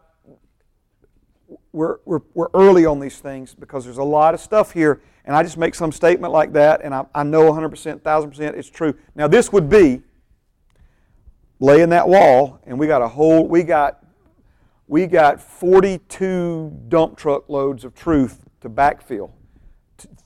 we're, 1.72 1.98
we're, 2.04 2.20
we're 2.34 2.48
early 2.54 2.86
on 2.86 3.00
these 3.00 3.18
things 3.18 3.52
because 3.52 3.84
there's 3.84 3.98
a 3.98 4.04
lot 4.04 4.32
of 4.32 4.40
stuff 4.40 4.72
here, 4.72 5.02
and 5.24 5.34
I 5.36 5.42
just 5.42 5.58
make 5.58 5.74
some 5.74 5.90
statement 5.90 6.32
like 6.32 6.52
that, 6.52 6.82
and 6.82 6.94
I, 6.94 7.04
I 7.14 7.24
know 7.24 7.52
100%, 7.52 8.00
1000% 8.00 8.40
it's 8.54 8.70
true. 8.70 8.94
Now, 9.16 9.26
this 9.26 9.52
would 9.52 9.68
be 9.68 10.02
laying 11.60 11.90
that 11.90 12.08
wall, 12.08 12.60
and 12.66 12.78
we 12.78 12.86
got 12.86 13.02
a 13.02 13.08
whole, 13.08 13.46
we 13.46 13.62
got, 13.62 14.04
we 14.86 15.06
got 15.06 15.40
42 15.40 16.82
dump 16.88 17.16
truck 17.16 17.48
loads 17.48 17.84
of 17.84 17.94
truth 17.94 18.44
to 18.60 18.68
backfill 18.68 19.30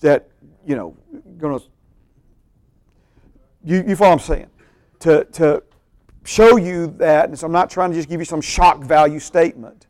that, 0.00 0.28
you 0.66 0.76
know, 0.76 0.96
to, 1.40 1.60
you, 3.64 3.84
you 3.86 3.96
follow 3.96 4.10
what 4.10 4.20
I'm 4.22 4.26
saying? 4.26 4.50
To, 5.00 5.24
to 5.24 5.62
show 6.24 6.56
you 6.56 6.88
that, 6.98 7.28
and 7.28 7.38
so 7.38 7.46
I'm 7.46 7.52
not 7.52 7.70
trying 7.70 7.90
to 7.90 7.96
just 7.96 8.08
give 8.08 8.20
you 8.20 8.24
some 8.24 8.40
shock 8.40 8.82
value 8.82 9.20
statement, 9.20 9.86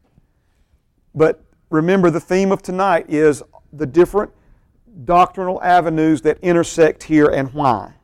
but 1.14 1.42
remember 1.70 2.10
the 2.10 2.20
theme 2.20 2.52
of 2.52 2.62
tonight 2.62 3.06
is 3.08 3.42
the 3.72 3.86
different 3.86 4.32
doctrinal 5.04 5.62
avenues 5.62 6.22
that 6.22 6.38
intersect 6.40 7.02
here 7.04 7.26
and 7.26 7.52
why. 7.52 7.94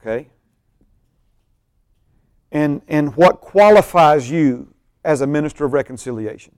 Okay? 0.00 0.28
And, 2.50 2.82
and 2.88 3.14
what 3.16 3.40
qualifies 3.40 4.30
you 4.30 4.72
as 5.04 5.20
a 5.20 5.26
minister 5.26 5.64
of 5.64 5.72
reconciliation. 5.72 6.54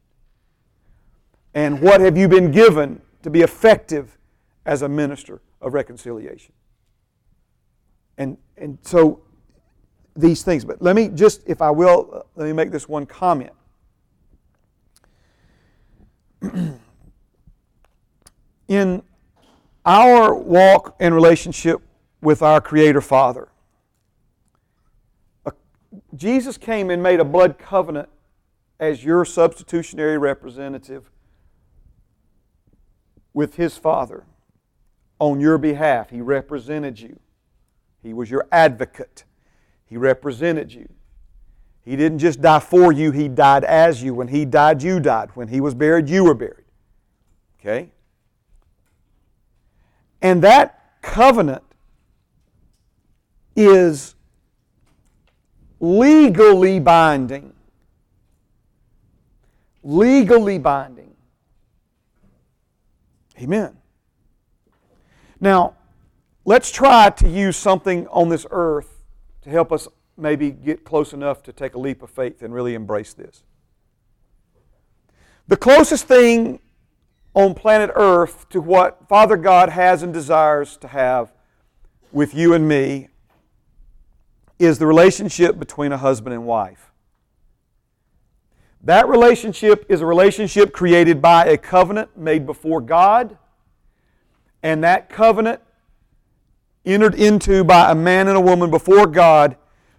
And 1.55 1.81
what 1.81 2.01
have 2.01 2.17
you 2.17 2.29
been 2.29 2.53
given 2.53 3.03
to 3.23 3.31
be 3.31 3.43
effective 3.43 4.17
as 4.65 4.83
a 4.83 4.89
minister 4.89 5.41
of 5.61 5.75
reconciliation? 5.75 6.53
And, 8.19 8.39
and 8.57 8.79
so 8.83 9.23
these 10.17 10.43
things. 10.43 10.65
But 10.65 10.81
let 10.83 10.97
me 10.97 11.09
just, 11.09 11.43
if 11.47 11.63
I 11.63 11.71
will, 11.71 12.27
let 12.37 12.47
me 12.47 12.53
make 12.53 12.71
this 12.71 12.89
one 12.89 13.07
comment. 13.07 13.53
In 18.69 19.03
our 19.85 20.35
walk 20.35 20.97
and 21.01 21.15
relationship 21.15 21.81
with 22.21 22.43
our 22.43 22.61
Creator 22.61 23.01
Father, 23.01 23.49
Jesus 26.15 26.57
came 26.57 26.91
and 26.91 27.03
made 27.03 27.21
a 27.21 27.25
blood 27.25 27.59
covenant 27.59 28.09
as 28.79 29.05
your 29.05 29.25
substitutionary 29.25 30.19
representative 30.19 31.11
with 33.35 33.57
his 33.57 33.77
Father 33.77 34.25
on 35.19 35.41
your 35.41 35.59
behalf. 35.59 36.11
He 36.11 36.21
represented 36.21 37.01
you, 37.01 37.19
he 38.03 38.13
was 38.13 38.31
your 38.31 38.47
advocate. 38.51 39.25
He 39.91 39.97
represented 39.97 40.73
you. 40.73 40.89
He 41.85 41.97
didn't 41.97 42.21
just 42.21 42.41
die 42.41 42.61
for 42.61 42.93
you, 42.93 43.11
He 43.11 43.29
died 43.29 43.65
as 43.65 44.03
you. 44.03 44.15
When 44.15 44.29
He 44.29 44.45
died, 44.45 44.83
you 44.83 45.01
died. 45.01 45.31
When 45.35 45.49
He 45.49 45.61
was 45.61 45.75
buried, 45.75 46.09
you 46.09 46.25
were 46.25 46.35
buried. 46.35 46.65
Okay? 47.59 47.91
And 50.23 50.43
that 50.43 51.03
covenant 51.03 51.65
is 53.57 54.15
legally 55.81 56.79
binding. 56.79 57.53
Legally 59.83 60.59
binding. 60.59 61.15
Amen. 63.41 63.77
Now, 65.41 65.75
let's 66.45 66.71
try 66.71 67.09
to 67.11 67.29
use 67.29 67.57
something 67.57 68.07
on 68.09 68.29
this 68.29 68.47
earth 68.51 69.03
to 69.43 69.51
help 69.51 69.73
us 69.73 69.89
maybe 70.19 70.51
get 70.51 70.85
close 70.85 71.15
enough 71.15 71.43
to 71.45 71.53
take 71.53 71.75
a 71.75 71.79
leap 71.79 72.03
of 72.03 72.11
faith 72.11 72.43
and 72.43 72.53
really 72.53 72.75
embrace 72.75 73.15
this. 73.15 73.43
The 75.49 75.57
closest 75.57 76.07
thing 76.07 76.61
on 77.35 77.55
planet 77.55 77.91
Earth 77.95 78.49
to 78.51 78.61
what 78.61 79.09
Father 79.09 79.37
God 79.37 79.71
has 79.71 80.03
and 80.03 80.13
desires 80.13 80.77
to 80.79 80.89
have 80.89 81.33
with 82.13 82.35
you 82.35 82.55
and 82.55 82.69
me 82.69 83.09
is 84.61 84.79
the 84.79 84.87
relationship 84.87 85.59
between 85.59 85.91
a 85.91 85.97
husband 85.97 86.35
and 86.35 86.45
wife. 86.45 86.93
That 88.83 89.09
relationship 89.09 89.87
is 89.89 90.01
a 90.01 90.07
relationship 90.07 90.73
created 90.73 91.21
by 91.21 91.47
a 91.47 91.57
covenant 91.57 92.17
made 92.17 92.47
before 92.47 92.81
God, 92.81 93.37
and 94.63 94.85
that 94.85 95.09
covenant 95.09 95.61
entered 96.85 97.15
into 97.15 97.65
by 97.65 97.91
a 97.91 97.95
man 97.95 98.29
and 98.29 98.37
a 98.37 98.41
woman 98.41 98.71
before 98.71 99.07
God 99.07 99.57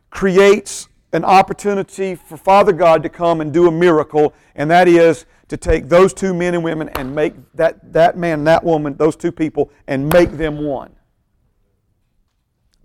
creates 0.09 0.88
an 1.14 1.26
opportunity 1.26 2.16
for 2.16 2.38
Father 2.38 2.72
God 2.72 3.03
to 3.03 3.09
come 3.09 3.41
and 3.41 3.51
do 3.51 3.68
a 3.68 3.72
miracle, 3.72 4.34
and 4.55 4.70
that 4.70 4.88
is 4.88 5.26
to 5.47 5.57
take 5.57 5.89
those 5.89 6.14
two 6.14 6.34
men 6.34 6.53
and 6.53 6.64
women 6.64 6.89
and 6.89 7.14
make 7.14 7.34
that, 7.55 7.93
that 7.93 8.18
man, 8.18 8.43
that 8.45 8.64
woman, 8.64 8.95
those 8.95 9.16
two 9.16 9.32
people, 9.32 9.72
and 9.88 10.07
make 10.07 10.32
them 10.32 10.64
one. 10.64 10.95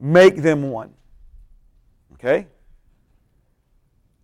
Make 0.00 0.36
them 0.36 0.70
one. 0.70 0.94
Okay? 2.18 2.46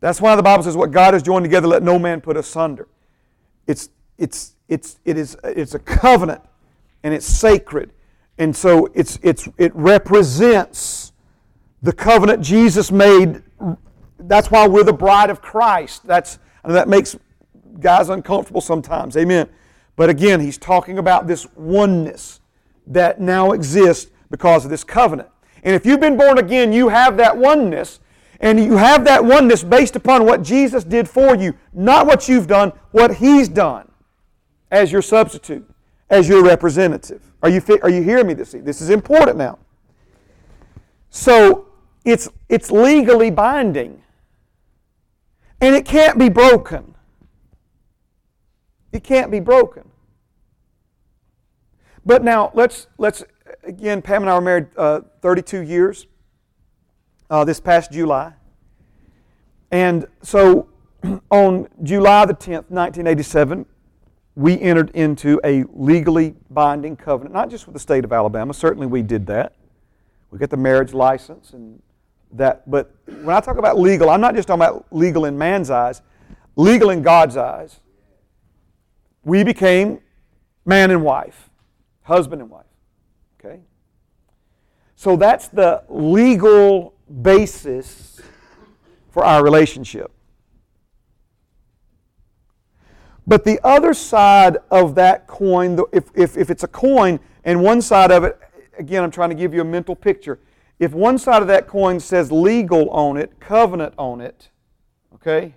That's 0.01 0.21
why 0.21 0.35
the 0.35 0.43
Bible 0.43 0.65
says, 0.65 0.77
What 0.77 0.91
God 0.91 1.15
has 1.15 1.23
joined 1.23 1.45
together, 1.45 1.69
let 1.69 1.83
no 1.83 1.99
man 1.99 2.21
put 2.21 2.37
asunder. 2.37 2.89
It's, 3.67 3.89
it's, 4.19 4.57
it's, 4.69 4.99
it 5.05 5.17
is, 5.17 5.37
it's 5.45 5.75
a 5.75 5.79
covenant 5.79 6.43
and 7.03 7.15
it's 7.15 7.27
sacred. 7.27 7.93
And 8.39 8.57
so 8.57 8.89
it's, 8.95 9.19
it's, 9.23 9.49
it 9.59 9.75
represents 9.75 11.13
the 11.83 11.93
covenant 11.93 12.43
Jesus 12.43 12.91
made. 12.91 13.43
That's 14.19 14.51
why 14.51 14.67
we're 14.67 14.85
the 14.85 14.93
bride 14.93 15.31
of 15.31 15.43
Christ. 15.43 16.07
That's, 16.07 16.39
that 16.65 16.89
makes 16.89 17.17
guys 17.81 18.09
uncomfortable 18.09 18.61
sometimes. 18.61 19.17
Amen. 19.17 19.49
But 19.97 20.09
again, 20.09 20.41
he's 20.41 20.59
talking 20.59 20.99
about 20.99 21.27
this 21.27 21.47
oneness 21.55 22.41
that 22.87 23.21
now 23.21 23.53
exists 23.53 24.11
because 24.31 24.65
of 24.65 24.71
this 24.71 24.85
covenant. 24.85 25.29
And 25.63 25.75
if 25.75 25.87
you've 25.87 26.01
been 26.01 26.17
born 26.17 26.39
again, 26.39 26.73
you 26.73 26.89
have 26.89 27.17
that 27.19 27.37
oneness 27.37 28.01
and 28.41 28.59
you 28.59 28.77
have 28.77 29.05
that 29.05 29.25
oneness 29.25 29.63
based 29.63 29.95
upon 29.95 30.27
what 30.27 30.43
Jesus 30.43 30.83
did 30.83 31.09
for 31.09 31.37
you, 31.37 31.55
not 31.73 32.07
what 32.07 32.29
you've 32.29 32.49
done, 32.49 32.73
what 32.91 33.17
He's 33.17 33.49
done 33.49 33.91
as 34.71 34.91
your 34.91 35.03
substitute, 35.03 35.69
as 36.11 36.29
your 36.29 36.43
representative. 36.43 37.23
Are 37.43 37.49
you, 37.49 37.63
are 37.83 37.91
you 37.91 38.03
hearing 38.03 38.27
me 38.27 38.35
this 38.35 38.49
evening? 38.49 38.65
This 38.65 38.81
is 38.81 38.91
important 38.91 39.37
now. 39.37 39.59
So 41.11 41.67
it's, 42.05 42.29
it's 42.49 42.71
legally 42.71 43.31
binding. 43.31 44.03
And 45.61 45.77
it 45.77 45.85
can't 45.85 46.19
be 46.19 46.29
broken. 46.29 46.97
It 48.91 49.05
can't 49.05 49.31
be 49.31 49.39
broken. 49.39 49.89
But 52.05 52.25
now 52.25 52.51
let's 52.55 52.89
let's 52.99 53.23
again. 53.65 54.03
Pam 54.03 54.23
and 54.23 54.31
I 54.31 54.35
were 54.35 54.41
married 54.41 54.67
uh, 54.77 55.01
32 55.21 55.61
years 55.61 56.07
uh, 57.31 57.45
this 57.45 57.61
past 57.61 57.93
July. 57.93 58.35
And 59.71 60.07
so 60.23 60.69
on 61.31 61.69
July 61.83 62.27
the 62.27 62.35
10th, 62.35 62.71
1987, 62.71 63.67
we 64.35 64.61
entered 64.61 64.91
into 64.91 65.41
a 65.45 65.65
legally 65.73 66.35
binding 66.51 66.97
covenant, 66.97 67.35
not 67.35 67.51
just 67.51 67.67
with 67.67 67.75
the 67.75 67.81
state 67.81 68.05
of 68.05 68.13
Alabama, 68.13 68.55
certainly 68.55 68.87
we 68.87 69.03
did 69.03 69.27
that. 69.27 69.55
We 70.31 70.39
got 70.39 70.51
the 70.51 70.57
marriage 70.57 70.95
license 70.95 71.53
and 71.53 71.83
that, 72.33 72.71
but 72.71 72.95
when 73.07 73.37
I 73.37 73.41
talk 73.41 73.59
about 73.59 73.79
legal, 73.79 74.09
I'm 74.09 74.23
not 74.23 74.35
just 74.35 74.49
talking 74.49 74.63
about 74.63 74.87
legal 74.91 75.27
in 75.27 75.37
man's 75.37 75.69
eyes, 75.69 76.01
legal 76.57 76.89
in 76.89 77.03
God's 77.03 77.37
eyes. 77.37 77.81
We 79.23 79.45
became 79.45 80.01
man 80.65 80.91
and 80.91 81.03
wife, 81.03 81.51
husband 82.03 82.41
and 82.41 82.51
wife. 82.51 82.65
Okay? 83.45 83.61
So 84.95 85.17
that's 85.17 85.49
the 85.49 85.83
legal 85.89 86.95
basis 87.23 88.21
for 89.11 89.25
our 89.25 89.43
relationship. 89.43 90.11
But 93.27 93.45
the 93.45 93.61
other 93.63 93.95
side 93.95 94.59
of 94.71 94.95
that 94.97 95.27
coin, 95.27 95.79
if, 95.93 96.05
if, 96.15 96.37
if 96.37 96.51
it's 96.51 96.65
a 96.65 96.69
coin 96.69 97.21
and 97.45 97.63
one 97.63 97.81
side 97.81 98.11
of 98.11 98.25
it 98.25 98.39
again, 98.79 99.05
I'm 99.05 99.11
trying 99.11 99.29
to 99.31 99.35
give 99.35 99.55
you 99.55 99.61
a 99.61 99.65
mental 99.65 99.95
picture. 99.95 100.41
If 100.79 100.93
one 100.93 101.19
side 101.19 101.43
of 101.43 101.49
that 101.49 101.69
coin 101.69 102.01
says 102.01 102.33
legal 102.33 102.91
on 102.91 103.17
it, 103.17 103.39
covenant 103.39 103.95
on 103.97 104.21
it, 104.21 104.49
okay, 105.15 105.55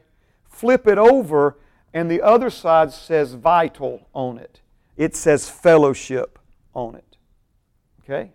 flip 0.48 0.88
it 0.88 0.98
over, 0.98 1.58
and 1.94 2.12
the 2.12 2.22
other 2.22 2.50
side 2.50 2.92
says 2.92 3.34
vital 3.34 4.08
on 4.14 4.38
it. 4.38 4.62
It 4.98 5.16
says 5.16 5.50
fellowship 5.50 6.38
on 6.74 6.96
it. 6.96 7.15
Okay? 8.06 8.32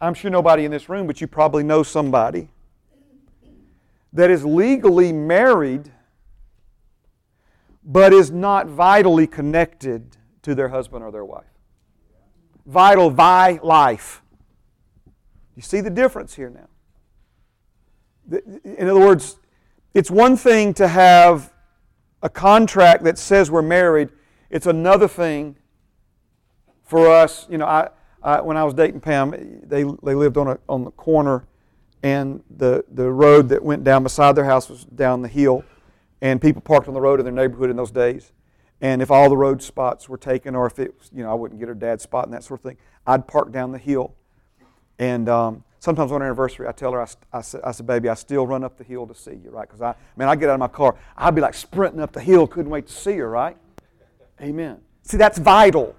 I'm 0.00 0.14
sure 0.14 0.30
nobody 0.30 0.64
in 0.64 0.70
this 0.70 0.88
room, 0.88 1.06
but 1.06 1.20
you 1.20 1.26
probably 1.26 1.62
know 1.64 1.82
somebody 1.82 2.50
that 4.12 4.30
is 4.30 4.44
legally 4.44 5.12
married 5.12 5.90
but 7.88 8.12
is 8.12 8.32
not 8.32 8.66
vitally 8.66 9.28
connected 9.28 10.16
to 10.42 10.54
their 10.54 10.68
husband 10.68 11.04
or 11.04 11.12
their 11.12 11.24
wife. 11.24 11.46
Vital, 12.66 13.10
vi 13.10 13.60
life. 13.62 14.22
You 15.54 15.62
see 15.62 15.80
the 15.80 15.90
difference 15.90 16.34
here 16.34 16.50
now. 16.50 16.68
In 18.64 18.88
other 18.88 18.98
words, 18.98 19.38
it's 19.94 20.10
one 20.10 20.36
thing 20.36 20.74
to 20.74 20.88
have 20.88 21.52
a 22.22 22.28
contract 22.28 23.04
that 23.04 23.18
says 23.18 23.52
we're 23.52 23.62
married, 23.62 24.10
it's 24.50 24.66
another 24.66 25.06
thing 25.06 25.56
for 26.86 27.08
us. 27.08 27.46
You 27.50 27.58
know, 27.58 27.66
I, 27.66 27.90
I, 28.22 28.40
when 28.40 28.56
I 28.56 28.64
was 28.64 28.74
dating 28.74 29.00
Pam, 29.00 29.30
they, 29.64 29.82
they 29.82 30.14
lived 30.14 30.36
on, 30.36 30.48
a, 30.48 30.58
on 30.68 30.84
the 30.84 30.90
corner, 30.92 31.44
and 32.02 32.42
the, 32.56 32.84
the 32.90 33.10
road 33.10 33.48
that 33.50 33.62
went 33.62 33.84
down 33.84 34.02
beside 34.02 34.34
their 34.34 34.44
house 34.44 34.68
was 34.68 34.84
down 34.84 35.22
the 35.22 35.28
hill, 35.28 35.64
and 36.20 36.40
people 36.40 36.62
parked 36.62 36.88
on 36.88 36.94
the 36.94 37.00
road 37.00 37.20
in 37.20 37.24
their 37.24 37.34
neighborhood 37.34 37.70
in 37.70 37.76
those 37.76 37.90
days. 37.90 38.32
And 38.80 39.00
if 39.00 39.10
all 39.10 39.28
the 39.28 39.36
road 39.36 39.62
spots 39.62 40.08
were 40.08 40.18
taken, 40.18 40.54
or 40.54 40.66
if 40.66 40.78
it, 40.78 40.94
was, 40.98 41.10
you 41.12 41.22
know, 41.22 41.30
I 41.30 41.34
wouldn't 41.34 41.58
get 41.58 41.68
her 41.68 41.74
dad's 41.74 42.02
spot 42.02 42.24
and 42.24 42.34
that 42.34 42.44
sort 42.44 42.60
of 42.60 42.64
thing, 42.64 42.76
I'd 43.06 43.26
park 43.26 43.50
down 43.50 43.72
the 43.72 43.78
hill. 43.78 44.14
And 44.98 45.28
um, 45.28 45.64
sometimes 45.78 46.12
on 46.12 46.20
our 46.20 46.26
anniversary, 46.26 46.68
I 46.68 46.72
tell 46.72 46.92
her, 46.92 47.00
I, 47.00 47.08
I, 47.32 47.38
I 47.38 47.72
said, 47.72 47.86
baby, 47.86 48.08
I 48.08 48.14
still 48.14 48.46
run 48.46 48.64
up 48.64 48.76
the 48.76 48.84
hill 48.84 49.06
to 49.06 49.14
see 49.14 49.38
you, 49.42 49.50
right? 49.50 49.66
Because 49.66 49.80
I, 49.80 49.94
man, 50.16 50.28
I 50.28 50.36
get 50.36 50.50
out 50.50 50.54
of 50.54 50.60
my 50.60 50.68
car, 50.68 50.96
I'd 51.16 51.34
be 51.34 51.40
like 51.40 51.54
sprinting 51.54 52.00
up 52.00 52.12
the 52.12 52.20
hill, 52.20 52.46
couldn't 52.46 52.70
wait 52.70 52.86
to 52.88 52.92
see 52.92 53.16
her, 53.16 53.30
right? 53.30 53.56
Amen. 54.40 54.80
See, 55.02 55.16
that's 55.16 55.38
vital. 55.38 55.96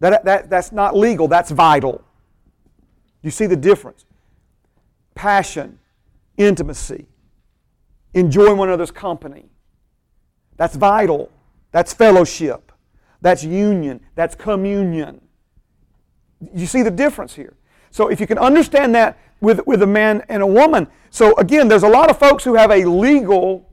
That, 0.00 0.24
that, 0.24 0.50
that's 0.50 0.72
not 0.72 0.96
legal, 0.96 1.28
that's 1.28 1.50
vital. 1.50 2.04
You 3.22 3.30
see 3.30 3.46
the 3.46 3.56
difference? 3.56 4.04
Passion, 5.14 5.78
intimacy, 6.36 7.06
enjoying 8.14 8.58
one 8.58 8.68
another's 8.68 8.90
company. 8.90 9.46
That's 10.56 10.76
vital. 10.76 11.30
That's 11.72 11.92
fellowship. 11.92 12.72
That's 13.20 13.42
union. 13.42 14.00
That's 14.14 14.34
communion. 14.34 15.20
You 16.54 16.66
see 16.66 16.82
the 16.82 16.90
difference 16.90 17.34
here? 17.34 17.56
So 17.90 18.08
if 18.08 18.20
you 18.20 18.26
can 18.26 18.38
understand 18.38 18.94
that 18.94 19.18
with, 19.40 19.66
with 19.66 19.82
a 19.82 19.86
man 19.86 20.22
and 20.28 20.42
a 20.42 20.46
woman, 20.46 20.86
so 21.10 21.34
again, 21.36 21.68
there's 21.68 21.82
a 21.82 21.88
lot 21.88 22.10
of 22.10 22.18
folks 22.18 22.44
who 22.44 22.54
have 22.54 22.70
a 22.70 22.84
legal 22.84 23.72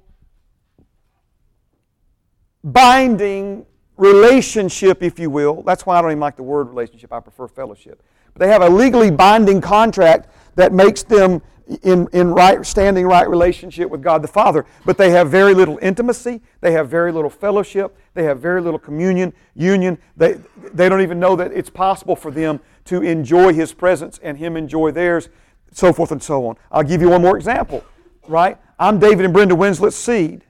binding 2.63 3.65
relationship, 4.03 5.01
if 5.01 5.17
you 5.17 5.29
will. 5.29 5.63
That's 5.63 5.85
why 5.85 5.97
I 5.97 6.01
don't 6.01 6.11
even 6.11 6.19
like 6.19 6.35
the 6.35 6.43
word 6.43 6.67
relationship. 6.67 7.13
I 7.13 7.21
prefer 7.21 7.47
fellowship. 7.47 8.03
But 8.33 8.41
they 8.41 8.51
have 8.51 8.61
a 8.61 8.69
legally 8.69 9.11
binding 9.11 9.61
contract 9.61 10.29
that 10.55 10.73
makes 10.73 11.03
them 11.03 11.41
in, 11.83 12.09
in 12.11 12.33
right 12.33 12.65
standing 12.65 13.05
right 13.05 13.27
relationship 13.29 13.89
with 13.89 14.01
God 14.01 14.21
the 14.21 14.27
Father, 14.27 14.65
but 14.85 14.97
they 14.97 15.11
have 15.11 15.31
very 15.31 15.53
little 15.53 15.79
intimacy, 15.81 16.41
they 16.59 16.73
have 16.73 16.89
very 16.89 17.11
little 17.11 17.29
fellowship, 17.29 17.97
they 18.13 18.23
have 18.23 18.39
very 18.41 18.59
little 18.59 18.79
communion, 18.79 19.33
union. 19.55 19.97
They, 20.17 20.41
they 20.73 20.89
don't 20.89 21.01
even 21.01 21.21
know 21.21 21.37
that 21.37 21.53
it's 21.53 21.69
possible 21.69 22.17
for 22.17 22.31
them 22.31 22.59
to 22.85 23.01
enjoy 23.01 23.53
His 23.53 23.73
presence 23.73 24.19
and 24.21 24.37
Him 24.37 24.57
enjoy 24.57 24.91
theirs, 24.91 25.29
so 25.71 25.93
forth 25.93 26.11
and 26.11 26.21
so 26.21 26.45
on. 26.47 26.57
I'll 26.69 26.83
give 26.83 27.01
you 27.01 27.09
one 27.09 27.21
more 27.21 27.37
example, 27.37 27.85
right? 28.27 28.57
I'm 28.77 28.99
David 28.99 29.23
and 29.23 29.33
Brenda 29.33 29.55
Winslet's 29.55 29.95
seed. 29.95 30.43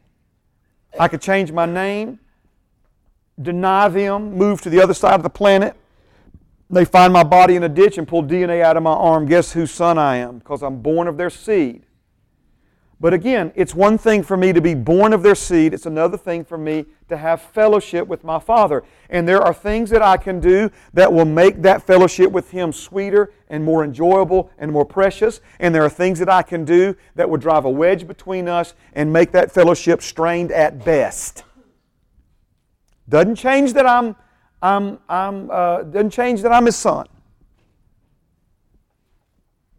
I 1.00 1.08
could 1.08 1.22
change 1.22 1.52
my 1.52 1.68
name, 1.68 2.20
deny 3.42 3.90
them, 3.90 4.36
move 4.38 4.62
to 4.62 4.70
the 4.70 4.82
other 4.82 4.94
side 4.94 5.16
of 5.16 5.24
the 5.24 5.30
planet, 5.30 5.76
they 6.70 6.86
find 6.86 7.14
my 7.14 7.24
body 7.24 7.56
in 7.56 7.64
a 7.64 7.70
ditch 7.70 7.98
and 7.98 8.08
pull 8.08 8.24
DNA 8.24 8.62
out 8.62 8.78
of 8.78 8.84
my 8.84 8.92
arm. 8.92 9.26
Guess 9.28 9.54
whose 9.54 9.72
son 9.72 9.98
I 9.98 10.18
am? 10.18 10.40
Because 10.40 10.64
I'm 10.64 10.82
born 10.82 11.08
of 11.08 11.18
their 11.18 11.30
seed. 11.30 11.86
But 13.00 13.14
again, 13.14 13.52
it's 13.56 13.76
one 13.76 13.98
thing 13.98 14.24
for 14.24 14.38
me 14.38 14.54
to 14.54 14.62
be 14.62 14.74
born 14.74 15.12
of 15.12 15.24
their 15.24 15.36
seed, 15.36 15.74
it's 15.74 15.86
another 15.86 16.18
thing 16.18 16.46
for 16.46 16.58
me 16.58 16.86
to 17.10 17.18
have 17.18 17.42
fellowship 17.42 18.08
with 18.08 18.24
my 18.24 18.40
Father. 18.40 18.82
And 19.10 19.28
there 19.28 19.42
are 19.42 19.54
things 19.54 19.90
that 19.90 20.02
I 20.02 20.16
can 20.16 20.40
do 20.40 20.72
that 20.94 21.12
will 21.12 21.26
make 21.26 21.62
that 21.64 21.86
fellowship 21.86 22.32
with 22.32 22.52
Him 22.52 22.72
sweeter 22.72 23.34
and 23.50 23.62
more 23.62 23.84
enjoyable 23.84 24.50
and 24.58 24.72
more 24.72 24.86
precious. 24.86 25.42
And 25.60 25.76
there 25.76 25.84
are 25.84 25.90
things 25.90 26.18
that 26.20 26.30
I 26.30 26.44
can 26.44 26.64
do 26.64 26.96
that 27.16 27.30
will 27.30 27.38
drive 27.38 27.66
a 27.66 27.70
wedge 27.70 28.08
between 28.08 28.48
us 28.48 28.74
and 28.94 29.12
make 29.12 29.34
that 29.34 29.52
fellowship 29.52 30.02
strained 30.02 30.54
at 30.54 30.86
best. 30.86 31.44
Doesn't 33.08 33.36
change 33.36 33.74
that 33.74 33.86
I'm 33.86 34.16
I'm, 34.64 34.98
I'm, 35.10 35.52
uh, 35.52 35.84
doesn't 35.84 36.12
change 36.12 36.42
that 36.44 36.54
I'm 36.54 36.66
his 36.66 36.78
son. 36.78 37.06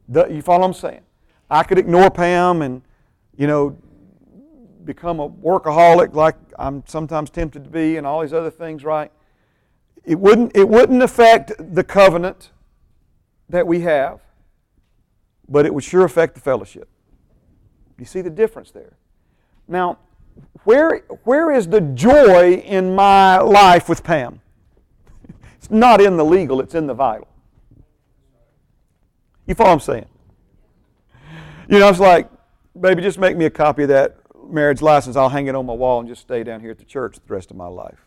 The, 0.09 0.27
you 0.27 0.43
follow 0.43 0.61
what 0.61 0.67
I'm 0.67 0.75
saying? 0.75 1.01
I 1.51 1.63
could 1.63 1.79
ignore 1.79 2.11
Pam 2.11 2.61
and, 2.61 2.83
you 3.35 3.47
know, 3.47 3.79
become 4.85 5.21
a 5.21 5.29
workaholic 5.31 6.13
like 6.13 6.37
I'm 6.59 6.85
sometimes 6.87 7.31
tempted 7.31 7.65
to 7.65 7.71
be 7.71 7.97
and 7.97 8.07
all 8.07 8.21
these 8.21 8.35
other 8.35 8.51
things, 8.51 8.85
right? 8.85 9.11
It 10.05 10.21
wouldn't, 10.21 10.55
it 10.55 10.69
wouldn't 10.69 11.03
affect 11.03 11.53
the 11.59 11.83
covenant 11.83 12.51
that 13.49 13.67
we 13.67 13.81
have, 13.81 14.21
but 15.49 15.65
it 15.65 15.73
would 15.73 15.85
sure 15.85 16.05
affect 16.05 16.35
the 16.35 16.43
fellowship. 16.43 16.91
You 17.99 18.05
see 18.05 18.21
the 18.21 18.29
difference 18.29 18.71
there? 18.71 18.99
Now, 19.67 19.99
where, 20.65 20.99
where 21.25 21.51
is 21.51 21.69
the 21.69 21.81
joy 21.81 22.55
in 22.55 22.95
my 22.95 23.39
life 23.39 23.89
with 23.89 24.03
Pam? 24.03 24.41
It's 25.57 25.71
not 25.71 26.03
in 26.03 26.19
the 26.19 26.25
legal, 26.25 26.61
it's 26.61 26.75
in 26.75 26.87
the 26.87 26.93
vital. 26.93 27.27
You 29.47 29.55
follow 29.55 29.71
what 29.71 29.75
I'm 29.75 29.81
saying? 29.81 30.07
You 31.71 31.79
know, 31.79 31.89
it's 31.89 31.99
like, 31.99 32.29
baby, 32.79 33.01
just 33.01 33.19
make 33.19 33.35
me 33.35 33.47
a 33.47 33.51
copy 33.51 33.85
of 33.85 33.89
that 33.89 34.19
marriage 34.47 34.83
license. 34.83 35.17
I'll 35.17 35.31
hang 35.31 35.47
it 35.47 35.55
on 35.55 35.65
my 35.65 35.73
wall 35.73 36.01
and 36.01 36.09
just 36.09 36.21
stay 36.21 36.45
down 36.45 36.61
here 36.61 36.71
at 36.71 36.79
the 36.79 36.85
church 36.85 37.17
the 37.17 37.35
rest 37.35 37.51
of 37.51 37.57
my 37.57 37.67
life. 37.67 37.99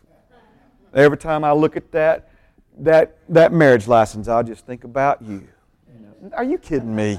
Every 0.94 1.18
time 1.18 1.42
I 1.42 1.52
look 1.52 1.76
at 1.76 1.90
that, 1.92 2.30
that, 2.78 3.18
that 3.28 3.52
marriage 3.52 3.88
license, 3.88 4.28
I'll 4.28 4.44
just 4.44 4.64
think 4.64 4.84
about 4.84 5.20
you. 5.22 5.48
you 5.92 6.30
are 6.32 6.44
you 6.44 6.58
kidding 6.58 6.94
me? 6.94 7.18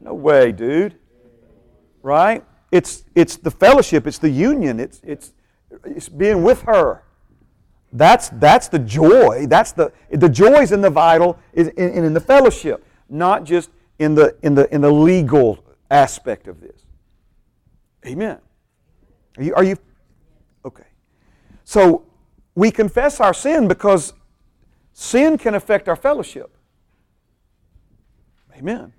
No 0.00 0.14
way, 0.14 0.52
dude. 0.52 0.96
Right? 2.02 2.44
It's, 2.74 3.04
it's 3.14 3.36
the 3.36 3.52
fellowship, 3.52 4.04
it's 4.04 4.18
the 4.18 4.28
union, 4.28 4.80
it's, 4.80 5.00
it's, 5.04 5.32
it's 5.84 6.08
being 6.08 6.42
with 6.42 6.62
her. 6.62 7.04
That's, 7.92 8.30
that's 8.30 8.66
the 8.66 8.80
joy. 8.80 9.46
That's 9.46 9.70
the, 9.70 9.92
the 10.10 10.28
joy 10.28 10.62
is 10.62 10.72
in 10.72 10.80
the 10.80 10.90
vital, 10.90 11.38
is 11.52 11.68
in, 11.68 12.04
in 12.04 12.12
the 12.12 12.20
fellowship, 12.20 12.84
not 13.08 13.44
just 13.44 13.70
in 14.00 14.16
the, 14.16 14.36
in, 14.42 14.56
the, 14.56 14.74
in 14.74 14.80
the 14.80 14.90
legal 14.90 15.64
aspect 15.88 16.48
of 16.48 16.60
this. 16.60 16.84
Amen. 18.04 18.38
Are 19.36 19.42
you, 19.44 19.54
are 19.54 19.62
you 19.62 19.76
okay? 20.64 20.88
So 21.62 22.04
we 22.56 22.72
confess 22.72 23.20
our 23.20 23.34
sin 23.34 23.68
because 23.68 24.14
sin 24.94 25.38
can 25.38 25.54
affect 25.54 25.88
our 25.88 25.94
fellowship. 25.94 26.56
Amen. 28.58 28.92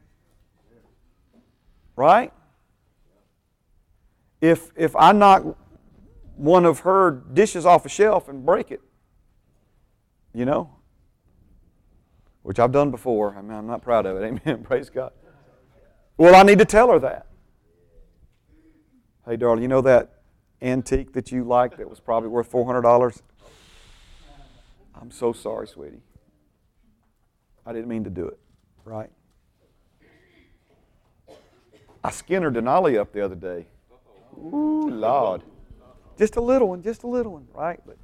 Right? 1.97 2.31
If, 4.41 4.71
if 4.75 4.95
I 4.95 5.11
knock 5.11 5.57
one 6.35 6.65
of 6.65 6.79
her 6.79 7.11
dishes 7.11 7.65
off 7.65 7.85
a 7.85 7.89
shelf 7.89 8.27
and 8.27 8.45
break 8.45 8.71
it. 8.71 8.81
You 10.33 10.45
know? 10.45 10.75
Which 12.41 12.59
I've 12.59 12.71
done 12.71 12.91
before. 12.91 13.35
I 13.35 13.41
mean, 13.41 13.57
I'm 13.57 13.67
not 13.67 13.81
proud 13.81 14.05
of 14.05 14.17
it. 14.17 14.23
Amen. 14.45 14.63
Praise 14.63 14.89
God. 14.89 15.11
Well, 16.17 16.35
I 16.35 16.43
need 16.43 16.59
to 16.59 16.65
tell 16.65 16.89
her 16.89 16.99
that. 16.99 17.27
Hey, 19.25 19.37
darling, 19.37 19.63
you 19.63 19.67
know 19.67 19.81
that 19.81 20.21
antique 20.61 21.13
that 21.13 21.31
you 21.31 21.43
liked 21.43 21.77
that 21.77 21.89
was 21.89 21.99
probably 21.99 22.29
worth 22.29 22.51
$400? 22.51 23.21
I'm 24.93 25.11
so 25.11 25.33
sorry, 25.33 25.67
sweetie. 25.67 26.01
I 27.65 27.73
didn't 27.73 27.87
mean 27.87 28.03
to 28.03 28.09
do 28.09 28.27
it, 28.27 28.37
right? 28.85 29.09
I 32.03 32.11
skinned 32.11 32.43
her 32.43 32.51
Denali 32.51 32.97
up 32.97 33.11
the 33.11 33.25
other 33.25 33.35
day. 33.35 33.65
Ooh, 34.37 34.89
Lord. 34.89 35.41
Just 36.17 36.35
a 36.35 36.41
little 36.41 36.69
one, 36.69 36.81
just 36.81 37.03
a 37.03 37.07
little 37.07 37.33
one, 37.33 37.47
right? 37.53 37.79
But 37.85 37.97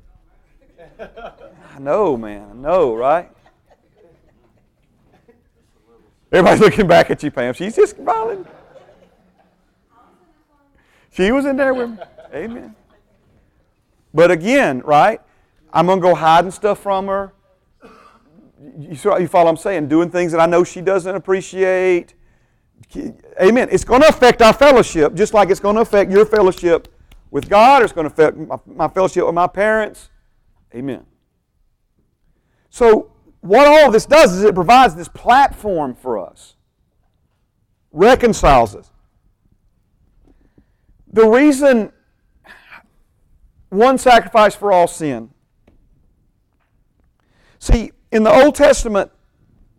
I 1.75 1.79
know, 1.79 2.17
man, 2.17 2.49
I 2.51 2.53
know, 2.53 2.95
right? 2.95 3.31
Everybody's 6.31 6.61
looking 6.61 6.87
back 6.87 7.11
at 7.11 7.21
you, 7.23 7.31
Pam. 7.31 7.53
She's 7.53 7.75
just 7.75 7.97
smiling. 7.97 8.45
She 11.11 11.31
was 11.31 11.45
in 11.45 11.57
there 11.57 11.73
with 11.73 11.89
me. 11.89 11.97
Amen. 12.33 12.75
But 14.13 14.31
again, 14.31 14.81
right? 14.85 15.21
I'm 15.73 15.85
going 15.85 15.99
to 15.99 16.01
go 16.01 16.15
hiding 16.15 16.51
stuff 16.51 16.79
from 16.79 17.07
her. 17.07 17.33
You, 18.79 18.89
you 18.91 19.27
follow 19.27 19.45
what 19.45 19.51
I'm 19.51 19.57
saying? 19.57 19.87
Doing 19.87 20.09
things 20.09 20.31
that 20.31 20.39
I 20.39 20.45
know 20.45 20.63
she 20.63 20.81
doesn't 20.81 21.15
appreciate. 21.15 22.13
Amen. 23.41 23.69
It's 23.71 23.83
going 23.83 24.01
to 24.01 24.07
affect 24.07 24.41
our 24.41 24.53
fellowship, 24.53 25.13
just 25.13 25.33
like 25.33 25.49
it's 25.49 25.59
going 25.59 25.75
to 25.75 25.81
affect 25.81 26.11
your 26.11 26.25
fellowship 26.25 26.87
with 27.31 27.49
God, 27.49 27.81
it's 27.81 27.93
going 27.93 28.07
to 28.07 28.13
affect 28.13 28.37
my, 28.37 28.57
my 28.65 28.87
fellowship 28.87 29.25
with 29.25 29.35
my 29.35 29.47
parents. 29.47 30.09
Amen. 30.75 31.05
So, 32.69 33.11
what 33.39 33.67
all 33.67 33.91
this 33.91 34.05
does 34.05 34.33
is 34.33 34.43
it 34.43 34.53
provides 34.53 34.95
this 34.95 35.07
platform 35.07 35.95
for 35.95 36.19
us, 36.19 36.55
reconciles 37.91 38.75
us. 38.75 38.91
The 41.11 41.27
reason 41.27 41.91
one 43.69 43.97
sacrifice 43.97 44.53
for 44.53 44.71
all 44.71 44.87
sin. 44.87 45.29
See, 47.59 47.91
in 48.11 48.23
the 48.23 48.31
Old 48.31 48.55
Testament, 48.55 49.11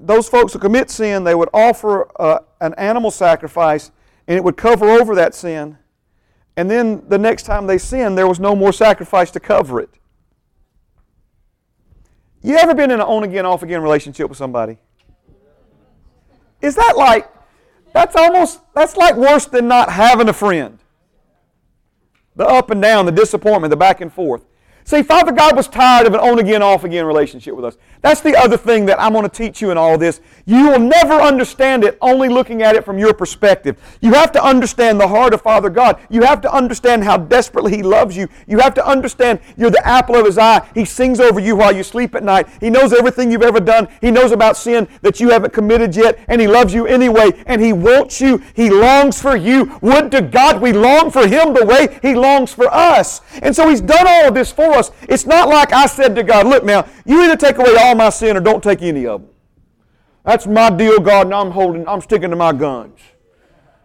those 0.03 0.29
folks 0.29 0.53
who 0.53 0.59
commit 0.59 0.91
sin, 0.91 1.25
they 1.25 1.35
would 1.35 1.49
offer 1.55 2.11
uh, 2.21 2.41
an 2.61 2.75
animal 2.75 3.11
sacrifice 3.11 3.91
and 4.27 4.37
it 4.37 4.45
would 4.45 4.57
cover 4.57 4.91
over 4.91 5.15
that 5.15 5.35
sin. 5.35 5.79
And 6.57 6.71
then 6.71 7.05
the 7.09 7.19
next 7.19 7.45
time 7.45 7.67
they 7.67 7.79
sinned, 7.79 8.19
there 8.19 8.29
was 8.29 8.39
no 8.39 8.55
more 8.55 8.73
sacrifice 8.73 9.31
to 9.31 9.41
cover 9.41 9.81
it. 9.81 9.91
You 12.43 12.57
ever 12.57 12.75
been 12.75 12.91
in 12.91 13.01
an 13.01 13.07
on 13.07 13.23
again, 13.23 13.47
off 13.47 13.63
again 13.63 13.83
relationship 13.83 14.29
with 14.29 14.37
somebody? 14.37 14.79
Is 16.61 16.75
that 16.75 16.97
like, 16.97 17.29
that's 17.93 18.17
almost, 18.17 18.61
that's 18.75 18.97
like 18.97 19.17
worse 19.17 19.47
than 19.47 19.69
not 19.69 19.91
having 19.91 20.29
a 20.29 20.33
friend. 20.33 20.79
The 22.35 22.45
up 22.45 22.71
and 22.71 22.83
down, 22.83 23.07
the 23.07 23.13
disappointment, 23.13 23.71
the 23.71 23.77
back 23.77 24.01
and 24.01 24.13
forth. 24.13 24.45
See, 24.85 25.03
Father 25.03 25.33
God 25.33 25.57
was 25.57 25.69
tired 25.69 26.07
of 26.07 26.15
an 26.15 26.21
on 26.21 26.39
again, 26.39 26.63
off 26.63 26.85
again 26.85 27.05
relationship 27.07 27.55
with 27.55 27.65
us. 27.65 27.77
That's 28.01 28.21
the 28.21 28.37
other 28.37 28.57
thing 28.57 28.87
that 28.87 29.01
I'm 29.01 29.13
going 29.13 29.23
to 29.23 29.29
teach 29.29 29.63
you 29.63 29.71
in 29.71 29.79
all 29.79 29.97
this. 29.97 30.21
You 30.45 30.71
will 30.71 30.81
never 30.81 31.15
understand 31.15 31.85
it 31.85 31.97
only 32.01 32.29
looking 32.29 32.63
at 32.63 32.75
it 32.75 32.85
from 32.85 32.99
your 32.99 33.15
perspective. 33.15 33.77
You 34.01 34.13
have 34.15 34.33
to 34.33 34.43
understand 34.43 35.01
the 35.01 35.09
heart 35.09 35.35
of 35.35 35.43
Father 35.43 35.71
God. 35.71 36.01
You 36.11 36.23
have 36.23 36.41
to 36.43 36.53
understand 36.53 37.05
how 37.05 37.17
desperately 37.17 37.77
He 37.77 37.83
loves 37.83 38.17
you. 38.17 38.29
You 38.47 38.59
have 38.59 38.75
to 38.75 38.87
understand 38.87 39.41
you're 39.57 39.71
the 39.71 39.87
apple 39.87 40.17
of 40.17 40.27
His 40.27 40.39
eye. 40.39 40.69
He 40.75 40.85
sings 40.85 41.21
over 41.21 41.39
you 41.39 41.57
while 41.57 41.75
you 41.75 41.83
sleep 41.83 42.15
at 42.15 42.25
night. 42.25 42.49
He 42.61 42.71
knows 42.71 42.93
everything 42.93 43.31
you've 43.31 43.43
ever 43.43 43.61
done. 43.61 43.89
He 44.01 44.11
knows 44.11 44.33
about 44.33 44.57
sin 44.57 44.89
that 45.03 45.21
you 45.21 45.31
haven't 45.31 45.53
committed 45.53 45.95
yet, 45.95 46.19
and 46.29 46.41
He 46.41 46.49
loves 46.49 46.75
you 46.75 46.87
anyway, 46.87 47.31
and 47.47 47.61
He 47.61 47.73
wants 47.73 48.21
you. 48.21 48.43
He 48.55 48.71
longs 48.71 49.21
for 49.21 49.37
you. 49.37 49.79
Would 49.81 50.11
to 50.13 50.23
God 50.23 50.61
we 50.61 50.73
long 50.73 51.11
for 51.11 51.27
Him 51.27 51.55
the 51.55 51.65
way 51.65 51.99
He 52.03 52.15
longs 52.15 52.53
for 52.53 52.73
us. 52.73 53.21
And 53.43 53.55
so 53.55 53.69
He's 53.69 53.81
done 53.81 54.07
all 54.07 54.29
of 54.29 54.35
this 54.35 54.51
for 54.51 54.73
us. 54.75 54.91
It's 55.03 55.27
not 55.27 55.49
like 55.49 55.73
I 55.73 55.87
said 55.87 56.15
to 56.17 56.23
God, 56.23 56.47
look 56.47 56.65
now, 56.65 56.87
you 57.05 57.23
either 57.23 57.37
take 57.37 57.59
away 57.59 57.77
all 57.79 57.95
my 57.95 58.11
sin 58.11 58.37
or 58.37 58.41
don't 58.41 58.63
take 58.63 58.83
any 58.83 59.07
of 59.07 59.23
them. 59.23 59.32
That's 60.25 60.47
my 60.47 60.71
deal, 60.71 61.01
God, 61.01 61.27
and 61.27 61.35
I'm 61.35 61.51
holding, 61.51 61.87
I'm 61.89 62.01
sticking 62.01 62.31
to 62.31 62.37
my 62.37 62.53
guns. 62.53 62.99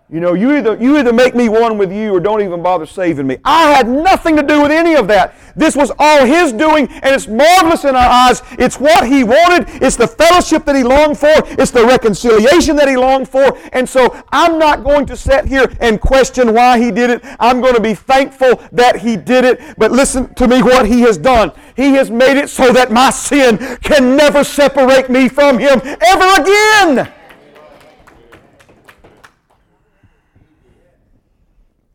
You 0.10 0.22
know, 0.22 0.36
you 0.36 0.56
either, 0.56 0.78
you 0.78 0.98
either 0.98 1.12
make 1.12 1.36
me 1.36 1.50
one 1.50 1.78
with 1.78 1.92
you 1.92 2.16
or 2.16 2.22
don't 2.22 2.42
even 2.42 2.64
bother 2.64 2.86
saving 2.86 3.28
me. 3.28 3.40
I 3.44 3.72
had 3.72 3.90
nothing 3.90 4.38
to 4.38 4.42
do 4.42 4.62
with 4.62 4.72
any 4.72 4.96
of 4.96 5.10
that. 5.10 5.36
This 5.54 5.76
was 5.76 5.92
all 6.00 6.26
His 6.26 6.54
doing, 6.54 6.88
and 6.88 7.14
it's 7.14 7.28
marvelous 7.28 7.84
in 7.84 7.94
our 7.94 8.10
eyes. 8.10 8.42
It's 8.52 8.80
what 8.80 9.06
He 9.06 9.26
wanted. 9.26 9.68
It's 9.84 9.98
the 9.98 10.08
fellowship 10.08 10.64
that 10.64 10.78
He 10.78 10.84
longed 10.84 11.20
for. 11.20 11.34
It's 11.62 11.72
the 11.72 11.86
reconciliation 11.86 12.78
that 12.78 12.88
He 12.88 12.96
longed 12.96 13.28
for. 13.28 13.58
And 13.74 13.90
so 13.90 14.16
I'm 14.32 14.58
not 14.58 14.86
going 14.86 15.06
to 15.08 15.18
sit 15.18 15.44
here 15.44 15.70
and 15.82 16.00
question 16.00 16.54
why 16.54 16.80
He 16.80 16.90
did 16.90 17.10
it. 17.10 17.22
I'm 17.38 17.60
going 17.60 17.76
to 17.76 17.82
be 17.82 17.94
thankful 17.94 18.64
that 18.72 19.00
He 19.00 19.18
did 19.18 19.44
it. 19.44 19.60
But 19.78 19.92
listen 19.92 20.34
to 20.36 20.48
me 20.48 20.64
what 20.64 20.88
He 20.88 21.02
has 21.02 21.18
done. 21.18 21.52
He 21.76 21.96
has 21.96 22.10
made 22.10 22.38
it 22.38 22.50
so 22.50 22.72
that 22.72 22.94
my 22.94 23.10
sin 23.10 23.58
can 23.82 24.16
never 24.16 24.46
separate 24.46 25.10
me 25.10 25.28
from 25.28 25.60
Him 25.60 25.82
ever 25.84 26.42
again. 26.42 27.14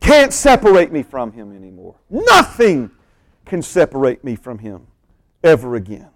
Can't 0.02 0.32
separate 0.32 0.92
me 0.92 1.02
from 1.02 1.32
him 1.32 1.54
anymore. 1.54 1.96
Nothing 2.10 2.90
can 3.46 3.62
separate 3.62 4.22
me 4.24 4.36
from 4.36 4.58
him 4.58 4.86
ever 5.42 5.76
again. 5.76 6.10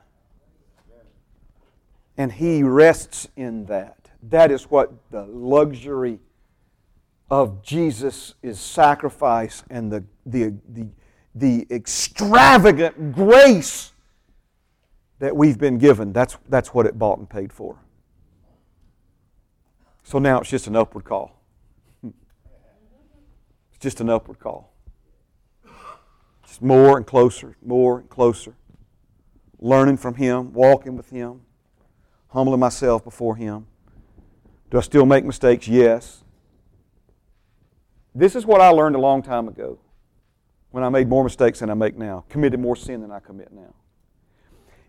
And 2.19 2.33
he 2.33 2.63
rests 2.63 3.29
in 3.37 3.67
that. 3.67 4.11
That 4.23 4.51
is 4.51 4.65
what 4.65 4.93
the 5.11 5.25
luxury 5.27 6.19
of 7.31 7.63
Jesus 7.63 8.35
is 8.43 8.59
sacrifice 8.59 9.63
and 9.71 9.93
the, 9.93 10.05
the, 10.25 10.55
the, 10.69 10.89
the 11.35 11.67
extravagant 11.71 13.15
grace 13.15 13.93
that 15.19 15.37
we've 15.37 15.59
been 15.59 15.79
given. 15.79 16.13
That's, 16.13 16.39
that's 16.49 16.75
what 16.75 16.87
it 16.87 16.99
bought 16.99 17.19
and 17.19 17.29
paid 17.29 17.53
for. 17.53 17.79
So 20.03 20.19
now 20.19 20.41
it's 20.41 20.51
just 20.51 20.67
an 20.67 20.77
upward 20.77 21.05
call. 21.05 21.36
It's 23.77 23.83
just 23.83 24.01
an 24.01 24.09
upward 24.09 24.39
call. 24.39 24.73
Just 26.47 26.63
more 26.63 26.97
and 26.97 27.07
closer, 27.07 27.59
more 27.63 27.99
and 27.99 28.09
closer. 28.09 28.57
Learning 29.59 29.99
from 29.99 30.15
Him, 30.15 30.55
walking 30.55 30.97
with 30.97 31.11
Him, 31.11 31.43
humbling 32.29 32.59
myself 32.59 33.05
before 33.05 33.37
Him. 33.37 33.67
Do 34.71 34.79
I 34.79 34.81
still 34.81 35.05
make 35.05 35.27
mistakes? 35.27 35.69
Yes. 35.69 36.25
This 38.15 38.35
is 38.35 38.47
what 38.47 38.63
I 38.63 38.71
learned 38.71 38.97
a 38.97 38.99
long 38.99 39.23
time 39.23 39.47
ago 39.47 39.79
when 40.71 40.83
I 40.83 40.89
made 40.89 41.07
more 41.07 41.23
mistakes 41.23 41.61
than 41.61 41.69
I 41.69 41.75
make 41.75 41.99
now, 41.99 42.25
committed 42.31 42.59
more 42.59 42.77
sin 42.77 43.03
than 43.03 43.13
I 43.13 43.21
commit 43.21 43.53
now. 43.53 43.75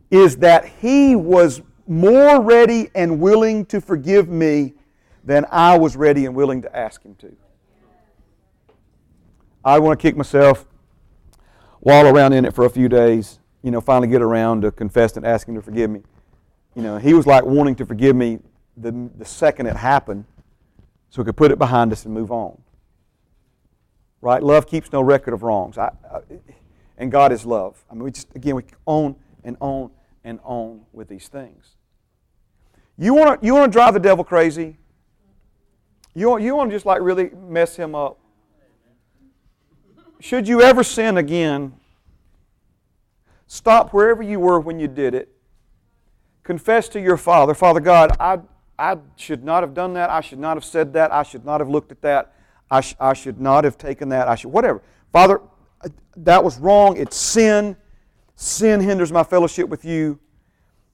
Is 0.09 0.37
that 0.37 0.65
He 0.79 1.17
was 1.17 1.61
more 1.87 2.41
ready 2.41 2.89
and 2.95 3.19
willing 3.19 3.65
to 3.65 3.81
forgive 3.81 4.29
me 4.29 4.75
than 5.25 5.45
I 5.51 5.77
was 5.77 5.97
ready 5.97 6.25
and 6.25 6.33
willing 6.33 6.61
to 6.61 6.73
ask 6.73 7.03
Him 7.03 7.15
to. 7.15 7.35
I 9.67 9.79
want 9.79 9.99
to 9.99 10.01
kick 10.01 10.15
myself, 10.15 10.65
wallow 11.81 12.09
around 12.09 12.31
in 12.31 12.45
it 12.45 12.55
for 12.55 12.63
a 12.63 12.69
few 12.69 12.87
days, 12.87 13.39
you 13.61 13.69
know, 13.69 13.81
finally 13.81 14.07
get 14.07 14.21
around 14.21 14.61
to 14.61 14.71
confess 14.71 15.17
and 15.17 15.25
asking 15.25 15.55
to 15.55 15.61
forgive 15.61 15.89
me. 15.89 16.03
You 16.73 16.83
know, 16.83 16.97
he 16.97 17.13
was 17.13 17.27
like 17.27 17.43
wanting 17.43 17.75
to 17.75 17.85
forgive 17.85 18.15
me 18.15 18.39
the, 18.77 19.09
the 19.17 19.25
second 19.25 19.65
it 19.65 19.75
happened 19.75 20.23
so 21.09 21.21
we 21.21 21.25
could 21.25 21.35
put 21.35 21.51
it 21.51 21.59
behind 21.59 21.91
us 21.91 22.05
and 22.05 22.13
move 22.13 22.31
on. 22.31 22.57
Right? 24.21 24.41
Love 24.41 24.67
keeps 24.67 24.93
no 24.93 25.01
record 25.01 25.33
of 25.33 25.43
wrongs. 25.43 25.77
I, 25.77 25.91
I, 26.09 26.19
and 26.97 27.11
God 27.11 27.33
is 27.33 27.45
love. 27.45 27.83
I 27.91 27.93
mean, 27.93 28.05
we 28.05 28.11
just, 28.11 28.33
again, 28.35 28.55
we 28.55 28.63
on 28.85 29.17
and 29.43 29.57
on 29.59 29.91
and 30.23 30.39
on 30.45 30.85
with 30.93 31.09
these 31.09 31.27
things. 31.27 31.75
You 32.97 33.13
want 33.13 33.41
to 33.41 33.45
you 33.45 33.53
want 33.53 33.69
to 33.69 33.75
drive 33.75 33.93
the 33.93 33.99
devil 33.99 34.23
crazy? 34.23 34.77
You 36.15 36.29
want, 36.29 36.41
you 36.41 36.55
want 36.55 36.69
to 36.69 36.75
just 36.75 36.85
like 36.85 37.01
really 37.01 37.31
mess 37.31 37.75
him 37.75 37.95
up? 37.95 38.17
Should 40.19 40.47
you 40.47 40.61
ever 40.61 40.83
sin 40.83 41.17
again, 41.17 41.73
stop 43.47 43.93
wherever 43.93 44.23
you 44.23 44.39
were 44.39 44.59
when 44.59 44.79
you 44.79 44.87
did 44.87 45.13
it. 45.13 45.29
Confess 46.43 46.87
to 46.89 47.01
your 47.01 47.17
Father, 47.17 47.53
Father 47.53 47.79
God, 47.79 48.15
I, 48.19 48.39
I 48.79 48.97
should 49.15 49.43
not 49.43 49.63
have 49.63 49.73
done 49.73 49.93
that. 49.93 50.09
I 50.09 50.21
should 50.21 50.39
not 50.39 50.55
have 50.57 50.65
said 50.65 50.93
that. 50.93 51.11
I 51.11 51.23
should 51.23 51.45
not 51.45 51.59
have 51.59 51.69
looked 51.69 51.91
at 51.91 52.01
that. 52.01 52.33
I, 52.71 52.81
sh- 52.81 52.95
I 52.99 53.13
should 53.13 53.39
not 53.39 53.63
have 53.63 53.77
taken 53.77 54.09
that. 54.09 54.27
I 54.27 54.35
should, 54.35 54.51
whatever. 54.51 54.81
Father, 55.11 55.41
uh, 55.81 55.89
that 56.17 56.43
was 56.43 56.57
wrong. 56.59 56.97
It's 56.97 57.17
sin. 57.17 57.75
Sin 58.35 58.79
hinders 58.79 59.11
my 59.11 59.23
fellowship 59.23 59.67
with 59.67 59.83
you. 59.83 60.19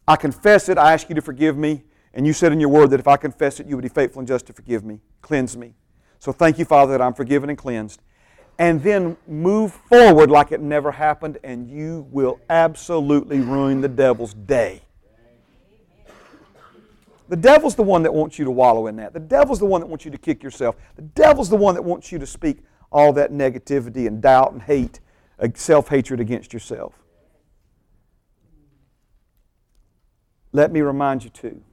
I 0.08 0.16
confess 0.16 0.70
it. 0.70 0.78
I 0.78 0.94
ask 0.94 1.08
you 1.10 1.16
to 1.16 1.22
forgive 1.22 1.58
me. 1.58 1.84
And 2.14 2.28
you 2.28 2.34
said 2.34 2.52
in 2.52 2.60
your 2.60 2.70
word 2.70 2.90
that 2.92 3.00
if 3.00 3.08
I 3.08 3.18
confess 3.18 3.60
it, 3.60 3.68
you 3.68 3.76
would 3.76 3.84
be 3.84 3.90
faithful 3.90 4.20
and 4.20 4.28
just 4.28 4.46
to 4.48 4.54
forgive 4.54 4.84
me, 4.84 5.02
cleanse 5.22 5.58
me. 5.58 5.74
So 6.20 6.32
thank 6.32 6.60
you, 6.60 6.66
Father, 6.66 6.92
that 6.92 7.02
I'm 7.02 7.14
forgiven 7.14 7.50
and 7.50 7.58
cleansed 7.58 8.02
and 8.60 8.82
then 8.84 9.18
move 9.28 9.74
forward 9.74 10.30
like 10.30 10.52
it 10.52 10.62
never 10.62 10.92
happened, 10.92 11.38
and 11.44 11.70
you 11.70 12.08
will 12.12 12.40
absolutely 12.50 13.40
ruin 13.40 13.82
the 13.82 13.88
devil's 13.88 14.34
day. 14.34 14.82
The 17.30 17.36
devil's 17.38 17.76
the 17.76 17.84
one 17.84 18.04
that 18.04 18.14
wants 18.14 18.38
you 18.38 18.46
to 18.46 18.52
wallow 18.52 18.88
in 18.88 18.96
that. 18.98 19.14
The 19.14 19.20
devil's 19.20 19.60
the 19.60 19.66
one 19.66 19.82
that 19.82 19.88
wants 19.88 20.06
you 20.06 20.12
to 20.12 20.18
kick 20.18 20.44
yourself. 20.44 20.76
The 20.96 21.02
devil's 21.02 21.50
the 21.50 21.56
one 21.56 21.74
that 21.76 21.82
wants 21.82 22.12
you 22.12 22.20
to 22.20 22.28
speak 22.28 22.60
all 22.92 23.12
that 23.14 23.32
negativity 23.32 24.06
and 24.08 24.22
doubt 24.22 24.54
and 24.54 24.62
hate, 24.62 25.00
uh, 25.40 25.48
self 25.56 25.90
hatred 25.90 26.20
against 26.20 26.54
yourself. 26.54 26.94
Let 30.52 30.72
me 30.72 30.82
remind 30.82 31.24
you, 31.24 31.32
too. 31.32 31.64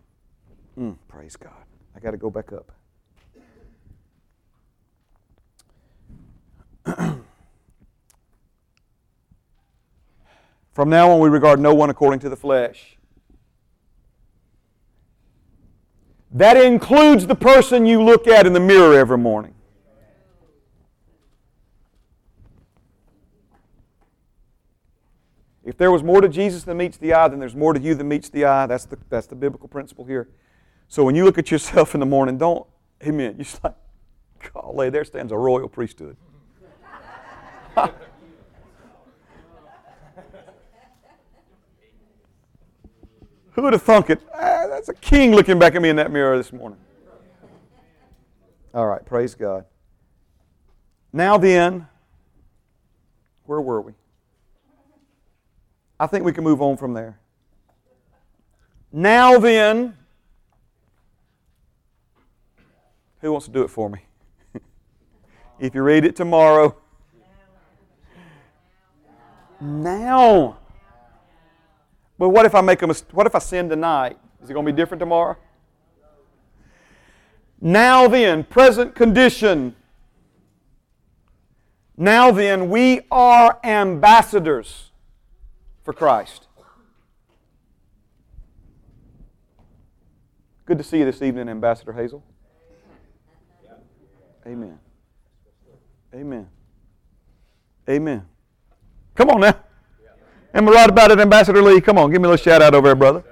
Mm, 0.79 0.97
praise 1.09 1.37
God. 1.37 1.53
I 1.95 2.01
got 2.01 2.13
to 2.13 2.17
go 2.17 2.31
back 2.31 2.53
up. 2.53 2.73
From 10.73 10.89
now 10.89 11.11
on, 11.11 11.21
we 11.21 11.29
regard 11.29 11.61
no 11.61 11.75
one 11.75 11.91
according 11.91 12.21
to 12.21 12.29
the 12.29 12.37
flesh. 12.37 12.97
That 16.31 16.57
includes 16.57 17.27
the 17.27 17.35
person 17.35 17.87
you 17.87 18.03
look 18.03 18.29
at 18.29 18.47
in 18.47 18.53
the 18.53 18.61
mirror 18.61 18.97
every 18.97 19.19
morning. 19.19 19.55
If 25.65 25.77
there 25.77 25.91
was 25.91 26.03
more 26.03 26.21
to 26.21 26.29
Jesus 26.29 26.65
than 26.65 26.79
meets 26.79 26.97
the 26.97 27.13
eye, 27.13 27.29
then 27.29 27.39
there's 27.39 27.55
more 27.55 27.73
to 27.73 27.81
you 27.81 27.95
than 27.95 28.09
meets 28.09 28.29
the 28.29 28.45
eye. 28.45 28.67
That's 28.67 28.87
the, 28.87 28.99
that's 29.09 29.27
the 29.27 29.37
biblical 29.37 29.69
principle 29.69 30.05
here. 30.05 30.29
So 30.89 31.05
when 31.05 31.15
you 31.15 31.25
look 31.25 31.39
at 31.39 31.51
yourself 31.51 31.95
in 31.95 32.01
the 32.01 32.07
morning, 32.07 32.39
don't, 32.39 32.67
amen, 33.07 33.37
you're 33.37 33.45
just 33.45 33.63
like, 33.63 33.75
golly, 34.53 34.91
there 34.91 35.05
stands 35.05 35.33
a 35.33 35.37
royal 35.37 35.69
priesthood. 35.69 36.17
Who 43.53 43.63
would 43.63 43.73
have 43.73 43.83
thunk 43.83 44.11
it? 44.11 44.21
Ah, 44.35 44.67
that's 44.69 44.89
a 44.89 44.95
king 44.95 45.33
looking 45.33 45.59
back 45.59 45.75
at 45.75 45.83
me 45.83 45.89
in 45.89 45.97
that 45.97 46.11
mirror 46.11 46.37
this 46.37 46.53
morning. 46.53 46.79
All 48.73 48.87
right, 48.87 49.05
praise 49.05 49.35
God. 49.35 49.65
Now 51.13 51.37
then, 51.39 51.89
where 53.45 53.61
were 53.61 53.81
we? 53.81 53.95
I 55.99 56.07
think 56.07 56.25
we 56.25 56.33
can 56.33 56.45
move 56.45 56.63
on 56.63 56.77
from 56.77 56.95
there. 56.95 57.19
Now 58.93 59.39
then, 59.39 59.97
who 63.21 63.33
wants 63.33 63.47
to 63.47 63.53
do 63.53 63.63
it 63.63 63.69
for 63.69 63.91
me? 63.91 64.01
if 65.59 65.75
you 65.75 65.83
read 65.83 66.05
it 66.05 66.17
tomorrow, 66.17 66.77
now. 69.61 70.59
But 72.19 72.31
what 72.31 72.47
if 72.47 72.55
I 72.55 72.61
make 72.61 72.83
a 72.83 72.87
mistake? 72.87 73.13
What 73.13 73.27
if 73.27 73.35
I 73.35 73.39
sin 73.39 73.69
tonight? 73.69 74.19
Is 74.43 74.51
it 74.51 74.53
going 74.53 74.67
to 74.67 74.73
be 74.73 74.77
different 74.77 75.01
tomorrow? 75.01 75.37
Now 77.61 78.09
then, 78.09 78.45
present 78.45 78.95
condition. 78.95 79.77
Now 81.97 82.31
then, 82.31 82.71
we 82.71 83.03
are 83.11 83.59
ambassadors 83.63 84.91
for 85.83 85.93
Christ. 85.93 86.47
Good 90.65 90.79
to 90.79 90.85
see 90.85 90.99
you 90.99 91.05
this 91.05 91.21
evening, 91.21 91.49
Ambassador 91.49 91.93
Hazel. 91.93 92.25
Amen. 94.47 94.79
Amen. 96.15 96.49
Amen. 97.89 98.27
Come 99.21 99.29
on 99.29 99.41
now. 99.43 99.55
Am 100.55 100.67
I 100.67 100.73
right 100.73 100.89
about 100.89 101.11
it, 101.11 101.21
Ambassador 101.21 101.61
Lee? 101.61 101.83
Come 101.83 101.99
on, 101.99 102.11
give 102.11 102.23
me 102.23 102.27
a 102.27 102.31
little 102.31 102.43
shout 102.43 102.63
out 102.63 102.75
over 102.75 102.89
there, 102.89 102.95
brother. 102.95 103.23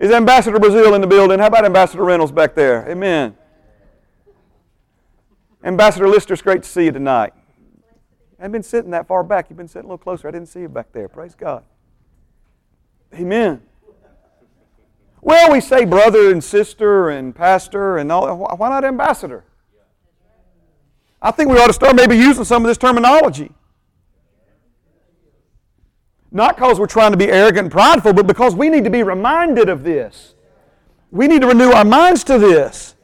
Is 0.00 0.10
Ambassador 0.10 0.58
Brazil 0.58 0.94
in 0.94 1.00
the 1.00 1.06
building? 1.06 1.38
How 1.38 1.46
about 1.46 1.64
Ambassador 1.64 2.02
Reynolds 2.02 2.32
back 2.32 2.56
there? 2.56 2.84
Amen. 2.90 3.36
Ambassador 5.62 6.08
Lister, 6.08 6.34
it's 6.34 6.42
great 6.42 6.64
to 6.64 6.68
see 6.68 6.86
you 6.86 6.90
tonight. 6.90 7.32
I 8.36 8.42
haven't 8.42 8.50
been 8.50 8.62
sitting 8.64 8.90
that 8.90 9.06
far 9.06 9.22
back. 9.22 9.46
You've 9.48 9.56
been 9.56 9.68
sitting 9.68 9.84
a 9.84 9.92
little 9.92 9.98
closer. 10.02 10.26
I 10.26 10.32
didn't 10.32 10.48
see 10.48 10.62
you 10.62 10.68
back 10.68 10.90
there. 10.90 11.08
Praise 11.08 11.36
God. 11.36 11.62
Amen. 13.14 13.62
Well, 15.20 15.52
we 15.52 15.60
say 15.60 15.84
brother 15.84 16.32
and 16.32 16.42
sister 16.42 17.10
and 17.10 17.32
pastor 17.32 17.96
and 17.96 18.10
all. 18.10 18.56
Why 18.56 18.70
not 18.70 18.84
ambassador? 18.84 19.44
I 21.22 21.30
think 21.30 21.48
we 21.48 21.58
ought 21.58 21.68
to 21.68 21.72
start 21.72 21.94
maybe 21.94 22.16
using 22.16 22.42
some 22.42 22.64
of 22.64 22.68
this 22.68 22.76
terminology. 22.76 23.52
Not 26.34 26.56
because 26.56 26.80
we're 26.80 26.88
trying 26.88 27.12
to 27.12 27.16
be 27.16 27.30
arrogant 27.30 27.66
and 27.66 27.70
prideful, 27.70 28.12
but 28.12 28.26
because 28.26 28.56
we 28.56 28.68
need 28.68 28.82
to 28.82 28.90
be 28.90 29.04
reminded 29.04 29.68
of 29.68 29.84
this. 29.84 30.34
We 31.12 31.28
need 31.28 31.42
to 31.42 31.46
renew 31.46 31.70
our 31.70 31.84
minds 31.84 32.24
to 32.24 32.38
this. 32.38 32.96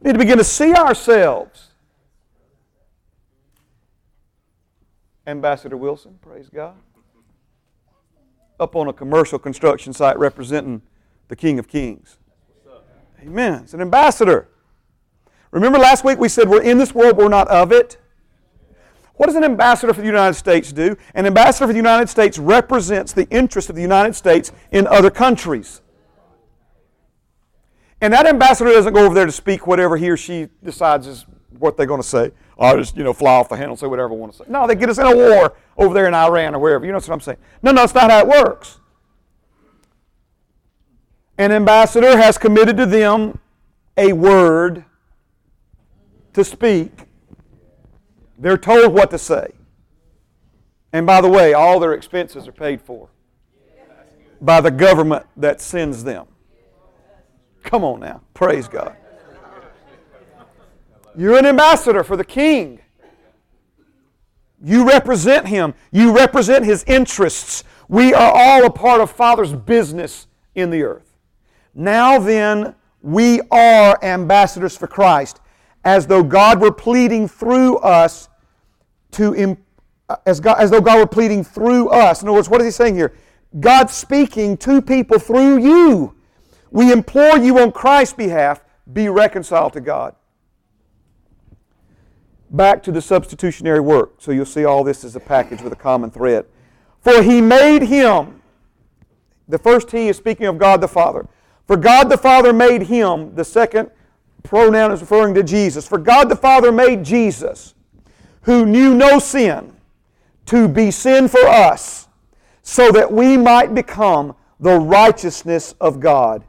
We 0.00 0.06
need 0.08 0.12
to 0.12 0.18
begin 0.20 0.38
to 0.38 0.44
see 0.44 0.72
ourselves. 0.72 1.70
Ambassador 5.26 5.76
Wilson, 5.76 6.20
praise 6.22 6.48
God. 6.48 6.76
Up 8.60 8.76
on 8.76 8.86
a 8.86 8.92
commercial 8.92 9.40
construction 9.40 9.92
site 9.92 10.16
representing 10.16 10.80
the 11.26 11.34
King 11.34 11.58
of 11.58 11.66
Kings. 11.66 12.18
Amen. 13.20 13.64
It's 13.64 13.74
an 13.74 13.80
ambassador. 13.80 14.48
Remember 15.50 15.78
last 15.78 16.04
week 16.04 16.20
we 16.20 16.28
said 16.28 16.48
we're 16.48 16.62
in 16.62 16.78
this 16.78 16.94
world, 16.94 17.16
but 17.16 17.24
we're 17.24 17.28
not 17.30 17.48
of 17.48 17.72
it? 17.72 17.96
What 19.16 19.26
does 19.26 19.36
an 19.36 19.44
ambassador 19.44 19.94
for 19.94 20.00
the 20.00 20.06
United 20.06 20.34
States 20.34 20.72
do? 20.72 20.96
An 21.14 21.26
ambassador 21.26 21.66
for 21.66 21.72
the 21.72 21.78
United 21.78 22.08
States 22.08 22.38
represents 22.38 23.12
the 23.12 23.28
interest 23.30 23.70
of 23.70 23.76
the 23.76 23.82
United 23.82 24.14
States 24.14 24.50
in 24.72 24.86
other 24.88 25.10
countries. 25.10 25.82
And 28.00 28.12
that 28.12 28.26
ambassador 28.26 28.70
doesn't 28.70 28.92
go 28.92 29.04
over 29.04 29.14
there 29.14 29.26
to 29.26 29.32
speak 29.32 29.66
whatever 29.66 29.96
he 29.96 30.10
or 30.10 30.16
she 30.16 30.48
decides 30.62 31.06
is 31.06 31.26
what 31.58 31.76
they're 31.76 31.86
going 31.86 32.02
to 32.02 32.06
say. 32.06 32.32
I'll 32.58 32.76
just, 32.76 32.96
you 32.96 33.04
know, 33.04 33.12
fly 33.12 33.34
off 33.34 33.48
the 33.48 33.56
handle 33.56 33.72
and 33.72 33.78
say 33.78 33.86
whatever 33.86 34.12
I 34.12 34.16
want 34.16 34.32
to 34.32 34.38
say. 34.38 34.44
No, 34.48 34.66
they 34.66 34.74
get 34.74 34.88
us 34.88 34.98
in 34.98 35.06
a 35.06 35.14
war 35.14 35.56
over 35.76 35.94
there 35.94 36.06
in 36.06 36.14
Iran 36.14 36.54
or 36.54 36.58
wherever. 36.58 36.84
You 36.84 36.92
know 36.92 36.98
what 36.98 37.08
I'm 37.08 37.20
saying? 37.20 37.38
No, 37.62 37.70
no, 37.70 37.82
that's 37.82 37.94
not 37.94 38.10
how 38.10 38.18
it 38.18 38.26
works. 38.26 38.80
An 41.38 41.52
ambassador 41.52 42.16
has 42.16 42.36
committed 42.36 42.76
to 42.76 42.86
them 42.86 43.38
a 43.96 44.12
word 44.12 44.84
to 46.32 46.44
speak 46.44 46.90
they're 48.44 48.58
told 48.58 48.92
what 48.92 49.10
to 49.10 49.16
say. 49.16 49.52
And 50.92 51.06
by 51.06 51.22
the 51.22 51.30
way, 51.30 51.54
all 51.54 51.80
their 51.80 51.94
expenses 51.94 52.46
are 52.46 52.52
paid 52.52 52.82
for 52.82 53.08
by 54.38 54.60
the 54.60 54.70
government 54.70 55.24
that 55.38 55.62
sends 55.62 56.04
them. 56.04 56.26
Come 57.62 57.84
on 57.84 58.00
now. 58.00 58.20
Praise 58.34 58.68
God. 58.68 58.94
You're 61.16 61.38
an 61.38 61.46
ambassador 61.46 62.04
for 62.04 62.18
the 62.18 62.24
king. 62.24 62.80
You 64.62 64.86
represent 64.86 65.48
him. 65.48 65.72
You 65.90 66.14
represent 66.14 66.66
his 66.66 66.84
interests. 66.84 67.64
We 67.88 68.12
are 68.12 68.30
all 68.30 68.66
a 68.66 68.70
part 68.70 69.00
of 69.00 69.10
Father's 69.10 69.54
business 69.54 70.26
in 70.54 70.68
the 70.68 70.82
earth. 70.82 71.16
Now 71.74 72.18
then, 72.18 72.74
we 73.00 73.40
are 73.50 73.98
ambassadors 74.04 74.76
for 74.76 74.86
Christ, 74.86 75.40
as 75.82 76.06
though 76.06 76.22
God 76.22 76.60
were 76.60 76.70
pleading 76.70 77.26
through 77.26 77.78
us 77.78 78.28
to, 79.14 79.56
uh, 80.08 80.16
as, 80.26 80.40
God, 80.40 80.56
as 80.58 80.70
though 80.70 80.80
God 80.80 80.98
were 80.98 81.06
pleading 81.06 81.44
through 81.44 81.88
us. 81.88 82.22
In 82.22 82.28
other 82.28 82.36
words, 82.36 82.48
what 82.48 82.60
is 82.60 82.66
he 82.66 82.70
saying 82.70 82.94
here? 82.94 83.14
God 83.60 83.90
speaking 83.90 84.56
to 84.58 84.82
people 84.82 85.18
through 85.18 85.58
you. 85.58 86.14
We 86.70 86.92
implore 86.92 87.38
you 87.38 87.58
on 87.60 87.72
Christ's 87.72 88.14
behalf, 88.14 88.64
be 88.92 89.08
reconciled 89.08 89.72
to 89.74 89.80
God. 89.80 90.16
Back 92.50 92.82
to 92.84 92.92
the 92.92 93.00
substitutionary 93.00 93.80
work. 93.80 94.14
So 94.18 94.32
you'll 94.32 94.44
see 94.44 94.64
all 94.64 94.84
this 94.84 95.04
as 95.04 95.16
a 95.16 95.20
package 95.20 95.62
with 95.62 95.72
a 95.72 95.76
common 95.76 96.10
thread. 96.10 96.46
For 97.00 97.22
he 97.22 97.40
made 97.40 97.82
him, 97.82 98.42
the 99.46 99.58
first 99.58 99.90
he 99.90 100.08
is 100.08 100.16
speaking 100.16 100.46
of 100.46 100.58
God 100.58 100.80
the 100.80 100.88
Father. 100.88 101.28
For 101.66 101.76
God 101.76 102.08
the 102.08 102.18
Father 102.18 102.52
made 102.52 102.82
him, 102.82 103.34
the 103.34 103.44
second 103.44 103.90
pronoun 104.42 104.92
is 104.92 105.00
referring 105.00 105.34
to 105.34 105.42
Jesus. 105.42 105.86
For 105.86 105.98
God 105.98 106.28
the 106.28 106.36
Father 106.36 106.72
made 106.72 107.04
Jesus 107.04 107.74
who 108.44 108.66
knew 108.66 108.94
no 108.94 109.18
sin 109.18 109.72
to 110.46 110.68
be 110.68 110.90
sin 110.90 111.28
for 111.28 111.46
us, 111.46 112.08
so 112.62 112.90
that 112.92 113.10
we 113.10 113.36
might 113.36 113.74
become 113.74 114.34
the 114.60 114.78
righteousness 114.78 115.74
of 115.80 116.00
God 116.00 116.44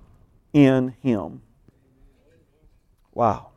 in 0.54 0.96
Him. 1.02 1.42
Wow. 3.14 3.50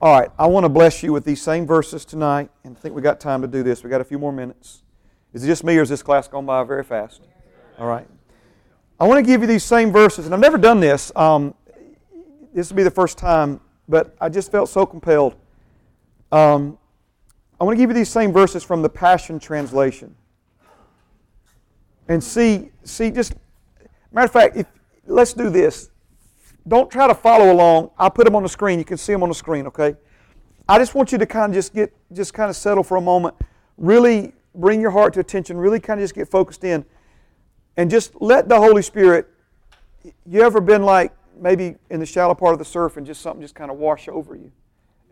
All 0.00 0.20
right, 0.20 0.30
I 0.38 0.46
want 0.46 0.64
to 0.64 0.68
bless 0.68 1.02
you 1.02 1.12
with 1.12 1.24
these 1.24 1.40
same 1.40 1.66
verses 1.66 2.04
tonight, 2.04 2.50
and 2.62 2.76
I 2.76 2.80
think 2.80 2.94
we 2.94 3.02
got 3.02 3.18
time 3.20 3.42
to 3.42 3.48
do 3.48 3.62
this. 3.62 3.82
We 3.82 3.90
got 3.90 4.00
a 4.00 4.04
few 4.04 4.18
more 4.18 4.32
minutes. 4.32 4.82
Is 5.32 5.42
it 5.42 5.46
just 5.48 5.64
me, 5.64 5.76
or 5.78 5.82
is 5.82 5.88
this 5.88 6.02
class 6.02 6.28
gone 6.28 6.46
by 6.46 6.62
very 6.62 6.84
fast? 6.84 7.22
All 7.78 7.86
right. 7.86 8.06
I 9.00 9.06
want 9.08 9.24
to 9.24 9.28
give 9.28 9.40
you 9.40 9.48
these 9.48 9.64
same 9.64 9.90
verses, 9.90 10.26
and 10.26 10.34
I've 10.34 10.40
never 10.40 10.58
done 10.58 10.78
this. 10.78 11.10
Um, 11.16 11.54
this 12.52 12.70
will 12.70 12.76
be 12.76 12.84
the 12.84 12.90
first 12.90 13.18
time, 13.18 13.60
but 13.88 14.14
I 14.20 14.28
just 14.28 14.52
felt 14.52 14.68
so 14.68 14.86
compelled 14.86 15.34
um, 16.34 16.78
I 17.60 17.64
want 17.64 17.76
to 17.76 17.82
give 17.82 17.90
you 17.90 17.94
these 17.94 18.08
same 18.08 18.32
verses 18.32 18.64
from 18.64 18.82
the 18.82 18.88
Passion 18.88 19.38
Translation. 19.38 20.16
And 22.08 22.22
see, 22.22 22.70
see, 22.82 23.12
just 23.12 23.34
matter 24.10 24.24
of 24.24 24.32
fact, 24.32 24.56
if, 24.56 24.66
let's 25.06 25.32
do 25.32 25.48
this. 25.48 25.90
Don't 26.66 26.90
try 26.90 27.06
to 27.06 27.14
follow 27.14 27.52
along. 27.52 27.90
I'll 27.98 28.10
put 28.10 28.24
them 28.24 28.34
on 28.34 28.42
the 28.42 28.48
screen. 28.48 28.80
You 28.80 28.84
can 28.84 28.96
see 28.96 29.12
them 29.12 29.22
on 29.22 29.28
the 29.28 29.34
screen, 29.34 29.68
okay? 29.68 29.94
I 30.68 30.78
just 30.78 30.96
want 30.96 31.12
you 31.12 31.18
to 31.18 31.26
kind 31.26 31.52
of 31.52 31.54
just 31.54 31.72
get, 31.72 31.94
just 32.12 32.34
kind 32.34 32.50
of 32.50 32.56
settle 32.56 32.82
for 32.82 32.96
a 32.96 33.00
moment. 33.00 33.36
Really 33.76 34.32
bring 34.56 34.80
your 34.80 34.90
heart 34.90 35.14
to 35.14 35.20
attention. 35.20 35.56
Really 35.56 35.78
kind 35.78 36.00
of 36.00 36.04
just 36.04 36.14
get 36.14 36.28
focused 36.28 36.64
in. 36.64 36.84
And 37.76 37.88
just 37.88 38.20
let 38.20 38.48
the 38.48 38.58
Holy 38.58 38.82
Spirit, 38.82 39.28
you 40.26 40.40
ever 40.40 40.60
been 40.60 40.82
like 40.82 41.12
maybe 41.38 41.76
in 41.90 42.00
the 42.00 42.06
shallow 42.06 42.34
part 42.34 42.54
of 42.54 42.58
the 42.58 42.64
surf 42.64 42.96
and 42.96 43.06
just 43.06 43.20
something 43.20 43.40
just 43.40 43.54
kind 43.54 43.70
of 43.70 43.76
wash 43.76 44.08
over 44.08 44.34
you? 44.34 44.50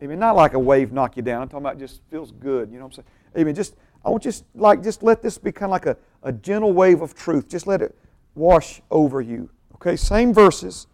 Amen. 0.03 0.19
Not 0.19 0.35
like 0.35 0.55
a 0.55 0.59
wave 0.59 0.93
knock 0.93 1.17
you 1.17 1.23
down. 1.23 1.43
I'm 1.43 1.49
talking 1.49 1.65
about 1.65 1.79
just 1.79 2.01
feels 2.11 2.33
good. 2.33 2.71
You 2.73 2.79
know 2.79 2.87
what 2.87 2.99
I'm 2.99 3.05
saying? 3.05 3.07
Amen. 3.39 3.55
Just 3.55 3.77
I 4.05 4.11
want 4.11 4.23
just 4.23 4.45
like 4.55 4.83
just 4.83 5.03
let 5.03 5.23
this 5.23 5.39
be 5.39 5.53
kind 5.53 5.67
of 5.67 5.71
like 5.71 5.87
a, 5.87 5.97
a 6.25 6.33
gentle 6.33 6.73
wave 6.73 7.03
of 7.03 7.15
truth. 7.15 7.49
Just 7.49 7.67
let 7.69 7.81
it 7.81 7.97
wash 8.35 8.83
over 8.91 9.21
you. 9.21 9.49
Okay, 9.77 9.95
same 9.95 10.35
verses, 10.35 10.87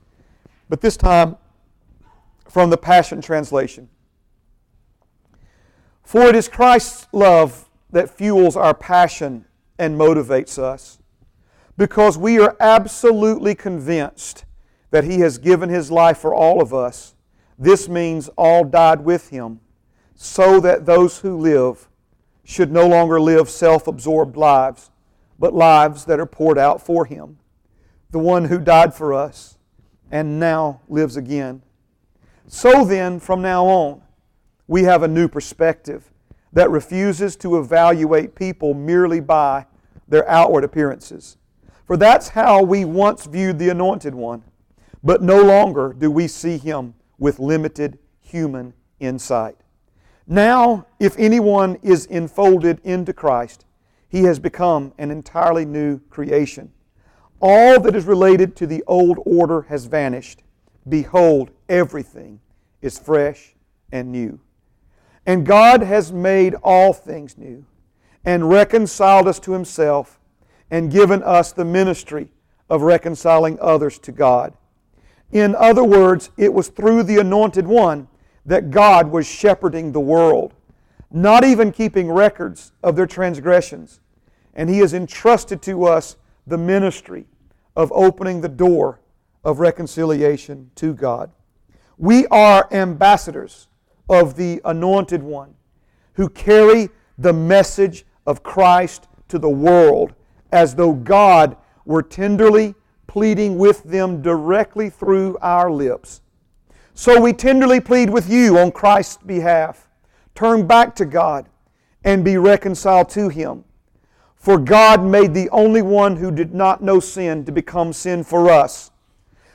but 0.69 0.81
this 0.81 0.97
time 0.97 1.37
from 2.49 2.71
the 2.71 2.77
Passion 2.77 3.21
Translation. 3.21 3.89
For 6.03 6.23
it 6.23 6.35
is 6.35 6.49
Christ's 6.49 7.07
love 7.13 7.69
that 7.91 8.11
fuels 8.11 8.57
our 8.57 8.75
passion 8.75 9.45
and 9.79 9.99
motivates 9.99 10.59
us 10.59 10.99
because 11.77 12.19
we 12.19 12.39
are 12.39 12.57
absolutely 12.61 13.55
convinced 13.55 14.45
that 14.91 15.05
He 15.05 15.21
has 15.21 15.39
given 15.39 15.69
His 15.69 15.91
life 15.91 16.19
for 16.19 16.35
all 16.35 16.61
of 16.61 16.75
us. 16.75 17.15
This 17.59 17.89
means 17.89 18.29
all 18.37 18.65
died 18.65 19.05
with 19.05 19.31
Him, 19.31 19.61
so 20.15 20.61
that 20.61 20.87
those 20.87 21.19
who 21.19 21.37
live 21.37 21.89
should 22.45 22.71
no 22.71 22.87
longer 22.87 23.21
live 23.21 23.51
self 23.51 23.87
absorbed 23.87 24.37
lives, 24.37 24.91
but 25.39 25.55
lives 25.55 26.05
that 26.05 26.21
are 26.21 26.27
poured 26.27 26.59
out 26.59 26.81
for 26.81 27.05
Him, 27.05 27.39
the 28.11 28.19
one 28.19 28.45
who 28.45 28.59
died 28.59 28.95
for 28.95 29.13
us 29.13 29.59
and 30.11 30.39
now 30.39 30.81
lives 30.89 31.17
again. 31.17 31.63
So 32.47 32.85
then, 32.85 33.21
from 33.21 33.43
now 33.43 33.67
on, 33.67 34.03
we 34.67 34.85
have 34.85 35.03
a 35.03 35.09
new 35.09 35.29
perspective 35.29 36.11
that 36.53 36.71
refuses 36.71 37.37
to 37.37 37.59
evaluate 37.59 38.35
people 38.35 38.73
merely 38.73 39.21
by 39.21 39.67
their 40.07 40.29
outward 40.29 40.65
appearances. 40.65 41.37
For 41.87 41.97
that's 41.97 42.29
how 42.29 42.63
we 42.63 42.85
once 42.85 43.27
viewed 43.27 43.59
the 43.59 43.69
Anointed 43.69 44.15
One, 44.15 44.45
but 45.03 45.23
no 45.23 45.43
longer 45.43 45.95
do 45.97 46.11
we 46.11 46.29
see 46.29 46.57
him 46.57 46.95
with 47.19 47.39
limited 47.39 47.99
human 48.21 48.75
insight. 49.01 49.57
Now, 50.27 50.87
if 51.01 51.19
anyone 51.19 51.79
is 51.83 52.07
enfolded 52.07 52.81
into 52.85 53.13
Christ, 53.13 53.65
he 54.09 54.23
has 54.25 54.39
become 54.39 54.93
an 54.99 55.11
entirely 55.11 55.65
new 55.65 56.01
creation. 56.11 56.73
All 57.41 57.81
that 57.81 57.95
is 57.95 58.05
related 58.05 58.57
to 58.57 58.67
the 58.67 58.83
old 58.87 59.19
order 59.25 59.63
has 59.63 59.87
vanished. 59.87 60.43
Behold, 60.89 61.51
everything 61.69 62.41
is 62.83 62.99
fresh 62.99 63.55
and 63.93 64.11
new. 64.11 64.41
And 65.27 65.47
God 65.47 65.83
has 65.83 66.13
made 66.13 66.55
all 66.63 66.93
things 66.93 67.37
new 67.37 67.65
and 68.25 68.51
reconciled 68.51 69.29
us 69.29 69.39
to 69.41 69.53
Himself 69.53 70.19
and 70.71 70.91
given 70.91 71.23
us 71.23 71.53
the 71.53 71.65
ministry 71.65 72.29
of 72.69 72.83
reconciling 72.83 73.59
others 73.61 73.99
to 74.01 74.13
God. 74.13 74.55
In 75.31 75.55
other 75.55 75.85
words, 75.85 76.31
it 76.37 76.53
was 76.53 76.69
through 76.69 77.03
the 77.03 77.19
Anointed 77.19 77.67
One 77.67 78.09
that 78.47 78.71
God 78.71 79.11
was 79.11 79.27
shepherding 79.27 79.93
the 79.93 80.01
world, 80.01 80.55
not 81.11 81.45
even 81.45 81.71
keeping 81.71 82.11
records 82.11 82.73
of 82.83 82.97
their 82.97 83.07
transgressions. 83.07 84.01
And 84.55 84.71
He 84.71 84.79
has 84.79 84.95
entrusted 84.95 85.61
to 85.63 85.85
us 85.85 86.17
the 86.47 86.59
ministry 86.59 87.27
of 87.77 87.93
opening 87.93 88.41
the 88.41 88.49
door 88.49 89.01
of 89.45 89.61
reconciliation 89.61 90.71
to 90.77 90.95
God. 90.95 91.31
We 91.99 92.27
are 92.29 92.69
ambassadors 92.73 93.69
of 94.09 94.37
the 94.37 94.61
Anointed 94.65 95.23
One 95.23 95.55
who 96.15 96.29
carry 96.29 96.89
the 97.19 97.33
message 97.33 98.05
of 98.27 98.43
Christ 98.43 99.09
to 99.29 99.39
the 99.39 99.49
world 99.49 100.15
as 100.51 100.75
though 100.75 100.93
God 100.93 101.57
were 101.85 102.03
tenderly 102.03 102.75
pleading 103.09 103.59
with 103.59 103.83
them 103.83 104.23
directly 104.23 104.89
through 104.91 105.37
our 105.41 105.73
lips. 105.73 106.21
So 106.95 107.21
we 107.21 107.33
tenderly 107.33 107.81
plead 107.81 108.11
with 108.11 108.31
you 108.31 108.59
on 108.59 108.71
Christ's 108.71 109.23
behalf. 109.23 109.89
Turn 110.35 110.67
back 110.67 110.95
to 110.97 111.05
God 111.05 111.49
and 112.05 112.25
be 112.25 112.37
reconciled 112.37 113.09
to 113.11 113.29
Him. 113.29 113.65
For 114.37 114.59
God 114.59 115.03
made 115.03 115.35
the 115.35 115.51
only 115.51 115.83
one 115.83 116.17
who 116.17 116.31
did 116.31 116.55
not 116.55 116.83
know 116.83 117.01
sin 117.01 117.45
to 117.47 117.53
become 117.53 117.93
sin 117.93 118.23
for 118.23 118.51
us, 118.51 118.93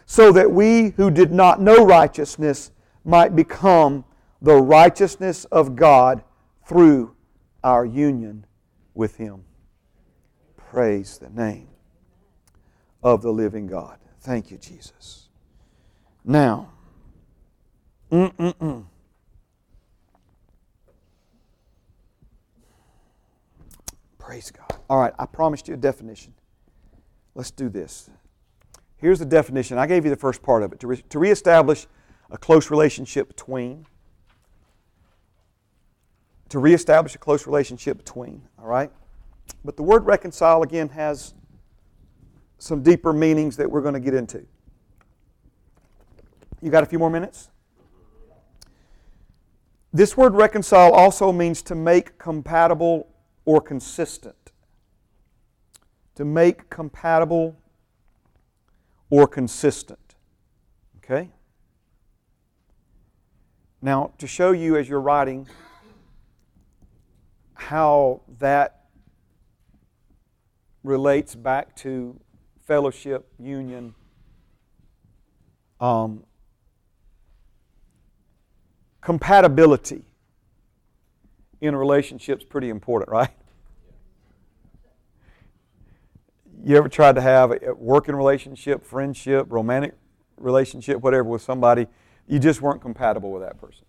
so 0.05 0.31
that 0.33 0.51
we 0.51 0.89
who 0.97 1.09
did 1.09 1.31
not 1.31 1.61
know 1.61 1.85
righteousness 1.85 2.71
might 3.05 3.35
become 3.35 4.03
the 4.41 4.55
righteousness 4.55 5.45
of 5.45 5.75
God 5.75 6.23
through 6.65 7.15
our 7.63 7.85
union 7.85 8.45
with 8.93 9.15
Him. 9.15 9.45
Praise 10.57 11.17
the 11.17 11.29
name 11.29 11.72
of 13.03 13.21
the 13.21 13.31
living 13.31 13.67
God. 13.67 13.97
Thank 14.21 14.51
you, 14.51 14.57
Jesus. 14.57 15.29
Now, 16.23 16.69
mm-mm-mm. 18.11 18.85
Praise 24.17 24.51
God. 24.51 24.79
All 24.89 24.99
right, 24.99 25.13
I 25.19 25.25
promised 25.25 25.67
you 25.67 25.73
a 25.73 25.77
definition. 25.77 26.33
Let's 27.35 27.51
do 27.51 27.67
this. 27.67 28.09
Here's 28.95 29.19
the 29.19 29.25
definition. 29.25 29.77
I 29.77 29.85
gave 29.85 30.05
you 30.05 30.09
the 30.09 30.15
first 30.15 30.41
part 30.41 30.63
of 30.63 30.71
it 30.71 30.79
to, 30.79 30.87
re- 30.87 31.03
to 31.09 31.19
reestablish 31.19 31.87
a 32.31 32.37
close 32.37 32.71
relationship 32.71 33.27
between 33.27 33.85
to 36.53 36.59
reestablish 36.59 37.15
a 37.15 37.17
close 37.17 37.47
relationship 37.47 37.97
between, 37.97 38.43
all 38.59 38.67
right? 38.67 38.91
But 39.65 39.75
the 39.75 39.81
word 39.81 40.05
reconcile, 40.05 40.61
again, 40.61 40.87
has 40.89 41.33
some 42.57 42.81
deeper 42.81 43.13
meanings 43.13 43.57
that 43.57 43.69
we're 43.69 43.81
going 43.81 43.93
to 43.93 43.99
get 43.99 44.13
into. 44.13 44.45
You 46.61 46.71
got 46.71 46.83
a 46.83 46.85
few 46.85 46.99
more 46.99 47.09
minutes? 47.09 47.49
This 49.91 50.17
word 50.17 50.33
reconcile 50.33 50.91
also 50.91 51.31
means 51.31 51.61
to 51.63 51.75
make 51.75 52.17
compatible 52.17 53.07
or 53.45 53.61
consistent. 53.61 54.51
To 56.15 56.25
make 56.25 56.69
compatible 56.69 57.57
or 59.09 59.27
consistent. 59.27 60.15
Okay? 60.97 61.29
Now, 63.81 64.13
to 64.17 64.25
show 64.25 64.51
you 64.51 64.77
as 64.77 64.87
you're 64.87 65.01
writing 65.01 65.47
how 67.53 68.21
that 68.39 68.85
relates 70.83 71.35
back 71.35 71.75
to 71.75 72.19
fellowship, 72.65 73.27
union. 73.39 73.93
Um, 75.79 76.23
compatibility 79.01 80.05
in 81.61 81.73
a 81.73 81.77
relationship 81.77 82.39
is 82.39 82.45
pretty 82.45 82.69
important, 82.69 83.11
right? 83.11 83.29
You 86.63 86.77
ever 86.77 86.87
tried 86.87 87.15
to 87.15 87.21
have 87.21 87.51
a 87.51 87.73
working 87.73 88.15
relationship, 88.15 88.85
friendship, 88.85 89.47
romantic 89.49 89.95
relationship, 90.37 91.01
whatever, 91.01 91.23
with 91.23 91.41
somebody, 91.41 91.87
you 92.27 92.39
just 92.39 92.61
weren't 92.61 92.81
compatible 92.81 93.31
with 93.31 93.43
that 93.43 93.59
person. 93.59 93.85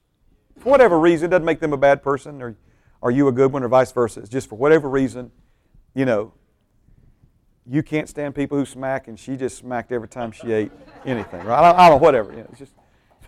For 0.58 0.70
whatever 0.70 0.98
reason, 0.98 1.26
it 1.26 1.30
doesn't 1.30 1.44
make 1.44 1.60
them 1.60 1.72
a 1.72 1.76
bad 1.76 2.02
person 2.02 2.42
or 2.42 2.56
are 3.04 3.10
you 3.10 3.28
a 3.28 3.32
good 3.32 3.52
one, 3.52 3.62
or 3.62 3.68
vice 3.68 3.92
versa. 3.92 4.20
It's 4.20 4.30
just 4.30 4.48
for 4.48 4.56
whatever 4.56 4.88
reason, 4.88 5.30
you 5.94 6.06
know, 6.06 6.32
you 7.66 7.82
can't 7.82 8.08
stand 8.08 8.34
people 8.34 8.58
who 8.58 8.66
smack, 8.66 9.08
and 9.08 9.18
she 9.18 9.36
just 9.36 9.56
smacked 9.56 9.90
every 9.92 10.08
time 10.08 10.32
she 10.32 10.52
ate 10.52 10.70
anything, 11.06 11.44
right? 11.44 11.58
I 11.58 11.70
don't, 11.70 11.78
I 11.78 11.88
don't 11.88 11.98
know, 11.98 12.04
whatever. 12.04 12.32
You 12.32 12.38
know, 12.38 12.48
it's 12.50 12.58
just, 12.58 12.74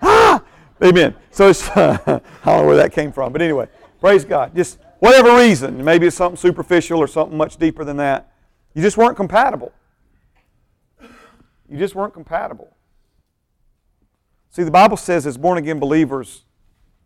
ah, 0.02 0.44
amen. 0.84 1.16
So 1.32 1.50
it's, 1.50 1.70
I 1.78 1.96
don't 2.06 2.46
know 2.46 2.66
where 2.66 2.76
that 2.78 2.92
came 2.92 3.12
from, 3.12 3.32
but 3.32 3.42
anyway, 3.42 3.68
praise 4.02 4.26
God. 4.26 4.54
Just 4.56 4.80
whatever 5.00 5.36
reason, 5.38 5.84
maybe 5.84 6.08
it's 6.08 6.16
something 6.16 6.38
superficial 6.38 7.00
or 7.00 7.08
something 7.08 7.38
much 7.38 7.58
deeper 7.58 7.86
than 7.86 7.98
that. 7.98 8.32
You 8.74 8.82
just 8.82 8.98
weren't 8.98 9.16
compatible. 9.16 9.72
You 11.70 11.78
just 11.78 11.96
weren't 11.96 12.14
compatible. 12.14 12.76
See, 14.50 14.64
the 14.64 14.72
Bible 14.72 14.98
says 14.98 15.26
as 15.26 15.38
born 15.38 15.58
again 15.58 15.80
believers, 15.80 16.44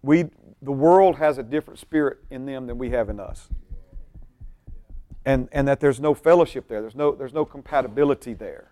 we, 0.02 0.26
the 0.62 0.72
world 0.72 1.18
has 1.18 1.38
a 1.38 1.44
different 1.44 1.80
spirit 1.80 2.20
in 2.30 2.46
them 2.46 2.68
than 2.68 2.78
we 2.78 2.90
have 2.90 3.10
in 3.10 3.20
us. 3.20 3.48
And, 5.26 5.50
and 5.52 5.68
that 5.68 5.80
there's 5.80 6.00
no 6.00 6.14
fellowship 6.14 6.68
there, 6.68 6.82
there's 6.82 6.96
no, 6.96 7.12
there's 7.12 7.34
no 7.34 7.46
compatibility 7.46 8.34
there. 8.34 8.72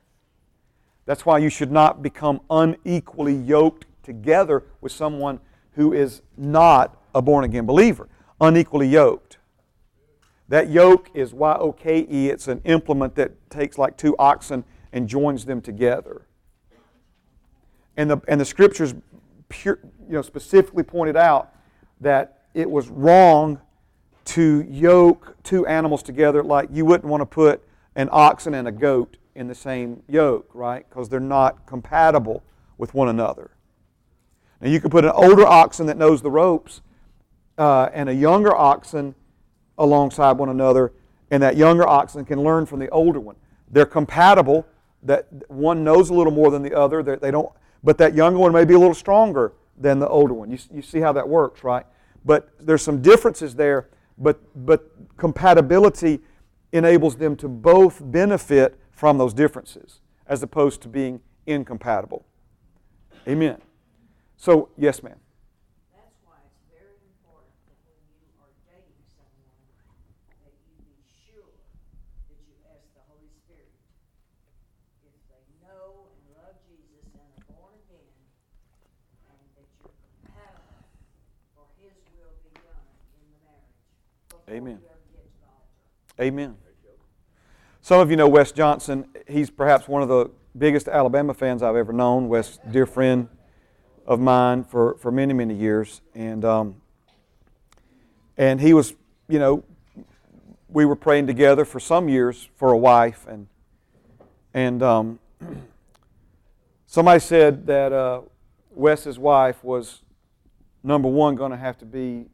That's 1.05 1.25
why 1.25 1.37
you 1.37 1.49
should 1.49 1.71
not 1.71 2.01
become 2.01 2.41
unequally 2.49 3.35
yoked 3.35 3.85
together 4.03 4.63
with 4.81 4.91
someone 4.91 5.39
who 5.73 5.93
is 5.93 6.21
not 6.35 7.01
a 7.13 7.21
born 7.21 7.45
again 7.45 7.65
believer. 7.65 8.09
Unequally 8.41 8.87
yoked. 8.87 9.37
That 10.49 10.69
yoke 10.69 11.09
is 11.13 11.33
Y 11.33 11.53
O 11.59 11.71
K 11.71 12.07
E. 12.09 12.29
It's 12.29 12.47
an 12.47 12.61
implement 12.63 13.15
that 13.15 13.49
takes 13.49 13.77
like 13.77 13.97
two 13.97 14.15
oxen 14.17 14.63
and 14.93 15.07
joins 15.07 15.45
them 15.45 15.61
together. 15.61 16.23
And 17.97 18.09
the, 18.09 18.21
and 18.27 18.39
the 18.39 18.45
scriptures 18.45 18.95
pure, 19.49 19.79
you 20.07 20.13
know, 20.13 20.21
specifically 20.21 20.83
pointed 20.83 21.17
out 21.17 21.53
that 21.99 22.43
it 22.53 22.69
was 22.69 22.89
wrong 22.89 23.59
to 24.27 24.65
yoke 24.69 25.35
two 25.43 25.65
animals 25.65 26.03
together 26.03 26.43
like 26.43 26.69
you 26.71 26.85
wouldn't 26.85 27.09
want 27.09 27.21
to 27.21 27.25
put 27.25 27.63
an 27.95 28.09
oxen 28.11 28.53
and 28.53 28.67
a 28.67 28.71
goat 28.71 29.17
in 29.35 29.47
the 29.47 29.55
same 29.55 30.03
yoke, 30.07 30.49
right? 30.53 30.87
Because 30.89 31.09
they're 31.09 31.19
not 31.19 31.65
compatible 31.65 32.43
with 32.77 32.93
one 32.93 33.07
another. 33.07 33.51
Now, 34.59 34.69
you 34.69 34.81
could 34.81 34.91
put 34.91 35.05
an 35.05 35.11
older 35.11 35.45
oxen 35.45 35.85
that 35.85 35.97
knows 35.97 36.21
the 36.21 36.31
ropes 36.31 36.81
uh, 37.57 37.89
and 37.93 38.09
a 38.09 38.13
younger 38.13 38.55
oxen 38.55 39.15
alongside 39.77 40.33
one 40.37 40.49
another, 40.49 40.93
and 41.31 41.41
that 41.43 41.55
younger 41.55 41.87
oxen 41.87 42.25
can 42.25 42.43
learn 42.43 42.65
from 42.65 42.79
the 42.79 42.89
older 42.89 43.19
one. 43.19 43.35
They're 43.69 43.85
compatible, 43.85 44.65
that 45.03 45.27
one 45.47 45.83
knows 45.83 46.09
a 46.09 46.13
little 46.13 46.33
more 46.33 46.51
than 46.51 46.63
the 46.63 46.75
other, 46.75 47.03
they 47.03 47.31
don't, 47.31 47.51
but 47.83 47.97
that 47.99 48.15
younger 48.15 48.39
one 48.39 48.51
may 48.51 48.65
be 48.65 48.73
a 48.73 48.79
little 48.79 48.95
stronger 48.95 49.53
than 49.77 49.99
the 49.99 50.07
older 50.07 50.33
one. 50.33 50.49
You, 50.51 50.57
you 50.73 50.81
see 50.81 50.99
how 50.99 51.13
that 51.13 51.29
works, 51.29 51.63
right? 51.63 51.85
But 52.25 52.49
there's 52.59 52.81
some 52.81 53.01
differences 53.01 53.55
there, 53.55 53.89
but, 54.17 54.41
but 54.65 54.91
compatibility 55.17 56.19
enables 56.71 57.15
them 57.15 57.35
to 57.37 57.47
both 57.47 58.01
benefit 58.03 58.79
from 58.91 59.17
those 59.17 59.33
differences 59.33 60.01
as 60.27 60.43
opposed 60.43 60.81
to 60.81 60.87
being 60.89 61.21
incompatible. 61.45 62.25
Amen. 63.27 63.57
So, 64.35 64.69
yes, 64.77 65.01
ma'am. 65.01 65.15
That's 65.95 66.17
why 66.27 66.37
it's 66.43 66.61
very 66.67 66.99
important 67.07 67.55
that 67.71 67.79
when 67.87 67.99
you 68.19 68.27
are 68.43 68.53
dating 68.67 69.01
someone, 69.15 69.57
that 70.43 70.53
you 70.67 70.75
be 70.83 70.99
sure 71.07 71.55
that 72.27 72.39
you 72.43 72.55
ask 72.67 72.83
the 72.93 73.03
Holy 73.07 73.31
Spirit 73.47 73.71
if 75.07 75.15
they 75.31 75.43
know 75.63 76.11
and 76.11 76.19
love 76.35 76.59
Jesus 76.67 77.07
and 77.15 77.23
are 77.23 77.47
born 77.55 77.73
again, 77.87 78.11
and 79.31 79.39
that 79.55 79.67
you're 79.79 79.95
compatible 79.95 80.83
for 81.55 81.65
His 81.79 81.95
will 82.11 82.35
be 82.43 82.51
done 82.59 82.87
in 83.15 83.23
the 83.31 83.39
marriage 83.47 83.79
before 83.87 84.35
Amen. 84.49 84.79
Amen. 86.21 86.55
Some 87.81 87.99
of 87.99 88.09
you 88.09 88.15
know 88.15 88.29
Wes 88.29 88.53
Johnson. 88.53 89.05
He's 89.27 89.49
perhaps 89.49 89.89
one 89.89 90.01
of 90.01 90.07
the 90.07 90.31
biggest 90.57 90.87
Alabama 90.87 91.33
fans 91.33 91.61
I've 91.61 91.75
ever 91.75 91.91
known. 91.91 92.29
Wes, 92.29 92.57
dear 92.71 92.85
friend 92.85 93.27
of 94.05 94.21
mine 94.21 94.63
for, 94.63 94.95
for 94.99 95.11
many, 95.11 95.33
many 95.33 95.53
years. 95.53 95.99
And, 96.15 96.45
um, 96.45 96.75
and 98.37 98.61
he 98.61 98.73
was, 98.73 98.93
you 99.27 99.37
know, 99.37 99.65
we 100.69 100.85
were 100.85 100.95
praying 100.95 101.27
together 101.27 101.65
for 101.65 101.81
some 101.81 102.07
years 102.07 102.47
for 102.55 102.71
a 102.71 102.77
wife. 102.77 103.25
And, 103.27 103.47
and 104.53 104.81
um, 104.81 105.19
somebody 106.85 107.19
said 107.19 107.67
that 107.67 107.91
uh, 107.91 108.21
Wes's 108.71 109.19
wife 109.19 109.61
was, 109.61 110.03
number 110.83 111.09
one, 111.09 111.35
going 111.35 111.51
to 111.51 111.57
have 111.57 111.77
to 111.79 111.85
be 111.85 112.27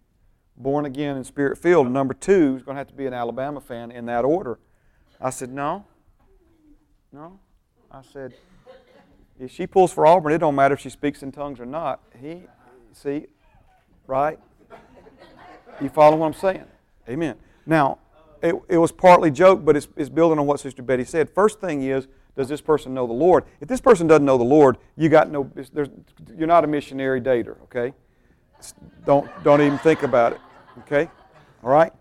born 0.58 0.86
again 0.86 1.16
and 1.16 1.26
spirit 1.26 1.58
filled. 1.58 1.92
Number 1.92 2.14
two, 2.14 2.56
is 2.56 2.64
going 2.64 2.76
to 2.76 2.80
have 2.80 2.88
to 2.88 2.94
be 2.94 3.06
an 3.06 3.14
Alabama 3.14 3.60
fan 3.60 3.92
in 3.92 4.06
that 4.06 4.26
order. 4.26 4.60
I 5.20 5.30
said, 5.30 5.52
no. 5.52 5.86
No. 7.12 7.40
I 7.92 8.02
said, 8.02 8.34
if 9.40 9.52
she 9.52 9.68
pulls 9.68 9.92
for 9.92 10.06
Auburn, 10.06 10.34
it 10.34 10.40
don't 10.40 10.56
matter 10.56 10.74
if 10.74 10.80
she 10.80 10.90
speaks 10.90 11.24
in 11.24 11.32
tongues 11.32 11.60
or 11.60 11.66
not. 11.66 12.02
He, 12.20 12.44
see, 12.92 13.28
right? 14.08 14.40
You 15.82 15.90
follow 15.90 16.18
what 16.18 16.28
I'm 16.28 16.34
saying? 16.34 16.66
Amen. 17.10 17.36
Now, 17.66 18.00
it, 18.42 18.56
it 18.68 18.78
was 18.78 18.92
partly 18.92 19.32
joke, 19.32 19.64
but 19.64 19.76
it's, 19.76 19.88
it's 19.96 20.10
building 20.10 20.40
on 20.40 20.46
what 20.46 20.60
Sister 20.60 20.82
Betty 20.82 21.04
said. 21.04 21.30
First 21.30 21.60
thing 21.62 21.84
is, 21.84 22.08
does 22.36 22.48
this 22.48 22.62
person 22.62 22.94
know 22.94 23.06
the 23.08 23.14
Lord? 23.14 23.46
If 23.62 23.68
this 23.68 23.80
person 23.80 24.08
doesn't 24.08 24.26
know 24.26 24.38
the 24.38 24.44
Lord, 24.44 24.78
you 24.98 25.08
got 25.08 25.30
no. 25.30 25.50
There's, 25.54 25.90
you're 26.36 26.48
not 26.48 26.64
a 26.64 26.68
missionary 26.68 27.22
dater. 27.22 27.62
Okay. 27.64 27.94
Don't 29.06 29.30
don't 29.44 29.62
even 29.62 29.78
think 29.80 30.04
about 30.04 30.34
it. 30.34 30.42
Okay. 30.80 31.10
All 31.64 31.70
right. 31.70 31.94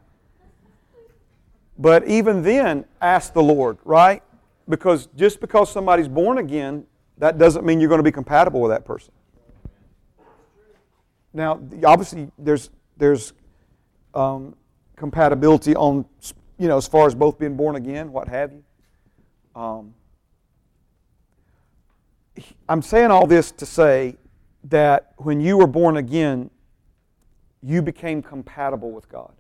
But 1.79 2.07
even 2.07 2.43
then, 2.43 2.85
ask 3.01 3.33
the 3.33 3.43
Lord, 3.43 3.79
right? 3.85 4.23
Because 4.69 5.09
just 5.17 5.41
because 5.41 5.71
somebody's 5.73 6.09
born 6.09 6.39
again, 6.39 6.87
that 7.19 7.39
doesn't 7.39 7.65
mean 7.65 7.81
you're 7.81 7.89
going 7.89 7.99
to 7.99 8.05
be 8.05 8.13
compatible 8.13 8.61
with 8.61 8.71
that 8.71 8.85
person. 8.85 9.13
Now, 11.33 11.61
obviously, 11.85 12.31
there's 12.39 12.71
there's 12.97 13.33
um, 14.15 14.55
compatibility 14.97 15.75
on 15.75 16.05
you 16.59 16.69
know 16.69 16.77
as 16.77 16.87
far 16.87 17.07
as 17.07 17.15
both 17.15 17.39
being 17.39 17.57
born 17.57 17.77
again, 17.77 18.13
what 18.13 18.29
have 18.29 18.53
you. 18.53 18.63
Um, 19.61 19.95
I'm 22.69 22.83
saying 22.83 23.11
all 23.11 23.27
this 23.27 23.51
to 23.53 23.67
say 23.67 24.17
that 24.65 25.13
when 25.17 25.41
you 25.41 25.57
were 25.57 25.67
born 25.67 25.97
again, 25.97 26.51
you 27.63 27.83
became 27.83 28.23
compatible 28.23 28.91
with 28.91 29.09
God. 29.09 29.33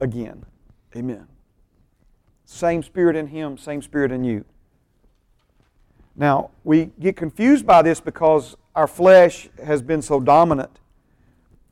Again. 0.00 0.44
Amen. 0.96 1.26
Same 2.44 2.82
spirit 2.82 3.16
in 3.16 3.28
Him, 3.28 3.56
same 3.56 3.82
spirit 3.82 4.12
in 4.12 4.24
you. 4.24 4.44
Now, 6.14 6.50
we 6.64 6.90
get 7.00 7.16
confused 7.16 7.66
by 7.66 7.82
this 7.82 8.00
because 8.00 8.56
our 8.74 8.86
flesh 8.86 9.48
has 9.64 9.80
been 9.80 10.02
so 10.02 10.20
dominant 10.20 10.78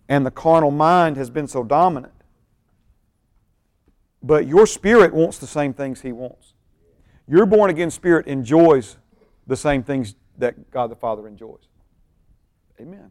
and 0.09 0.24
the 0.24 0.31
carnal 0.31 0.70
mind 0.70 1.16
has 1.16 1.31
been 1.31 1.47
so 1.47 1.62
dominant. 1.62 2.12
But 4.22 4.47
your 4.47 4.66
spirit 4.66 5.12
wants 5.14 5.39
the 5.39 5.47
same 5.47 5.72
things 5.72 6.01
He 6.01 6.12
wants. 6.12 6.55
Your 7.28 7.47
born 7.47 7.70
again 7.70 7.90
spirit 7.90 8.27
enjoys 8.27 8.97
the 9.47 9.56
same 9.56 9.82
things 9.82 10.14
that 10.41 10.71
God 10.71 10.91
the 10.91 10.97
Father 10.97 11.27
enjoys. 11.27 11.69
Amen. 12.81 13.11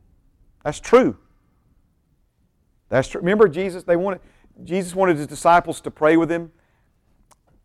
That's 0.63 0.79
true. 0.79 1.17
That's 2.89 3.07
true. 3.07 3.21
Remember 3.21 3.47
Jesus, 3.47 3.83
they 3.83 3.95
wanted 3.95 4.21
Jesus 4.63 4.93
wanted 4.93 5.17
his 5.17 5.27
disciples 5.27 5.79
to 5.81 5.91
pray 5.91 6.17
with 6.17 6.29
him, 6.29 6.51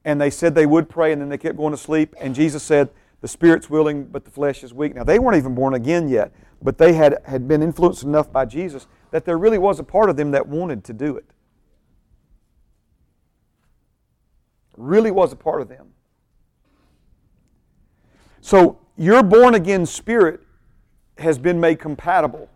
and 0.05 0.21
they 0.21 0.31
said 0.31 0.55
they 0.55 0.67
would 0.67 0.89
pray, 0.89 1.13
and 1.13 1.21
then 1.21 1.29
they 1.29 1.39
kept 1.39 1.57
going 1.57 1.73
to 1.73 1.77
sleep. 1.77 2.15
And 2.21 2.35
Jesus 2.35 2.63
said, 2.63 2.91
The 3.21 3.29
spirit's 3.29 3.69
willing, 3.69 4.05
but 4.05 4.25
the 4.25 4.31
flesh 4.31 4.63
is 4.63 4.73
weak. 4.73 4.95
Now 4.95 5.05
they 5.05 5.19
weren't 5.19 5.37
even 5.37 5.55
born 5.55 5.75
again 5.75 6.09
yet, 6.09 6.33
but 6.63 6.79
they 6.79 6.93
had, 6.93 7.19
had 7.25 7.49
been 7.49 7.63
influenced 7.63 8.05
enough 8.05 8.31
by 8.31 8.45
Jesus 8.45 8.87
that 9.11 9.25
there 9.25 9.39
really 9.39 9.59
was 9.59 9.79
a 9.81 9.85
part 9.85 10.11
of 10.11 10.17
them 10.17 10.31
that 10.33 10.47
wanted 10.47 10.85
to 10.85 10.93
do 10.93 11.17
it. 11.17 11.25
Really 14.77 15.11
was 15.11 15.33
a 15.33 15.37
part 15.37 15.63
of 15.63 15.69
them. 15.69 15.93
So 18.41 18.84
your 18.97 19.23
born 19.23 19.55
again 19.55 19.87
spirit 19.87 20.41
has 21.19 21.39
been 21.39 21.61
made 21.61 21.79
compatible 21.79 22.49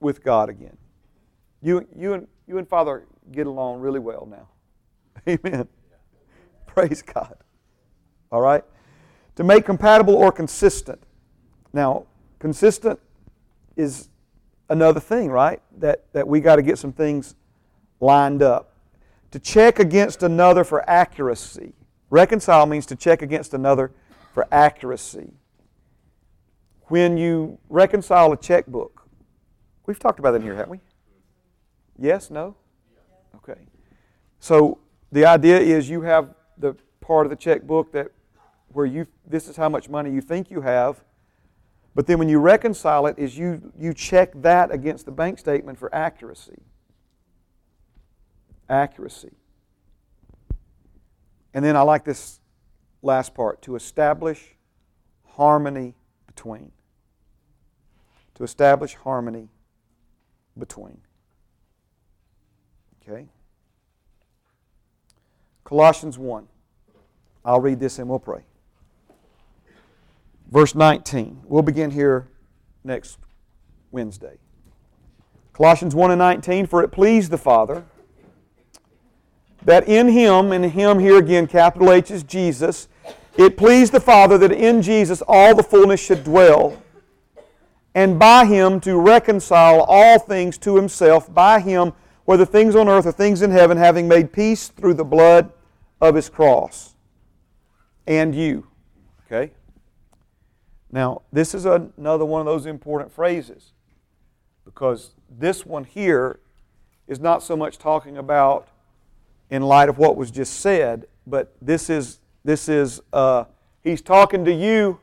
with 0.00 0.22
God 0.22 0.48
again. 0.48 0.76
You, 1.62 1.86
you, 1.96 2.14
and, 2.14 2.26
you 2.46 2.58
and 2.58 2.68
Father 2.68 3.04
get 3.30 3.46
along 3.46 3.80
really 3.80 4.00
well 4.00 4.26
now. 4.30 4.48
Amen. 5.28 5.68
Praise 6.66 7.02
God. 7.02 7.36
All 8.32 8.40
right? 8.40 8.64
To 9.36 9.44
make 9.44 9.64
compatible 9.64 10.14
or 10.14 10.32
consistent. 10.32 11.02
Now, 11.72 12.06
consistent 12.38 12.98
is 13.76 14.08
another 14.68 15.00
thing, 15.00 15.30
right? 15.30 15.60
That, 15.78 16.04
that 16.12 16.26
we 16.26 16.40
got 16.40 16.56
to 16.56 16.62
get 16.62 16.78
some 16.78 16.92
things 16.92 17.34
lined 18.00 18.42
up. 18.42 18.74
To 19.32 19.38
check 19.38 19.78
against 19.78 20.22
another 20.22 20.64
for 20.64 20.88
accuracy. 20.88 21.74
Reconcile 22.08 22.66
means 22.66 22.86
to 22.86 22.96
check 22.96 23.22
against 23.22 23.54
another 23.54 23.92
for 24.32 24.46
accuracy. 24.52 25.32
When 26.88 27.16
you 27.16 27.58
reconcile 27.68 28.32
a 28.32 28.36
checkbook, 28.36 29.06
we've 29.86 29.98
talked 29.98 30.18
about 30.18 30.32
that 30.32 30.38
in 30.38 30.42
here, 30.42 30.54
haven't 30.54 30.70
we? 30.70 30.80
Yes? 31.98 32.30
No? 32.30 32.56
Okay. 33.36 33.60
So 34.38 34.78
the 35.12 35.26
idea 35.26 35.58
is 35.58 35.88
you 35.88 36.02
have 36.02 36.34
the 36.58 36.74
part 37.00 37.26
of 37.26 37.30
the 37.30 37.36
checkbook 37.36 37.92
that 37.92 38.08
where 38.72 38.86
you 38.86 39.06
this 39.26 39.48
is 39.48 39.56
how 39.56 39.68
much 39.68 39.88
money 39.88 40.10
you 40.10 40.20
think 40.20 40.50
you 40.50 40.60
have, 40.60 41.02
but 41.94 42.06
then 42.06 42.18
when 42.18 42.28
you 42.28 42.38
reconcile 42.38 43.06
it 43.06 43.18
is 43.18 43.36
you 43.36 43.72
you 43.78 43.92
check 43.92 44.30
that 44.42 44.72
against 44.72 45.06
the 45.06 45.12
bank 45.12 45.38
statement 45.38 45.78
for 45.78 45.92
accuracy. 45.94 46.62
Accuracy. 48.68 49.32
And 51.52 51.64
then 51.64 51.76
I 51.76 51.82
like 51.82 52.04
this 52.04 52.39
last 53.02 53.34
part 53.34 53.62
to 53.62 53.76
establish 53.76 54.54
harmony 55.26 55.94
between. 56.26 56.72
To 58.34 58.44
establish 58.44 58.94
harmony 58.94 59.48
between. 60.58 61.00
Okay? 63.02 63.26
Colossians 65.64 66.18
1. 66.18 66.48
I'll 67.44 67.60
read 67.60 67.80
this 67.80 67.98
and 67.98 68.08
we'll 68.08 68.18
pray. 68.18 68.42
Verse 70.50 70.74
19. 70.74 71.42
We'll 71.44 71.62
begin 71.62 71.90
here 71.90 72.28
next 72.84 73.18
Wednesday. 73.90 74.38
Colossians 75.52 75.94
1 75.94 76.10
and 76.10 76.18
19. 76.18 76.66
For 76.66 76.82
it 76.82 76.88
pleased 76.88 77.30
the 77.30 77.38
Father 77.38 77.84
that 79.64 79.86
in 79.88 80.08
Him, 80.08 80.52
and 80.52 80.64
Him 80.64 80.98
here 80.98 81.18
again, 81.18 81.46
capital 81.46 81.92
H 81.92 82.10
is 82.10 82.22
Jesus, 82.22 82.88
it 83.40 83.56
pleased 83.56 83.92
the 83.92 84.00
Father 84.00 84.38
that 84.38 84.52
in 84.52 84.82
Jesus 84.82 85.22
all 85.26 85.54
the 85.54 85.62
fullness 85.62 86.00
should 86.00 86.24
dwell, 86.24 86.82
and 87.94 88.18
by 88.18 88.44
Him 88.44 88.80
to 88.80 88.98
reconcile 88.98 89.80
all 89.88 90.18
things 90.18 90.58
to 90.58 90.76
Himself, 90.76 91.32
by 91.32 91.60
Him 91.60 91.92
whether 92.30 92.46
things 92.46 92.76
on 92.76 92.88
earth 92.88 93.06
or 93.06 93.10
things 93.12 93.42
in 93.42 93.50
heaven, 93.50 93.76
having 93.76 94.06
made 94.06 94.32
peace 94.32 94.68
through 94.68 94.94
the 94.94 95.04
blood 95.04 95.52
of 96.00 96.14
his 96.14 96.28
cross. 96.28 96.94
And 98.06 98.34
you. 98.36 98.68
Okay? 99.26 99.52
Now, 100.92 101.22
this 101.32 101.54
is 101.54 101.64
another 101.64 102.24
one 102.24 102.40
of 102.40 102.46
those 102.46 102.66
important 102.66 103.12
phrases 103.12 103.72
because 104.64 105.10
this 105.28 105.66
one 105.66 105.82
here 105.82 106.38
is 107.08 107.18
not 107.18 107.42
so 107.42 107.56
much 107.56 107.78
talking 107.78 108.16
about 108.16 108.68
in 109.50 109.62
light 109.62 109.88
of 109.88 109.98
what 109.98 110.16
was 110.16 110.30
just 110.30 110.60
said, 110.60 111.06
but 111.26 111.52
this 111.60 111.90
is 111.90 112.20
this 112.44 112.68
is 112.68 113.00
uh, 113.12 113.44
he's 113.82 114.02
talking 114.02 114.44
to 114.44 114.52
you. 114.52 115.00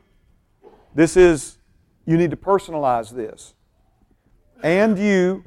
This 0.94 1.16
is 1.16 1.58
you 2.04 2.16
need 2.16 2.30
to 2.30 2.36
personalize 2.36 3.10
this. 3.10 3.54
And 4.62 4.98
you 4.98 5.44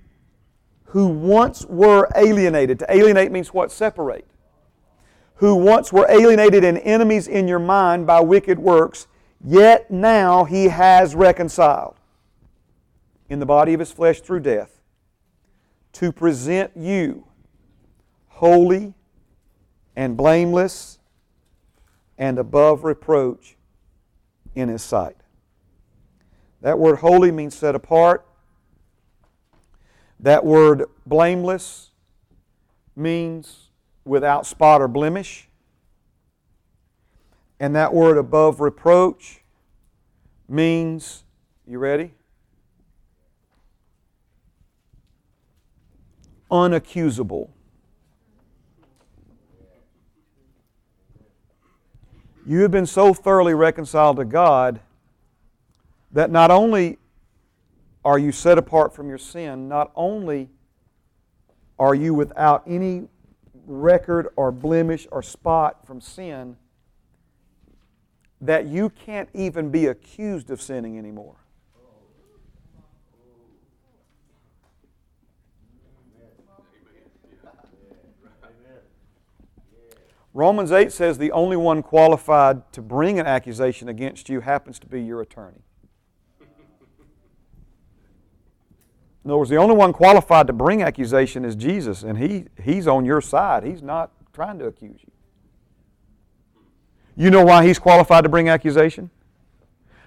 who 0.86 1.08
once 1.08 1.66
were 1.66 2.10
alienated. 2.16 2.80
To 2.80 2.94
alienate 2.94 3.32
means 3.32 3.54
what? 3.54 3.72
Separate. 3.72 4.28
Who 5.36 5.56
once 5.56 5.92
were 5.92 6.06
alienated 6.10 6.64
and 6.64 6.78
enemies 6.80 7.28
in 7.28 7.48
your 7.48 7.60
mind 7.60 8.06
by 8.06 8.22
wicked 8.22 8.60
works, 8.60 9.08
yet 9.44 9.90
now 9.90 10.44
he 10.44 10.66
has 10.66 11.16
reconciled 11.16 11.96
in 13.30 13.40
the 13.40 13.46
body 13.46 13.74
of 13.74 13.80
his 13.80 13.92
flesh 13.92 14.22
through 14.22 14.42
death 14.42 14.82
to 15.94 16.12
present 16.12 16.72
you 16.76 17.26
holy 18.28 18.94
and 19.96 20.16
blameless 20.16 21.00
and 22.22 22.38
above 22.38 22.84
reproach 22.84 23.58
in 24.54 24.70
his 24.70 24.84
sight. 24.84 25.16
That 26.62 26.78
word 26.78 27.00
holy 27.00 27.32
means 27.32 27.56
set 27.56 27.74
apart. 27.74 28.24
That 30.20 30.46
word 30.46 30.84
blameless 31.04 31.90
means 32.96 33.72
without 34.06 34.46
spot 34.46 34.82
or 34.82 34.88
blemish. 34.88 35.50
And 37.60 37.76
that 37.76 37.92
word 37.92 38.20
above 38.20 38.60
reproach 38.60 39.42
means, 40.48 41.24
you 41.66 41.80
ready? 41.80 42.14
Unaccusable. 46.52 47.50
You 52.46 52.62
have 52.62 52.72
been 52.72 52.88
so 52.88 53.14
thoroughly 53.14 53.54
reconciled 53.54 54.18
to 54.18 54.26
God 54.26 54.80
that 56.12 56.32
not 56.32 56.50
only 56.50 56.98
are 58.04 58.18
you 58.18 58.32
set 58.32 58.58
apart 58.58 58.96
from 58.96 59.08
your 59.08 59.20
sin, 59.20 59.70
not 59.70 59.92
only 59.96 60.50
are 61.78 61.94
you 61.94 62.14
without 62.14 62.64
any 62.66 63.08
record 63.68 64.28
or 64.36 64.52
blemish 64.52 65.08
or 65.12 65.22
spot 65.22 65.86
from 65.86 66.02
sin, 66.02 66.58
that 68.42 68.66
you 68.66 68.90
can't 68.90 69.30
even 69.36 69.70
be 69.70 69.86
accused 69.86 70.50
of 70.50 70.60
sinning 70.60 70.98
anymore. 70.98 71.36
Romans 80.34 80.72
8 80.72 80.92
says 80.92 81.18
the 81.18 81.32
only 81.32 81.58
one 81.58 81.84
qualified 81.84 82.72
to 82.74 82.82
bring 82.82 83.20
an 83.20 83.26
accusation 83.26 83.90
against 83.90 84.30
you 84.30 84.40
happens 84.40 84.80
to 84.80 84.88
be 84.88 85.02
your 85.02 85.22
attorney. 85.22 85.64
In 89.24 89.30
other 89.30 89.38
words, 89.38 89.50
the 89.50 89.58
only 89.58 89.76
one 89.76 89.94
qualified 89.94 90.48
to 90.48 90.54
bring 90.54 90.82
accusation 90.82 91.46
is 91.46 91.56
Jesus, 91.56 92.02
and 92.02 92.18
he, 92.18 92.46
he's 92.64 92.88
on 92.88 93.06
your 93.06 93.22
side. 93.22 93.64
He's 93.64 93.84
not 93.84 94.12
trying 94.34 94.58
to 94.60 94.66
accuse 94.66 95.00
you. 95.02 95.12
You 97.16 97.30
know 97.30 97.44
why 97.46 97.66
he's 97.66 97.78
qualified 97.78 98.24
to 98.24 98.30
bring 98.30 98.50
accusation? 98.50 99.12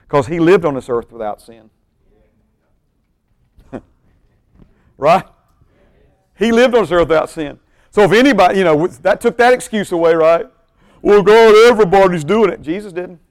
Because 0.02 0.26
he 0.26 0.40
lived 0.40 0.64
on 0.64 0.74
this 0.74 0.88
earth 0.88 1.12
without 1.12 1.40
sin. 1.40 1.70
right? 4.98 5.24
He 6.36 6.50
lived 6.50 6.74
on 6.74 6.82
this 6.82 6.90
earth 6.90 7.08
without 7.08 7.30
sin. 7.30 7.60
So 7.94 8.02
if 8.02 8.10
anybody, 8.10 8.58
you 8.58 8.64
know, 8.64 8.88
that 8.88 9.20
took 9.20 9.36
that 9.36 9.52
excuse 9.52 9.92
away, 9.92 10.14
right? 10.14 10.46
Well, 11.00 11.22
God, 11.22 11.54
everybody's 11.70 12.24
doing 12.24 12.50
it. 12.50 12.60
Jesus 12.60 12.92
didn't. 12.92 13.20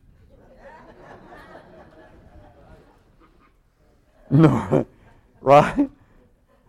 No. 4.32 4.88
Right? 5.42 5.90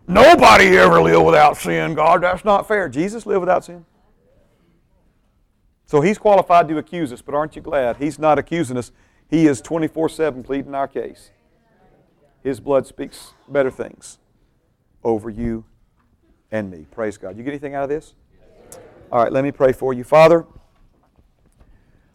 Nobody 0.05 0.77
ever 0.77 1.01
lived 1.01 1.25
without 1.25 1.55
sin, 1.55 1.93
God. 1.93 2.21
That's 2.21 2.43
not 2.43 2.67
fair. 2.67 2.89
Jesus 2.89 3.25
lived 3.25 3.39
without 3.39 3.63
sin. 3.63 3.85
So 5.85 6.01
he's 6.01 6.17
qualified 6.17 6.67
to 6.67 6.77
accuse 6.77 7.13
us, 7.13 7.21
but 7.21 7.33
aren't 7.33 7.55
you 7.55 7.61
glad? 7.61 7.95
He's 7.95 8.19
not 8.19 8.37
accusing 8.37 8.75
us. 8.75 8.91
He 9.29 9.47
is 9.47 9.61
24 9.61 10.09
7 10.09 10.43
pleading 10.43 10.75
our 10.75 10.89
case. 10.89 11.31
His 12.43 12.59
blood 12.59 12.85
speaks 12.85 13.31
better 13.47 13.71
things 13.71 14.19
over 15.01 15.29
you 15.29 15.63
and 16.55 16.71
me. 16.71 16.85
Praise 16.89 17.17
God. 17.17 17.37
You 17.37 17.43
get 17.43 17.49
anything 17.49 17.75
out 17.75 17.83
of 17.83 17.89
this? 17.89 18.13
All 19.11 19.21
right, 19.21 19.31
let 19.31 19.43
me 19.43 19.51
pray 19.51 19.73
for 19.73 19.93
you. 19.93 20.05
Father, 20.05 20.45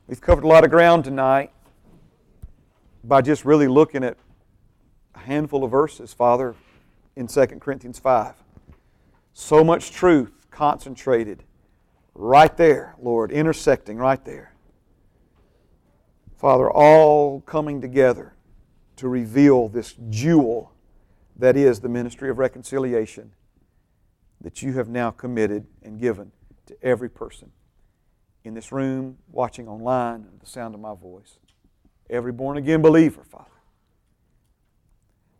we've 0.07 0.21
covered 0.21 0.45
a 0.45 0.47
lot 0.47 0.65
of 0.65 0.71
ground 0.71 1.05
tonight 1.05 1.53
by 3.05 3.21
just 3.21 3.45
really 3.45 3.69
looking 3.69 4.03
at 4.03 4.17
a 5.15 5.19
handful 5.19 5.63
of 5.63 5.71
verses, 5.71 6.15
Father, 6.15 6.55
in 7.17 7.27
2 7.27 7.47
Corinthians 7.61 7.99
5. 7.99 8.35
So 9.35 9.63
much 9.63 9.91
truth 9.91 10.47
concentrated 10.51 11.45
right 12.15 12.57
there, 12.57 12.95
Lord, 12.99 13.31
intersecting 13.31 13.99
right 13.99 14.25
there. 14.25 14.55
Father, 16.39 16.71
all 16.71 17.43
coming 17.43 17.83
together 17.83 18.33
to 18.97 19.07
reveal 19.07 19.69
this 19.69 19.95
jewel 20.09 20.73
that 21.37 21.59
is 21.59 21.81
the 21.81 21.91
ministry 21.91 22.31
of 22.31 22.39
reconciliation 22.39 23.33
that 24.41 24.63
you 24.63 24.73
have 24.75 24.89
now 24.89 25.11
committed 25.11 25.67
and 25.83 26.01
given 26.01 26.33
to 26.67 26.77
every 26.83 27.09
person 27.09 27.51
in 28.45 28.55
this 28.55 28.73
room, 28.73 29.19
watching 29.31 29.69
online, 29.69 30.27
the 30.41 30.47
sound 30.47 30.75
of 30.75 30.81
my 30.81 30.95
voice. 30.95 31.39
Every 32.09 32.33
born 32.33 32.57
again 32.57 32.81
believer, 32.81 33.23
Father. 33.23 33.51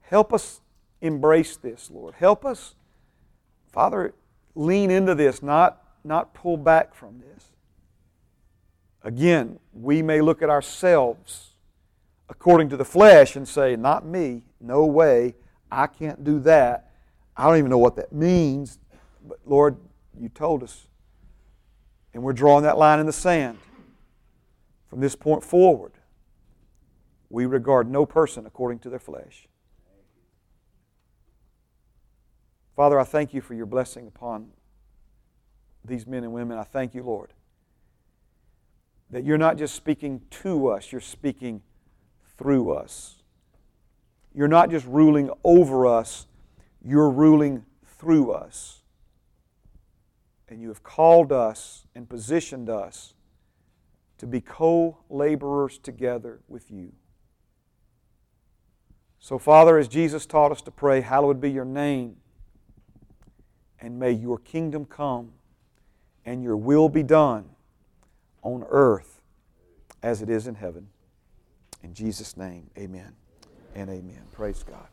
Help 0.03 0.33
us 0.33 0.61
embrace 1.01 1.57
this, 1.57 1.91
Lord. 1.91 2.15
Help 2.15 2.45
us, 2.45 2.75
Father, 3.73 4.15
lean 4.55 4.91
into 4.91 5.15
this, 5.15 5.43
not, 5.43 5.83
not 6.05 6.35
pull 6.35 6.57
back 6.57 6.95
from 6.95 7.21
this. 7.21 7.47
Again, 9.03 9.59
we 9.73 10.03
may 10.03 10.21
look 10.21 10.43
at 10.43 10.51
ourselves 10.51 11.51
according 12.29 12.69
to 12.69 12.77
the 12.77 12.85
flesh 12.85 13.35
and 13.37 13.49
say, 13.49 13.77
Not 13.77 14.05
me, 14.05 14.43
no 14.61 14.85
way, 14.85 15.35
I 15.71 15.87
can't 15.87 16.23
do 16.23 16.39
that. 16.41 16.91
I 17.37 17.45
don't 17.45 17.57
even 17.57 17.71
know 17.71 17.79
what 17.79 17.97
that 17.97 18.13
means. 18.13 18.79
But 19.27 19.39
Lord, 19.47 19.77
you 20.19 20.29
told 20.29 20.63
us. 20.63 20.87
And 22.13 22.23
we're 22.23 22.33
drawing 22.33 22.65
that 22.65 22.79
line 22.79 22.99
in 22.99 23.07
the 23.07 23.13
sand. 23.13 23.59
From 24.89 25.01
this 25.01 25.15
point 25.15 25.45
forward, 25.45 25.93
we 27.29 27.47
regard 27.47 27.89
no 27.89 28.05
person 28.05 28.47
according 28.47 28.81
to 28.81 28.91
their 28.91 28.99
flesh. 28.99 29.47
Father, 32.75 32.99
I 32.99 33.05
thank 33.05 33.33
you 33.33 33.41
for 33.41 33.55
your 33.55 33.67
blessing 33.67 34.09
upon 34.09 34.49
these 35.85 36.07
men 36.07 36.25
and 36.25 36.33
women. 36.33 36.59
I 36.59 36.65
thank 36.65 36.95
you, 36.95 37.05
Lord, 37.05 37.33
that 39.11 39.25
you're 39.25 39.39
not 39.39 39.57
just 39.57 39.75
speaking 39.75 40.23
to 40.31 40.69
us, 40.69 40.91
you're 40.91 41.01
speaking 41.01 41.63
through 42.37 42.73
us. 42.73 43.23
You're 44.35 44.49
not 44.49 44.71
just 44.71 44.87
ruling 44.87 45.31
over 45.45 45.87
us, 45.87 46.27
you're 46.83 47.11
ruling 47.11 47.65
through 47.85 48.33
us 48.33 48.80
and 50.51 50.61
you 50.61 50.69
have 50.69 50.83
called 50.83 51.33
us 51.33 51.87
and 51.95 52.09
positioned 52.09 52.69
us 52.69 53.15
to 54.19 54.27
be 54.27 54.41
co 54.41 54.99
laborers 55.09 55.79
together 55.79 56.41
with 56.49 56.71
you. 56.71 56.93
So, 59.21 59.39
Father, 59.39 59.79
as 59.79 59.87
Jesus 59.87 60.27
taught 60.27 60.51
us 60.51 60.61
to 60.63 60.71
pray, 60.71 61.01
hallowed 61.01 61.41
be 61.41 61.51
your 61.51 61.65
name, 61.65 62.17
and 63.81 63.99
may 63.99 64.13
your 64.13 64.39
kingdom 64.39 64.85
come 64.85 65.33
and 66.25 66.43
your 66.43 66.57
will 66.57 66.89
be 66.89 67.03
done 67.03 67.49
on 68.43 68.65
earth 68.69 69.21
as 70.03 70.23
it 70.23 70.29
is 70.29 70.47
in 70.47 70.55
heaven. 70.55 70.89
In 71.83 71.95
Jesus' 71.95 72.37
name, 72.37 72.71
amen 72.77 73.15
and 73.75 73.89
amen. 73.89 74.23
Praise 74.33 74.63
God. 74.63 74.89